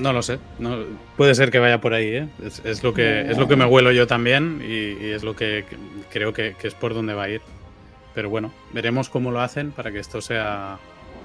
No 0.00 0.12
lo 0.12 0.20
sé. 0.22 0.40
No, 0.58 0.78
puede 1.16 1.34
ser 1.36 1.50
que 1.52 1.60
vaya 1.60 1.80
por 1.80 1.94
ahí, 1.94 2.08
¿eh? 2.08 2.28
Es, 2.44 2.60
es 2.64 2.82
lo 2.82 2.92
que, 2.92 3.20
es 3.30 3.38
lo 3.38 3.46
que 3.46 3.54
me 3.54 3.64
huelo 3.66 3.92
yo 3.92 4.06
también 4.08 4.60
y, 4.62 5.04
y 5.06 5.12
es 5.12 5.22
lo 5.22 5.36
que 5.36 5.64
que 5.70 5.76
creo 6.10 6.32
que, 6.32 6.56
que 6.60 6.66
es 6.66 6.74
por 6.74 6.92
donde 6.92 7.14
va 7.14 7.24
a 7.24 7.28
ir. 7.30 7.40
Pero 8.14 8.28
bueno, 8.30 8.52
veremos 8.72 9.08
cómo 9.08 9.30
lo 9.30 9.40
hacen 9.40 9.70
para 9.70 9.92
que 9.92 10.00
esto 10.00 10.20
sea, 10.20 10.78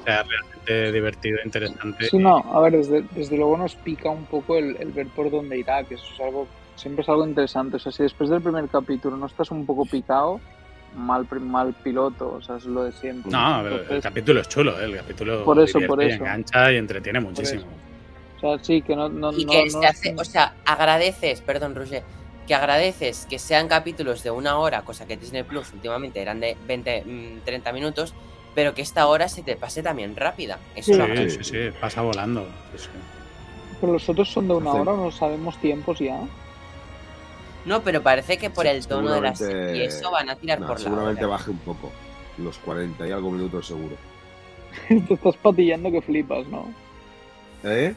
sea 0.03 0.23
realmente 0.23 0.91
divertido 0.91 1.37
e 1.39 1.45
interesante. 1.45 2.09
Sí, 2.09 2.17
no, 2.17 2.37
a 2.53 2.61
ver, 2.61 2.73
desde, 2.73 3.03
desde 3.11 3.37
luego 3.37 3.57
nos 3.57 3.75
pica 3.75 4.09
un 4.09 4.25
poco 4.25 4.57
el, 4.57 4.75
el 4.79 4.91
ver 4.91 5.07
por 5.07 5.29
dónde 5.31 5.57
irá, 5.57 5.83
que 5.83 5.95
eso 5.95 6.05
es 6.13 6.19
algo, 6.19 6.47
siempre 6.75 7.03
es 7.03 7.09
algo 7.09 7.25
interesante. 7.27 7.77
O 7.77 7.79
sea, 7.79 7.91
si 7.91 8.03
después 8.03 8.29
del 8.29 8.41
primer 8.41 8.67
capítulo 8.69 9.17
no 9.17 9.25
estás 9.27 9.51
un 9.51 9.65
poco 9.65 9.85
picado, 9.85 10.39
mal, 10.95 11.25
pri- 11.25 11.39
mal 11.39 11.73
piloto, 11.73 12.33
o 12.35 12.41
sea, 12.41 12.57
es 12.57 12.65
lo 12.65 12.83
de 12.83 12.91
siempre. 12.91 13.31
No, 13.31 13.63
ver, 13.63 13.73
el 13.73 13.79
Entonces, 13.79 14.03
capítulo 14.03 14.39
es 14.41 14.49
chulo, 14.49 14.79
¿eh? 14.79 14.85
el 14.85 14.95
capítulo 14.95 15.43
Por 15.43 15.59
eso, 15.59 15.79
por 15.87 16.03
eso. 16.03 16.15
engancha 16.23 16.71
y 16.71 16.77
entretiene 16.77 17.19
muchísimo. 17.19 17.63
O 18.37 18.39
sea, 18.39 18.63
sí, 18.63 18.81
que 18.81 18.95
no... 18.95 19.09
no 19.09 19.31
Y 19.33 19.45
no- 19.45 19.51
que 19.51 19.65
no 19.65 19.81
se 19.81 19.87
hace, 19.87 20.15
o 20.17 20.23
sea, 20.25 20.53
agradeces, 20.65 21.41
perdón, 21.41 21.75
Roger, 21.75 22.03
que 22.45 22.53
agradeces 22.53 23.25
que 23.29 23.39
sean 23.39 23.67
capítulos 23.69 24.21
de 24.21 24.29
una 24.31 24.57
hora, 24.57 24.81
cosa 24.81 25.07
que 25.07 25.15
Disney 25.17 25.43
Plus 25.43 25.71
últimamente 25.73 26.21
eran 26.21 26.39
de 26.41 26.57
20, 26.67 27.03
mm, 27.05 27.45
30 27.45 27.71
minutos, 27.71 28.13
pero 28.55 28.73
que 28.73 28.81
esta 28.81 29.07
hora 29.07 29.27
se 29.29 29.43
te 29.43 29.55
pase 29.55 29.81
también 29.83 30.15
rápida. 30.15 30.57
Eso 30.75 30.93
Sí. 30.93 30.97
lo 30.97 31.07
Sí, 31.15 31.29
sí, 31.29 31.43
sí, 31.43 31.57
pasa 31.79 32.01
volando. 32.01 32.45
Sí. 32.77 32.87
Pero 33.81 33.93
los 33.93 34.07
otros 34.09 34.29
son 34.31 34.47
de 34.47 34.53
una 34.53 34.71
hora, 34.71 34.93
no 34.93 35.11
sabemos 35.11 35.57
tiempos 35.57 35.99
ya. 35.99 36.19
No, 37.65 37.81
pero 37.81 38.01
parece 38.01 38.37
que 38.37 38.49
por 38.49 38.65
Sí, 38.65 38.71
el 38.71 38.87
tono 38.87 39.11
de 39.13 39.21
la 39.21 39.35
serie 39.35 39.77
y 39.77 39.81
eso 39.87 40.11
van 40.11 40.29
a 40.29 40.35
tirar 40.35 40.59
No, 40.59 40.67
por 40.67 40.77
la 40.79 40.83
seguramente 40.83 41.23
hora. 41.25 41.33
baje 41.33 41.51
un 41.51 41.57
poco. 41.59 41.91
Los 42.37 42.57
40 42.59 43.07
y 43.07 43.11
algo 43.11 43.31
minutos 43.31 43.67
seguro. 43.67 43.95
Te 45.07 45.13
estás 45.13 45.37
patillando 45.37 45.91
que 45.91 46.01
flipas, 46.01 46.45
¿no? 46.47 46.73
¿Eh? 47.63 47.95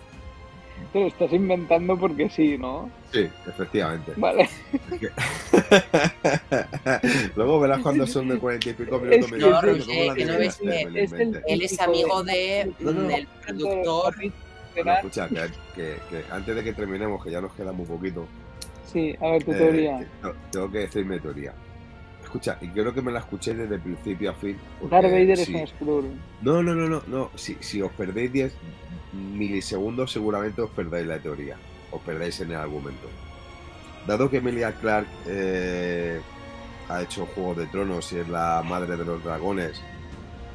Te 0.92 1.00
lo 1.00 1.06
estás 1.08 1.32
inventando 1.32 1.98
porque 1.98 2.28
sí, 2.30 2.56
¿no? 2.58 2.90
Sí, 3.12 3.28
efectivamente. 3.46 4.12
Vale. 4.16 4.48
Luego 7.36 7.60
verás 7.60 7.80
cuando 7.80 8.06
son 8.06 8.28
de 8.28 8.38
40 8.38 8.70
y 8.70 8.72
pico 8.74 8.96
Es 8.96 9.02
minutos. 9.02 9.30
que 9.30 9.32
me 9.32 9.36
dices, 9.36 9.50
no, 9.50 9.60
"Coño, 9.60 9.72
Roger, 9.72 9.86
¿cómo 9.86 10.04
la 10.04 10.14
que 10.14 10.24
no 10.24 10.32
adivinaste?". 10.32 10.66
ves 10.66 10.84
Me 10.84 10.90
lo 10.90 10.98
es 10.98 11.12
el- 11.12 11.20
inventé. 11.22 11.52
Él 11.52 11.62
es 11.62 11.80
amigo 11.80 12.22
de, 12.24 12.72
No, 12.80 12.92
del 12.92 13.26
productor. 13.44 14.14
Bueno, 14.74 14.92
escucha, 14.92 15.28
que, 15.28 15.34
que- 15.74 15.96
que 16.10 16.24
antes 16.30 16.56
de 16.56 16.64
que 16.64 16.72
terminemos, 16.72 17.24
que 17.24 17.30
ya 17.30 17.40
nos 17.40 17.52
queda 17.54 17.72
muy 17.72 17.86
poquito, 17.86 18.26
Sí, 18.92 19.14
a 19.20 19.30
ver, 19.30 19.42
tu 19.44 19.52
eh, 19.52 19.56
teoría. 19.56 19.98
que- 19.98 20.32
tengo 20.52 20.70
que 20.70 20.78
decir 20.78 21.04
mi 21.04 21.18
teoría. 21.18 21.52
Escucha, 22.36 22.58
y 22.60 22.68
creo 22.68 22.92
que 22.92 23.00
me 23.02 23.10
la 23.12 23.20
escuché 23.20 23.54
desde 23.54 23.78
principio 23.78 24.30
a 24.30 24.34
fin. 24.34 24.56
porque 24.78 24.94
Darth 24.94 25.06
Vader 25.10 25.30
es 25.30 25.44
si- 25.44 25.54
un 25.54 25.66
Skrull. 25.66 26.04
No, 26.42 26.62
no, 26.62 26.74
no, 26.74 26.86
no, 26.88 27.02
no. 27.06 27.30
Si, 27.34 27.56
si 27.60 27.80
os 27.80 27.90
perdéis 27.92 28.30
10 28.32 28.52
milisegundos, 29.32 30.12
seguramente 30.12 30.60
os 30.60 30.70
perdéis 30.70 31.06
la 31.06 31.18
teoría. 31.18 31.56
Os 31.90 32.00
perdéis 32.02 32.40
en 32.40 32.50
el 32.50 32.56
argumento. 32.56 33.08
Dado 34.06 34.28
que 34.30 34.36
Emilia 34.38 34.72
Clark 34.72 35.06
eh, 35.26 36.20
ha 36.88 37.02
hecho 37.02 37.26
Juego 37.34 37.54
de 37.54 37.66
Tronos 37.66 38.12
y 38.12 38.18
es 38.18 38.28
la 38.28 38.62
madre 38.64 38.96
de 38.96 39.04
los 39.04 39.24
dragones, 39.24 39.80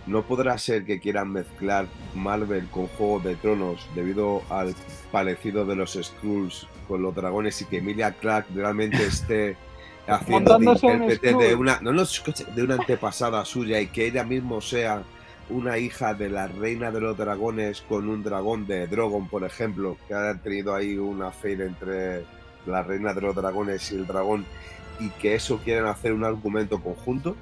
no 0.07 0.21
podrá 0.23 0.57
ser 0.57 0.85
que 0.85 0.99
quieran 0.99 1.31
mezclar 1.31 1.87
Marvel 2.15 2.67
con 2.67 2.87
Juego 2.87 3.19
de 3.19 3.35
Tronos 3.35 3.87
debido 3.95 4.41
al 4.49 4.75
parecido 5.11 5.65
de 5.65 5.75
los 5.75 5.93
Skrulls 6.01 6.67
con 6.87 7.01
los 7.01 7.13
dragones 7.15 7.61
y 7.61 7.65
que 7.65 7.77
Emilia 7.77 8.11
Clark 8.13 8.45
realmente 8.53 9.03
esté 9.05 9.57
haciendo 10.07 10.57
de 10.57 10.65
intérprete 10.65 11.33
de 11.33 11.55
una, 11.55 11.79
no, 11.81 11.91
no, 11.91 12.01
escucha, 12.01 12.45
de 12.45 12.63
una 12.63 12.75
antepasada 12.75 13.43
suya 13.45 13.79
y 13.79 13.87
que 13.87 14.07
ella 14.07 14.23
mismo 14.23 14.61
sea 14.61 15.03
una 15.49 15.77
hija 15.77 16.13
de 16.13 16.29
la 16.29 16.47
reina 16.47 16.91
de 16.91 17.01
los 17.01 17.17
dragones 17.17 17.81
con 17.81 18.07
un 18.09 18.23
dragón 18.23 18.67
de 18.67 18.87
Drogon, 18.87 19.27
por 19.27 19.43
ejemplo, 19.43 19.97
que 20.07 20.13
hayan 20.13 20.39
tenido 20.39 20.73
ahí 20.73 20.97
una 20.97 21.31
feira 21.31 21.65
entre 21.65 22.23
la 22.65 22.83
reina 22.83 23.13
de 23.13 23.21
los 23.21 23.35
dragones 23.35 23.91
y 23.91 23.95
el 23.95 24.07
dragón 24.07 24.45
y 24.99 25.09
que 25.09 25.35
eso 25.35 25.57
quieren 25.57 25.85
hacer 25.85 26.13
un 26.13 26.23
argumento 26.23 26.79
conjunto. 26.81 27.35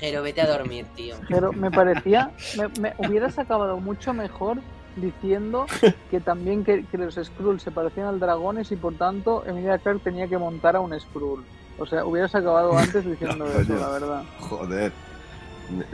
Jero, 0.00 0.22
vete 0.22 0.40
a 0.40 0.48
dormir, 0.48 0.84
tío. 0.96 1.14
Pero 1.28 1.52
me 1.52 1.70
parecía, 1.70 2.32
me, 2.58 2.68
me 2.80 3.08
hubieras 3.08 3.38
acabado 3.38 3.78
mucho 3.78 4.12
mejor 4.12 4.58
diciendo 4.96 5.66
que 6.10 6.20
también 6.20 6.64
que, 6.64 6.84
que 6.86 6.98
los 6.98 7.14
Skrulls 7.14 7.62
se 7.62 7.70
parecían 7.70 8.06
al 8.06 8.20
dragones 8.20 8.70
y 8.72 8.76
por 8.76 8.94
tanto 8.94 9.44
Emilia 9.46 9.78
Clarke 9.78 10.02
tenía 10.04 10.28
que 10.28 10.38
montar 10.38 10.76
a 10.76 10.80
un 10.80 10.98
Skrull. 10.98 11.44
O 11.78 11.86
sea, 11.86 12.04
hubieras 12.04 12.34
acabado 12.34 12.76
antes 12.78 13.04
diciendo 13.04 13.44
No, 13.46 13.60
eso, 13.60 13.74
la 13.76 13.88
verdad. 13.88 14.22
Joder, 14.40 14.92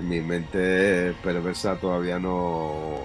mi- 0.03 0.21
mente 0.21 1.15
perversa 1.23 1.77
todavía 1.77 2.19
no 2.19 2.97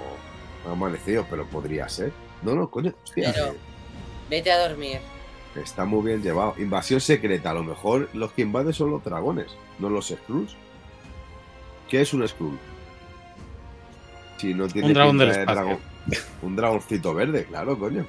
ha 0.68 0.72
amanecido, 0.72 1.26
pero 1.30 1.46
podría 1.46 1.88
ser. 1.90 2.12
No, 2.42 2.56
no, 2.56 2.70
coño, 2.70 2.94
hostia, 3.04 3.32
Pero- 3.34 3.54
Vete 4.30 4.52
a 4.52 4.68
dormir. 4.68 5.00
está 5.56 5.86
muy 5.86 6.04
bien 6.08 6.24
llevado. 6.24 6.56
Invasión 6.58 7.00
secreta, 7.00 7.52
a 7.52 7.54
lo 7.54 7.64
mejor 7.64 8.10
los 8.14 8.32
que 8.32 8.42
invaden 8.42 8.74
son 8.74 8.90
los 8.92 9.04
dragones, 9.04 9.48
no 9.80 9.90
los 9.90 10.08
Skrulls. 10.08 10.56
¿Qué 11.88 12.02
es 12.02 12.14
un 12.14 12.28
Skrull? 12.28 12.58
Si 14.38 14.54
no 14.54 14.68
tiene 14.68 14.88
Un 14.90 14.94
dragón 14.94 15.18
del 15.18 15.30
de 15.32 15.40
espacio. 15.40 15.62
dragón- 15.64 15.80
Un 16.42 16.56
dragoncito 16.56 17.14
verde, 17.14 17.46
claro, 17.46 17.78
coño. 17.80 18.06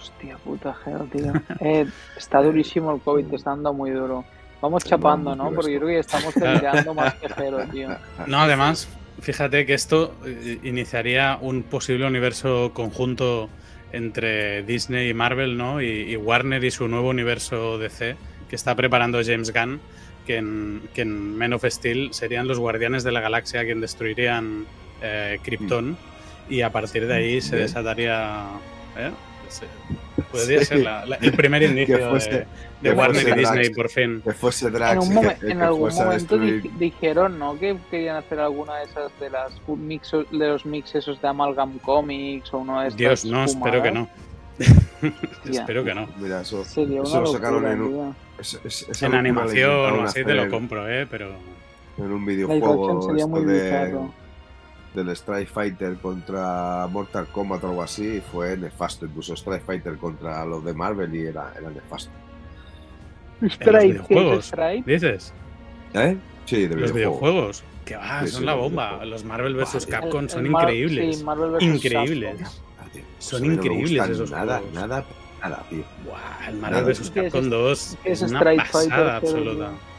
Hostia 0.00 0.36
puta, 0.38 0.74
Gero, 0.84 1.04
tío. 1.12 1.32
Eh, 1.60 1.86
está 2.16 2.42
durísimo 2.42 2.94
el 2.94 3.00
COVID, 3.00 3.26
te 3.26 3.36
está 3.36 3.50
dando 3.50 3.72
muy 3.72 3.90
duro. 3.90 4.24
Vamos 4.62 4.84
chapando, 4.84 5.34
¿no? 5.36 5.50
Porque 5.52 5.72
yo 5.72 5.78
creo 5.80 5.88
que 5.90 5.98
estamos 6.00 6.34
delirando 6.34 6.92
más 6.94 7.14
que 7.14 7.28
Gero, 7.28 7.58
tío. 7.70 7.88
No, 8.26 8.38
además, 8.40 8.88
fíjate 9.20 9.64
que 9.66 9.74
esto 9.74 10.14
eh, 10.26 10.58
iniciaría 10.64 11.38
un 11.40 11.62
posible 11.62 12.06
universo 12.06 12.72
conjunto 12.74 13.48
entre 13.92 14.62
Disney 14.62 15.10
y 15.10 15.14
Marvel, 15.14 15.56
¿no? 15.56 15.80
Y, 15.82 15.86
y 16.12 16.16
Warner 16.16 16.62
y 16.64 16.70
su 16.70 16.88
nuevo 16.88 17.08
universo 17.10 17.78
DC 17.78 18.16
que 18.48 18.56
está 18.56 18.74
preparando 18.74 19.20
James 19.24 19.52
Gunn, 19.52 19.80
que 20.26 20.36
en, 20.38 20.82
que 20.94 21.02
en 21.02 21.36
Men 21.36 21.52
of 21.52 21.64
Steel 21.66 22.12
serían 22.12 22.48
los 22.48 22.58
guardianes 22.58 23.04
de 23.04 23.12
la 23.12 23.20
galaxia 23.20 23.64
quien 23.64 23.80
destruirían 23.80 24.66
eh, 25.02 25.38
Krypton 25.42 25.96
y 26.48 26.62
a 26.62 26.70
partir 26.70 27.06
de 27.06 27.14
ahí 27.14 27.40
se 27.40 27.56
Bien. 27.56 27.66
desataría... 27.66 28.44
¿eh? 28.96 29.10
Se- 29.48 29.66
Podría 30.30 30.60
Sí. 30.60 30.64
ser 30.66 30.78
la- 30.80 31.06
la- 31.06 31.16
el 31.16 31.32
primer 31.32 31.62
indicio 31.64 31.98
fuese- 32.10 32.46
de, 32.82 32.92
Warner 32.92 33.22
y 33.28 33.32
Disney, 33.32 33.64
Drax. 33.64 33.76
por 33.76 33.88
fin. 33.90 34.20
Que 34.22 34.32
fuese 34.32 34.66
En, 34.68 34.72
Drax. 34.74 35.06
un 35.06 35.12
y 35.12 35.16
momen- 35.16 35.38
que- 35.38 35.46
que 35.46 35.52
en 35.52 35.62
algún 35.62 35.92
momento 35.94 36.38
di- 36.38 36.60
dijeron, 36.78 37.38
¿no? 37.38 37.58
Que 37.58 37.76
querían 37.90 38.16
hacer 38.16 38.38
alguna 38.38 38.76
de 38.76 38.84
esas 38.84 39.10
de 39.18 39.28
las 39.30 39.52
mixos, 39.66 40.26
de 40.30 40.48
los 40.48 40.64
mix 40.66 40.94
esos 40.94 41.20
de 41.20 41.26
Amalgam 41.28 41.78
Comics 41.78 42.52
o 42.54 42.58
uno 42.58 42.80
de 42.80 42.88
estos. 42.88 42.98
Dios, 42.98 43.24
no, 43.24 43.44
espero 43.44 43.82
que 43.82 43.90
no. 43.90 44.08
Espero 45.50 45.82
que 45.84 45.94
no. 45.94 46.06
Mira, 46.18 46.42
eso, 46.42 46.64
Sería 46.64 47.02
eso 47.02 47.10
una 47.12 47.20
lo 47.20 47.26
sacaron 47.26 47.62
locura, 47.62 47.72
en 47.72 47.80
un, 47.82 48.16
es- 48.38 48.60
es- 48.64 48.82
En 48.82 48.88
locura 48.88 49.08
la 49.10 49.18
animación 49.18 49.70
o 50.00 50.02
así 50.04 50.24
te 50.24 50.34
lo 50.34 50.48
compro, 50.50 50.88
¿eh? 50.88 51.06
Pero... 51.10 51.30
En 51.98 52.12
un 52.12 52.24
videojuego 52.24 53.02
sería 53.02 53.26
muy 53.26 53.44
de, 53.44 53.62
bizarro. 53.64 54.14
Del 54.94 55.08
Strike 55.10 55.48
Fighter 55.48 55.96
contra 55.96 56.86
Mortal 56.90 57.26
Kombat 57.28 57.62
o 57.64 57.68
algo 57.68 57.82
así 57.82 58.16
y 58.16 58.20
fue 58.20 58.56
nefasto. 58.56 59.06
Incluso 59.06 59.34
Strike 59.34 59.64
Fighter 59.64 59.96
contra 59.98 60.44
los 60.44 60.64
de 60.64 60.74
Marvel 60.74 61.14
y 61.14 61.26
era, 61.26 61.52
era 61.58 61.70
nefasto. 61.70 62.10
Strike, 63.42 63.58
¿qué 63.58 63.76
es 63.78 63.84
videojuegos. 64.08 64.44
Strike? 64.46 64.84
¿Dices? 64.86 65.32
¿Eh? 65.94 66.16
Sí, 66.44 66.66
de 66.66 66.76
Los 66.76 66.92
videojuego. 66.92 67.20
videojuegos. 67.30 67.64
Que 67.84 67.96
va, 67.96 68.20
Sí, 68.22 68.28
son 68.28 68.40
sí, 68.40 68.46
la 68.46 68.54
bomba. 68.54 69.04
Los 69.04 69.24
Marvel 69.24 69.54
vs. 69.54 69.72
Vale. 69.74 69.86
Capcom 69.86 70.20
El- 70.24 70.30
son 70.30 70.46
el 70.46 70.52
increíbles. 70.52 71.16
sí, 71.18 71.24
Marvel 71.24 71.50
vs. 71.52 71.62
Increíbles. 71.62 72.36
Capcom. 72.40 72.90
Tío, 72.92 73.02
Son 73.18 73.46
no 73.46 73.52
increíbles 73.54 73.90
gustan 73.92 74.10
esos 74.12 74.30
nada, 74.32 74.56
juegos. 74.58 74.74
Nada, 74.74 75.04
nada, 75.42 75.64
tío. 75.70 75.84
Buah, 76.04 76.48
el 76.48 76.56
Marvel 76.56 76.80
Nada. 76.80 76.92
vs. 76.92 77.10
¿Qué 77.10 77.20
es- 77.26 77.32
Capcom 77.32 77.50
2 77.50 77.96
qué 78.02 78.12
es 78.12 78.22
es 78.22 78.30
una 78.30 78.40
pasada 78.40 79.16
absoluta. 79.16 79.68
tío? 79.70 79.89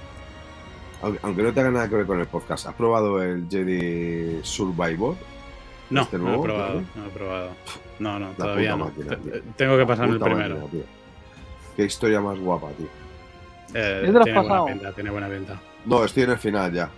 Aunque, 1.02 1.19
aunque 1.23 1.44
no 1.44 1.53
tenga 1.53 1.72
nada 1.72 1.90
que 1.90 1.95
ver 1.95 2.06
con 2.06 2.19
el 2.19 2.28
podcast, 2.28 2.68
¿has 2.68 2.73
probado 2.76 3.22
el 3.22 3.48
Jedi 3.49 4.40
Survivor? 4.44 5.15
No, 5.90 6.02
Este 6.03 6.18
no 6.18 6.23
he 6.23 6.28
nuevo, 6.28 6.44
probado. 6.44 6.82
No 6.95 7.06
he 7.06 7.10
probado. 7.10 7.49
No, 7.99 8.19
no, 8.19 8.30
La 8.30 8.36
todavía 8.36 8.76
no. 8.76 8.86
máquina. 8.86 9.18
Tengo 9.57 9.78
que 9.78 9.86
pasarme 9.86 10.14
el 10.14 10.19
primero. 10.19 10.60
máquina. 10.60 10.84
Qué 11.76 11.86
historia 11.86 12.22
más 12.22 12.40
guapa, 12.40 12.68
tío. 12.78 12.88
Eh, 13.73 14.02
¿Ya 14.02 14.07
te 14.07 14.11
lo 14.11 14.19
has 14.19 14.23
tiene 14.26 14.40
buena 14.40 14.49
pasado? 14.49 14.65
pinta, 14.68 14.91
tiene 14.94 15.10
buena 15.10 15.28
pinta. 15.30 15.61
No, 15.86 16.03
estoy 16.06 16.23
en 16.23 16.30
el 16.32 16.38
final 16.38 16.72
ya. 16.73 16.90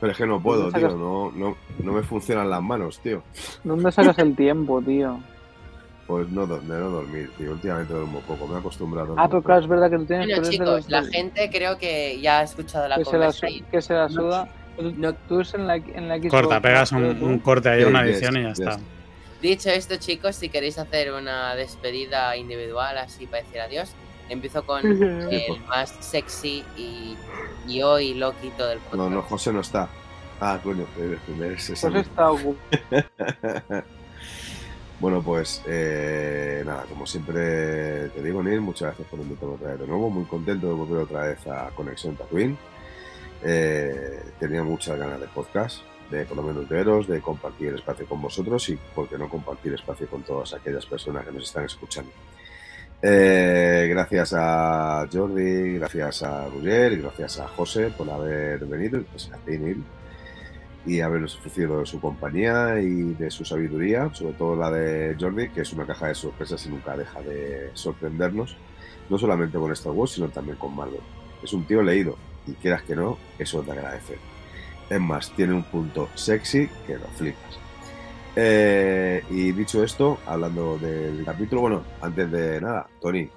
Pero 0.00 0.12
es 0.12 0.18
que 0.18 0.26
no 0.26 0.40
puedo, 0.40 0.62
¿Dónde 0.64 0.78
tío. 0.78 0.88
sacas- 0.88 0.98
No, 1.00 1.30
no, 1.34 1.56
no 1.82 1.92
me 1.92 2.02
funcionan 2.02 2.48
las 2.48 2.62
manos, 2.62 2.98
tío. 3.00 3.22
¿Dónde 3.64 3.92
sacas 3.92 4.18
el 4.18 4.34
tiempo, 4.34 4.80
tío? 4.82 5.20
Pues 6.10 6.28
no, 6.30 6.44
de 6.44 6.60
no 6.66 6.90
dormir, 6.90 7.30
tío. 7.38 7.52
Últimamente 7.52 7.92
duermo 7.94 8.18
poco, 8.22 8.48
me 8.48 8.56
he 8.56 8.58
acostumbrado. 8.58 9.16
a 9.16 9.22
Ah, 9.22 9.28
pero 9.28 9.42
claro, 9.42 9.60
es 9.60 9.68
verdad 9.68 9.90
que 9.90 9.96
tú 9.98 10.06
tienes 10.06 10.26
Bueno, 10.26 10.42
de 10.42 10.50
chicos, 10.50 10.68
los- 10.68 10.88
la 10.90 11.04
gente 11.04 11.48
creo 11.50 11.78
que 11.78 12.20
ya 12.20 12.40
ha 12.40 12.42
escuchado 12.42 12.88
la 12.88 13.00
conversación. 13.00 13.64
que 13.70 13.80
se 13.80 13.94
la 13.94 14.08
suda. 14.08 14.48
No- 14.96 15.14
Tú 15.14 15.40
es 15.40 15.54
en 15.54 15.68
la, 15.68 15.76
en 15.76 16.08
la 16.08 16.16
Xbox, 16.18 16.30
Corta, 16.30 16.60
pegas 16.60 16.90
un, 16.90 17.20
¿no? 17.20 17.26
Un 17.26 17.38
corte 17.38 17.68
ahí, 17.68 17.78
Yes, 17.80 17.88
una 17.88 18.04
yes, 18.04 18.10
edición 18.16 18.36
y 18.38 18.42
ya 18.42 18.48
yes. 18.48 18.58
está. 18.60 18.78
Dicho 19.40 19.70
esto, 19.70 19.96
chicos, 19.98 20.34
si 20.34 20.48
queréis 20.48 20.78
hacer 20.78 21.12
una 21.12 21.54
despedida 21.54 22.36
individual 22.36 22.98
así 22.98 23.26
para 23.28 23.44
decir 23.44 23.60
adiós, 23.60 23.92
empiezo 24.28 24.66
con 24.66 24.80
el 24.84 25.60
más 25.68 25.90
sexy 26.00 26.64
y, 26.76 27.16
y 27.68 27.82
hoy 27.82 28.14
loquito 28.14 28.66
del 28.66 28.78
podcast. 28.78 28.96
No, 28.96 29.10
no, 29.10 29.22
José 29.22 29.52
no 29.52 29.60
está. 29.60 29.88
Ah, 30.40 30.58
coño, 30.60 30.86
esa 31.56 31.88
Pues 31.88 32.06
está 32.06 32.30
ocupado. 32.32 32.56
Bueno, 35.00 35.22
pues 35.22 35.62
eh, 35.66 36.62
nada, 36.66 36.84
como 36.84 37.06
siempre 37.06 38.10
te 38.10 38.22
digo, 38.22 38.42
Neil, 38.42 38.60
muchas 38.60 38.88
gracias 38.88 39.08
por 39.08 39.18
invitarme 39.18 39.54
otra 39.54 39.70
vez 39.70 39.80
de 39.80 39.86
nuevo. 39.86 40.10
Muy 40.10 40.24
contento 40.24 40.66
de 40.66 40.74
volver 40.74 41.04
otra 41.04 41.22
vez 41.22 41.46
a 41.46 41.70
Conexión 41.74 42.16
Tatooine. 42.16 42.58
Eh, 43.42 44.22
tenía 44.38 44.62
muchas 44.62 44.98
ganas 44.98 45.18
de 45.18 45.26
podcast, 45.28 45.80
de 46.10 46.26
por 46.26 46.36
lo 46.36 46.42
menos 46.42 46.68
veros, 46.68 47.08
de 47.08 47.22
compartir 47.22 47.72
espacio 47.72 48.06
con 48.06 48.20
vosotros 48.20 48.68
y, 48.68 48.76
por 48.94 49.08
qué 49.08 49.16
no, 49.16 49.30
compartir 49.30 49.72
espacio 49.72 50.06
con 50.06 50.22
todas 50.22 50.52
aquellas 50.52 50.84
personas 50.84 51.24
que 51.24 51.32
nos 51.32 51.44
están 51.44 51.64
escuchando. 51.64 52.10
Eh, 53.00 53.86
gracias 53.88 54.34
a 54.36 55.08
Jordi, 55.10 55.78
gracias 55.78 56.22
a 56.24 56.46
Roger 56.46 56.92
y 56.92 56.96
gracias 56.96 57.40
a 57.40 57.48
José 57.48 57.88
por 57.96 58.10
haber 58.10 58.66
venido, 58.66 59.02
pues 59.10 59.30
a 59.32 59.38
ti, 59.38 59.56
Neil 59.56 59.82
y 60.86 61.00
habernos 61.00 61.36
ofrecido 61.36 61.84
su 61.84 62.00
compañía 62.00 62.80
y 62.80 63.14
de 63.14 63.30
su 63.30 63.44
sabiduría, 63.44 64.12
sobre 64.14 64.34
todo 64.34 64.56
la 64.56 64.70
de 64.70 65.16
Jordi, 65.18 65.50
que 65.50 65.60
es 65.62 65.72
una 65.72 65.86
caja 65.86 66.08
de 66.08 66.14
sorpresas 66.14 66.64
y 66.66 66.70
nunca 66.70 66.96
deja 66.96 67.20
de 67.20 67.70
sorprendernos, 67.74 68.56
no 69.08 69.18
solamente 69.18 69.58
con 69.58 69.72
Star 69.72 69.92
Wars, 69.92 70.12
sino 70.12 70.28
también 70.28 70.56
con 70.56 70.74
Marvel. 70.74 71.00
Es 71.42 71.52
un 71.52 71.64
tío 71.64 71.82
leído 71.82 72.16
y 72.46 72.52
quieras 72.52 72.82
que 72.82 72.96
no, 72.96 73.18
eso 73.38 73.62
te 73.62 73.72
agradece. 73.72 74.18
Es 74.88 75.00
más, 75.00 75.30
tiene 75.36 75.54
un 75.54 75.64
punto 75.64 76.08
sexy 76.14 76.68
que 76.86 76.94
lo 76.94 77.06
flipas. 77.16 77.58
Eh, 78.36 79.22
y 79.30 79.52
dicho 79.52 79.82
esto, 79.82 80.18
hablando 80.26 80.78
del 80.78 81.24
capítulo, 81.24 81.60
bueno, 81.62 81.84
antes 82.00 82.30
de 82.30 82.60
nada, 82.60 82.88
Tony, 83.00 83.28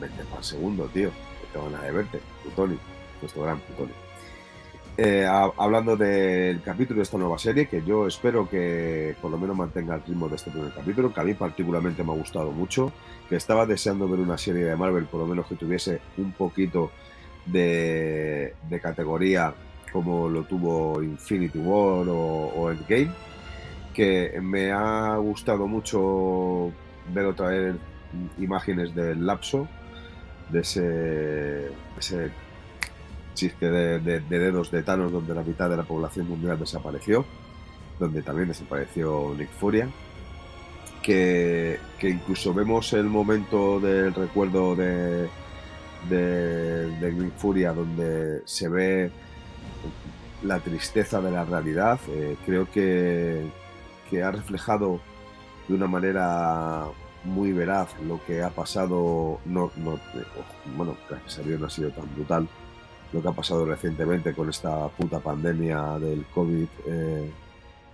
vente 0.00 0.24
para 0.24 0.38
el 0.38 0.44
segundo, 0.44 0.86
tío, 0.86 1.10
que 1.10 1.46
tengo 1.52 1.66
ganas 1.66 1.82
de 1.82 1.92
verte, 1.92 2.20
tu 2.42 2.50
Tony, 2.50 2.78
nuestro 3.20 3.42
gran 3.42 3.60
Tony. 3.76 3.92
Eh, 5.02 5.24
hablando 5.24 5.96
del 5.96 6.60
capítulo 6.60 6.98
de 6.98 7.04
esta 7.04 7.16
nueva 7.16 7.38
serie, 7.38 7.64
que 7.66 7.82
yo 7.82 8.06
espero 8.06 8.46
que 8.46 9.16
por 9.22 9.30
lo 9.30 9.38
menos 9.38 9.56
mantenga 9.56 9.94
el 9.94 10.02
ritmo 10.02 10.28
de 10.28 10.36
este 10.36 10.50
primer 10.50 10.74
capítulo, 10.74 11.10
que 11.10 11.20
a 11.22 11.24
mí 11.24 11.32
particularmente 11.32 12.04
me 12.04 12.12
ha 12.12 12.16
gustado 12.16 12.52
mucho, 12.52 12.92
que 13.26 13.36
estaba 13.36 13.64
deseando 13.64 14.06
ver 14.06 14.20
una 14.20 14.36
serie 14.36 14.62
de 14.62 14.76
Marvel, 14.76 15.06
por 15.06 15.20
lo 15.20 15.26
menos 15.26 15.46
que 15.46 15.54
tuviese 15.54 16.02
un 16.18 16.32
poquito 16.32 16.90
de, 17.46 18.52
categoría 18.82 19.54
como 19.90 20.28
lo 20.28 20.42
tuvo 20.42 21.02
Infinity 21.02 21.60
War 21.60 22.06
o, 22.06 22.52
o 22.54 22.70
Endgame, 22.70 23.10
que 23.94 24.38
me 24.42 24.70
ha 24.70 25.16
gustado 25.16 25.66
mucho 25.66 26.72
ver 27.14 27.24
otra 27.24 27.48
vez 27.48 27.74
imágenes 28.36 28.94
del 28.94 29.24
lapso, 29.24 29.66
de 30.50 30.60
ese 30.60 31.70
chiste 33.34 33.70
de, 33.70 33.98
de- 34.00 34.20
de 34.20 34.38
dedos 34.38 34.70
de 34.70 34.82
Thanos 34.82 35.12
donde 35.12 35.34
la 35.34 35.42
mitad 35.42 35.68
de 35.70 35.76
la 35.76 35.82
población 35.84 36.28
mundial 36.28 36.58
desapareció, 36.58 37.24
donde 37.98 38.22
también 38.22 38.48
desapareció 38.48 39.34
Nick 39.36 39.50
Furia, 39.50 39.88
que, 41.02 41.78
que 41.98 42.10
incluso 42.10 42.52
vemos 42.54 42.92
el 42.92 43.04
momento 43.04 43.80
del 43.80 44.14
recuerdo 44.14 44.76
de, 44.76 45.28
de, 46.08 46.86
de 47.00 47.12
Nick 47.12 47.34
Furia 47.36 47.72
donde 47.72 48.42
se 48.44 48.68
ve 48.68 49.10
la 50.42 50.58
tristeza 50.60 51.20
de 51.20 51.30
la 51.30 51.44
realidad. 51.44 51.98
Eh, 52.08 52.36
creo 52.46 52.70
que, 52.70 53.46
que, 54.08 54.22
ha 54.22 54.30
reflejado 54.30 55.00
de 55.68 55.74
una 55.74 55.86
manera 55.86 56.86
muy 57.24 57.52
veraz 57.52 57.88
lo 58.06 58.22
que 58.24 58.42
ha 58.42 58.50
pasado, 58.50 59.40
no, 59.44 59.70
no, 59.76 59.94
eh, 59.94 60.24
bueno, 60.76 60.96
gracias 61.08 61.38
a 61.38 61.48
no 61.48 61.66
ha 61.66 61.70
sido 61.70 61.90
tan 61.90 62.12
brutal, 62.14 62.48
lo 63.12 63.22
que 63.22 63.28
ha 63.28 63.32
pasado 63.32 63.64
recientemente 63.64 64.32
con 64.32 64.48
esta 64.48 64.88
puta 64.88 65.20
pandemia 65.20 65.98
del 65.98 66.24
COVID 66.26 66.66
eh, 66.86 67.30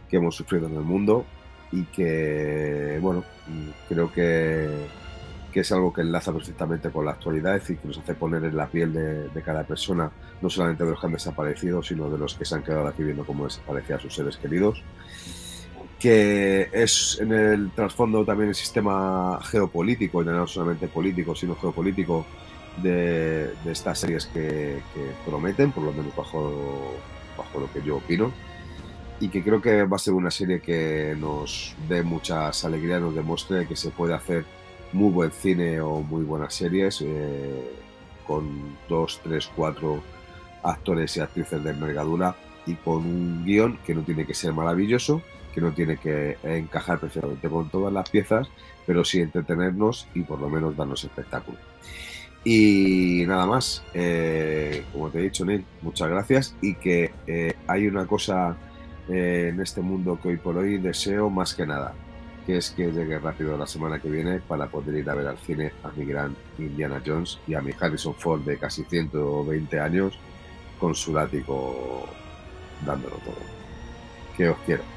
que 0.08 0.16
hemos 0.16 0.34
sufrido 0.34 0.66
en 0.66 0.74
el 0.74 0.82
mundo 0.82 1.24
y 1.72 1.84
que, 1.84 2.98
bueno, 3.00 3.24
creo 3.88 4.12
que, 4.12 4.68
que, 5.52 5.60
es 5.60 5.72
algo 5.72 5.92
que 5.92 6.02
enlaza 6.02 6.32
perfectamente 6.32 6.90
con 6.90 7.04
la 7.04 7.12
actualidad 7.12 7.60
y 7.68 7.76
que 7.76 7.88
nos 7.88 7.98
hace 7.98 8.14
poner 8.14 8.44
en 8.44 8.56
la 8.56 8.66
piel 8.66 8.92
de, 8.92 9.28
de, 9.28 9.42
cada 9.42 9.64
persona, 9.64 10.10
no 10.40 10.48
solamente 10.48 10.84
de 10.84 10.90
los 10.90 11.00
que 11.00 11.06
han 11.06 11.12
desaparecido, 11.12 11.82
sino 11.82 12.08
de 12.08 12.18
los 12.18 12.34
que 12.34 12.44
se 12.44 12.54
han 12.54 12.62
quedado 12.62 12.86
aquí 12.86 13.02
viendo 13.02 13.24
cómo 13.24 13.44
desaparecían 13.44 14.00
sus 14.00 14.14
seres 14.14 14.36
queridos 14.36 14.82
que 15.98 16.68
es 16.72 17.18
en 17.20 17.32
el 17.32 17.70
trasfondo 17.70 18.24
también 18.24 18.50
el 18.50 18.54
sistema 18.54 19.40
geopolítico, 19.42 20.22
y 20.22 20.26
no 20.26 20.46
solamente 20.46 20.88
político, 20.88 21.34
sino 21.34 21.56
geopolítico 21.56 22.26
de, 22.82 23.52
de 23.64 23.72
estas 23.72 23.98
series 23.98 24.26
que, 24.26 24.82
que, 24.94 25.10
prometen, 25.24 25.72
por 25.72 25.84
lo 25.84 25.92
menos 25.92 26.14
bajo, 26.14 26.94
bajo 27.36 27.60
lo 27.60 27.72
que 27.72 27.82
yo 27.82 27.96
opino, 27.96 28.32
y 29.20 29.28
que 29.28 29.42
creo 29.42 29.62
que 29.62 29.84
va 29.84 29.96
a 29.96 30.00
ser 30.00 30.14
una 30.14 30.30
serie 30.30 30.60
que 30.60 31.16
nos 31.18 31.74
dé 31.88 32.02
muchas 32.02 32.64
alegrías, 32.64 33.00
nos 33.00 33.14
demuestre 33.14 33.66
que 33.66 33.76
se 33.76 33.90
puede 33.90 34.14
hacer 34.14 34.44
muy 34.92 35.10
buen 35.10 35.30
cine 35.30 35.80
o 35.80 36.00
muy 36.00 36.24
buenas 36.24 36.54
series 36.54 37.02
eh, 37.02 37.70
con 38.26 38.76
dos, 38.88 39.20
tres, 39.22 39.50
cuatro 39.54 40.02
actores 40.62 41.16
y 41.16 41.20
actrices 41.20 41.62
de 41.62 41.70
envergadura 41.70 42.36
y 42.66 42.74
con 42.74 42.98
un 42.98 43.44
guion 43.44 43.78
que 43.86 43.94
no 43.94 44.02
tiene 44.02 44.26
que 44.26 44.34
ser 44.34 44.52
maravilloso, 44.52 45.22
que 45.54 45.60
no 45.60 45.72
tiene 45.72 45.96
que 45.96 46.36
encajar 46.42 46.98
perfectamente 46.98 47.48
con 47.48 47.70
todas 47.70 47.92
las 47.92 48.10
piezas, 48.10 48.48
pero 48.84 49.04
sí 49.04 49.20
entretenernos 49.20 50.06
y 50.14 50.22
por 50.22 50.40
lo 50.40 50.48
menos 50.48 50.76
darnos 50.76 51.04
espectáculo. 51.04 51.58
Y 52.48 53.24
nada 53.26 53.44
más, 53.44 53.82
eh, 53.92 54.84
como 54.92 55.10
te 55.10 55.18
he 55.18 55.22
dicho, 55.22 55.44
Neil, 55.44 55.64
muchas 55.82 56.08
gracias 56.08 56.54
y 56.62 56.76
que 56.76 57.12
eh, 57.26 57.54
hay 57.66 57.88
una 57.88 58.06
cosa 58.06 58.56
eh, 59.08 59.50
en 59.52 59.60
este 59.60 59.80
mundo 59.80 60.16
que 60.22 60.28
hoy 60.28 60.36
por 60.36 60.56
hoy 60.56 60.78
deseo 60.78 61.28
más 61.28 61.56
que 61.56 61.66
nada, 61.66 61.92
que 62.46 62.58
es 62.58 62.70
que 62.70 62.92
llegue 62.92 63.18
rápido 63.18 63.58
la 63.58 63.66
semana 63.66 63.98
que 63.98 64.08
viene 64.08 64.38
para 64.38 64.68
poder 64.68 64.94
ir 64.94 65.10
a 65.10 65.16
ver 65.16 65.26
al 65.26 65.38
cine 65.38 65.72
a 65.82 65.90
mi 65.96 66.04
gran 66.04 66.36
Indiana 66.56 67.02
Jones 67.04 67.40
y 67.48 67.54
a 67.54 67.60
mi 67.60 67.72
Harrison 67.80 68.14
Ford 68.14 68.42
de 68.42 68.58
casi 68.58 68.84
120 68.84 69.80
años 69.80 70.16
con 70.78 70.94
su 70.94 71.12
látigo 71.12 72.06
dándolo 72.86 73.16
todo. 73.24 73.34
Que 74.36 74.50
os 74.50 74.58
quiero. 74.58 74.95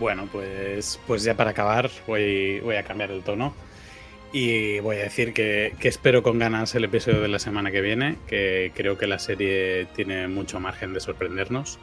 Bueno, 0.00 0.30
pues, 0.32 0.98
pues 1.06 1.22
ya 1.24 1.36
para 1.36 1.50
acabar 1.50 1.90
voy, 2.06 2.62
a 2.74 2.82
cambiar 2.84 3.10
el 3.10 3.22
tono 3.22 3.54
y 4.32 4.80
voy 4.80 4.96
a 4.96 5.02
decir 5.02 5.34
que, 5.34 5.74
espero 5.82 6.22
con 6.22 6.38
ganas 6.38 6.74
el 6.74 6.84
episodio 6.84 7.20
de 7.20 7.28
la 7.28 7.38
semana 7.38 7.70
que 7.70 7.82
viene, 7.82 8.16
que 8.26 8.72
creo 8.74 8.96
que 8.96 9.06
la 9.06 9.18
serie 9.18 9.86
tiene 9.94 10.26
mucho 10.26 10.58
margen 10.58 10.94
de 10.94 11.00
sorprendernos 11.00 11.78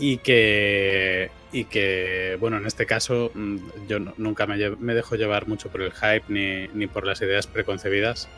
y 0.00 0.16
que, 0.16 1.30
y 1.52 1.66
que 1.66 2.36
bueno, 2.40 2.56
en 2.56 2.66
este 2.66 2.86
caso 2.86 3.30
mm, 3.34 3.58
yo 3.86 4.00
nunca 4.16 4.46
me, 4.46 4.56
dejo 4.56 5.14
llevar 5.14 5.46
mucho 5.46 5.68
por 5.68 5.82
el 5.82 5.92
hype 5.92 6.24
ni, 6.26 6.66
ni, 6.74 6.88
por 6.88 7.06
las 7.06 7.22
ideas 7.22 7.46
preconcebidas, 7.46 8.28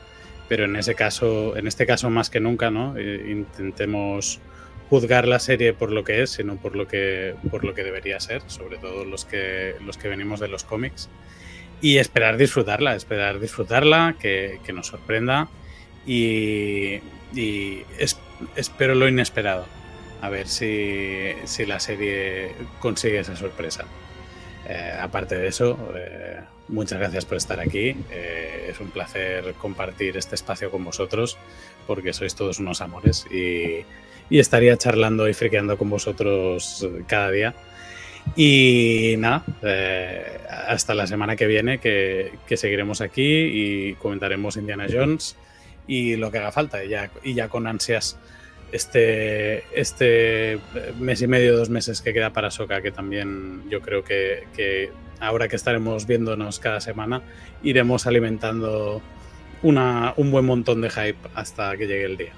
pero 0.46 0.66
en 0.66 0.76
ese 0.76 0.94
caso, 0.94 1.56
en 1.56 1.66
este 1.66 1.86
caso 1.86 2.10
más 2.10 2.28
que 2.28 2.40
nunca, 2.40 2.70
¿no? 2.70 3.00
Intentemos 3.00 4.40
juzgar 4.88 5.26
la 5.26 5.38
serie 5.38 5.72
por 5.72 5.92
lo 5.92 6.04
que 6.04 6.22
es, 6.22 6.30
sino 6.30 6.56
por 6.56 6.76
lo 6.76 6.86
que, 6.86 7.34
por 7.50 7.64
lo 7.64 7.74
que 7.74 7.84
debería 7.84 8.20
ser, 8.20 8.42
sobre 8.46 8.78
todo 8.78 9.04
los 9.04 9.24
que, 9.24 9.74
los 9.84 9.96
que 9.96 10.08
venimos 10.08 10.40
de 10.40 10.48
los 10.48 10.64
cómics. 10.64 11.08
Y 11.80 11.98
esperar 11.98 12.36
disfrutarla, 12.36 12.94
esperar 12.94 13.38
disfrutarla, 13.38 14.16
que, 14.18 14.60
que 14.64 14.72
nos 14.72 14.86
sorprenda 14.86 15.48
y, 16.06 17.00
es, 17.98 18.16
espero 18.54 18.94
lo 18.94 19.08
inesperado. 19.08 19.66
A 20.22 20.30
ver 20.30 20.48
si, 20.48 21.32
si, 21.44 21.66
la 21.66 21.78
serie 21.78 22.52
consigue 22.80 23.18
esa 23.18 23.36
sorpresa. 23.36 23.84
Eh, 24.66 24.92
aparte 24.98 25.36
de 25.36 25.48
eso, 25.48 25.78
eh, 25.94 26.40
muchas 26.68 26.98
gracias 26.98 27.24
por 27.24 27.36
estar 27.36 27.60
aquí. 27.60 27.94
Eh, 28.10 28.68
es 28.70 28.80
un 28.80 28.90
placer 28.90 29.54
compartir 29.54 30.16
este 30.16 30.34
espacio 30.34 30.70
con 30.70 30.84
vosotros 30.84 31.36
porque 31.86 32.12
sois 32.12 32.34
todos 32.34 32.58
unos 32.58 32.80
amores 32.80 33.26
y 33.30 33.84
y 34.28 34.38
estaría 34.38 34.76
charlando 34.76 35.28
y 35.28 35.34
friqueando 35.34 35.78
con 35.78 35.90
vosotros 35.90 36.88
cada 37.06 37.30
día. 37.30 37.54
Y 38.34 39.14
nada, 39.18 39.44
eh, 39.62 40.38
hasta 40.66 40.94
la 40.94 41.06
semana 41.06 41.36
que 41.36 41.46
viene 41.46 41.78
que, 41.78 42.32
que, 42.46 42.56
seguiremos 42.56 43.00
aquí 43.00 43.22
y 43.22 43.94
comentaremos 43.94 44.56
Indiana 44.56 44.86
Jones 44.90 45.36
y 45.86 46.16
lo 46.16 46.30
que 46.30 46.38
haga 46.38 46.50
falta. 46.50 46.84
Y 46.84 46.88
ya, 46.88 47.10
y 47.22 47.34
ya 47.34 47.48
con 47.48 47.66
ansias 47.68 48.18
este, 48.72 49.64
este 49.78 50.58
mes 50.98 51.22
y 51.22 51.26
medio, 51.26 51.56
dos 51.56 51.70
meses 51.70 52.02
que 52.02 52.12
queda 52.12 52.32
para 52.32 52.50
Soca, 52.50 52.82
que 52.82 52.90
también 52.90 53.62
yo 53.70 53.80
creo 53.80 54.02
que, 54.02 54.44
que 54.54 54.90
ahora 55.20 55.48
que 55.48 55.56
estaremos 55.56 56.06
viéndonos 56.06 56.58
cada 56.58 56.80
semana, 56.80 57.22
iremos 57.62 58.06
alimentando 58.06 59.00
una, 59.62 60.14
un 60.16 60.30
buen 60.30 60.44
montón 60.44 60.80
de 60.80 60.90
hype 60.90 61.28
hasta 61.34 61.76
que 61.76 61.86
llegue 61.86 62.04
el 62.04 62.16
día. 62.16 62.32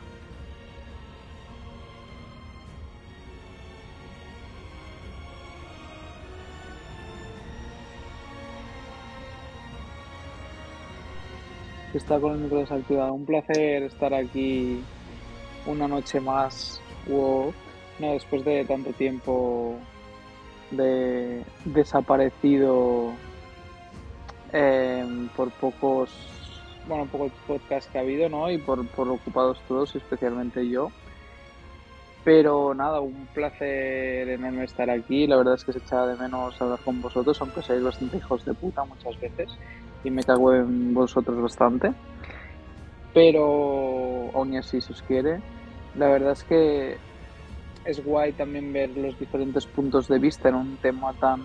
Que 11.98 12.04
está 12.04 12.20
con 12.20 12.32
el 12.34 12.38
micro 12.38 12.58
desactivado. 12.58 13.12
Un 13.12 13.24
placer 13.24 13.82
estar 13.82 14.14
aquí 14.14 14.82
una 15.66 15.88
noche 15.88 16.20
más. 16.20 16.80
Wow. 17.08 17.52
No, 17.98 18.12
después 18.12 18.44
de 18.44 18.64
tanto 18.64 18.92
tiempo 18.92 19.76
de 20.70 21.42
desaparecido 21.64 23.10
eh, 24.52 25.28
por 25.34 25.50
pocos 25.52 26.10
bueno 26.86 27.06
pocos 27.06 27.32
podcasts 27.46 27.90
que 27.90 27.98
ha 27.98 28.02
habido 28.02 28.28
no 28.28 28.50
y 28.50 28.58
por, 28.58 28.86
por 28.88 29.08
ocupados 29.08 29.58
todos 29.66 29.96
especialmente 29.96 30.68
yo 30.68 30.90
pero 32.24 32.74
nada, 32.74 33.00
un 33.00 33.26
placer 33.32 34.28
enorme 34.28 34.64
estar 34.64 34.90
aquí. 34.90 35.26
La 35.26 35.36
verdad 35.36 35.54
es 35.54 35.64
que 35.64 35.72
se 35.72 35.78
echaba 35.78 36.08
de 36.08 36.16
menos 36.16 36.60
hablar 36.60 36.78
con 36.84 37.00
vosotros, 37.00 37.40
aunque 37.40 37.62
seáis 37.62 37.82
bastante 37.82 38.18
hijos 38.18 38.44
de 38.44 38.52
puta 38.52 38.84
muchas 38.84 39.18
veces 39.18 39.48
y 40.04 40.10
me 40.10 40.24
cago 40.24 40.54
en 40.54 40.94
vosotros 40.94 41.40
bastante. 41.40 41.92
Pero 43.14 44.30
aún 44.34 44.56
así, 44.56 44.80
si 44.80 44.92
os 44.92 45.02
quiere, 45.02 45.40
la 45.96 46.08
verdad 46.08 46.32
es 46.32 46.44
que 46.44 46.98
es 47.84 48.04
guay 48.04 48.32
también 48.32 48.72
ver 48.72 48.90
los 48.96 49.18
diferentes 49.18 49.66
puntos 49.66 50.08
de 50.08 50.18
vista 50.18 50.50
en 50.50 50.56
un 50.56 50.76
tema 50.76 51.12
tan 51.14 51.42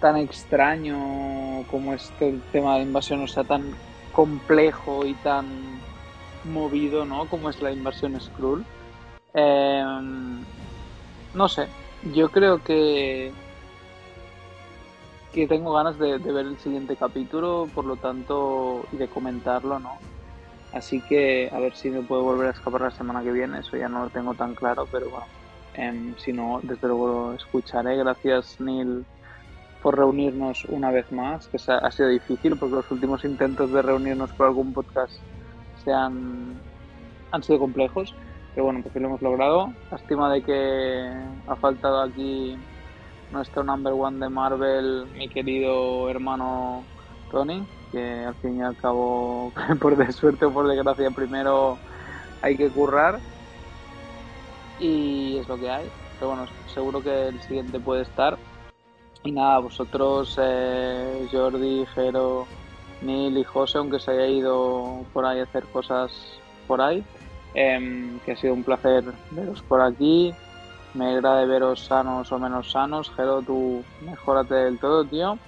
tan 0.00 0.16
extraño 0.18 1.64
como 1.70 1.94
este 1.94 2.28
el 2.28 2.42
tema 2.52 2.76
de 2.76 2.82
invasión, 2.82 3.22
o 3.22 3.26
sea, 3.26 3.42
tan 3.44 3.74
complejo 4.12 5.06
y 5.06 5.14
tan 5.14 5.46
movido, 6.44 7.06
¿no? 7.06 7.26
Como 7.26 7.48
es 7.48 7.62
la 7.62 7.72
invasión 7.72 8.20
Skrull. 8.20 8.64
Eh, 9.32 9.82
no 11.32 11.48
sé, 11.48 11.66
yo 12.14 12.28
creo 12.28 12.62
que 12.62 13.32
que 15.34 15.48
tengo 15.48 15.72
ganas 15.72 15.98
de, 15.98 16.16
ver 16.18 16.46
el 16.46 16.56
siguiente 16.58 16.94
capítulo, 16.94 17.68
por 17.74 17.84
lo 17.84 17.96
tanto, 17.96 18.86
y 18.92 18.96
de 18.96 19.08
comentarlo, 19.08 19.80
¿no? 19.80 19.98
Así 20.72 21.00
que 21.00 21.50
a 21.52 21.58
ver 21.58 21.74
si 21.74 21.90
me 21.90 22.02
puedo 22.02 22.22
volver 22.22 22.48
a 22.48 22.50
escapar 22.50 22.82
la 22.82 22.90
semana 22.92 23.22
que 23.22 23.32
viene, 23.32 23.58
eso 23.58 23.76
ya 23.76 23.88
no 23.88 24.04
lo 24.04 24.10
tengo 24.10 24.34
tan 24.34 24.54
claro, 24.54 24.86
pero 24.90 25.10
bueno, 25.10 25.26
eh, 25.74 26.14
si 26.18 26.32
no, 26.32 26.60
desde 26.62 26.86
luego 26.86 27.32
escucharé. 27.32 27.96
Gracias, 27.96 28.60
Neil, 28.60 29.04
por 29.82 29.98
reunirnos 29.98 30.64
una 30.66 30.92
vez 30.92 31.10
más, 31.10 31.48
que 31.48 31.58
ha 31.68 31.90
sido 31.90 32.08
difícil 32.08 32.56
porque 32.56 32.76
los 32.76 32.90
últimos 32.92 33.24
intentos 33.24 33.72
de 33.72 33.82
reunirnos 33.82 34.30
por 34.32 34.46
algún 34.46 34.72
podcast 34.72 35.14
se 35.84 35.92
han, 35.92 36.54
han 37.32 37.42
sido 37.42 37.58
complejos, 37.58 38.14
pero 38.54 38.66
bueno, 38.66 38.82
pues 38.82 38.94
lo 38.94 39.08
hemos 39.08 39.22
logrado. 39.22 39.72
Lástima 39.90 40.32
de 40.32 40.42
que 40.42 41.12
ha 41.48 41.56
faltado 41.56 42.02
aquí 42.02 42.56
nuestro 43.34 43.64
number 43.64 43.92
one 43.92 44.18
de 44.18 44.28
Marvel, 44.30 45.06
mi 45.12 45.28
querido 45.28 46.08
hermano 46.08 46.84
Tony, 47.30 47.66
que 47.92 48.24
al 48.24 48.34
fin 48.36 48.58
y 48.58 48.62
al 48.62 48.76
cabo, 48.76 49.52
por 49.80 49.96
de 49.96 50.10
suerte 50.12 50.46
o 50.46 50.52
por 50.52 50.68
desgracia, 50.68 51.10
primero 51.10 51.76
hay 52.40 52.56
que 52.56 52.70
currar. 52.70 53.18
Y 54.78 55.36
es 55.38 55.48
lo 55.48 55.58
que 55.58 55.70
hay. 55.70 55.90
Pero 56.18 56.30
bueno, 56.30 56.46
seguro 56.72 57.02
que 57.02 57.28
el 57.28 57.40
siguiente 57.42 57.78
puede 57.78 58.02
estar. 58.02 58.38
Y 59.24 59.32
nada, 59.32 59.58
vosotros, 59.58 60.38
eh, 60.40 61.28
Jordi, 61.30 61.86
Jero, 61.94 62.46
Neil 63.02 63.36
y 63.38 63.44
José, 63.44 63.78
aunque 63.78 63.98
se 63.98 64.12
haya 64.12 64.26
ido 64.26 65.04
por 65.12 65.24
ahí 65.24 65.40
a 65.40 65.44
hacer 65.44 65.64
cosas 65.64 66.12
por 66.66 66.80
ahí. 66.80 67.04
Em, 67.54 68.18
que 68.20 68.32
ha 68.32 68.36
sido 68.36 68.52
un 68.52 68.64
placer 68.64 69.04
veros 69.30 69.62
por 69.62 69.80
aquí. 69.80 70.34
Me 70.94 71.06
agrada 71.06 71.44
veros 71.44 71.84
sanos 71.84 72.30
o 72.30 72.38
menos 72.38 72.70
sanos. 72.70 73.10
Jero, 73.16 73.42
tú 73.42 73.84
mejórate 74.00 74.54
del 74.54 74.78
todo, 74.78 75.04
tío. 75.04 75.38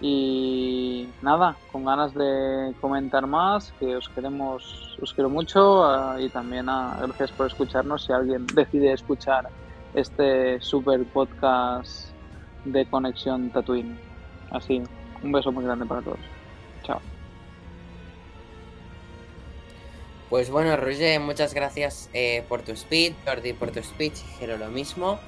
Y 0.00 1.08
nada, 1.22 1.56
con 1.72 1.84
ganas 1.84 2.14
de 2.14 2.74
comentar 2.80 3.26
más, 3.26 3.72
que 3.80 3.96
os 3.96 4.08
queremos, 4.08 4.96
os 5.02 5.12
quiero 5.12 5.28
mucho 5.28 5.84
ah, 5.84 6.16
y 6.20 6.28
también 6.28 6.68
ah, 6.68 6.96
gracias 7.02 7.32
por 7.32 7.48
escucharnos. 7.48 8.04
Si 8.04 8.12
alguien 8.12 8.46
decide 8.46 8.92
escuchar 8.92 9.48
este 9.94 10.60
super 10.60 11.04
podcast 11.06 12.10
de 12.64 12.86
Conexión 12.86 13.50
Tatooine. 13.50 13.98
Así, 14.50 14.82
un 15.22 15.32
beso 15.32 15.52
muy 15.52 15.64
grande 15.64 15.84
para 15.84 16.02
todos. 16.02 16.37
Pues 20.30 20.50
bueno, 20.50 20.76
Roger, 20.76 21.20
muchas 21.20 21.54
gracias 21.54 22.10
eh, 22.12 22.44
por 22.50 22.60
tu 22.60 22.72
speed, 22.72 23.14
Jordi 23.26 23.54
por 23.54 23.70
tu 23.70 23.82
speech, 23.82 24.16
Jero 24.38 24.58
lo 24.58 24.68
mismo. 24.68 25.18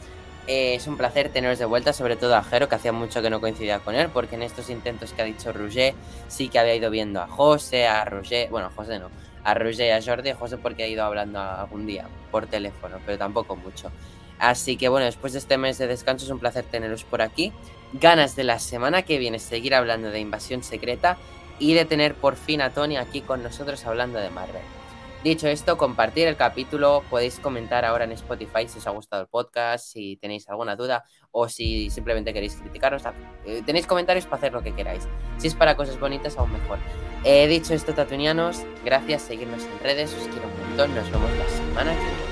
Eh, 0.47 0.75
es 0.75 0.87
un 0.87 0.99
placer 0.99 1.31
teneros 1.31 1.59
de 1.59 1.65
vuelta, 1.65 1.95
sobre 1.95 2.17
todo 2.17 2.37
a 2.37 2.43
Jero, 2.43 2.69
que 2.69 2.75
hacía 2.75 2.93
mucho 2.93 3.23
que 3.23 3.31
no 3.31 3.41
coincidía 3.41 3.79
con 3.79 3.95
él, 3.95 4.11
porque 4.13 4.35
en 4.35 4.43
estos 4.43 4.69
intentos 4.69 5.15
que 5.15 5.23
ha 5.23 5.25
dicho 5.25 5.55
Roger, 5.55 5.95
sí 6.29 6.51
que 6.51 6.59
había 6.59 6.75
ido 6.75 6.91
viendo 6.91 7.23
a 7.23 7.29
José, 7.29 7.87
a 7.87 8.05
Roger, 8.05 8.51
bueno, 8.51 8.67
a 8.67 8.71
José 8.73 8.99
no, 8.99 9.09
a 9.43 9.55
Roger 9.55 9.87
y 9.87 9.91
a 9.91 10.03
Jordi, 10.03 10.31
a 10.31 10.37
José 10.37 10.59
porque 10.59 10.83
ha 10.83 10.87
ido 10.87 11.03
hablando 11.03 11.41
algún 11.41 11.87
día 11.87 12.07
por 12.31 12.47
teléfono, 12.47 12.99
pero 13.07 13.17
tampoco 13.17 13.57
mucho. 13.57 13.91
Así 14.39 14.77
que 14.77 14.91
bueno, 14.91 15.07
después 15.07 15.33
de 15.33 15.39
este 15.39 15.57
mes 15.57 15.79
de 15.79 15.87
descanso 15.87 16.27
es 16.27 16.31
un 16.31 16.41
placer 16.41 16.65
teneros 16.65 17.05
por 17.05 17.23
aquí. 17.23 17.55
Ganas 17.95 18.37
de 18.37 18.45
la 18.45 18.59
semana 18.59 19.01
que 19.03 19.17
viene 19.17 19.39
seguir 19.39 19.75
hablando 19.75 20.11
de 20.11 20.21
invasión 20.21 20.63
secreta 20.63 21.17
y 21.59 21.73
de 21.73 21.87
tener 21.87 22.15
por 22.15 22.37
fin 22.37 22.61
a 22.61 22.71
Tony 22.71 22.99
aquí 22.99 23.23
con 23.23 23.43
nosotros 23.43 23.87
hablando 23.87 24.19
de 24.19 24.29
Marvel. 24.29 24.80
Dicho 25.23 25.49
esto, 25.49 25.77
compartir 25.77 26.27
el 26.29 26.37
capítulo, 26.37 27.03
podéis 27.11 27.39
comentar 27.41 27.85
ahora 27.85 28.05
en 28.05 28.13
Spotify 28.13 28.67
si 28.67 28.79
os 28.79 28.87
ha 28.87 28.91
gustado 28.91 29.21
el 29.21 29.29
podcast, 29.29 29.85
si 29.85 30.17
tenéis 30.17 30.49
alguna 30.49 30.77
duda 30.77 31.05
o 31.31 31.47
si 31.47 31.91
simplemente 31.91 32.33
queréis 32.33 32.55
criticarnos. 32.55 33.03
Eh, 33.45 33.63
tenéis 33.67 33.87
comentarios 33.87 34.25
para 34.25 34.37
hacer 34.37 34.55
lo 34.55 34.63
que 34.63 34.75
queráis. 34.75 35.07
Si 35.37 35.49
es 35.49 35.55
para 35.55 35.77
cosas 35.77 36.01
bonitas, 36.01 36.39
aún 36.39 36.53
mejor. 36.55 36.79
He 37.23 37.47
dicho 37.49 37.75
esto, 37.75 37.93
tatuinianos, 37.93 38.63
gracias, 38.83 39.21
seguirnos 39.21 39.63
en 39.65 39.79
redes, 39.81 40.15
os 40.15 40.27
quiero 40.29 40.49
un 40.49 40.69
montón, 40.69 40.95
nos 40.95 41.11
vemos 41.11 41.31
la 41.37 41.49
semana 41.51 41.93
que 41.93 41.99
viene. 41.99 42.30